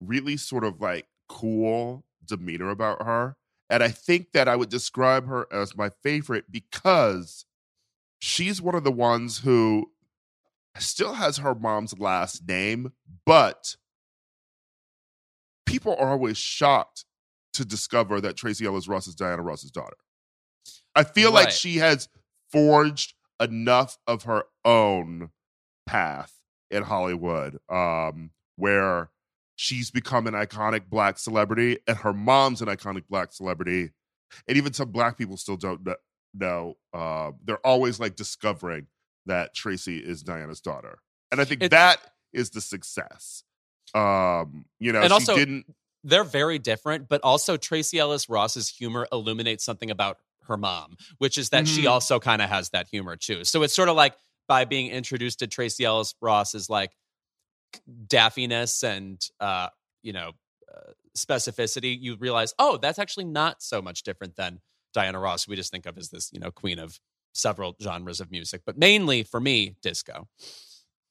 really 0.00 0.36
sort 0.36 0.64
of 0.64 0.80
like 0.80 1.06
cool 1.28 2.04
demeanor 2.24 2.70
about 2.70 3.02
her. 3.02 3.36
And 3.68 3.82
I 3.84 3.88
think 3.88 4.32
that 4.32 4.48
I 4.48 4.56
would 4.56 4.68
describe 4.68 5.26
her 5.28 5.46
as 5.52 5.76
my 5.76 5.90
favorite 6.02 6.50
because 6.50 7.44
she's 8.18 8.60
one 8.60 8.74
of 8.74 8.82
the 8.82 8.90
ones 8.90 9.38
who 9.38 9.92
still 10.78 11.14
has 11.14 11.36
her 11.38 11.54
mom's 11.54 11.98
last 11.98 12.46
name, 12.48 12.92
but 13.24 13.76
people 15.66 15.94
are 16.00 16.10
always 16.10 16.36
shocked 16.38 17.04
to 17.52 17.64
discover 17.64 18.20
that 18.20 18.36
Tracee 18.36 18.66
Ellis 18.66 18.88
Ross 18.88 19.06
is 19.06 19.14
Diana 19.14 19.42
Ross's 19.42 19.70
daughter. 19.70 19.96
I 20.94 21.04
feel 21.04 21.32
like 21.32 21.50
she 21.50 21.76
has 21.76 22.08
forged 22.50 23.14
enough 23.40 23.98
of 24.06 24.24
her 24.24 24.44
own 24.64 25.30
path 25.86 26.32
in 26.70 26.82
Hollywood 26.82 27.58
um, 27.68 28.30
where 28.56 29.10
she's 29.56 29.90
become 29.90 30.26
an 30.26 30.34
iconic 30.34 30.88
black 30.88 31.18
celebrity 31.18 31.78
and 31.86 31.98
her 31.98 32.12
mom's 32.12 32.62
an 32.62 32.68
iconic 32.68 33.04
black 33.08 33.32
celebrity. 33.32 33.90
And 34.46 34.56
even 34.56 34.72
some 34.72 34.90
black 34.90 35.18
people 35.18 35.36
still 35.36 35.56
don't 35.56 35.86
know. 36.34 36.76
Uh, 36.92 37.32
they're 37.44 37.64
always 37.66 37.98
like 37.98 38.16
discovering 38.16 38.86
that 39.26 39.54
Tracee 39.54 39.98
is 39.98 40.22
Diana's 40.22 40.60
daughter. 40.60 40.98
And 41.30 41.40
I 41.40 41.44
think 41.44 41.62
It's- 41.62 41.78
that 41.78 42.00
is 42.32 42.50
the 42.50 42.60
success. 42.60 43.44
Um, 43.94 44.66
you 44.78 44.92
know, 44.92 45.00
And 45.00 45.08
she 45.08 45.12
also- 45.14 45.36
didn't 45.36 45.66
They're 46.02 46.24
very 46.24 46.58
different, 46.58 47.08
but 47.10 47.20
also 47.22 47.58
Tracee 47.58 47.98
Ellis 47.98 48.28
Ross's 48.30 48.68
humor 48.70 49.06
illuminates 49.12 49.64
something 49.64 49.90
about 49.90 50.18
her 50.50 50.58
mom, 50.58 50.96
which 51.18 51.38
is 51.38 51.48
that 51.50 51.66
she 51.66 51.84
Mhm. 51.84 51.90
also 51.90 52.20
kind 52.20 52.42
of 52.42 52.50
has 52.50 52.68
that 52.70 52.88
humor 52.88 53.16
too. 53.16 53.44
So 53.44 53.62
it's 53.62 53.74
sort 53.74 53.88
of 53.88 53.96
like 53.96 54.14
by 54.46 54.66
being 54.66 54.88
introduced 54.90 55.38
to 55.38 55.46
Tracee 55.46 55.84
Ellis 55.84 56.14
Ross's 56.20 56.68
like 56.68 56.92
daffiness 58.06 58.82
and 58.82 59.20
uh, 59.40 59.68
you 60.02 60.12
know 60.12 60.32
uh, 60.72 60.92
specificity, 61.16 61.96
you 62.00 62.16
realize, 62.16 62.54
oh, 62.58 62.76
that's 62.76 62.98
actually 62.98 63.24
not 63.24 63.62
so 63.62 63.80
much 63.82 64.02
different 64.02 64.36
than 64.36 64.60
Diana 64.94 65.18
Ross. 65.18 65.48
We 65.48 65.56
just 65.56 65.70
think 65.72 65.86
of 65.86 65.96
as 65.98 66.10
this 66.10 66.30
you 66.32 66.40
know 66.40 66.50
queen 66.50 66.78
of 66.78 66.98
several 67.32 67.76
genres 67.80 68.20
of 68.20 68.30
music, 68.30 68.62
but 68.66 68.76
mainly 68.76 69.22
for 69.22 69.40
me, 69.40 69.76
disco. 69.82 70.28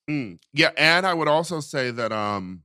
Mm, 0.09 0.39
yeah, 0.53 0.71
and 0.77 1.05
I 1.05 1.13
would 1.13 1.27
also 1.27 1.59
say 1.59 1.91
that 1.91 2.11
um 2.11 2.63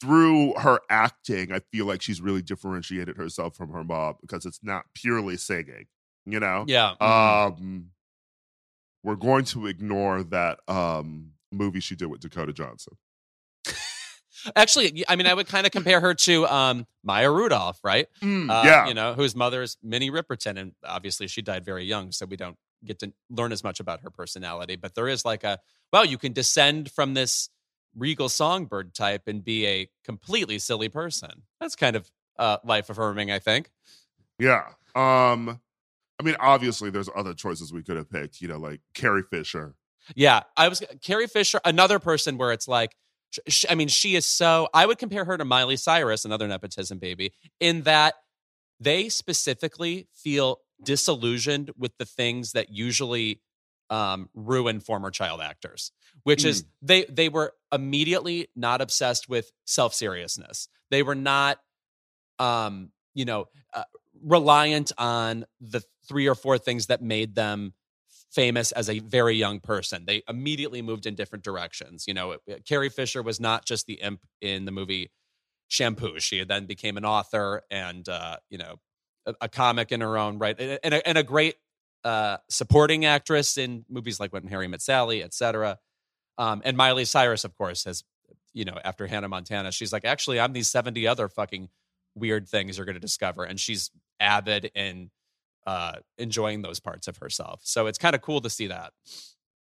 through 0.00 0.54
her 0.54 0.80
acting, 0.88 1.52
I 1.52 1.60
feel 1.72 1.86
like 1.86 2.00
she's 2.02 2.20
really 2.20 2.42
differentiated 2.42 3.16
herself 3.16 3.56
from 3.56 3.70
her 3.70 3.84
mom 3.84 4.14
because 4.20 4.46
it's 4.46 4.60
not 4.62 4.84
purely 4.94 5.36
singing, 5.36 5.86
you 6.26 6.40
know? 6.40 6.64
Yeah. 6.66 6.94
Um 7.00 7.90
we're 9.02 9.16
going 9.16 9.44
to 9.46 9.66
ignore 9.66 10.22
that 10.24 10.60
um 10.68 11.32
movie 11.52 11.80
she 11.80 11.96
did 11.96 12.06
with 12.06 12.20
Dakota 12.20 12.52
Johnson. 12.52 12.96
Actually, 14.56 15.04
I 15.06 15.16
mean, 15.16 15.26
I 15.26 15.34
would 15.34 15.48
kind 15.48 15.66
of 15.66 15.72
compare 15.72 16.00
her 16.00 16.14
to 16.14 16.46
um, 16.46 16.86
Maya 17.04 17.30
Rudolph, 17.30 17.78
right? 17.84 18.08
Mm, 18.22 18.48
Uh, 18.48 18.62
yeah. 18.64 18.86
You 18.88 18.94
know, 18.94 19.12
whose 19.12 19.36
mother 19.36 19.60
is 19.62 19.76
Minnie 19.82 20.10
Riperton. 20.10 20.58
And 20.58 20.72
obviously 20.82 21.26
she 21.26 21.42
died 21.42 21.62
very 21.64 21.84
young, 21.84 22.10
so 22.10 22.24
we 22.24 22.36
don't 22.36 22.56
get 22.82 22.98
to 23.00 23.12
learn 23.28 23.52
as 23.52 23.62
much 23.62 23.80
about 23.80 24.00
her 24.00 24.08
personality. 24.10 24.76
But 24.76 24.94
there 24.94 25.08
is 25.08 25.26
like 25.26 25.44
a, 25.44 25.58
well, 25.92 26.06
you 26.06 26.16
can 26.16 26.32
descend 26.32 26.90
from 26.90 27.12
this 27.12 27.50
regal 27.96 28.28
songbird 28.28 28.94
type 28.94 29.22
and 29.26 29.44
be 29.44 29.66
a 29.66 29.90
completely 30.04 30.58
silly 30.58 30.88
person. 30.88 31.42
That's 31.60 31.76
kind 31.76 31.96
of 31.96 32.10
uh, 32.38 32.58
life 32.64 32.90
affirming, 32.90 33.30
I 33.30 33.38
think. 33.38 33.70
Yeah. 34.38 34.68
Um 34.94 35.60
I 36.18 36.22
mean, 36.22 36.36
obviously 36.38 36.90
there's 36.90 37.08
other 37.16 37.32
choices 37.32 37.72
we 37.72 37.82
could 37.82 37.96
have 37.96 38.10
picked, 38.10 38.42
you 38.42 38.48
know, 38.48 38.58
like 38.58 38.80
Carrie 38.92 39.22
Fisher. 39.22 39.74
Yeah. 40.14 40.42
I 40.54 40.68
was, 40.68 40.82
Carrie 41.02 41.26
Fisher, 41.26 41.60
another 41.64 41.98
person 41.98 42.36
where 42.36 42.52
it's 42.52 42.68
like, 42.68 42.94
sh- 43.30 43.38
sh- 43.48 43.64
I 43.70 43.74
mean, 43.74 43.88
she 43.88 44.16
is 44.16 44.26
so, 44.26 44.68
I 44.74 44.84
would 44.84 44.98
compare 44.98 45.24
her 45.24 45.38
to 45.38 45.46
Miley 45.46 45.76
Cyrus, 45.76 46.26
another 46.26 46.46
nepotism 46.46 46.98
baby, 46.98 47.32
in 47.58 47.82
that 47.82 48.16
they 48.78 49.08
specifically 49.08 50.08
feel 50.14 50.60
disillusioned 50.82 51.70
with 51.78 51.96
the 51.98 52.04
things 52.04 52.52
that 52.52 52.70
usually 52.70 53.40
um, 53.88 54.28
ruin 54.34 54.80
former 54.80 55.10
child 55.10 55.40
actors, 55.40 55.92
which 56.22 56.44
is 56.44 56.64
they 56.80 57.04
they 57.04 57.28
were 57.28 57.52
immediately 57.72 58.48
not 58.56 58.80
obsessed 58.80 59.28
with 59.28 59.50
self 59.64 59.94
seriousness. 59.94 60.68
They 60.90 61.02
were 61.02 61.14
not, 61.14 61.58
um, 62.38 62.90
you 63.14 63.24
know, 63.24 63.46
uh, 63.72 63.84
reliant 64.22 64.92
on 64.98 65.44
the 65.60 65.82
three 66.08 66.28
or 66.28 66.34
four 66.34 66.58
things 66.58 66.86
that 66.86 67.02
made 67.02 67.34
them 67.34 67.74
famous 68.32 68.72
as 68.72 68.88
a 68.88 69.00
very 69.00 69.36
young 69.36 69.60
person. 69.60 70.04
They 70.06 70.22
immediately 70.28 70.82
moved 70.82 71.06
in 71.06 71.14
different 71.14 71.44
directions. 71.44 72.04
You 72.06 72.14
know, 72.14 72.36
Carrie 72.66 72.88
Fisher 72.88 73.22
was 73.22 73.40
not 73.40 73.64
just 73.64 73.86
the 73.86 73.94
imp 73.94 74.20
in 74.40 74.64
the 74.64 74.72
movie 74.72 75.10
Shampoo. 75.68 76.18
She 76.18 76.44
then 76.44 76.66
became 76.66 76.96
an 76.96 77.04
author 77.04 77.62
and 77.70 78.08
uh, 78.08 78.36
you 78.50 78.58
know 78.58 78.76
a, 79.26 79.34
a 79.42 79.48
comic 79.48 79.92
in 79.92 80.00
her 80.00 80.18
own 80.18 80.38
right, 80.38 80.56
and, 80.58 80.78
and, 80.82 80.94
a, 80.94 81.08
and 81.08 81.18
a 81.18 81.22
great 81.22 81.56
uh, 82.04 82.38
supporting 82.48 83.04
actress 83.04 83.56
in 83.56 83.84
movies 83.88 84.18
like 84.18 84.32
When 84.32 84.46
Harry 84.46 84.68
Met 84.68 84.82
Sally, 84.82 85.22
etc. 85.22 85.78
Um, 86.40 86.62
and 86.64 86.76
Miley 86.76 87.04
Cyrus, 87.04 87.44
of 87.44 87.54
course, 87.54 87.84
has 87.84 88.02
you 88.52 88.64
know 88.64 88.78
after 88.82 89.06
Hannah 89.06 89.28
Montana, 89.28 89.70
she's 89.70 89.92
like, 89.92 90.04
actually, 90.04 90.40
I'm 90.40 90.52
these 90.52 90.70
seventy 90.70 91.06
other 91.06 91.28
fucking 91.28 91.68
weird 92.14 92.48
things 92.48 92.76
you're 92.78 92.86
going 92.86 92.94
to 92.94 93.00
discover, 93.00 93.44
and 93.44 93.60
she's 93.60 93.90
avid 94.18 94.70
in 94.74 95.10
uh, 95.66 95.96
enjoying 96.18 96.62
those 96.62 96.80
parts 96.80 97.08
of 97.08 97.18
herself. 97.18 97.60
So 97.64 97.86
it's 97.86 97.98
kind 97.98 98.14
of 98.14 98.22
cool 98.22 98.40
to 98.40 98.50
see 98.50 98.68
that. 98.68 98.92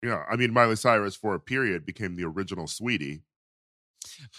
Yeah. 0.04 0.24
I 0.30 0.36
mean, 0.36 0.54
Miley 0.54 0.76
Cyrus 0.76 1.16
for 1.16 1.34
a 1.34 1.40
period 1.40 1.86
became 1.86 2.16
the 2.16 2.26
original 2.26 2.66
Saweetie. 2.66 3.22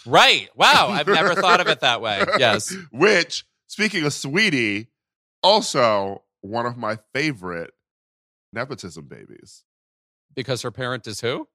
Right? 0.05 0.49
Wow, 0.55 0.89
I've 0.89 1.07
never 1.07 1.35
thought 1.41 1.59
of 1.59 1.67
it 1.67 1.81
that 1.81 2.01
way. 2.01 2.23
Yes. 2.37 2.73
Which, 2.91 3.45
speaking 3.67 4.03
of 4.03 4.13
Saweetie, 4.13 4.87
also 5.43 6.23
one 6.41 6.65
of 6.65 6.77
my 6.77 6.97
favorite 7.13 7.71
nepotism 8.53 9.05
babies. 9.05 9.63
Because 10.35 10.61
her 10.61 10.71
parent 10.71 11.07
is 11.07 11.21
who? 11.21 11.47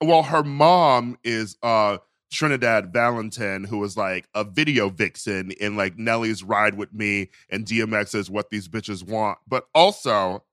Well, 0.00 0.22
her 0.24 0.42
mom 0.42 1.18
is 1.24 1.56
uh 1.62 1.98
Trinidad 2.30 2.92
Valentin, 2.92 3.64
who 3.64 3.78
was 3.78 3.96
like 3.96 4.28
a 4.34 4.44
video 4.44 4.90
vixen 4.90 5.50
in 5.52 5.76
like 5.76 5.96
Nelly's 5.98 6.42
Ride 6.42 6.74
with 6.74 6.92
Me 6.92 7.30
and 7.50 7.64
DMX's 7.64 8.30
What 8.30 8.50
These 8.50 8.68
Bitches 8.68 9.02
Want. 9.02 9.38
But 9.46 9.64
also, 9.74 10.44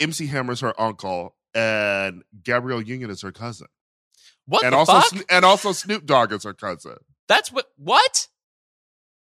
MC 0.00 0.26
Hammer's 0.26 0.60
her 0.60 0.78
uncle, 0.80 1.36
and 1.54 2.22
Gabrielle 2.42 2.82
Union 2.82 3.10
is 3.10 3.20
her 3.22 3.32
cousin. 3.32 3.68
What 4.46 4.64
and 4.64 4.72
the 4.72 4.78
also 4.78 5.00
fuck? 5.00 5.24
And 5.30 5.44
also 5.44 5.72
Snoop 5.72 6.06
Dogg 6.06 6.32
is 6.32 6.44
her 6.44 6.54
cousin. 6.54 6.96
That's 7.28 7.52
what. 7.52 7.66
What? 7.76 8.28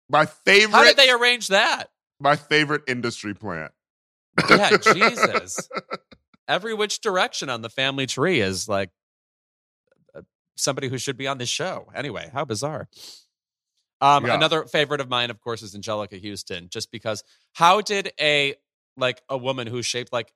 My 0.09 0.25
favorite 0.25 0.71
How 0.71 0.83
did 0.83 0.97
they 0.97 1.09
arrange 1.11 1.49
that? 1.49 1.89
my 2.19 2.35
favorite 2.35 2.83
industry 2.87 3.33
plant. 3.33 3.71
Yeah, 4.49 4.77
Jesus. 4.93 5.69
Every 6.47 6.73
which 6.73 7.01
direction 7.01 7.49
on 7.49 7.61
the 7.61 7.69
family 7.69 8.05
tree 8.05 8.39
is 8.39 8.67
like 8.67 8.89
somebody 10.55 10.87
who 10.87 10.97
should 10.97 11.17
be 11.17 11.27
on 11.27 11.37
this 11.37 11.49
show. 11.49 11.87
Anyway, 11.95 12.29
how 12.33 12.45
bizarre. 12.45 12.87
Um, 14.01 14.25
Yeah. 14.25 14.35
Another 14.35 14.65
favorite 14.65 15.01
of 15.01 15.09
mine, 15.09 15.29
of 15.29 15.39
course, 15.39 15.61
is 15.61 15.75
Anjelica 15.75 16.21
Huston. 16.21 16.69
Just 16.69 16.91
because, 16.91 17.23
how 17.53 17.81
did 17.81 18.11
a 18.19 18.55
like 18.97 19.21
a 19.29 19.37
woman 19.37 19.67
who's 19.67 19.85
shaped 19.85 20.13
like 20.13 20.33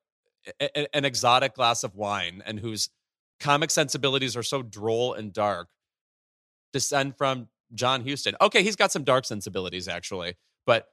a, 0.59 0.79
a, 0.79 0.95
an 0.95 1.05
exotic 1.05 1.53
glass 1.53 1.83
of 1.83 1.95
wine 1.95 2.41
and 2.45 2.59
whose 2.59 2.89
comic 3.39 3.69
sensibilities 3.69 4.35
are 4.35 4.43
so 4.43 4.61
droll 4.63 5.13
and 5.13 5.31
dark 5.33 5.67
descend 6.73 7.17
from 7.17 7.49
John 7.73 8.07
Huston? 8.07 8.35
Okay, 8.41 8.63
he's 8.63 8.75
got 8.75 8.91
some 8.91 9.03
dark 9.03 9.25
sensibilities 9.25 9.87
actually, 9.87 10.35
but 10.65 10.87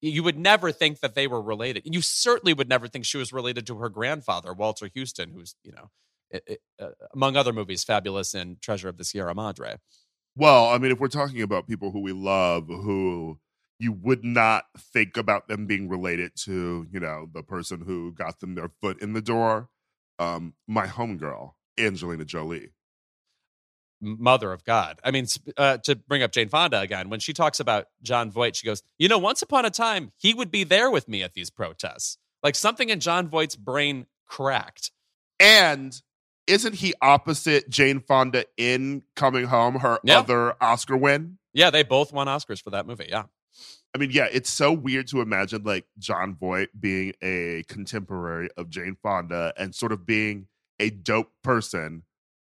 you 0.00 0.22
would 0.22 0.38
never 0.38 0.72
think 0.72 1.00
that 1.00 1.14
they 1.14 1.26
were 1.28 1.40
related. 1.40 1.82
You 1.84 2.02
certainly 2.02 2.54
would 2.54 2.68
never 2.68 2.88
think 2.88 3.04
she 3.04 3.18
was 3.18 3.32
related 3.32 3.66
to 3.68 3.76
her 3.78 3.88
grandfather, 3.88 4.52
Walter 4.52 4.88
Huston, 4.96 5.30
who's, 5.30 5.54
you 5.62 5.70
know, 5.72 5.90
it, 6.32 6.42
it, 6.46 6.60
uh, 6.80 6.90
among 7.14 7.36
other 7.36 7.52
movies, 7.52 7.84
fabulous 7.84 8.34
in 8.34 8.56
Treasure 8.60 8.88
of 8.88 8.96
the 8.96 9.04
Sierra 9.04 9.34
Madre. 9.34 9.76
Well, 10.34 10.66
I 10.66 10.78
mean, 10.78 10.90
if 10.90 10.98
we're 10.98 11.08
talking 11.08 11.42
about 11.42 11.68
people 11.68 11.90
who 11.90 12.00
we 12.00 12.12
love, 12.12 12.66
who 12.68 13.38
you 13.78 13.92
would 13.92 14.24
not 14.24 14.64
think 14.78 15.16
about 15.16 15.48
them 15.48 15.66
being 15.66 15.88
related 15.88 16.32
to, 16.44 16.86
you 16.90 17.00
know, 17.00 17.28
the 17.32 17.42
person 17.42 17.82
who 17.82 18.12
got 18.12 18.40
them 18.40 18.54
their 18.54 18.70
foot 18.80 19.00
in 19.02 19.12
the 19.12 19.20
door, 19.20 19.68
um, 20.18 20.54
my 20.66 20.86
homegirl, 20.86 21.52
Angelina 21.78 22.24
Jolie 22.24 22.70
mother 24.02 24.52
of 24.52 24.64
God. 24.64 24.98
I 25.04 25.10
mean, 25.10 25.26
uh, 25.56 25.78
to 25.78 25.96
bring 25.96 26.22
up 26.22 26.32
Jane 26.32 26.48
Fonda 26.48 26.80
again, 26.80 27.08
when 27.08 27.20
she 27.20 27.32
talks 27.32 27.60
about 27.60 27.86
Jon 28.02 28.30
Voight, 28.30 28.56
she 28.56 28.66
goes, 28.66 28.82
You 28.98 29.08
know, 29.08 29.18
once 29.18 29.40
upon 29.42 29.64
a 29.64 29.70
time, 29.70 30.12
he 30.16 30.34
would 30.34 30.50
be 30.50 30.64
there 30.64 30.90
with 30.90 31.08
me 31.08 31.22
at 31.22 31.34
these 31.34 31.50
protests. 31.50 32.18
Like 32.42 32.56
something 32.56 32.88
in 32.88 33.00
Jon 33.00 33.28
Voight's 33.28 33.56
brain 33.56 34.06
cracked. 34.26 34.90
And 35.38 36.00
isn't 36.52 36.74
he 36.74 36.92
opposite 37.00 37.70
Jane 37.70 38.00
Fonda 38.00 38.44
in 38.58 39.02
Coming 39.16 39.46
Home, 39.46 39.76
her 39.76 39.98
yeah. 40.04 40.18
other 40.18 40.54
Oscar 40.62 40.96
win? 40.96 41.38
Yeah, 41.54 41.70
they 41.70 41.82
both 41.82 42.12
won 42.12 42.26
Oscars 42.26 42.62
for 42.62 42.70
that 42.70 42.86
movie. 42.86 43.06
Yeah. 43.08 43.24
I 43.94 43.98
mean, 43.98 44.10
yeah, 44.10 44.28
it's 44.30 44.50
so 44.50 44.70
weird 44.70 45.08
to 45.08 45.22
imagine 45.22 45.64
like 45.64 45.86
Jon 45.98 46.34
Voight 46.34 46.68
being 46.78 47.14
a 47.22 47.64
contemporary 47.68 48.50
of 48.56 48.68
Jane 48.68 48.96
Fonda 49.02 49.54
and 49.56 49.74
sort 49.74 49.92
of 49.92 50.06
being 50.06 50.46
a 50.78 50.90
dope 50.90 51.30
person 51.42 52.02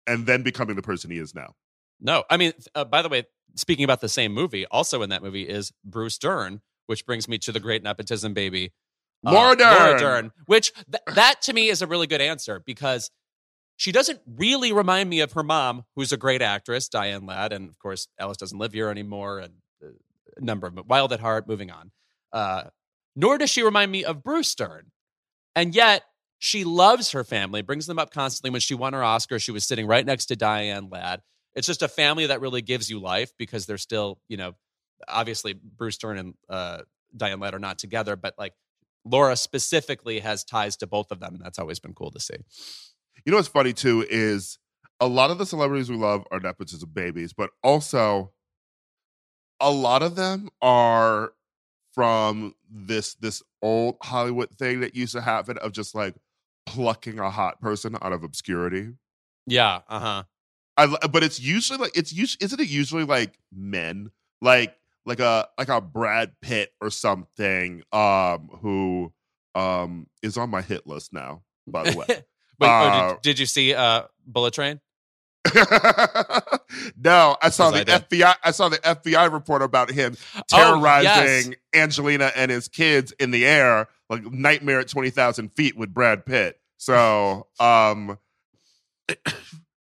and 0.06 0.26
then 0.26 0.42
becoming 0.42 0.76
the 0.76 0.82
person 0.82 1.10
he 1.10 1.18
is 1.18 1.34
now. 1.34 1.54
No, 1.98 2.24
I 2.30 2.36
mean, 2.36 2.52
uh, 2.74 2.84
by 2.84 3.00
the 3.00 3.08
way, 3.08 3.24
speaking 3.54 3.84
about 3.84 4.02
the 4.02 4.08
same 4.08 4.32
movie, 4.32 4.66
also 4.66 5.02
in 5.02 5.10
that 5.10 5.22
movie 5.22 5.48
is 5.48 5.72
Bruce 5.84 6.18
Dern, 6.18 6.60
which 6.86 7.06
brings 7.06 7.28
me 7.28 7.38
to 7.38 7.52
the 7.52 7.60
great 7.60 7.82
nepotism 7.82 8.34
baby, 8.34 8.72
uh, 9.26 9.32
Laura 9.32 9.56
Dern. 9.56 9.74
Laura 9.74 9.98
Dern. 9.98 10.32
Which 10.46 10.72
th- 10.74 11.02
that 11.14 11.42
to 11.42 11.54
me 11.54 11.68
is 11.68 11.80
a 11.80 11.86
really 11.86 12.06
good 12.06 12.20
answer 12.20 12.62
because 12.64 13.10
she 13.76 13.92
doesn't 13.92 14.20
really 14.26 14.72
remind 14.72 15.10
me 15.10 15.20
of 15.20 15.32
her 15.32 15.42
mom, 15.42 15.84
who's 15.94 16.12
a 16.12 16.16
great 16.16 16.42
actress, 16.42 16.88
Diane 16.88 17.26
Ladd, 17.26 17.52
and 17.52 17.68
of 17.68 17.78
course 17.78 18.08
Alice 18.18 18.36
doesn't 18.38 18.58
live 18.58 18.72
here 18.72 18.88
anymore, 18.88 19.38
and 19.38 19.54
uh, 19.82 19.88
a 20.36 20.44
number 20.44 20.66
of 20.66 20.78
Wild 20.86 21.12
at 21.12 21.20
Heart. 21.20 21.48
Moving 21.48 21.70
on, 21.70 21.90
uh, 22.32 22.64
nor 23.14 23.38
does 23.38 23.50
she 23.50 23.62
remind 23.62 23.92
me 23.92 24.04
of 24.04 24.22
Bruce 24.22 24.54
Dern. 24.54 24.90
and 25.54 25.74
yet 25.74 26.04
she 26.38 26.64
loves 26.64 27.12
her 27.12 27.24
family, 27.24 27.62
brings 27.62 27.86
them 27.86 27.98
up 27.98 28.10
constantly. 28.10 28.50
When 28.50 28.60
she 28.60 28.74
won 28.74 28.92
her 28.92 29.02
Oscar, 29.02 29.38
she 29.38 29.52
was 29.52 29.64
sitting 29.64 29.86
right 29.86 30.04
next 30.04 30.26
to 30.26 30.36
Diane 30.36 30.88
Ladd. 30.90 31.22
It's 31.54 31.66
just 31.66 31.82
a 31.82 31.88
family 31.88 32.26
that 32.26 32.40
really 32.42 32.60
gives 32.62 32.90
you 32.90 33.00
life 33.00 33.32
because 33.38 33.64
they're 33.64 33.78
still, 33.78 34.20
you 34.28 34.36
know, 34.36 34.52
obviously 35.08 35.54
Bruce 35.54 35.96
Dern 35.96 36.18
and 36.18 36.34
uh, 36.50 36.82
Diane 37.16 37.40
Ladd 37.40 37.54
are 37.54 37.58
not 37.58 37.78
together, 37.78 38.16
but 38.16 38.34
like 38.38 38.52
Laura 39.04 39.36
specifically 39.36 40.20
has 40.20 40.44
ties 40.44 40.76
to 40.78 40.86
both 40.86 41.10
of 41.10 41.20
them, 41.20 41.34
and 41.36 41.44
that's 41.44 41.58
always 41.58 41.78
been 41.80 41.94
cool 41.94 42.10
to 42.10 42.20
see. 42.20 42.36
You 43.24 43.32
know 43.32 43.38
what's 43.38 43.48
funny 43.48 43.72
too 43.72 44.06
is 44.08 44.58
a 45.00 45.06
lot 45.06 45.30
of 45.30 45.38
the 45.38 45.46
celebrities 45.46 45.90
we 45.90 45.96
love 45.96 46.24
are 46.30 46.40
nepotism 46.40 46.90
babies, 46.92 47.32
but 47.32 47.50
also 47.62 48.32
a 49.60 49.70
lot 49.70 50.02
of 50.02 50.16
them 50.16 50.48
are 50.62 51.32
from 51.92 52.54
this 52.70 53.14
this 53.14 53.42
old 53.62 53.96
Hollywood 54.02 54.50
thing 54.50 54.80
that 54.80 54.94
used 54.94 55.12
to 55.12 55.20
happen 55.20 55.58
of 55.58 55.72
just 55.72 55.94
like 55.94 56.14
plucking 56.66 57.18
a 57.18 57.30
hot 57.30 57.60
person 57.60 57.96
out 58.02 58.12
of 58.12 58.22
obscurity. 58.22 58.90
Yeah. 59.46 59.80
Uh 59.88 59.98
huh. 59.98 60.22
I, 60.78 61.06
but 61.08 61.22
it's 61.22 61.40
usually 61.40 61.78
like 61.78 61.96
it's 61.96 62.12
usually 62.12 62.44
isn't 62.44 62.60
it 62.60 62.68
usually 62.68 63.04
like 63.04 63.38
men 63.50 64.10
like 64.42 64.76
like 65.06 65.20
a 65.20 65.48
like 65.58 65.68
a 65.68 65.80
Brad 65.80 66.32
Pitt 66.42 66.72
or 66.82 66.90
something 66.90 67.82
um 67.92 68.50
who 68.60 69.12
um 69.54 70.06
is 70.22 70.36
on 70.36 70.50
my 70.50 70.60
hit 70.60 70.86
list 70.86 71.12
now 71.12 71.42
by 71.66 71.90
the 71.90 71.96
way. 71.96 72.06
Wait, 72.58 72.68
uh, 72.68 72.72
oh, 72.72 73.08
did, 73.14 73.22
did, 73.22 73.38
you 73.38 73.46
see 73.46 73.74
uh 73.74 74.02
Bullet 74.26 74.54
Train? 74.54 74.80
no, 76.96 77.36
I 77.40 77.50
saw 77.50 77.70
the 77.70 77.80
I 77.80 77.98
FBI. 77.98 78.34
I 78.42 78.50
saw 78.50 78.68
the 78.68 78.78
FBI 78.78 79.32
report 79.32 79.62
about 79.62 79.90
him 79.90 80.16
terrorizing 80.48 81.54
oh, 81.54 81.56
yes. 81.72 81.82
Angelina 81.82 82.32
and 82.34 82.50
his 82.50 82.68
kids 82.68 83.12
in 83.12 83.30
the 83.30 83.46
air, 83.46 83.88
like 84.10 84.24
Nightmare 84.24 84.80
at 84.80 84.88
twenty 84.88 85.10
thousand 85.10 85.50
feet 85.50 85.76
with 85.76 85.92
Brad 85.92 86.26
Pitt. 86.26 86.58
So, 86.78 87.46
um, 87.60 88.18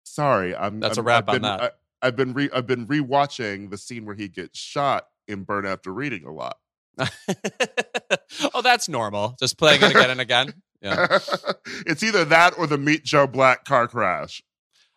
sorry, 0.04 0.54
I'm. 0.54 0.80
That's 0.80 0.98
I'm, 0.98 1.04
a 1.04 1.06
wrap 1.06 1.24
I've 1.28 1.28
on 1.28 1.34
been, 1.34 1.42
that. 1.42 1.78
I, 2.02 2.06
have 2.06 2.16
been 2.16 2.34
re, 2.34 2.50
I've 2.54 2.66
been 2.66 2.86
rewatching 2.86 3.70
the 3.70 3.78
scene 3.78 4.04
where 4.04 4.14
he 4.14 4.28
gets 4.28 4.58
shot 4.58 5.06
in 5.26 5.44
Burn 5.44 5.66
After 5.66 5.92
Reading 5.92 6.24
a 6.24 6.32
lot. 6.32 6.58
oh, 8.54 8.62
that's 8.62 8.88
normal. 8.88 9.36
Just 9.38 9.56
playing 9.58 9.82
it 9.82 9.90
again 9.90 10.10
and 10.10 10.20
again. 10.20 10.52
Yeah. 10.80 11.18
it's 11.86 12.02
either 12.02 12.24
that 12.26 12.58
or 12.58 12.66
the 12.66 12.78
Meet 12.78 13.04
Joe 13.04 13.26
Black 13.26 13.64
car 13.64 13.88
crash. 13.88 14.42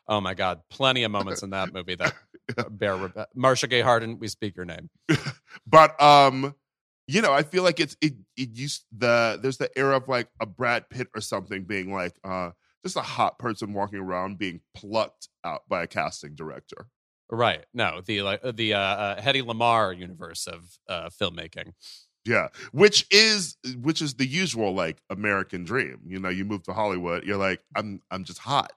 Oh 0.07 0.21
my 0.21 0.33
God, 0.33 0.61
plenty 0.69 1.03
of 1.03 1.11
moments 1.11 1.43
in 1.43 1.51
that 1.51 1.73
movie 1.73 1.95
that 1.95 2.13
bear 2.71 2.95
rep- 2.95 3.29
Marcia 3.35 3.67
Gay 3.67 3.81
Harden. 3.81 4.19
We 4.19 4.27
speak 4.27 4.55
your 4.55 4.65
name, 4.65 4.89
but 5.67 6.01
um, 6.01 6.55
you 7.07 7.21
know, 7.21 7.31
I 7.33 7.43
feel 7.43 7.63
like 7.63 7.79
it's 7.79 7.95
it 8.01 8.13
it 8.35 8.49
used 8.53 8.85
the 8.91 9.39
there's 9.41 9.57
the 9.57 9.69
era 9.77 9.97
of 9.97 10.07
like 10.07 10.27
a 10.39 10.45
Brad 10.45 10.89
Pitt 10.89 11.07
or 11.15 11.21
something 11.21 11.63
being 11.63 11.93
like 11.93 12.15
uh 12.23 12.51
just 12.83 12.97
a 12.97 13.01
hot 13.01 13.37
person 13.37 13.73
walking 13.73 13.99
around 13.99 14.37
being 14.37 14.61
plucked 14.75 15.29
out 15.43 15.61
by 15.69 15.83
a 15.83 15.87
casting 15.87 16.35
director. 16.35 16.87
Right. 17.29 17.65
No, 17.73 18.01
the 18.05 18.21
like 18.23 18.41
the 18.41 18.73
uh, 18.73 18.79
uh 18.79 19.21
Hedy 19.21 19.43
Lamarr 19.43 19.97
universe 19.97 20.47
of 20.47 20.77
uh 20.89 21.09
filmmaking. 21.09 21.73
Yeah, 22.25 22.49
which 22.71 23.07
is 23.09 23.57
which 23.81 24.01
is 24.01 24.13
the 24.15 24.27
usual 24.27 24.73
like 24.73 25.01
American 25.09 25.63
dream. 25.63 26.01
You 26.05 26.19
know, 26.19 26.29
you 26.29 26.45
move 26.45 26.63
to 26.63 26.73
Hollywood, 26.73 27.23
you're 27.23 27.37
like, 27.37 27.61
I'm 27.75 28.01
I'm 28.11 28.23
just 28.23 28.39
hot. 28.39 28.71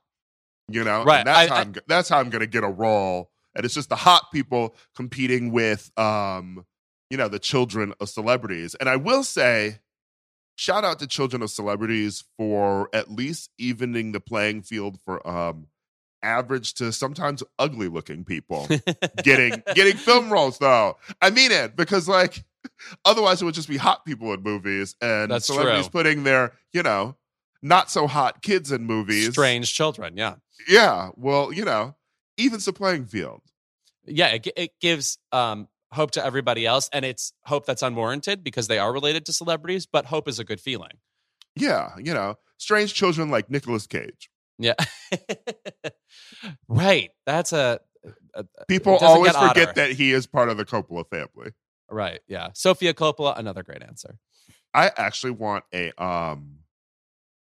You 0.69 0.83
know, 0.83 1.05
right? 1.05 1.19
And 1.19 1.29
that's 1.29 1.51
I, 1.51 1.55
how 1.55 1.57
I, 1.57 1.61
am 1.61 1.75
that's 1.87 2.09
how 2.09 2.21
I'm 2.21 2.31
gonna 2.31 2.47
get 2.47 2.65
a 2.65 2.69
role. 2.69 3.31
And 3.55 3.65
it's 3.65 3.75
just 3.75 3.91
the 3.91 3.97
hot 3.97 4.33
people 4.33 4.75
competing 4.97 5.53
with, 5.53 5.97
um, 5.99 6.65
you 7.11 7.17
know, 7.17 7.29
the 7.29 7.39
children 7.39 7.93
of 8.01 8.09
celebrities. 8.09 8.75
And 8.75 8.89
I 8.89 8.97
will 8.97 9.23
say, 9.23 9.79
shout 10.57 10.85
out 10.85 10.99
to 11.01 11.07
children 11.07 11.43
of 11.43 11.51
celebrities 11.51 12.25
for 12.37 12.89
at 12.93 13.11
least 13.11 13.51
evening 13.59 14.13
the 14.13 14.21
playing 14.21 14.63
field 14.63 14.99
for 15.05 15.27
um 15.29 15.67
average 16.23 16.73
to 16.73 16.91
sometimes 16.91 17.43
ugly 17.59 17.89
looking 17.89 18.25
people 18.25 18.67
getting 19.23 19.63
getting 19.75 19.97
film 19.97 20.33
roles 20.33 20.59
though. 20.59 20.97
I 21.21 21.31
mean 21.31 21.53
it 21.53 21.77
because 21.77 22.09
like 22.09 22.43
otherwise 23.05 23.43
it 23.43 23.45
would 23.45 23.55
just 23.55 23.69
be 23.69 23.77
hot 23.77 24.05
people 24.05 24.33
in 24.33 24.43
movies 24.43 24.95
and 25.01 25.31
That's 25.31 25.47
celebrities 25.47 25.87
true. 25.87 25.93
putting 25.93 26.25
their, 26.25 26.53
you 26.73 26.83
know, 26.83 27.17
not 27.63 27.91
so 27.91 28.07
hot 28.07 28.43
kids 28.43 28.71
in 28.73 28.85
movies. 28.85 29.31
Strange 29.31 29.73
children, 29.73 30.17
yeah. 30.17 30.37
Yeah. 30.69 31.11
Well, 31.17 31.53
you 31.53 31.65
know, 31.65 31.97
evens 32.37 32.65
the 32.65 32.73
playing 32.73 33.07
field. 33.07 33.43
Yeah, 34.07 34.29
it, 34.29 34.49
it 34.57 34.73
gives 34.81 35.19
um, 35.33 35.69
hope 35.93 36.11
to 36.13 36.25
everybody 36.25 36.67
else, 36.67 36.91
and 36.93 37.05
it's 37.05 37.33
hope 37.45 37.65
that's 37.65 37.83
unwarranted 37.83 38.45
because 38.45 38.69
they 38.69 38.79
are 38.79 38.93
related 38.93 39.25
to 39.27 39.33
celebrities, 39.33 39.87
but 39.87 40.07
hope 40.07 40.29
is 40.29 40.39
a 40.39 40.45
good 40.45 40.61
feeling. 40.61 40.99
Yeah, 41.57 41.93
you 41.99 42.13
know, 42.13 42.37
strange 42.59 42.93
children 42.93 43.31
like 43.31 43.51
Nicolas 43.51 43.87
Cage. 43.87 44.29
Yeah. 44.59 44.75
right. 46.69 47.11
That's 47.27 47.53
a, 47.53 47.81
a 48.35 48.45
people 48.69 48.97
always 48.97 49.37
forget 49.37 49.77
that 49.77 49.93
he 49.93 50.13
is 50.13 50.27
part 50.27 50.49
of 50.49 50.57
the 50.57 50.65
Coppola 50.65 51.09
family. 51.09 51.53
Right. 51.95 52.21
Yeah. 52.27 52.49
Sofia 52.55 52.93
Coppola, 52.93 53.39
another 53.39 53.63
great 53.63 53.83
answer. 53.83 54.19
I 54.75 54.91
actually 54.97 55.31
want 55.31 55.65
a 55.73 55.93
um 56.03 56.59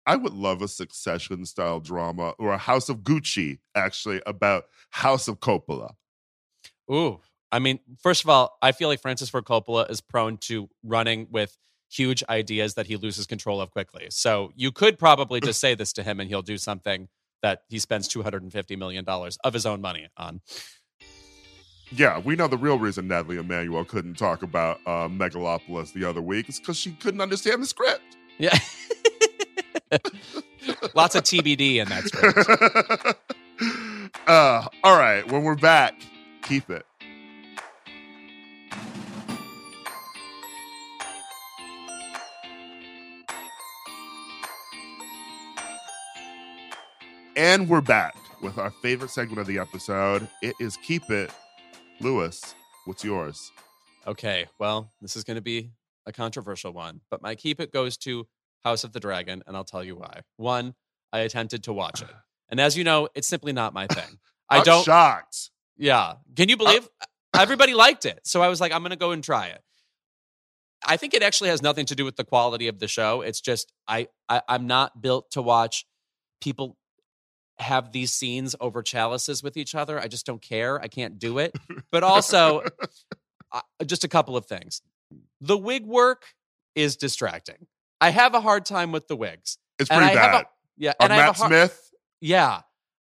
I 0.06 0.16
would 0.16 0.32
love 0.32 0.62
a 0.62 0.68
succession 0.68 1.44
style 1.44 1.80
drama 1.80 2.34
or 2.38 2.52
a 2.52 2.58
House 2.58 2.88
of 2.88 2.98
Gucci, 2.98 3.58
actually, 3.74 4.20
about 4.26 4.66
House 4.90 5.28
of 5.28 5.40
Coppola. 5.40 5.94
Ooh. 6.92 7.20
I 7.50 7.58
mean, 7.58 7.80
first 8.00 8.22
of 8.22 8.30
all, 8.30 8.56
I 8.62 8.72
feel 8.72 8.88
like 8.88 9.00
Francis 9.00 9.30
Ford 9.30 9.44
Coppola 9.44 9.90
is 9.90 10.00
prone 10.00 10.36
to 10.42 10.68
running 10.84 11.28
with 11.30 11.56
huge 11.90 12.22
ideas 12.28 12.74
that 12.74 12.86
he 12.86 12.96
loses 12.96 13.26
control 13.26 13.60
of 13.60 13.70
quickly. 13.70 14.06
So 14.10 14.52
you 14.54 14.70
could 14.70 14.98
probably 14.98 15.40
just 15.40 15.60
say 15.60 15.74
this 15.74 15.92
to 15.94 16.02
him 16.02 16.20
and 16.20 16.28
he'll 16.28 16.42
do 16.42 16.58
something 16.58 17.08
that 17.42 17.62
he 17.68 17.78
spends 17.78 18.08
$250 18.08 18.78
million 18.78 19.04
of 19.08 19.54
his 19.54 19.66
own 19.66 19.80
money 19.80 20.08
on. 20.16 20.42
Yeah, 21.90 22.18
we 22.18 22.34
know 22.34 22.48
the 22.48 22.56
real 22.58 22.78
reason 22.78 23.08
Nathalie 23.08 23.36
Emmanuel 23.36 23.84
couldn't 23.84 24.14
talk 24.14 24.42
about 24.42 24.80
uh, 24.86 25.08
Megalopolis 25.08 25.92
the 25.92 26.04
other 26.04 26.22
week 26.22 26.48
is 26.48 26.58
because 26.58 26.76
she 26.76 26.92
couldn't 26.92 27.20
understand 27.20 27.62
the 27.62 27.66
script. 27.66 28.16
Yeah. 28.38 28.58
Lots 30.94 31.14
of 31.14 31.22
TBD 31.24 31.76
in 31.76 31.88
that 31.88 32.04
script. 32.04 33.18
uh, 34.26 34.66
all 34.82 34.98
right, 34.98 35.30
when 35.30 35.44
we're 35.44 35.54
back, 35.54 35.94
keep 36.42 36.70
it. 36.70 36.86
And 47.36 47.68
we're 47.68 47.80
back 47.80 48.14
with 48.42 48.58
our 48.58 48.70
favorite 48.70 49.10
segment 49.10 49.40
of 49.40 49.46
the 49.46 49.58
episode. 49.58 50.28
It 50.40 50.54
is 50.60 50.76
Keep 50.76 51.10
It. 51.10 51.30
Louis, 52.04 52.54
what's 52.84 53.02
yours? 53.02 53.50
Okay, 54.06 54.44
well, 54.58 54.92
this 55.00 55.16
is 55.16 55.24
going 55.24 55.36
to 55.36 55.40
be 55.40 55.70
a 56.04 56.12
controversial 56.12 56.70
one, 56.70 57.00
but 57.10 57.22
my 57.22 57.34
keep 57.34 57.62
it 57.62 57.72
goes 57.72 57.96
to 57.96 58.26
House 58.62 58.84
of 58.84 58.92
the 58.92 59.00
Dragon, 59.00 59.42
and 59.46 59.56
I'll 59.56 59.64
tell 59.64 59.82
you 59.82 59.96
why. 59.96 60.20
One, 60.36 60.74
I 61.14 61.20
attempted 61.20 61.64
to 61.64 61.72
watch 61.72 62.02
it, 62.02 62.10
and 62.50 62.60
as 62.60 62.76
you 62.76 62.84
know, 62.84 63.08
it's 63.14 63.26
simply 63.26 63.54
not 63.54 63.72
my 63.72 63.86
thing. 63.86 64.18
I 64.50 64.62
don't. 64.62 64.84
shocked. 64.84 65.48
Yeah, 65.78 66.16
can 66.36 66.50
you 66.50 66.58
believe 66.58 66.84
uh, 66.84 67.06
uh, 67.38 67.40
everybody 67.40 67.72
uh. 67.72 67.78
liked 67.78 68.04
it? 68.04 68.20
So 68.24 68.42
I 68.42 68.48
was 68.48 68.60
like, 68.60 68.70
I'm 68.70 68.82
going 68.82 68.90
to 68.90 68.96
go 68.96 69.12
and 69.12 69.24
try 69.24 69.46
it. 69.46 69.62
I 70.86 70.98
think 70.98 71.14
it 71.14 71.22
actually 71.22 71.48
has 71.48 71.62
nothing 71.62 71.86
to 71.86 71.94
do 71.94 72.04
with 72.04 72.16
the 72.16 72.24
quality 72.24 72.68
of 72.68 72.80
the 72.80 72.86
show. 72.86 73.22
It's 73.22 73.40
just 73.40 73.72
I, 73.88 74.08
I 74.28 74.42
I'm 74.46 74.66
not 74.66 75.00
built 75.00 75.30
to 75.30 75.40
watch 75.40 75.86
people 76.42 76.76
have 77.58 77.92
these 77.92 78.12
scenes 78.12 78.56
over 78.60 78.82
chalices 78.82 79.42
with 79.42 79.56
each 79.56 79.74
other. 79.74 79.98
I 80.00 80.08
just 80.08 80.26
don't 80.26 80.42
care. 80.42 80.80
I 80.80 80.88
can't 80.88 81.18
do 81.18 81.38
it. 81.38 81.52
But 81.90 82.02
also, 82.02 82.62
uh, 83.52 83.60
just 83.86 84.02
a 84.04 84.08
couple 84.08 84.36
of 84.36 84.46
things. 84.46 84.82
The 85.40 85.56
wig 85.56 85.86
work 85.86 86.24
is 86.74 86.96
distracting. 86.96 87.66
I 88.00 88.10
have 88.10 88.34
a 88.34 88.40
hard 88.40 88.64
time 88.66 88.90
with 88.90 89.06
the 89.06 89.14
wigs. 89.16 89.58
It's 89.78 89.88
And 89.90 89.98
pretty 90.00 90.12
I 90.18 90.22
bad. 90.32 90.34
a- 90.44 90.48
Yeah, 90.76 90.92
and 90.98 91.12
I 91.12 91.16
have 91.16 91.26
Matt 91.26 91.36
a 91.36 91.38
hard, 91.38 91.50
Smith? 91.50 91.90
yeah, 92.20 92.60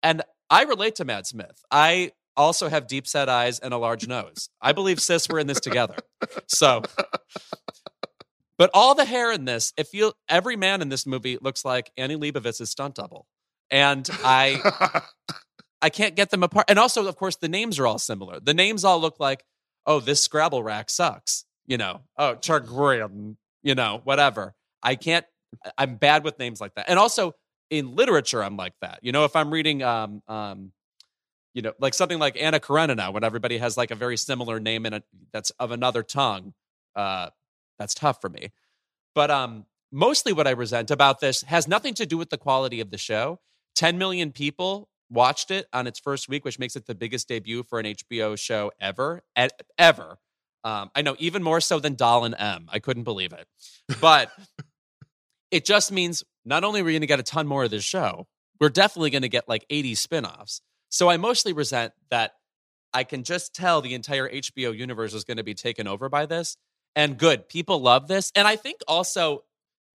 and 0.04 0.22
I 0.48 0.62
relate 0.62 0.94
to 0.96 1.04
Matt 1.04 1.26
Smith. 1.26 1.64
I 1.72 2.12
also 2.36 2.68
have 2.68 2.86
deep 2.86 3.08
set 3.08 3.28
eyes 3.28 3.58
and 3.58 3.74
a 3.74 3.78
large 3.78 4.06
nose. 4.06 4.48
I 4.60 4.70
believe 4.72 5.00
sis 5.00 5.28
we're 5.28 5.40
in 5.40 5.48
this 5.48 5.58
together. 5.58 5.96
So, 6.46 6.82
but 8.58 8.70
all 8.72 8.94
the 8.94 9.04
hair 9.04 9.32
in 9.32 9.44
this, 9.44 9.72
it 9.76 9.88
feel 9.88 10.12
every 10.28 10.54
man 10.56 10.80
in 10.82 10.88
this 10.88 11.06
movie 11.06 11.38
looks 11.40 11.64
like 11.64 11.90
Annie 11.96 12.16
Leibovitz's 12.16 12.70
stunt 12.70 12.94
double, 12.94 13.26
and 13.70 14.08
I 14.24 15.02
I 15.82 15.90
can't 15.90 16.16
get 16.16 16.30
them 16.30 16.42
apart. 16.42 16.66
And 16.68 16.78
also, 16.78 17.06
of 17.06 17.16
course, 17.16 17.36
the 17.36 17.48
names 17.48 17.78
are 17.78 17.86
all 17.86 17.98
similar. 17.98 18.40
The 18.40 18.54
names 18.54 18.84
all 18.84 19.00
look 19.00 19.20
like, 19.20 19.44
oh, 19.86 20.00
this 20.00 20.22
Scrabble 20.22 20.62
rack 20.62 20.90
sucks. 20.90 21.44
You 21.66 21.76
know, 21.78 22.02
oh, 22.16 22.36
Chargrim, 22.36 23.36
you 23.62 23.74
know, 23.74 24.00
whatever. 24.04 24.54
I 24.82 24.94
can't, 24.94 25.26
I'm 25.76 25.96
bad 25.96 26.24
with 26.24 26.38
names 26.38 26.60
like 26.60 26.74
that. 26.74 26.86
And 26.88 26.98
also 26.98 27.34
in 27.70 27.96
literature, 27.96 28.42
I'm 28.42 28.56
like 28.56 28.74
that. 28.80 29.00
You 29.02 29.12
know, 29.12 29.24
if 29.24 29.34
I'm 29.34 29.50
reading, 29.50 29.82
um, 29.82 30.22
um, 30.28 30.72
you 31.54 31.62
know, 31.62 31.72
like 31.80 31.94
something 31.94 32.18
like 32.18 32.40
Anna 32.40 32.60
Karenina, 32.60 33.10
when 33.10 33.24
everybody 33.24 33.58
has 33.58 33.76
like 33.76 33.90
a 33.90 33.94
very 33.94 34.16
similar 34.16 34.60
name 34.60 34.86
in 34.86 34.94
a, 34.94 35.02
that's 35.32 35.50
of 35.58 35.70
another 35.72 36.02
tongue, 36.02 36.52
uh, 36.94 37.30
that's 37.78 37.94
tough 37.94 38.20
for 38.20 38.28
me. 38.28 38.52
But 39.14 39.30
um, 39.30 39.64
mostly 39.90 40.32
what 40.32 40.46
I 40.46 40.50
resent 40.50 40.90
about 40.90 41.20
this 41.20 41.42
has 41.42 41.66
nothing 41.66 41.94
to 41.94 42.06
do 42.06 42.18
with 42.18 42.30
the 42.30 42.38
quality 42.38 42.80
of 42.80 42.90
the 42.90 42.98
show. 42.98 43.40
10 43.76 43.98
million 43.98 44.32
people 44.32 44.88
watched 45.10 45.50
it 45.50 45.66
on 45.72 45.86
its 45.86 46.00
first 46.00 46.28
week, 46.28 46.44
which 46.44 46.58
makes 46.58 46.76
it 46.76 46.86
the 46.86 46.94
biggest 46.94 47.28
debut 47.28 47.62
for 47.62 47.78
an 47.78 47.86
HBO 47.86 48.38
show 48.38 48.72
ever, 48.80 49.22
ever. 49.78 50.18
Um, 50.64 50.90
I 50.94 51.02
know 51.02 51.14
even 51.18 51.42
more 51.42 51.60
so 51.60 51.78
than 51.78 51.94
Doll 51.94 52.24
and 52.24 52.34
M. 52.36 52.66
I 52.72 52.80
couldn't 52.80 53.04
believe 53.04 53.32
it, 53.32 53.46
but 54.00 54.32
it 55.50 55.64
just 55.64 55.92
means 55.92 56.24
not 56.44 56.64
only 56.64 56.80
are 56.80 56.84
we 56.84 56.92
going 56.92 57.02
to 57.02 57.06
get 57.06 57.20
a 57.20 57.24
ton 57.24 57.46
more 57.46 57.64
of 57.64 57.70
this 57.70 57.84
show, 57.84 58.26
we're 58.60 58.68
definitely 58.68 59.10
going 59.10 59.22
to 59.22 59.28
get 59.28 59.48
like 59.48 59.64
80 59.70 59.94
spinoffs. 59.94 60.60
So 60.88 61.08
I 61.08 61.18
mostly 61.18 61.52
resent 61.52 61.92
that 62.10 62.32
I 62.92 63.04
can 63.04 63.22
just 63.22 63.54
tell 63.54 63.80
the 63.80 63.94
entire 63.94 64.28
HBO 64.28 64.76
universe 64.76 65.14
is 65.14 65.24
going 65.24 65.36
to 65.36 65.44
be 65.44 65.54
taken 65.54 65.86
over 65.86 66.08
by 66.08 66.26
this. 66.26 66.56
And 66.94 67.18
good, 67.18 67.48
people 67.48 67.80
love 67.80 68.08
this. 68.08 68.32
And 68.34 68.48
I 68.48 68.56
think 68.56 68.80
also 68.88 69.44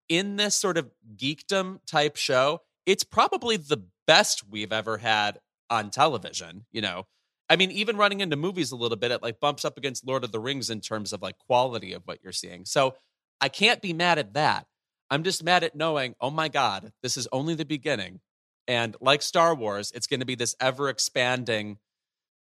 in 0.09 0.37
this 0.37 0.57
sort 0.57 0.77
of 0.77 0.91
geekdom 1.17 1.79
type 1.87 2.17
show, 2.17 2.63
it's 2.89 3.05
probably 3.05 3.59
the 3.59 3.85
best 4.07 4.49
we've 4.49 4.73
ever 4.73 4.97
had 4.97 5.39
on 5.69 5.91
television. 5.91 6.65
You 6.73 6.81
know, 6.81 7.07
I 7.51 7.57
mean, 7.57 7.71
even 7.71 7.99
running 7.99 8.21
into 8.21 8.35
movies 8.35 8.73
a 8.73 8.77
little 8.77 8.97
bit, 8.97 9.11
it 9.11 9.23
like 9.23 9.41
bumps 9.41 9.67
up 9.67 9.77
against 9.77 10.07
Lord 10.07 10.25
of 10.25 10.33
the 10.33 10.41
Rings 10.41 10.71
in 10.71 10.81
terms 10.81 11.13
of 11.13 11.21
like 11.21 11.37
quality 11.39 11.93
of 11.93 12.03
what 12.07 12.21
you're 12.25 12.33
seeing. 12.33 12.65
So 12.65 12.95
I 13.43 13.51
can't 13.51 13.83
be 13.83 13.93
mad 13.93 14.19
at 14.19 14.33
that. 14.33 14.67
I'm 15.11 15.23
just 15.23 15.45
mad 15.45 15.65
at 15.65 15.77
knowing, 15.77 16.15
oh 16.19 16.31
my 16.31 16.49
God, 16.49 16.91
this 17.03 17.19
is 17.19 17.29
only 17.31 17.55
the 17.55 17.67
beginning. 17.67 18.21
And 18.67 18.97
like 19.03 19.21
Star 19.21 19.55
Wars, 19.55 19.93
it's 19.95 20.07
going 20.07 20.21
to 20.21 20.27
be 20.27 20.35
this 20.35 20.57
ever 20.59 20.89
expanding, 20.89 21.77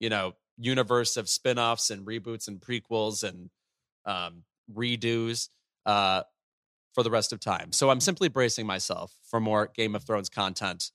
you 0.02 0.10
know, 0.10 0.34
universe 0.57 1.15
of 1.15 1.30
spin 1.30 1.57
offs 1.57 1.90
and 1.90 2.06
reboots 2.06 2.49
and 2.49 2.60
prequels 2.60 3.24
and 3.24 3.49
um, 4.06 4.44
redos 4.74 5.48
uh, 5.86 6.24
for 6.94 7.03
the 7.03 7.10
rest 7.11 7.34
of 7.34 7.40
time. 7.40 7.72
So 7.72 7.90
I'm 7.90 7.99
simply 7.99 8.30
bracing 8.30 8.65
myself 8.65 9.15
for 9.30 9.40
more 9.40 9.70
Game 9.76 9.95
of 9.95 10.03
Thrones 10.03 10.30
content 10.30 10.91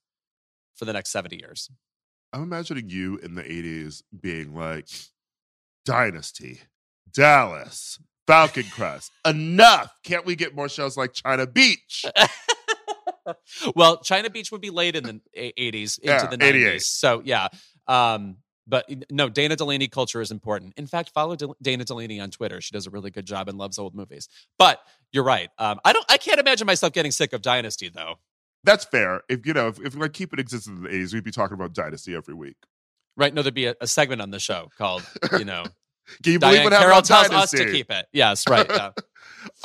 for 0.77 0.85
the 0.85 0.93
next 0.93 1.11
70 1.11 1.37
years. 1.37 1.70
I'm 2.33 2.43
imagining 2.43 2.89
you 2.89 3.16
in 3.19 3.35
the 3.35 3.43
80s 3.43 4.03
being 4.20 4.55
like, 4.55 4.89
Dynasty, 5.85 6.61
Dallas, 7.12 7.99
Falcon 8.27 8.65
Crest. 8.70 9.11
Enough. 9.27 9.91
Can't 10.05 10.27
we 10.27 10.37
get 10.37 10.55
more 10.55 10.69
shows 10.69 10.97
like 10.97 11.15
China 11.15 11.47
Beach? 11.47 12.05
well, 13.75 13.99
China 14.03 14.29
Beach 14.31 14.53
would 14.53 14.61
be 14.61 14.70
late 14.70 14.97
in 14.97 15.05
the 15.05 15.20
80s 15.59 15.99
into 15.99 16.12
Yeah, 16.12 16.27
the 16.27 16.45
88. 16.45 16.77
90s. 16.77 16.83
So, 16.83 17.23
yeah. 17.25 17.49
Um, 17.87 18.37
but 18.69 18.89
no, 19.11 19.28
Dana 19.28 19.57
Delany 19.57 19.89
culture 19.89 20.20
is 20.20 20.31
important. 20.31 20.74
In 20.77 20.86
fact, 20.86 21.11
follow 21.11 21.35
Del- 21.35 21.57
Dana 21.62 21.85
Delany 21.85 22.20
on 22.20 22.31
Twitter. 22.31 22.61
She 22.61 22.73
does 22.73 22.86
a 22.86 22.90
really 22.90 23.11
good 23.11 23.27
job 23.27 23.49
and 23.49 23.57
loves 23.59 23.78
old 23.78 23.95
movies. 23.95 24.28
But 24.59 24.81
you're 25.11 25.24
right. 25.24 25.49
Um, 25.59 25.81
I 25.85 25.93
don't. 25.93 26.05
I 26.11 26.19
can't 26.19 26.39
imagine 26.39 26.66
myself 26.66 26.93
getting 26.93 27.12
sick 27.12 27.32
of 27.32 27.43
Dynasty 27.43 27.89
though. 27.89 28.16
That's 28.65 28.85
fair. 28.85 29.23
If 29.28 29.47
you 29.47 29.55
know, 29.55 29.69
if, 29.69 29.81
if 29.81 29.97
like 29.97 30.12
keep 30.12 30.32
it 30.32 30.40
existing 30.40 30.77
in 30.77 30.82
the 30.82 30.89
80s, 30.90 31.15
we'd 31.15 31.24
be 31.24 31.31
talking 31.31 31.55
about 31.55 31.73
Dynasty 31.73 32.15
every 32.15 32.35
week. 32.35 32.57
Right? 33.16 33.32
No, 33.32 33.43
there'd 33.43 33.55
be 33.55 33.66
a, 33.66 33.74
a 33.81 33.86
segment 33.86 34.20
on 34.20 34.31
the 34.31 34.39
show 34.39 34.69
called, 34.78 35.05
you 35.32 35.45
know, 35.45 35.65
Can 36.23 36.32
you 36.32 36.39
believe 36.39 36.61
Diahann 36.61 36.65
what 36.65 36.73
happened 36.73 36.90
Carroll 36.90 37.03
tells 37.03 37.28
Dynasty? 37.28 37.59
us 37.59 37.65
to 37.65 37.73
keep 37.73 37.90
it. 37.90 38.07
Yes, 38.12 38.49
right. 38.49 38.66
Yeah. 38.69 38.90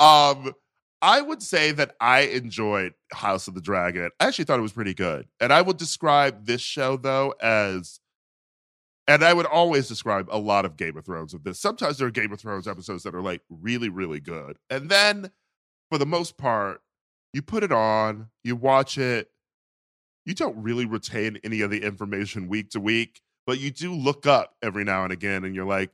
um, 0.00 0.52
I 1.00 1.20
would 1.20 1.42
say 1.42 1.72
that 1.72 1.96
I 2.00 2.20
enjoyed 2.20 2.94
House 3.12 3.48
of 3.48 3.54
the 3.54 3.60
Dragon. 3.60 4.10
I 4.20 4.26
actually 4.26 4.46
thought 4.46 4.58
it 4.58 4.62
was 4.62 4.72
pretty 4.72 4.94
good. 4.94 5.28
And 5.40 5.52
I 5.52 5.60
would 5.60 5.76
describe 5.76 6.46
this 6.46 6.60
show 6.60 6.96
though 6.96 7.34
as 7.40 8.00
and 9.06 9.22
I 9.22 9.34
would 9.34 9.46
always 9.46 9.88
describe 9.88 10.28
a 10.30 10.38
lot 10.38 10.64
of 10.64 10.76
Game 10.76 10.96
of 10.96 11.04
Thrones 11.04 11.32
with 11.32 11.44
this. 11.44 11.60
Sometimes 11.60 11.98
there 11.98 12.08
are 12.08 12.12
Game 12.12 12.32
of 12.32 12.40
Thrones 12.40 12.66
episodes 12.66 13.02
that 13.02 13.14
are 13.14 13.22
like 13.22 13.42
really, 13.50 13.88
really 13.88 14.20
good. 14.20 14.58
And 14.70 14.88
then 14.88 15.30
for 15.90 15.98
the 15.98 16.06
most 16.06 16.36
part, 16.36 16.80
you 17.32 17.42
put 17.42 17.62
it 17.62 17.72
on, 17.72 18.28
you 18.42 18.56
watch 18.56 18.96
it, 18.96 19.30
you 20.24 20.34
don't 20.34 20.56
really 20.62 20.86
retain 20.86 21.38
any 21.44 21.60
of 21.60 21.70
the 21.70 21.82
information 21.82 22.48
week 22.48 22.70
to 22.70 22.80
week, 22.80 23.20
but 23.46 23.58
you 23.58 23.70
do 23.70 23.92
look 23.92 24.26
up 24.26 24.54
every 24.62 24.84
now 24.84 25.04
and 25.04 25.12
again 25.12 25.44
and 25.44 25.54
you're 25.54 25.66
like, 25.66 25.90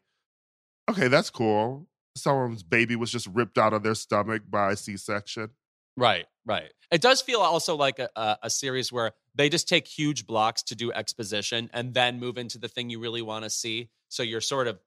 okay, 0.89 1.09
that's 1.09 1.31
cool. 1.31 1.89
Someone's 2.17 2.63
baby 2.63 2.95
was 2.95 3.11
just 3.11 3.27
ripped 3.29 3.59
out 3.59 3.73
of 3.73 3.83
their 3.83 3.95
stomach 3.95 4.43
by 4.49 4.75
C 4.75 4.97
section. 4.97 5.51
Right, 5.97 6.27
right. 6.47 6.73
It 6.93 7.01
does 7.01 7.23
feel 7.23 7.41
also 7.41 7.77
like 7.77 7.99
a, 7.99 8.09
a, 8.15 8.39
a 8.45 8.51
series 8.51 8.93
where 8.93 9.13
they 9.35 9.49
just 9.49 9.69
take 9.69 9.87
huge 9.87 10.27
blocks 10.27 10.63
to 10.65 10.75
do 10.75 10.93
exposition 10.93 11.71
and 11.73 11.95
then 11.95 12.19
move 12.19 12.37
into 12.39 12.59
the 12.59 12.69
thing 12.69 12.91
you 12.91 12.99
really 12.99 13.23
want 13.23 13.45
to 13.45 13.51
see. 13.51 13.89
So 14.09 14.23
you're 14.23 14.41
sort 14.41 14.67
of 14.67 14.81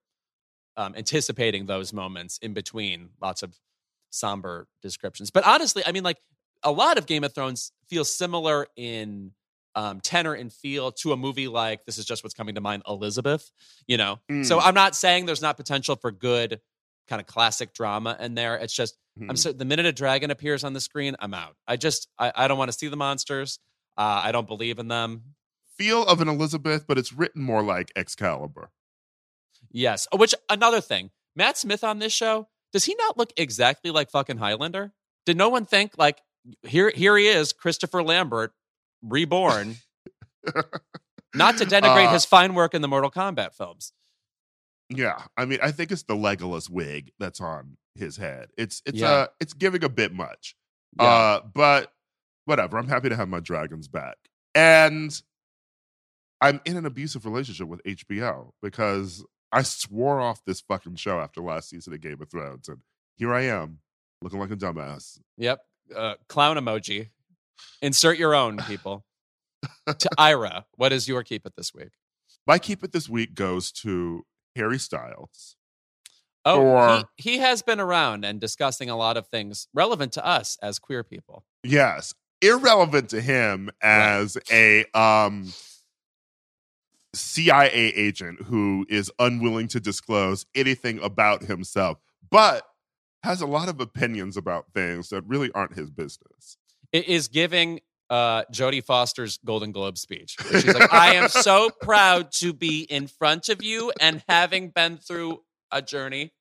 um, 0.75 0.95
anticipating 0.95 1.65
those 1.65 1.93
moments 1.93 2.39
in 2.41 2.53
between 2.53 3.09
lots 3.21 3.43
of 3.43 3.55
somber 4.09 4.67
descriptions. 4.81 5.31
But 5.31 5.45
honestly, 5.45 5.83
I 5.85 5.91
mean, 5.91 6.03
like 6.03 6.17
a 6.63 6.71
lot 6.71 6.97
of 6.97 7.05
Game 7.05 7.23
of 7.23 7.33
Thrones 7.33 7.71
feels 7.89 8.13
similar 8.13 8.67
in 8.75 9.31
um, 9.75 10.01
tenor 10.01 10.33
and 10.33 10.51
feel 10.53 10.91
to 10.91 11.13
a 11.13 11.17
movie 11.17 11.47
like 11.47 11.85
this 11.85 11.97
is 11.97 12.05
just 12.05 12.23
what's 12.23 12.33
coming 12.35 12.55
to 12.55 12.61
mind, 12.61 12.83
Elizabeth. 12.87 13.51
You 13.87 13.97
know, 13.97 14.19
so 14.43 14.57
Mm. 14.59 14.61
I'm 14.63 14.75
not 14.75 14.95
saying 14.95 15.25
there's 15.25 15.41
not 15.41 15.57
potential 15.57 15.95
for 15.95 16.11
good 16.11 16.59
kind 17.07 17.19
of 17.19 17.25
classic 17.27 17.73
drama 17.73 18.15
in 18.19 18.35
there. 18.35 18.55
It's 18.55 18.73
just 18.73 18.97
I'm 19.19 19.27
Hmm. 19.29 19.35
so 19.35 19.51
the 19.51 19.65
minute 19.65 19.85
a 19.85 19.91
dragon 19.91 20.31
appears 20.31 20.63
on 20.63 20.73
the 20.73 20.79
screen, 20.81 21.15
I'm 21.19 21.33
out. 21.33 21.55
I 21.67 21.75
just 21.75 22.07
I, 22.17 22.31
I 22.35 22.47
don't 22.47 22.57
want 22.57 22.71
to 22.71 22.77
see 22.77 22.87
the 22.87 22.95
monsters. 22.97 23.59
Uh, 23.97 24.21
I 24.23 24.31
don't 24.31 24.47
believe 24.47 24.79
in 24.79 24.87
them. 24.87 25.23
Feel 25.77 26.05
of 26.05 26.21
an 26.21 26.27
Elizabeth, 26.27 26.85
but 26.87 26.97
it's 26.97 27.13
written 27.13 27.41
more 27.43 27.63
like 27.63 27.91
Excalibur. 27.95 28.69
Yes. 29.71 30.07
Oh, 30.11 30.17
Which 30.17 30.35
another 30.49 30.81
thing, 30.81 31.11
Matt 31.35 31.57
Smith 31.57 31.83
on 31.83 31.99
this 31.99 32.13
show, 32.13 32.47
does 32.71 32.85
he 32.85 32.95
not 32.95 33.17
look 33.17 33.31
exactly 33.37 33.91
like 33.91 34.11
fucking 34.11 34.37
Highlander? 34.37 34.93
Did 35.25 35.37
no 35.37 35.49
one 35.49 35.65
think 35.65 35.93
like 35.97 36.21
here 36.63 36.91
here 36.93 37.15
he 37.17 37.27
is, 37.27 37.53
Christopher 37.53 38.03
Lambert, 38.03 38.53
reborn? 39.01 39.77
not 41.33 41.57
to 41.57 41.65
denigrate 41.65 42.07
Uh, 42.07 42.13
his 42.13 42.25
fine 42.25 42.53
work 42.53 42.73
in 42.73 42.81
the 42.81 42.87
Mortal 42.87 43.11
Kombat 43.11 43.53
films. 43.55 43.93
Yeah, 44.89 45.21
I 45.37 45.45
mean, 45.45 45.59
I 45.63 45.71
think 45.71 45.91
it's 45.91 46.03
the 46.03 46.15
Legolas 46.15 46.69
wig 46.69 47.11
that's 47.19 47.39
on 47.41 47.77
his 47.95 48.17
head. 48.17 48.49
It's 48.57 48.81
it's 48.85 48.99
Yeah. 48.99 49.09
uh 49.11 49.27
it's 49.39 49.53
giving 49.53 49.83
a 49.83 49.89
bit 49.89 50.13
much. 50.13 50.55
Yeah. 50.99 51.05
Uh, 51.05 51.41
but 51.53 51.92
whatever. 52.45 52.77
I'm 52.77 52.87
happy 52.87 53.09
to 53.09 53.15
have 53.15 53.29
my 53.29 53.39
dragons 53.39 53.87
back, 53.87 54.17
and 54.55 55.19
I'm 56.41 56.59
in 56.65 56.77
an 56.77 56.85
abusive 56.85 57.25
relationship 57.25 57.67
with 57.67 57.81
HBO 57.83 58.51
because 58.61 59.23
I 59.51 59.61
swore 59.61 60.19
off 60.19 60.43
this 60.45 60.61
fucking 60.61 60.95
show 60.95 61.19
after 61.19 61.41
last 61.41 61.69
season 61.69 61.93
of 61.93 62.01
Game 62.01 62.21
of 62.21 62.29
Thrones, 62.29 62.67
and 62.67 62.79
here 63.15 63.33
I 63.33 63.43
am 63.43 63.79
looking 64.21 64.39
like 64.39 64.51
a 64.51 64.55
dumbass. 64.55 65.19
Yep. 65.37 65.59
Uh, 65.95 66.15
clown 66.27 66.57
emoji. 66.57 67.09
Insert 67.81 68.17
your 68.17 68.33
own, 68.33 68.57
people. 68.67 69.05
to 69.85 70.09
Ira, 70.17 70.65
what 70.75 70.91
is 70.91 71.07
your 71.07 71.23
keep 71.23 71.45
it 71.45 71.53
this 71.55 71.73
week? 71.73 71.91
My 72.47 72.57
keep 72.57 72.83
it 72.83 72.91
this 72.91 73.07
week 73.07 73.35
goes 73.35 73.71
to 73.83 74.25
Harry 74.55 74.79
Styles. 74.79 75.55
Oh, 76.45 76.61
Or- 76.61 77.03
he, 77.15 77.31
he 77.31 77.37
has 77.39 77.61
been 77.61 77.79
around 77.79 78.25
and 78.25 78.39
discussing 78.41 78.89
a 78.89 78.97
lot 78.97 79.15
of 79.15 79.27
things 79.27 79.67
relevant 79.73 80.11
to 80.13 80.25
us 80.25 80.57
as 80.61 80.79
queer 80.79 81.03
people. 81.03 81.45
Yes, 81.63 82.13
irrelevant 82.41 83.09
to 83.09 83.21
him 83.21 83.69
as 83.81 84.37
a 84.51 84.85
um 84.93 85.51
CIA 87.13 87.93
agent 87.95 88.41
who 88.43 88.85
is 88.89 89.11
unwilling 89.19 89.67
to 89.69 89.79
disclose 89.79 90.45
anything 90.55 90.99
about 90.99 91.43
himself, 91.43 91.99
but 92.29 92.63
has 93.23 93.41
a 93.41 93.45
lot 93.47 93.69
of 93.69 93.79
opinions 93.79 94.35
about 94.35 94.65
things 94.73 95.09
that 95.09 95.23
really 95.25 95.51
aren't 95.53 95.75
his 95.75 95.89
business. 95.89 96.57
It 96.91 97.07
is 97.07 97.27
giving 97.27 97.79
uh, 98.09 98.43
Jodie 98.51 98.83
Foster's 98.83 99.39
Golden 99.45 99.71
Globe 99.71 99.97
speech. 99.97 100.35
She's 100.51 100.73
like, 100.73 100.91
I 100.91 101.15
am 101.15 101.29
so 101.29 101.69
proud 101.81 102.31
to 102.33 102.53
be 102.53 102.81
in 102.81 103.07
front 103.07 103.49
of 103.49 103.63
you 103.63 103.91
and 103.99 104.23
having 104.27 104.69
been 104.69 104.97
through 104.97 105.41
a 105.71 105.81
journey. 105.81 106.33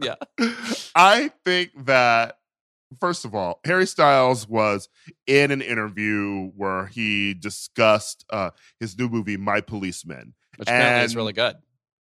Yeah. 0.00 0.14
I 0.94 1.32
think 1.44 1.86
that 1.86 2.38
first 3.00 3.24
of 3.24 3.34
all, 3.34 3.60
Harry 3.64 3.86
Styles 3.86 4.48
was 4.48 4.88
in 5.26 5.50
an 5.50 5.62
interview 5.62 6.50
where 6.56 6.86
he 6.86 7.34
discussed 7.34 8.24
uh, 8.30 8.50
his 8.80 8.98
new 8.98 9.08
movie, 9.08 9.36
My 9.36 9.60
Policeman. 9.60 10.34
Which 10.56 10.68
apparently 10.68 11.04
is 11.04 11.16
really 11.16 11.32
good. 11.32 11.56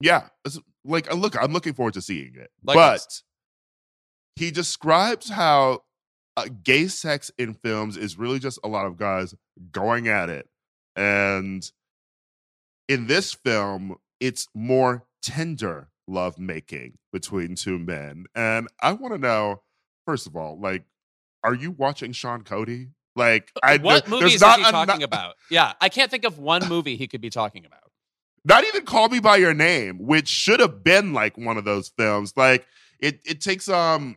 Yeah, 0.01 0.29
it's 0.45 0.59
like 0.85 1.13
look, 1.15 1.41
I'm 1.41 1.53
looking 1.53 1.73
forward 1.73 1.95
to 1.95 2.03
seeing 2.03 2.35
it. 2.35 2.51
Like 2.63 2.75
but 2.75 2.97
us. 2.97 3.23
he 4.37 4.51
describes 4.51 5.31
how 5.31 5.85
uh, 6.37 6.47
gay 6.63 6.89
sex 6.89 7.31
in 7.39 7.55
films 7.55 7.97
is 7.97 8.19
really 8.19 8.39
just 8.39 8.59
a 8.65 8.69
lot 8.69 8.87
of 8.87 8.99
guys 8.99 9.35
going 9.73 10.09
at 10.09 10.29
it, 10.29 10.49
and 10.95 11.71
in 12.89 13.07
this 13.07 13.33
film, 13.33 13.97
it's 14.21 14.49
more 14.55 15.07
tender 15.23 15.89
love 16.07 16.39
making 16.39 16.99
between 17.13 17.55
two 17.55 17.79
men. 17.79 18.27
And 18.35 18.69
I 18.83 18.93
want 18.93 19.15
to 19.15 19.19
know, 19.19 19.63
first 20.07 20.27
of 20.27 20.37
all, 20.37 20.59
like, 20.61 20.85
are 21.43 21.55
you 21.55 21.71
watching 21.71 22.13
Sean 22.13 22.43
Cody? 22.43 22.89
Like, 23.17 23.51
I 23.63 23.77
what 23.79 24.09
movies 24.09 24.35
is 24.37 24.41
not 24.41 24.59
he 24.59 24.65
a- 24.67 24.71
talking 24.73 25.03
about? 25.03 25.35
Yeah, 25.51 25.73
I 25.81 25.89
can't 25.89 26.11
think 26.11 26.25
of 26.25 26.39
one 26.39 26.69
movie 26.69 26.97
he 26.97 27.07
could 27.07 27.21
be 27.21 27.31
talking 27.31 27.65
about. 27.65 27.81
not 28.45 28.65
even 28.65 28.85
call 28.85 29.09
me 29.09 29.21
by 29.21 29.37
your 29.37 29.55
name 29.55 29.99
which 29.99 30.29
should 30.29 30.61
have 30.61 30.83
been 30.85 31.13
like 31.13 31.39
one 31.39 31.57
of 31.57 31.65
those 31.65 31.89
films 31.97 32.33
like 32.37 32.67
it 33.01 33.21
it 33.25 33.41
takes 33.41 33.69
um 33.71 34.17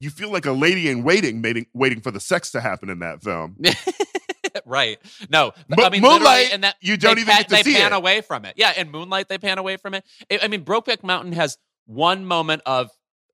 you 0.00 0.10
feel 0.10 0.32
like 0.32 0.46
a 0.46 0.52
lady 0.52 0.88
in 0.88 1.04
waiting 1.04 1.40
waiting 1.42 1.66
waiting 1.74 2.00
for 2.00 2.10
the 2.10 2.18
sex 2.18 2.50
to 2.52 2.60
happen 2.60 2.88
in 2.90 2.98
that 3.00 3.22
film 3.22 3.56
right. 4.66 4.98
No, 5.30 5.52
Mo- 5.68 5.84
I 5.84 5.90
mean 5.90 6.00
Moonlight, 6.02 6.50
and 6.52 6.64
that 6.64 6.76
you 6.80 6.96
don't 6.96 7.18
even 7.18 7.36
get 7.36 7.48
to 7.48 7.54
they 7.56 7.62
pan 7.62 7.92
it. 7.92 7.96
away 7.96 8.20
from 8.22 8.44
it. 8.44 8.54
Yeah, 8.56 8.72
in 8.76 8.90
Moonlight 8.90 9.28
they 9.28 9.38
pan 9.38 9.58
away 9.58 9.76
from 9.76 9.94
it. 9.94 10.04
I 10.30 10.40
I 10.42 10.48
mean, 10.48 10.64
Brokeback 10.64 11.02
Mountain 11.04 11.32
has 11.32 11.58
one 11.86 12.24
moment 12.24 12.62
of 12.66 12.90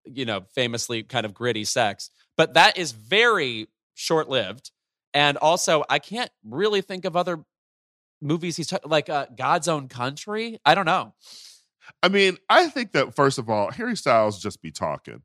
you 0.06 0.24
know 0.24 0.44
famously 0.54 1.02
kind 1.02 1.26
of 1.26 1.34
gritty 1.34 1.64
sex, 1.64 2.10
but 2.36 2.54
that 2.54 2.76
is 2.78 2.92
very 2.92 3.68
short 3.94 4.28
lived. 4.28 4.70
And 5.14 5.36
also, 5.38 5.84
I 5.88 5.98
can't 5.98 6.30
really 6.44 6.82
think 6.82 7.04
of 7.06 7.16
other 7.16 7.44
movies 8.20 8.56
he's 8.56 8.66
ta- 8.68 8.78
like 8.84 9.08
uh, 9.08 9.26
God's 9.36 9.68
Own 9.68 9.88
Country. 9.88 10.58
I 10.64 10.74
don't 10.74 10.86
know. 10.86 11.14
i 12.02 12.08
mean 12.08 12.36
i 12.50 12.66
think 12.68 12.90
that 12.92 13.14
first 13.14 13.38
of 13.38 13.48
all 13.48 13.70
harry 13.70 13.96
styles 13.96 14.42
just 14.42 14.60
be 14.60 14.72
talking 14.72 15.22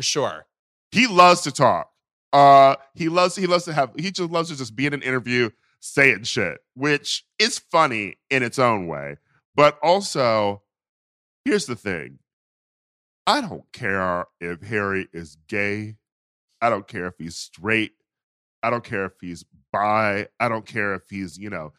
Sure. 0.00 0.46
he 0.90 1.06
loves 1.06 1.42
to 1.42 1.52
talk 1.52 1.90
uh 2.32 2.74
he 2.94 3.08
loves 3.08 3.36
he 3.36 3.46
loves 3.46 3.64
to 3.66 3.72
have 3.72 3.92
he 3.96 4.10
just 4.10 4.30
loves 4.30 4.48
to 4.50 4.56
just 4.56 4.74
be 4.74 4.86
in 4.86 4.94
an 4.94 5.02
interview 5.02 5.48
saying 5.80 6.24
shit 6.24 6.58
which 6.74 7.24
is 7.38 7.60
funny 7.70 8.16
in 8.30 8.42
its 8.42 8.58
own 8.58 8.88
way 8.88 9.16
but 9.54 9.78
also 9.80 10.62
here's 11.44 11.66
the 11.66 11.76
thing 11.76 12.18
i 13.26 13.40
don't 13.40 13.64
care 13.72 14.24
if 14.40 14.60
harry 14.62 15.08
is 15.12 15.36
gay 15.48 15.96
i 16.60 16.68
don't 16.70 16.88
care 16.88 17.06
if 17.06 17.14
he's 17.18 17.36
straight 17.36 17.92
i 18.62 18.70
don't 18.70 18.84
care 18.84 19.04
if 19.06 19.12
he's 19.20 19.44
bi 19.72 20.26
i 20.40 20.48
don't 20.48 20.66
care 20.66 20.94
if 20.94 21.02
he's 21.10 21.38
you 21.38 21.50
know 21.50 21.72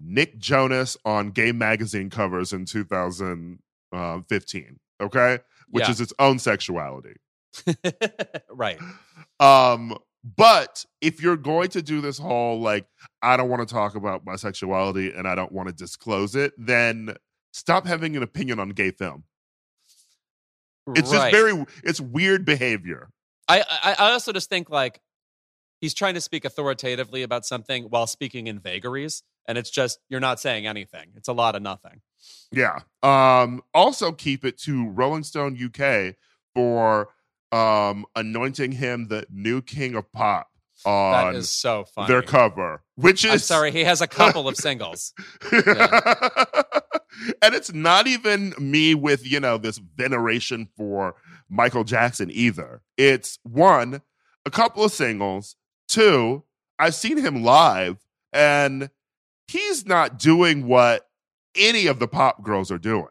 nick 0.00 0.38
jonas 0.38 0.96
on 1.04 1.30
gay 1.30 1.52
magazine 1.52 2.10
covers 2.10 2.52
in 2.52 2.64
2015 2.64 4.78
okay 5.00 5.38
which 5.68 5.84
Yeah. 5.84 5.90
is 5.90 6.00
its 6.00 6.12
own 6.18 6.38
sexuality 6.38 7.14
right. 8.50 8.78
um, 9.40 9.96
but 10.36 10.84
if 11.00 11.22
you're 11.22 11.36
going 11.36 11.68
to 11.68 11.82
do 11.82 12.00
this 12.00 12.18
whole 12.18 12.60
like, 12.60 12.86
I 13.22 13.36
don't 13.36 13.48
want 13.48 13.66
to 13.68 13.72
talk 13.72 13.94
about 13.94 14.24
my 14.24 14.34
sexuality 14.36 15.12
and 15.12 15.28
I 15.28 15.34
don't 15.36 15.52
want 15.52 15.68
to 15.68 15.74
disclose 15.74 16.34
it, 16.34 16.52
then 16.58 17.14
stop 17.52 17.86
having 17.86 18.16
an 18.16 18.22
opinion 18.24 18.58
on 18.58 18.70
gay 18.70 18.90
film. 18.90 19.22
It's 20.88 21.10
just 21.10 21.30
very, 21.30 21.64
it's 21.82 22.00
weird 22.00 22.44
behavior. 22.44 23.08
I, 23.48 23.62
I 23.82 23.94
I 23.98 24.12
also 24.12 24.32
just 24.32 24.48
think 24.48 24.70
like 24.70 25.00
he's 25.80 25.94
trying 25.94 26.14
to 26.14 26.20
speak 26.20 26.44
authoritatively 26.44 27.22
about 27.22 27.44
something 27.44 27.84
while 27.84 28.06
speaking 28.06 28.46
in 28.46 28.58
vagaries, 28.58 29.22
and 29.46 29.58
it's 29.58 29.70
just 29.70 29.98
you're 30.08 30.20
not 30.20 30.40
saying 30.40 30.66
anything. 30.66 31.10
It's 31.14 31.28
a 31.28 31.32
lot 31.32 31.54
of 31.54 31.62
nothing. 31.62 32.00
Yeah. 32.50 32.80
Um, 33.02 33.62
also 33.74 34.12
keep 34.12 34.44
it 34.44 34.58
to 34.60 34.88
Rolling 34.88 35.24
Stone 35.24 35.58
UK 35.62 36.14
for 36.54 37.08
um 37.52 38.06
anointing 38.16 38.72
him 38.72 39.08
the 39.08 39.26
new 39.30 39.62
king 39.62 39.94
of 39.94 40.10
pop 40.10 40.48
on 40.84 41.12
that 41.12 41.38
is 41.38 41.50
so 41.50 41.84
funny. 41.84 42.08
their 42.08 42.22
cover, 42.22 42.82
which 42.96 43.24
is 43.24 43.30
I'm 43.30 43.38
sorry, 43.38 43.70
he 43.70 43.84
has 43.84 44.00
a 44.00 44.06
couple 44.06 44.48
of 44.48 44.56
singles. 44.56 45.12
and 47.42 47.54
it's 47.54 47.72
not 47.72 48.06
even 48.06 48.54
me 48.58 48.94
with, 48.94 49.26
you 49.30 49.40
know, 49.40 49.58
this 49.58 49.78
veneration 49.78 50.68
for 50.76 51.14
Michael 51.48 51.84
Jackson 51.84 52.30
either. 52.32 52.82
It's 52.96 53.38
one, 53.42 54.02
a 54.46 54.50
couple 54.50 54.84
of 54.84 54.92
singles. 54.92 55.56
Two, 55.88 56.44
I've 56.78 56.94
seen 56.94 57.18
him 57.18 57.42
live 57.44 57.98
and 58.32 58.90
he's 59.48 59.86
not 59.86 60.18
doing 60.18 60.66
what 60.66 61.08
any 61.56 61.86
of 61.86 61.98
the 61.98 62.08
pop 62.08 62.42
girls 62.42 62.70
are 62.70 62.78
doing. 62.78 63.06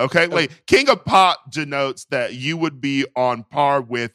Okay? 0.00 0.26
Like 0.26 0.64
King 0.66 0.88
of 0.88 1.04
Pop 1.04 1.50
denotes 1.50 2.04
that 2.06 2.34
you 2.34 2.56
would 2.56 2.80
be 2.80 3.04
on 3.16 3.42
par 3.42 3.80
with 3.80 4.12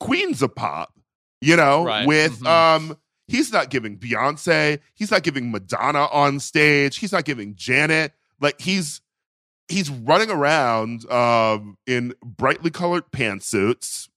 Queens 0.00 0.42
of 0.42 0.54
Pop, 0.54 0.94
you 1.40 1.56
know, 1.56 1.84
Right. 1.84 2.06
with 2.06 2.40
Mhm. 2.40 2.46
um 2.46 2.96
he's 3.26 3.52
not 3.52 3.68
giving 3.70 3.98
Beyonce, 3.98 4.78
he's 4.94 5.10
not 5.10 5.22
giving 5.22 5.50
Madonna 5.50 6.06
on 6.12 6.38
stage, 6.40 6.98
he's 6.98 7.10
not 7.12 7.24
giving 7.24 7.54
Janet. 7.56 8.12
Like 8.40 8.60
he's 8.60 9.00
he's 9.68 9.90
running 9.90 10.30
around 10.30 11.10
um 11.10 11.76
in 11.86 12.14
brightly 12.24 12.70
colored 12.70 13.04
pantsuits. 13.12 14.08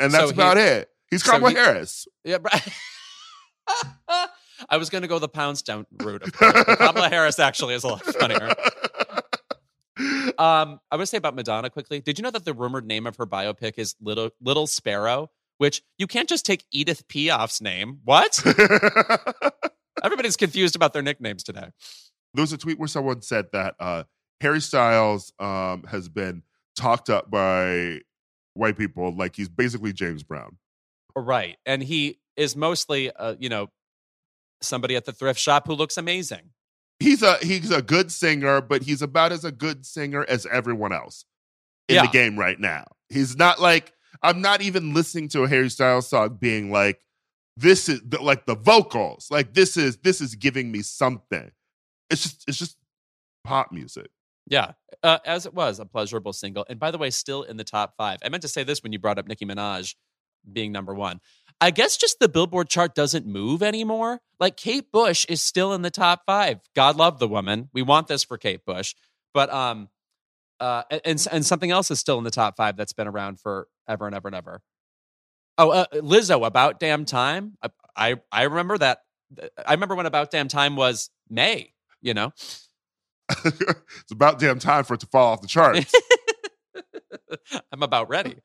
And 0.00 0.12
that's 0.12 0.24
So 0.30 0.34
he- 0.34 0.34
about 0.34 0.56
it. 0.58 0.88
He's 1.10 1.22
so 1.24 1.32
Kamala 1.32 1.50
he- 1.50 1.56
Harris. 1.56 2.06
Yeah. 2.24 2.38
I 4.68 4.76
was 4.76 4.90
going 4.90 5.02
to 5.02 5.08
go 5.08 5.18
the 5.18 5.28
Poundstone 5.28 5.86
route. 6.00 6.22
Of 6.22 6.32
course, 6.32 6.64
Kamala 6.76 7.08
Harris 7.08 7.38
actually 7.38 7.74
is 7.74 7.84
a 7.84 7.88
lot 7.88 8.02
funnier. 8.04 8.48
Um, 10.38 10.80
I 10.90 10.96
want 10.96 11.00
to 11.02 11.06
say 11.06 11.18
about 11.18 11.34
Madonna 11.34 11.68
quickly. 11.68 12.00
Did 12.00 12.18
you 12.18 12.22
know 12.22 12.30
that 12.30 12.44
the 12.44 12.54
rumored 12.54 12.86
name 12.86 13.06
of 13.06 13.16
her 13.16 13.26
biopic 13.26 13.74
is 13.76 13.94
Little 14.00 14.30
Little 14.40 14.66
Sparrow? 14.66 15.30
Which 15.58 15.82
you 15.98 16.06
can't 16.06 16.28
just 16.28 16.46
take 16.46 16.64
Edith 16.72 17.06
Piaf's 17.08 17.60
name. 17.60 17.98
What? 18.04 18.40
Everybody's 20.02 20.36
confused 20.36 20.74
about 20.74 20.92
their 20.92 21.02
nicknames 21.02 21.42
today. 21.42 21.68
There 22.34 22.42
was 22.42 22.52
a 22.52 22.58
tweet 22.58 22.78
where 22.78 22.88
someone 22.88 23.22
said 23.22 23.46
that 23.52 23.74
uh, 23.80 24.04
Harry 24.40 24.60
Styles 24.60 25.32
um, 25.38 25.84
has 25.84 26.08
been 26.08 26.42
talked 26.76 27.10
up 27.10 27.30
by 27.30 28.00
white 28.54 28.76
people 28.76 29.14
like 29.14 29.36
he's 29.36 29.48
basically 29.48 29.92
James 29.92 30.22
Brown. 30.22 30.56
Right, 31.16 31.56
and 31.66 31.82
he 31.82 32.18
is 32.36 32.56
mostly, 32.56 33.10
uh, 33.12 33.34
you 33.38 33.48
know, 33.48 33.68
somebody 34.62 34.96
at 34.96 35.04
the 35.04 35.12
thrift 35.12 35.38
shop 35.40 35.66
who 35.66 35.74
looks 35.74 35.96
amazing. 35.96 36.50
He's 37.00 37.22
a 37.22 37.36
he's 37.38 37.70
a 37.70 37.82
good 37.82 38.12
singer, 38.12 38.60
but 38.60 38.82
he's 38.82 39.02
about 39.02 39.32
as 39.32 39.44
a 39.44 39.50
good 39.52 39.84
singer 39.84 40.24
as 40.28 40.46
everyone 40.46 40.92
else 40.92 41.24
in 41.88 41.96
Yeah. 41.96 42.02
the 42.06 42.12
game 42.12 42.38
right 42.38 42.58
now. 42.58 42.84
He's 43.08 43.36
not 43.36 43.60
like 43.60 43.92
I'm 44.22 44.40
not 44.40 44.62
even 44.62 44.94
listening 44.94 45.28
to 45.30 45.42
a 45.42 45.48
Harry 45.48 45.68
Styles 45.68 46.08
song 46.08 46.36
being 46.40 46.70
like 46.70 47.00
this 47.56 47.88
is 47.88 48.00
the, 48.06 48.22
like 48.22 48.46
the 48.46 48.54
vocals 48.54 49.26
like 49.30 49.52
this 49.52 49.76
is 49.76 49.96
this 49.98 50.20
is 50.20 50.36
giving 50.36 50.70
me 50.70 50.80
something. 50.82 51.50
It's 52.12 52.22
just 52.22 52.44
it's 52.46 52.58
just 52.58 52.76
pop 53.44 53.72
music. 53.72 54.08
Yeah, 54.46 54.72
uh, 55.02 55.18
as 55.24 55.46
it 55.46 55.54
was 55.54 55.78
a 55.80 55.86
pleasurable 55.86 56.32
single, 56.32 56.66
and 56.68 56.78
by 56.78 56.90
the 56.90 56.98
way, 56.98 57.10
still 57.10 57.42
in 57.42 57.56
the 57.56 57.64
top 57.64 57.94
five. 57.96 58.18
I 58.24 58.28
meant 58.28 58.42
to 58.42 58.48
say 58.48 58.64
this 58.64 58.82
when 58.82 58.92
you 58.92 58.98
brought 58.98 59.18
up 59.18 59.26
Nicki 59.26 59.46
Minaj 59.46 59.94
being 60.50 60.72
number 60.72 60.94
one. 60.94 61.20
I 61.60 61.70
guess 61.70 61.96
just 61.96 62.18
the 62.18 62.28
Billboard 62.28 62.68
chart 62.68 62.94
doesn't 62.94 63.24
move 63.24 63.62
anymore. 63.62 64.20
Like 64.40 64.56
Kate 64.56 64.90
Bush 64.90 65.24
is 65.28 65.40
still 65.40 65.72
in 65.72 65.82
the 65.82 65.90
top 65.90 66.22
five. 66.26 66.58
God 66.74 66.96
love 66.96 67.18
the 67.20 67.28
woman. 67.28 67.70
We 67.72 67.82
want 67.82 68.08
this 68.08 68.24
for 68.24 68.36
Kate 68.36 68.64
Bush, 68.64 68.94
but 69.32 69.52
um, 69.52 69.88
uh, 70.60 70.82
and 71.04 71.26
and 71.30 71.46
something 71.46 71.70
else 71.70 71.90
is 71.90 72.00
still 72.00 72.18
in 72.18 72.24
the 72.24 72.30
top 72.30 72.56
five 72.56 72.76
that's 72.76 72.92
been 72.92 73.08
around 73.08 73.40
for 73.40 73.68
ever 73.88 74.06
and 74.06 74.14
ever 74.14 74.28
and 74.28 74.34
ever. 74.34 74.60
Oh, 75.56 75.70
uh, 75.70 75.86
Lizzo, 75.94 76.44
about 76.44 76.80
damn 76.80 77.04
time. 77.04 77.56
I, 77.62 77.68
I 77.96 78.16
I 78.32 78.42
remember 78.44 78.76
that 78.78 78.98
I 79.66 79.72
remember 79.72 79.94
when 79.94 80.06
About 80.06 80.30
Damn 80.30 80.48
Time 80.48 80.76
was 80.76 81.10
May, 81.28 81.71
you 82.02 82.14
know? 82.14 82.32
it's 83.44 84.12
about 84.12 84.38
damn 84.38 84.58
time 84.58 84.84
for 84.84 84.94
it 84.94 85.00
to 85.00 85.06
fall 85.06 85.32
off 85.32 85.40
the 85.40 85.48
charts. 85.48 85.92
I'm 87.72 87.82
about 87.82 88.08
ready. 88.08 88.36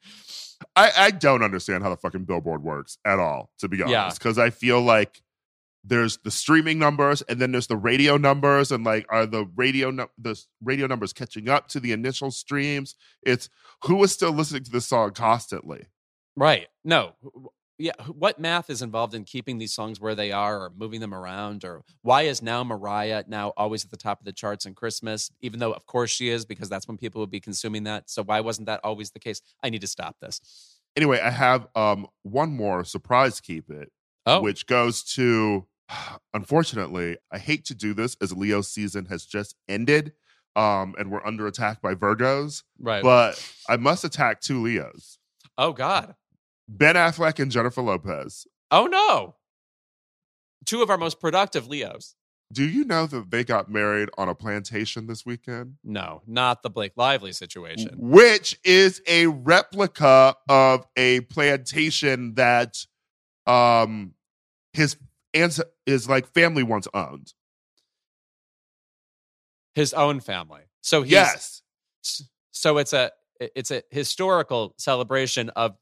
I, 0.76 0.92
I 0.98 1.12
don't 1.12 1.44
understand 1.44 1.84
how 1.84 1.90
the 1.90 1.98
fucking 1.98 2.26
billboard 2.26 2.64
works 2.64 2.98
at 3.06 3.20
all, 3.20 3.52
to 3.60 3.68
be 3.68 3.82
honest. 3.82 4.20
Because 4.20 4.38
I 4.38 4.50
feel 4.50 4.82
like 4.82 5.22
there's 5.84 6.18
the 6.18 6.32
streaming 6.32 6.80
numbers 6.80 7.22
and 7.24 7.40
then 7.40 7.52
there's 7.52 7.68
the 7.68 7.78
radio 7.78 8.18
numbers, 8.18 8.72
and 8.72 8.84
like 8.84 9.06
are 9.10 9.26
the 9.26 9.46
radio 9.56 9.92
nu- 9.92 10.10
the 10.18 10.40
radio 10.64 10.88
numbers 10.88 11.14
catching 11.14 11.50
up 11.50 11.68
to 11.70 11.80
the 11.80 11.92
initial 11.92 12.32
streams? 12.32 12.96
It's 13.24 13.50
who 13.84 14.04
is 14.04 14.12
still 14.12 14.32
listening 14.32 14.64
to 14.64 14.72
this 14.72 14.86
song 14.86 15.12
constantly. 15.12 15.86
Right. 16.36 16.68
No. 16.84 17.14
Yeah. 17.78 17.94
What 18.08 18.40
math 18.40 18.70
is 18.70 18.82
involved 18.82 19.14
in 19.14 19.24
keeping 19.24 19.58
these 19.58 19.74
songs 19.74 20.00
where 20.00 20.16
they 20.16 20.32
are 20.32 20.64
or 20.64 20.72
moving 20.76 21.00
them 21.00 21.14
around? 21.14 21.64
Or 21.64 21.84
why 22.02 22.24
is 22.24 22.42
now 22.42 22.64
Mariah 22.64 23.24
now 23.28 23.54
always 23.56 23.86
at 23.86 23.92
the 23.92 23.98
top 23.98 24.20
of 24.20 24.26
the 24.26 24.34
charts 24.34 24.66
in 24.66 24.74
Christmas, 24.74 25.32
even 25.42 25.60
though, 25.60 25.74
of 25.74 25.86
course, 25.86 26.10
she 26.10 26.30
is, 26.30 26.46
because 26.46 26.70
that's 26.70 26.88
when 26.88 26.98
people 26.98 27.22
would 27.22 27.30
be 27.30 27.40
consuming 27.40 27.84
that. 27.84 28.10
So 28.10 28.24
why 28.24 28.42
wasn't 28.42 28.66
that 28.66 28.82
always 28.84 29.12
the 29.12 29.20
case? 29.20 29.42
I 29.64 29.70
need 29.70 29.82
to 29.82 29.88
stop 29.88 30.16
this. 30.20 30.42
Anyway, 30.96 31.20
I 31.20 31.30
have 31.30 31.68
um 31.76 32.08
one 32.24 32.56
more 32.56 32.84
surprise 32.84 33.40
keep 33.40 33.70
it, 33.70 33.92
Oh, 34.26 34.42
which 34.42 34.66
goes 34.66 35.04
to 35.16 35.68
unfortunately, 36.34 37.18
I 37.32 37.38
hate 37.38 37.66
to 37.66 37.76
do 37.76 37.94
this 37.94 38.18
as 38.22 38.36
Leo 38.36 38.62
season 38.62 39.06
has 39.06 39.26
just 39.26 39.56
ended. 39.68 40.14
Um, 40.56 40.96
and 40.98 41.12
we're 41.12 41.24
under 41.24 41.46
attack 41.46 41.84
by 41.84 41.94
Virgos, 41.94 42.64
right. 42.80 43.04
but 43.04 43.40
I 43.70 43.78
must 43.78 44.04
attack 44.04 44.42
two 44.42 44.64
Leos. 44.64 45.20
oh, 45.60 45.72
God. 45.72 46.16
Ben 46.68 46.96
Affleck 46.96 47.40
and 47.40 47.52
Jennifer 47.52 47.82
Lopez. 47.82 48.46
Oh, 48.72 48.86
no. 48.88 49.36
Two 50.66 50.82
of 50.82 50.90
our 50.90 50.98
most 50.98 51.20
productive 51.20 51.68
Leos. 51.68 52.16
Do 52.54 52.66
you 52.66 52.86
know 52.86 53.08
that 53.08 53.30
they 53.30 53.44
got 53.44 53.70
married 53.70 54.10
on 54.18 54.30
a 54.30 54.36
plantation 54.36 55.08
this 55.08 55.26
weekend? 55.26 55.76
No, 55.84 56.22
not 56.26 56.64
the 56.64 56.70
Blake 56.70 56.94
Lively 56.96 57.34
situation. 57.34 57.96
Which 57.98 58.58
is 58.64 59.02
a 59.06 59.28
replica 59.28 60.36
of 60.48 60.86
a 60.96 61.22
plantation 61.22 62.36
that 62.36 62.78
um 63.46 64.14
his 64.72 64.98
ans- 65.34 65.62
his 65.86 66.08
like 66.08 66.34
family 66.34 66.64
once 66.64 66.88
owned. 66.94 67.34
His 69.76 69.94
own 69.94 70.22
family. 70.22 70.62
So 70.82 71.02
he's, 71.04 71.12
Yes. 71.12 71.62
So 72.52 72.78
it's 72.78 72.94
a 72.94 73.12
it's 73.40 73.72
a 73.72 73.84
historical 73.92 74.74
celebration 74.78 75.50
of 75.50 75.76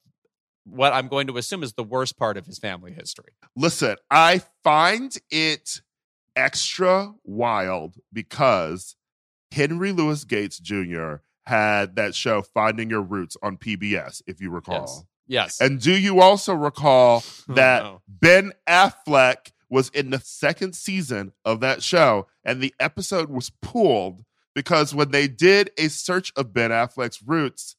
what 0.65 0.93
I'm 0.93 1.07
going 1.07 1.27
to 1.27 1.37
assume 1.37 1.63
is 1.63 1.73
the 1.73 1.83
worst 1.83 2.17
part 2.17 2.37
of 2.37 2.45
his 2.45 2.57
family 2.59 2.91
history. 2.91 3.33
Listen, 3.55 3.95
I 4.11 4.41
find 4.63 5.15
it 5.29 5.81
extra 6.35 7.13
wild 7.23 7.95
because 8.11 8.95
Henry 9.51 9.91
Louis 9.91 10.23
Gates 10.25 10.59
Jr. 10.59 11.15
had 11.45 11.95
that 11.95 12.15
show 12.15 12.41
Finding 12.41 12.89
Your 12.89 13.01
Roots 13.01 13.37
on 13.41 13.57
PBS, 13.57 14.21
if 14.27 14.41
you 14.41 14.49
recall. 14.49 15.07
Yes. 15.27 15.59
And 15.61 15.79
do 15.81 15.97
you 15.97 16.21
also 16.21 16.53
recall 16.53 17.23
Oh, 17.49 17.53
that 17.53 17.83
no. 17.83 18.01
Ben 18.07 18.51
Affleck 18.67 19.51
was 19.69 19.89
in 19.89 20.09
the 20.11 20.19
second 20.19 20.75
season 20.75 21.31
of 21.43 21.59
that 21.61 21.81
show 21.81 22.27
and 22.43 22.61
the 22.61 22.73
episode 22.79 23.29
was 23.29 23.49
pulled 23.61 24.23
because 24.53 24.93
when 24.93 25.11
they 25.11 25.27
did 25.27 25.71
a 25.77 25.87
search 25.89 26.31
of 26.35 26.53
Ben 26.53 26.69
Affleck's 26.71 27.21
roots, 27.23 27.75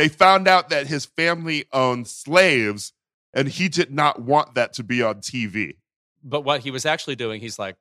they 0.00 0.08
found 0.08 0.48
out 0.48 0.70
that 0.70 0.86
his 0.86 1.04
family 1.04 1.66
owned 1.74 2.08
slaves 2.08 2.94
and 3.34 3.46
he 3.46 3.68
did 3.68 3.92
not 3.92 4.22
want 4.22 4.54
that 4.54 4.72
to 4.74 4.82
be 4.82 5.02
on 5.02 5.16
TV. 5.16 5.76
But 6.24 6.40
what 6.40 6.62
he 6.62 6.70
was 6.70 6.86
actually 6.86 7.16
doing, 7.16 7.38
he's 7.42 7.58
like, 7.58 7.76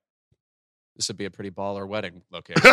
this 0.97 1.07
would 1.07 1.15
be 1.15 1.23
a 1.23 1.31
pretty 1.31 1.49
baller 1.49 1.87
wedding 1.87 2.23
location. 2.29 2.61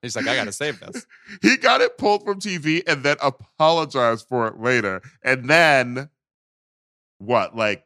he's 0.00 0.14
like, 0.14 0.28
I 0.28 0.36
got 0.36 0.44
to 0.44 0.52
save 0.52 0.78
this. 0.78 1.06
he 1.42 1.56
got 1.56 1.80
it 1.80 1.98
pulled 1.98 2.24
from 2.24 2.38
TV 2.38 2.84
and 2.86 3.02
then 3.02 3.16
apologized 3.20 4.28
for 4.28 4.46
it 4.46 4.60
later. 4.60 5.02
And 5.24 5.50
then 5.50 6.10
what, 7.18 7.56
like 7.56 7.84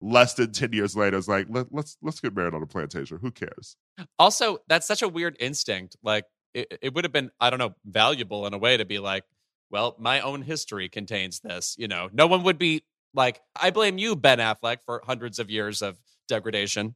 less 0.00 0.34
than 0.34 0.52
10 0.52 0.72
years 0.72 0.94
later, 0.94 1.16
it's 1.16 1.26
like, 1.26 1.48
Let, 1.50 1.74
let's 1.74 1.96
let's 2.00 2.20
get 2.20 2.36
married 2.36 2.54
on 2.54 2.62
a 2.62 2.66
plantation. 2.66 3.18
Who 3.20 3.32
cares? 3.32 3.76
Also, 4.20 4.58
that's 4.68 4.86
such 4.86 5.02
a 5.02 5.08
weird 5.08 5.36
instinct. 5.40 5.96
Like, 6.04 6.26
it, 6.54 6.78
it 6.82 6.94
would 6.94 7.04
have 7.04 7.12
been, 7.12 7.30
I 7.40 7.50
don't 7.50 7.58
know, 7.58 7.74
valuable 7.84 8.46
in 8.46 8.54
a 8.54 8.58
way 8.58 8.76
to 8.76 8.84
be 8.84 8.98
like, 8.98 9.24
well, 9.70 9.96
my 9.98 10.20
own 10.20 10.42
history 10.42 10.88
contains 10.88 11.40
this. 11.40 11.74
You 11.78 11.88
know, 11.88 12.08
no 12.12 12.26
one 12.26 12.42
would 12.44 12.58
be 12.58 12.84
like, 13.14 13.40
I 13.60 13.70
blame 13.70 13.98
you, 13.98 14.16
Ben 14.16 14.38
Affleck, 14.38 14.78
for 14.84 15.02
hundreds 15.04 15.38
of 15.38 15.50
years 15.50 15.82
of 15.82 15.98
degradation. 16.28 16.94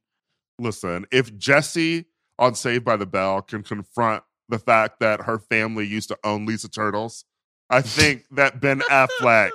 Listen, 0.59 1.07
if 1.11 1.37
Jesse 1.37 2.07
on 2.39 2.55
Saved 2.55 2.85
by 2.85 2.97
the 2.97 3.07
Bell 3.07 3.43
can 3.43 3.63
confront 3.63 4.23
the 4.49 4.59
fact 4.59 5.01
that 5.01 5.23
her 5.23 5.39
family 5.39 5.87
used 5.87 6.09
to 6.09 6.19
own 6.25 6.47
Lisa 6.47 6.69
Turtles, 6.69 7.25
I 7.69 7.83
think 7.83 8.25
that 8.33 8.61
Ben 8.61 8.81
Affleck 8.91 9.51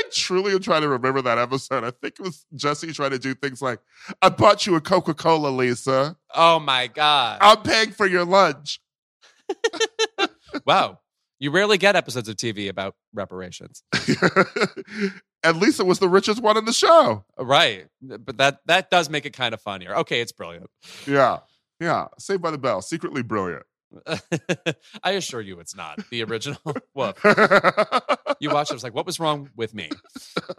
I 0.02 0.10
truly 0.12 0.52
am 0.52 0.60
trying 0.60 0.82
to 0.82 0.88
remember 0.88 1.22
that 1.22 1.38
episode. 1.38 1.84
I 1.84 1.90
think 1.90 2.14
it 2.18 2.22
was 2.22 2.44
Jesse 2.54 2.92
trying 2.92 3.10
to 3.10 3.18
do 3.18 3.34
things 3.34 3.62
like, 3.62 3.80
I 4.20 4.28
bought 4.28 4.66
you 4.66 4.74
a 4.74 4.80
Coca 4.80 5.14
Cola, 5.14 5.48
Lisa. 5.48 6.16
Oh 6.34 6.58
my 6.58 6.86
God. 6.88 7.38
I'm 7.40 7.62
paying 7.62 7.90
for 7.90 8.06
your 8.06 8.24
lunch. 8.24 8.80
wow. 10.66 10.98
You 11.38 11.50
rarely 11.50 11.78
get 11.78 11.96
episodes 11.96 12.28
of 12.28 12.36
TV 12.36 12.68
about 12.68 12.94
reparations. 13.12 13.82
and 15.42 15.56
Lisa 15.58 15.84
was 15.84 15.98
the 15.98 16.08
richest 16.08 16.40
one 16.40 16.56
in 16.56 16.64
the 16.64 16.72
show. 16.72 17.24
Uh, 17.38 17.44
right. 17.44 17.86
But 18.00 18.38
that 18.38 18.60
that 18.66 18.90
does 18.90 19.10
make 19.10 19.26
it 19.26 19.32
kind 19.32 19.52
of 19.52 19.60
funnier. 19.60 19.96
Okay, 19.96 20.20
it's 20.20 20.30
brilliant. 20.30 20.70
Yeah. 21.06 21.38
Yeah. 21.80 22.06
Saved 22.18 22.42
by 22.42 22.52
the 22.52 22.58
Bell. 22.58 22.80
Secretly 22.80 23.22
brilliant. 23.22 23.64
I 25.02 25.12
assure 25.12 25.40
you 25.40 25.58
it's 25.60 25.74
not 25.74 25.98
the 26.10 26.22
original. 26.24 26.60
Woof. 26.94 27.20
You 28.43 28.51
watched 28.51 28.73
it, 28.73 28.74
I 28.74 28.77
was 28.77 28.82
like, 28.82 28.93
what 28.94 29.06
was 29.06 29.20
wrong 29.20 29.51
with 29.55 29.73
me? 29.73 29.89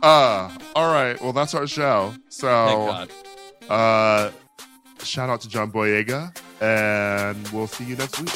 uh, 0.00 0.56
all 0.76 0.92
right. 0.94 1.20
Well, 1.20 1.32
that's 1.32 1.52
our 1.52 1.66
show. 1.66 2.10
Thank 2.10 2.32
So, 2.32 2.46
God. 2.46 3.10
uh, 3.68 4.30
shout 5.02 5.28
out 5.28 5.40
to 5.40 5.48
John 5.48 5.72
Boyega, 5.72 6.32
and 6.62 7.48
we'll 7.48 7.66
see 7.66 7.82
you 7.82 7.96
next 7.96 8.20
week. 8.20 8.30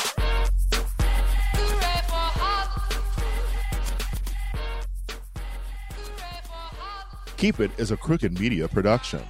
Keep 7.36 7.60
It 7.60 7.70
is 7.78 7.92
a 7.92 7.96
Crooked 7.96 8.40
Media 8.40 8.66
production. 8.66 9.22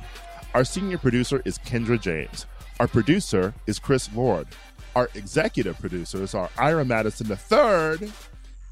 Our 0.54 0.64
senior 0.64 0.96
producer 0.96 1.42
is 1.44 1.58
Kendra 1.58 2.00
James. 2.00 2.46
Our 2.80 2.86
producer 2.88 3.52
is 3.66 3.78
Chris 3.78 4.08
Lord. 4.14 4.48
Our 4.96 5.10
executive 5.14 5.78
producers 5.78 6.34
are 6.34 6.48
Ira 6.56 6.86
Madison 6.86 7.30
III. 7.30 8.10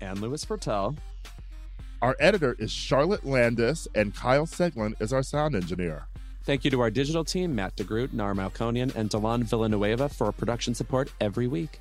And 0.01 0.21
Louis 0.21 0.45
Virtel. 0.45 0.97
Our 2.03 2.17
editor 2.19 2.57
is 2.59 2.71
Charlotte 2.71 3.27
Landis, 3.27 3.87
and 3.95 4.15
Kyle 4.15 4.47
Seglin 4.47 4.95
is 5.01 5.13
our 5.13 5.23
sound 5.23 5.55
engineer. 5.55 6.07
Thank 6.45 6.65
you 6.65 6.71
to 6.71 6.81
our 6.81 6.91
digital 6.91 7.25
team, 7.25 7.55
Matt 7.55 7.77
DeGroot, 7.77 8.13
Nar 8.15 8.35
Melkonian, 8.35 8.95
and 8.97 9.11
Delon 9.11 9.45
Villanueva 9.45 10.09
for 10.09 10.33
production 10.33 10.75
support 10.75 11.13
every 11.21 11.47
week. 11.47 11.81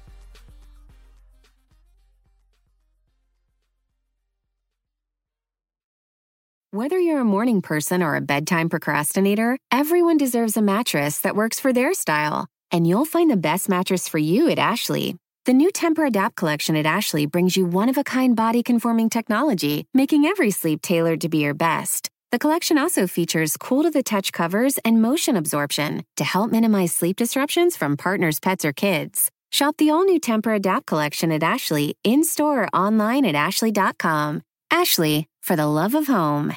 Whether 6.72 7.00
you're 7.00 7.22
a 7.22 7.26
morning 7.26 7.64
person 7.64 8.04
or 8.04 8.16
a 8.16 8.22
bedtime 8.22 8.70
procrastinator, 8.70 9.58
everyone 9.72 10.18
deserves 10.18 10.56
a 10.56 10.62
mattress 10.62 11.20
that 11.22 11.36
works 11.36 11.60
for 11.60 11.74
their 11.74 11.96
style. 11.96 12.46
And 12.72 12.86
you'll 12.86 13.06
find 13.06 13.32
the 13.32 13.38
best 13.38 13.70
mattress 13.70 14.08
for 14.08 14.20
you 14.20 14.50
at 14.50 14.60
Ashley. 14.60 15.18
The 15.50 15.54
new 15.54 15.72
Tempur-Adapt 15.72 16.36
collection 16.36 16.76
at 16.76 16.86
Ashley 16.86 17.26
brings 17.26 17.58
you 17.58 17.66
one 17.66 17.90
of 17.90 17.98
a 17.98 18.04
kind 18.04 18.36
body 18.36 18.62
conforming 18.62 19.10
technology, 19.10 19.88
making 19.96 20.26
every 20.26 20.52
sleep 20.52 20.80
tailored 20.80 21.22
to 21.22 21.28
be 21.28 21.40
your 21.40 21.56
best. 21.56 22.08
The 22.32 22.38
collection 22.38 22.78
also 22.78 23.08
features 23.08 23.58
cool 23.58 23.82
to 23.82 23.90
the 23.90 24.04
touch 24.04 24.32
covers 24.32 24.78
and 24.86 25.02
motion 25.02 25.36
absorption 25.36 26.04
to 26.18 26.24
help 26.24 26.52
minimize 26.52 26.94
sleep 26.94 27.18
disruptions 27.18 27.76
from 27.76 27.98
partners, 27.98 28.40
pets, 28.40 28.64
or 28.64 28.74
kids. 28.74 29.32
Shop 29.52 29.76
the 29.78 29.90
all 29.90 30.04
new 30.04 30.20
Tempur-Adapt 30.20 30.86
collection 30.86 31.32
at 31.32 31.42
Ashley 31.42 31.98
in 32.04 32.24
store 32.24 32.66
or 32.66 32.68
online 32.68 33.26
at 33.26 33.34
ashley.com. 33.34 34.44
Ashley, 34.70 35.28
for 35.42 35.56
the 35.56 35.66
love 35.66 35.96
of 35.96 36.06
home. 36.06 36.54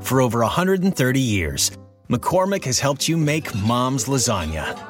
For 0.00 0.20
over 0.20 0.40
130 0.40 1.20
years, 1.20 1.70
McCormick 2.08 2.64
has 2.64 2.80
helped 2.80 3.06
you 3.06 3.16
make 3.16 3.54
mom's 3.54 4.06
lasagna 4.06 4.89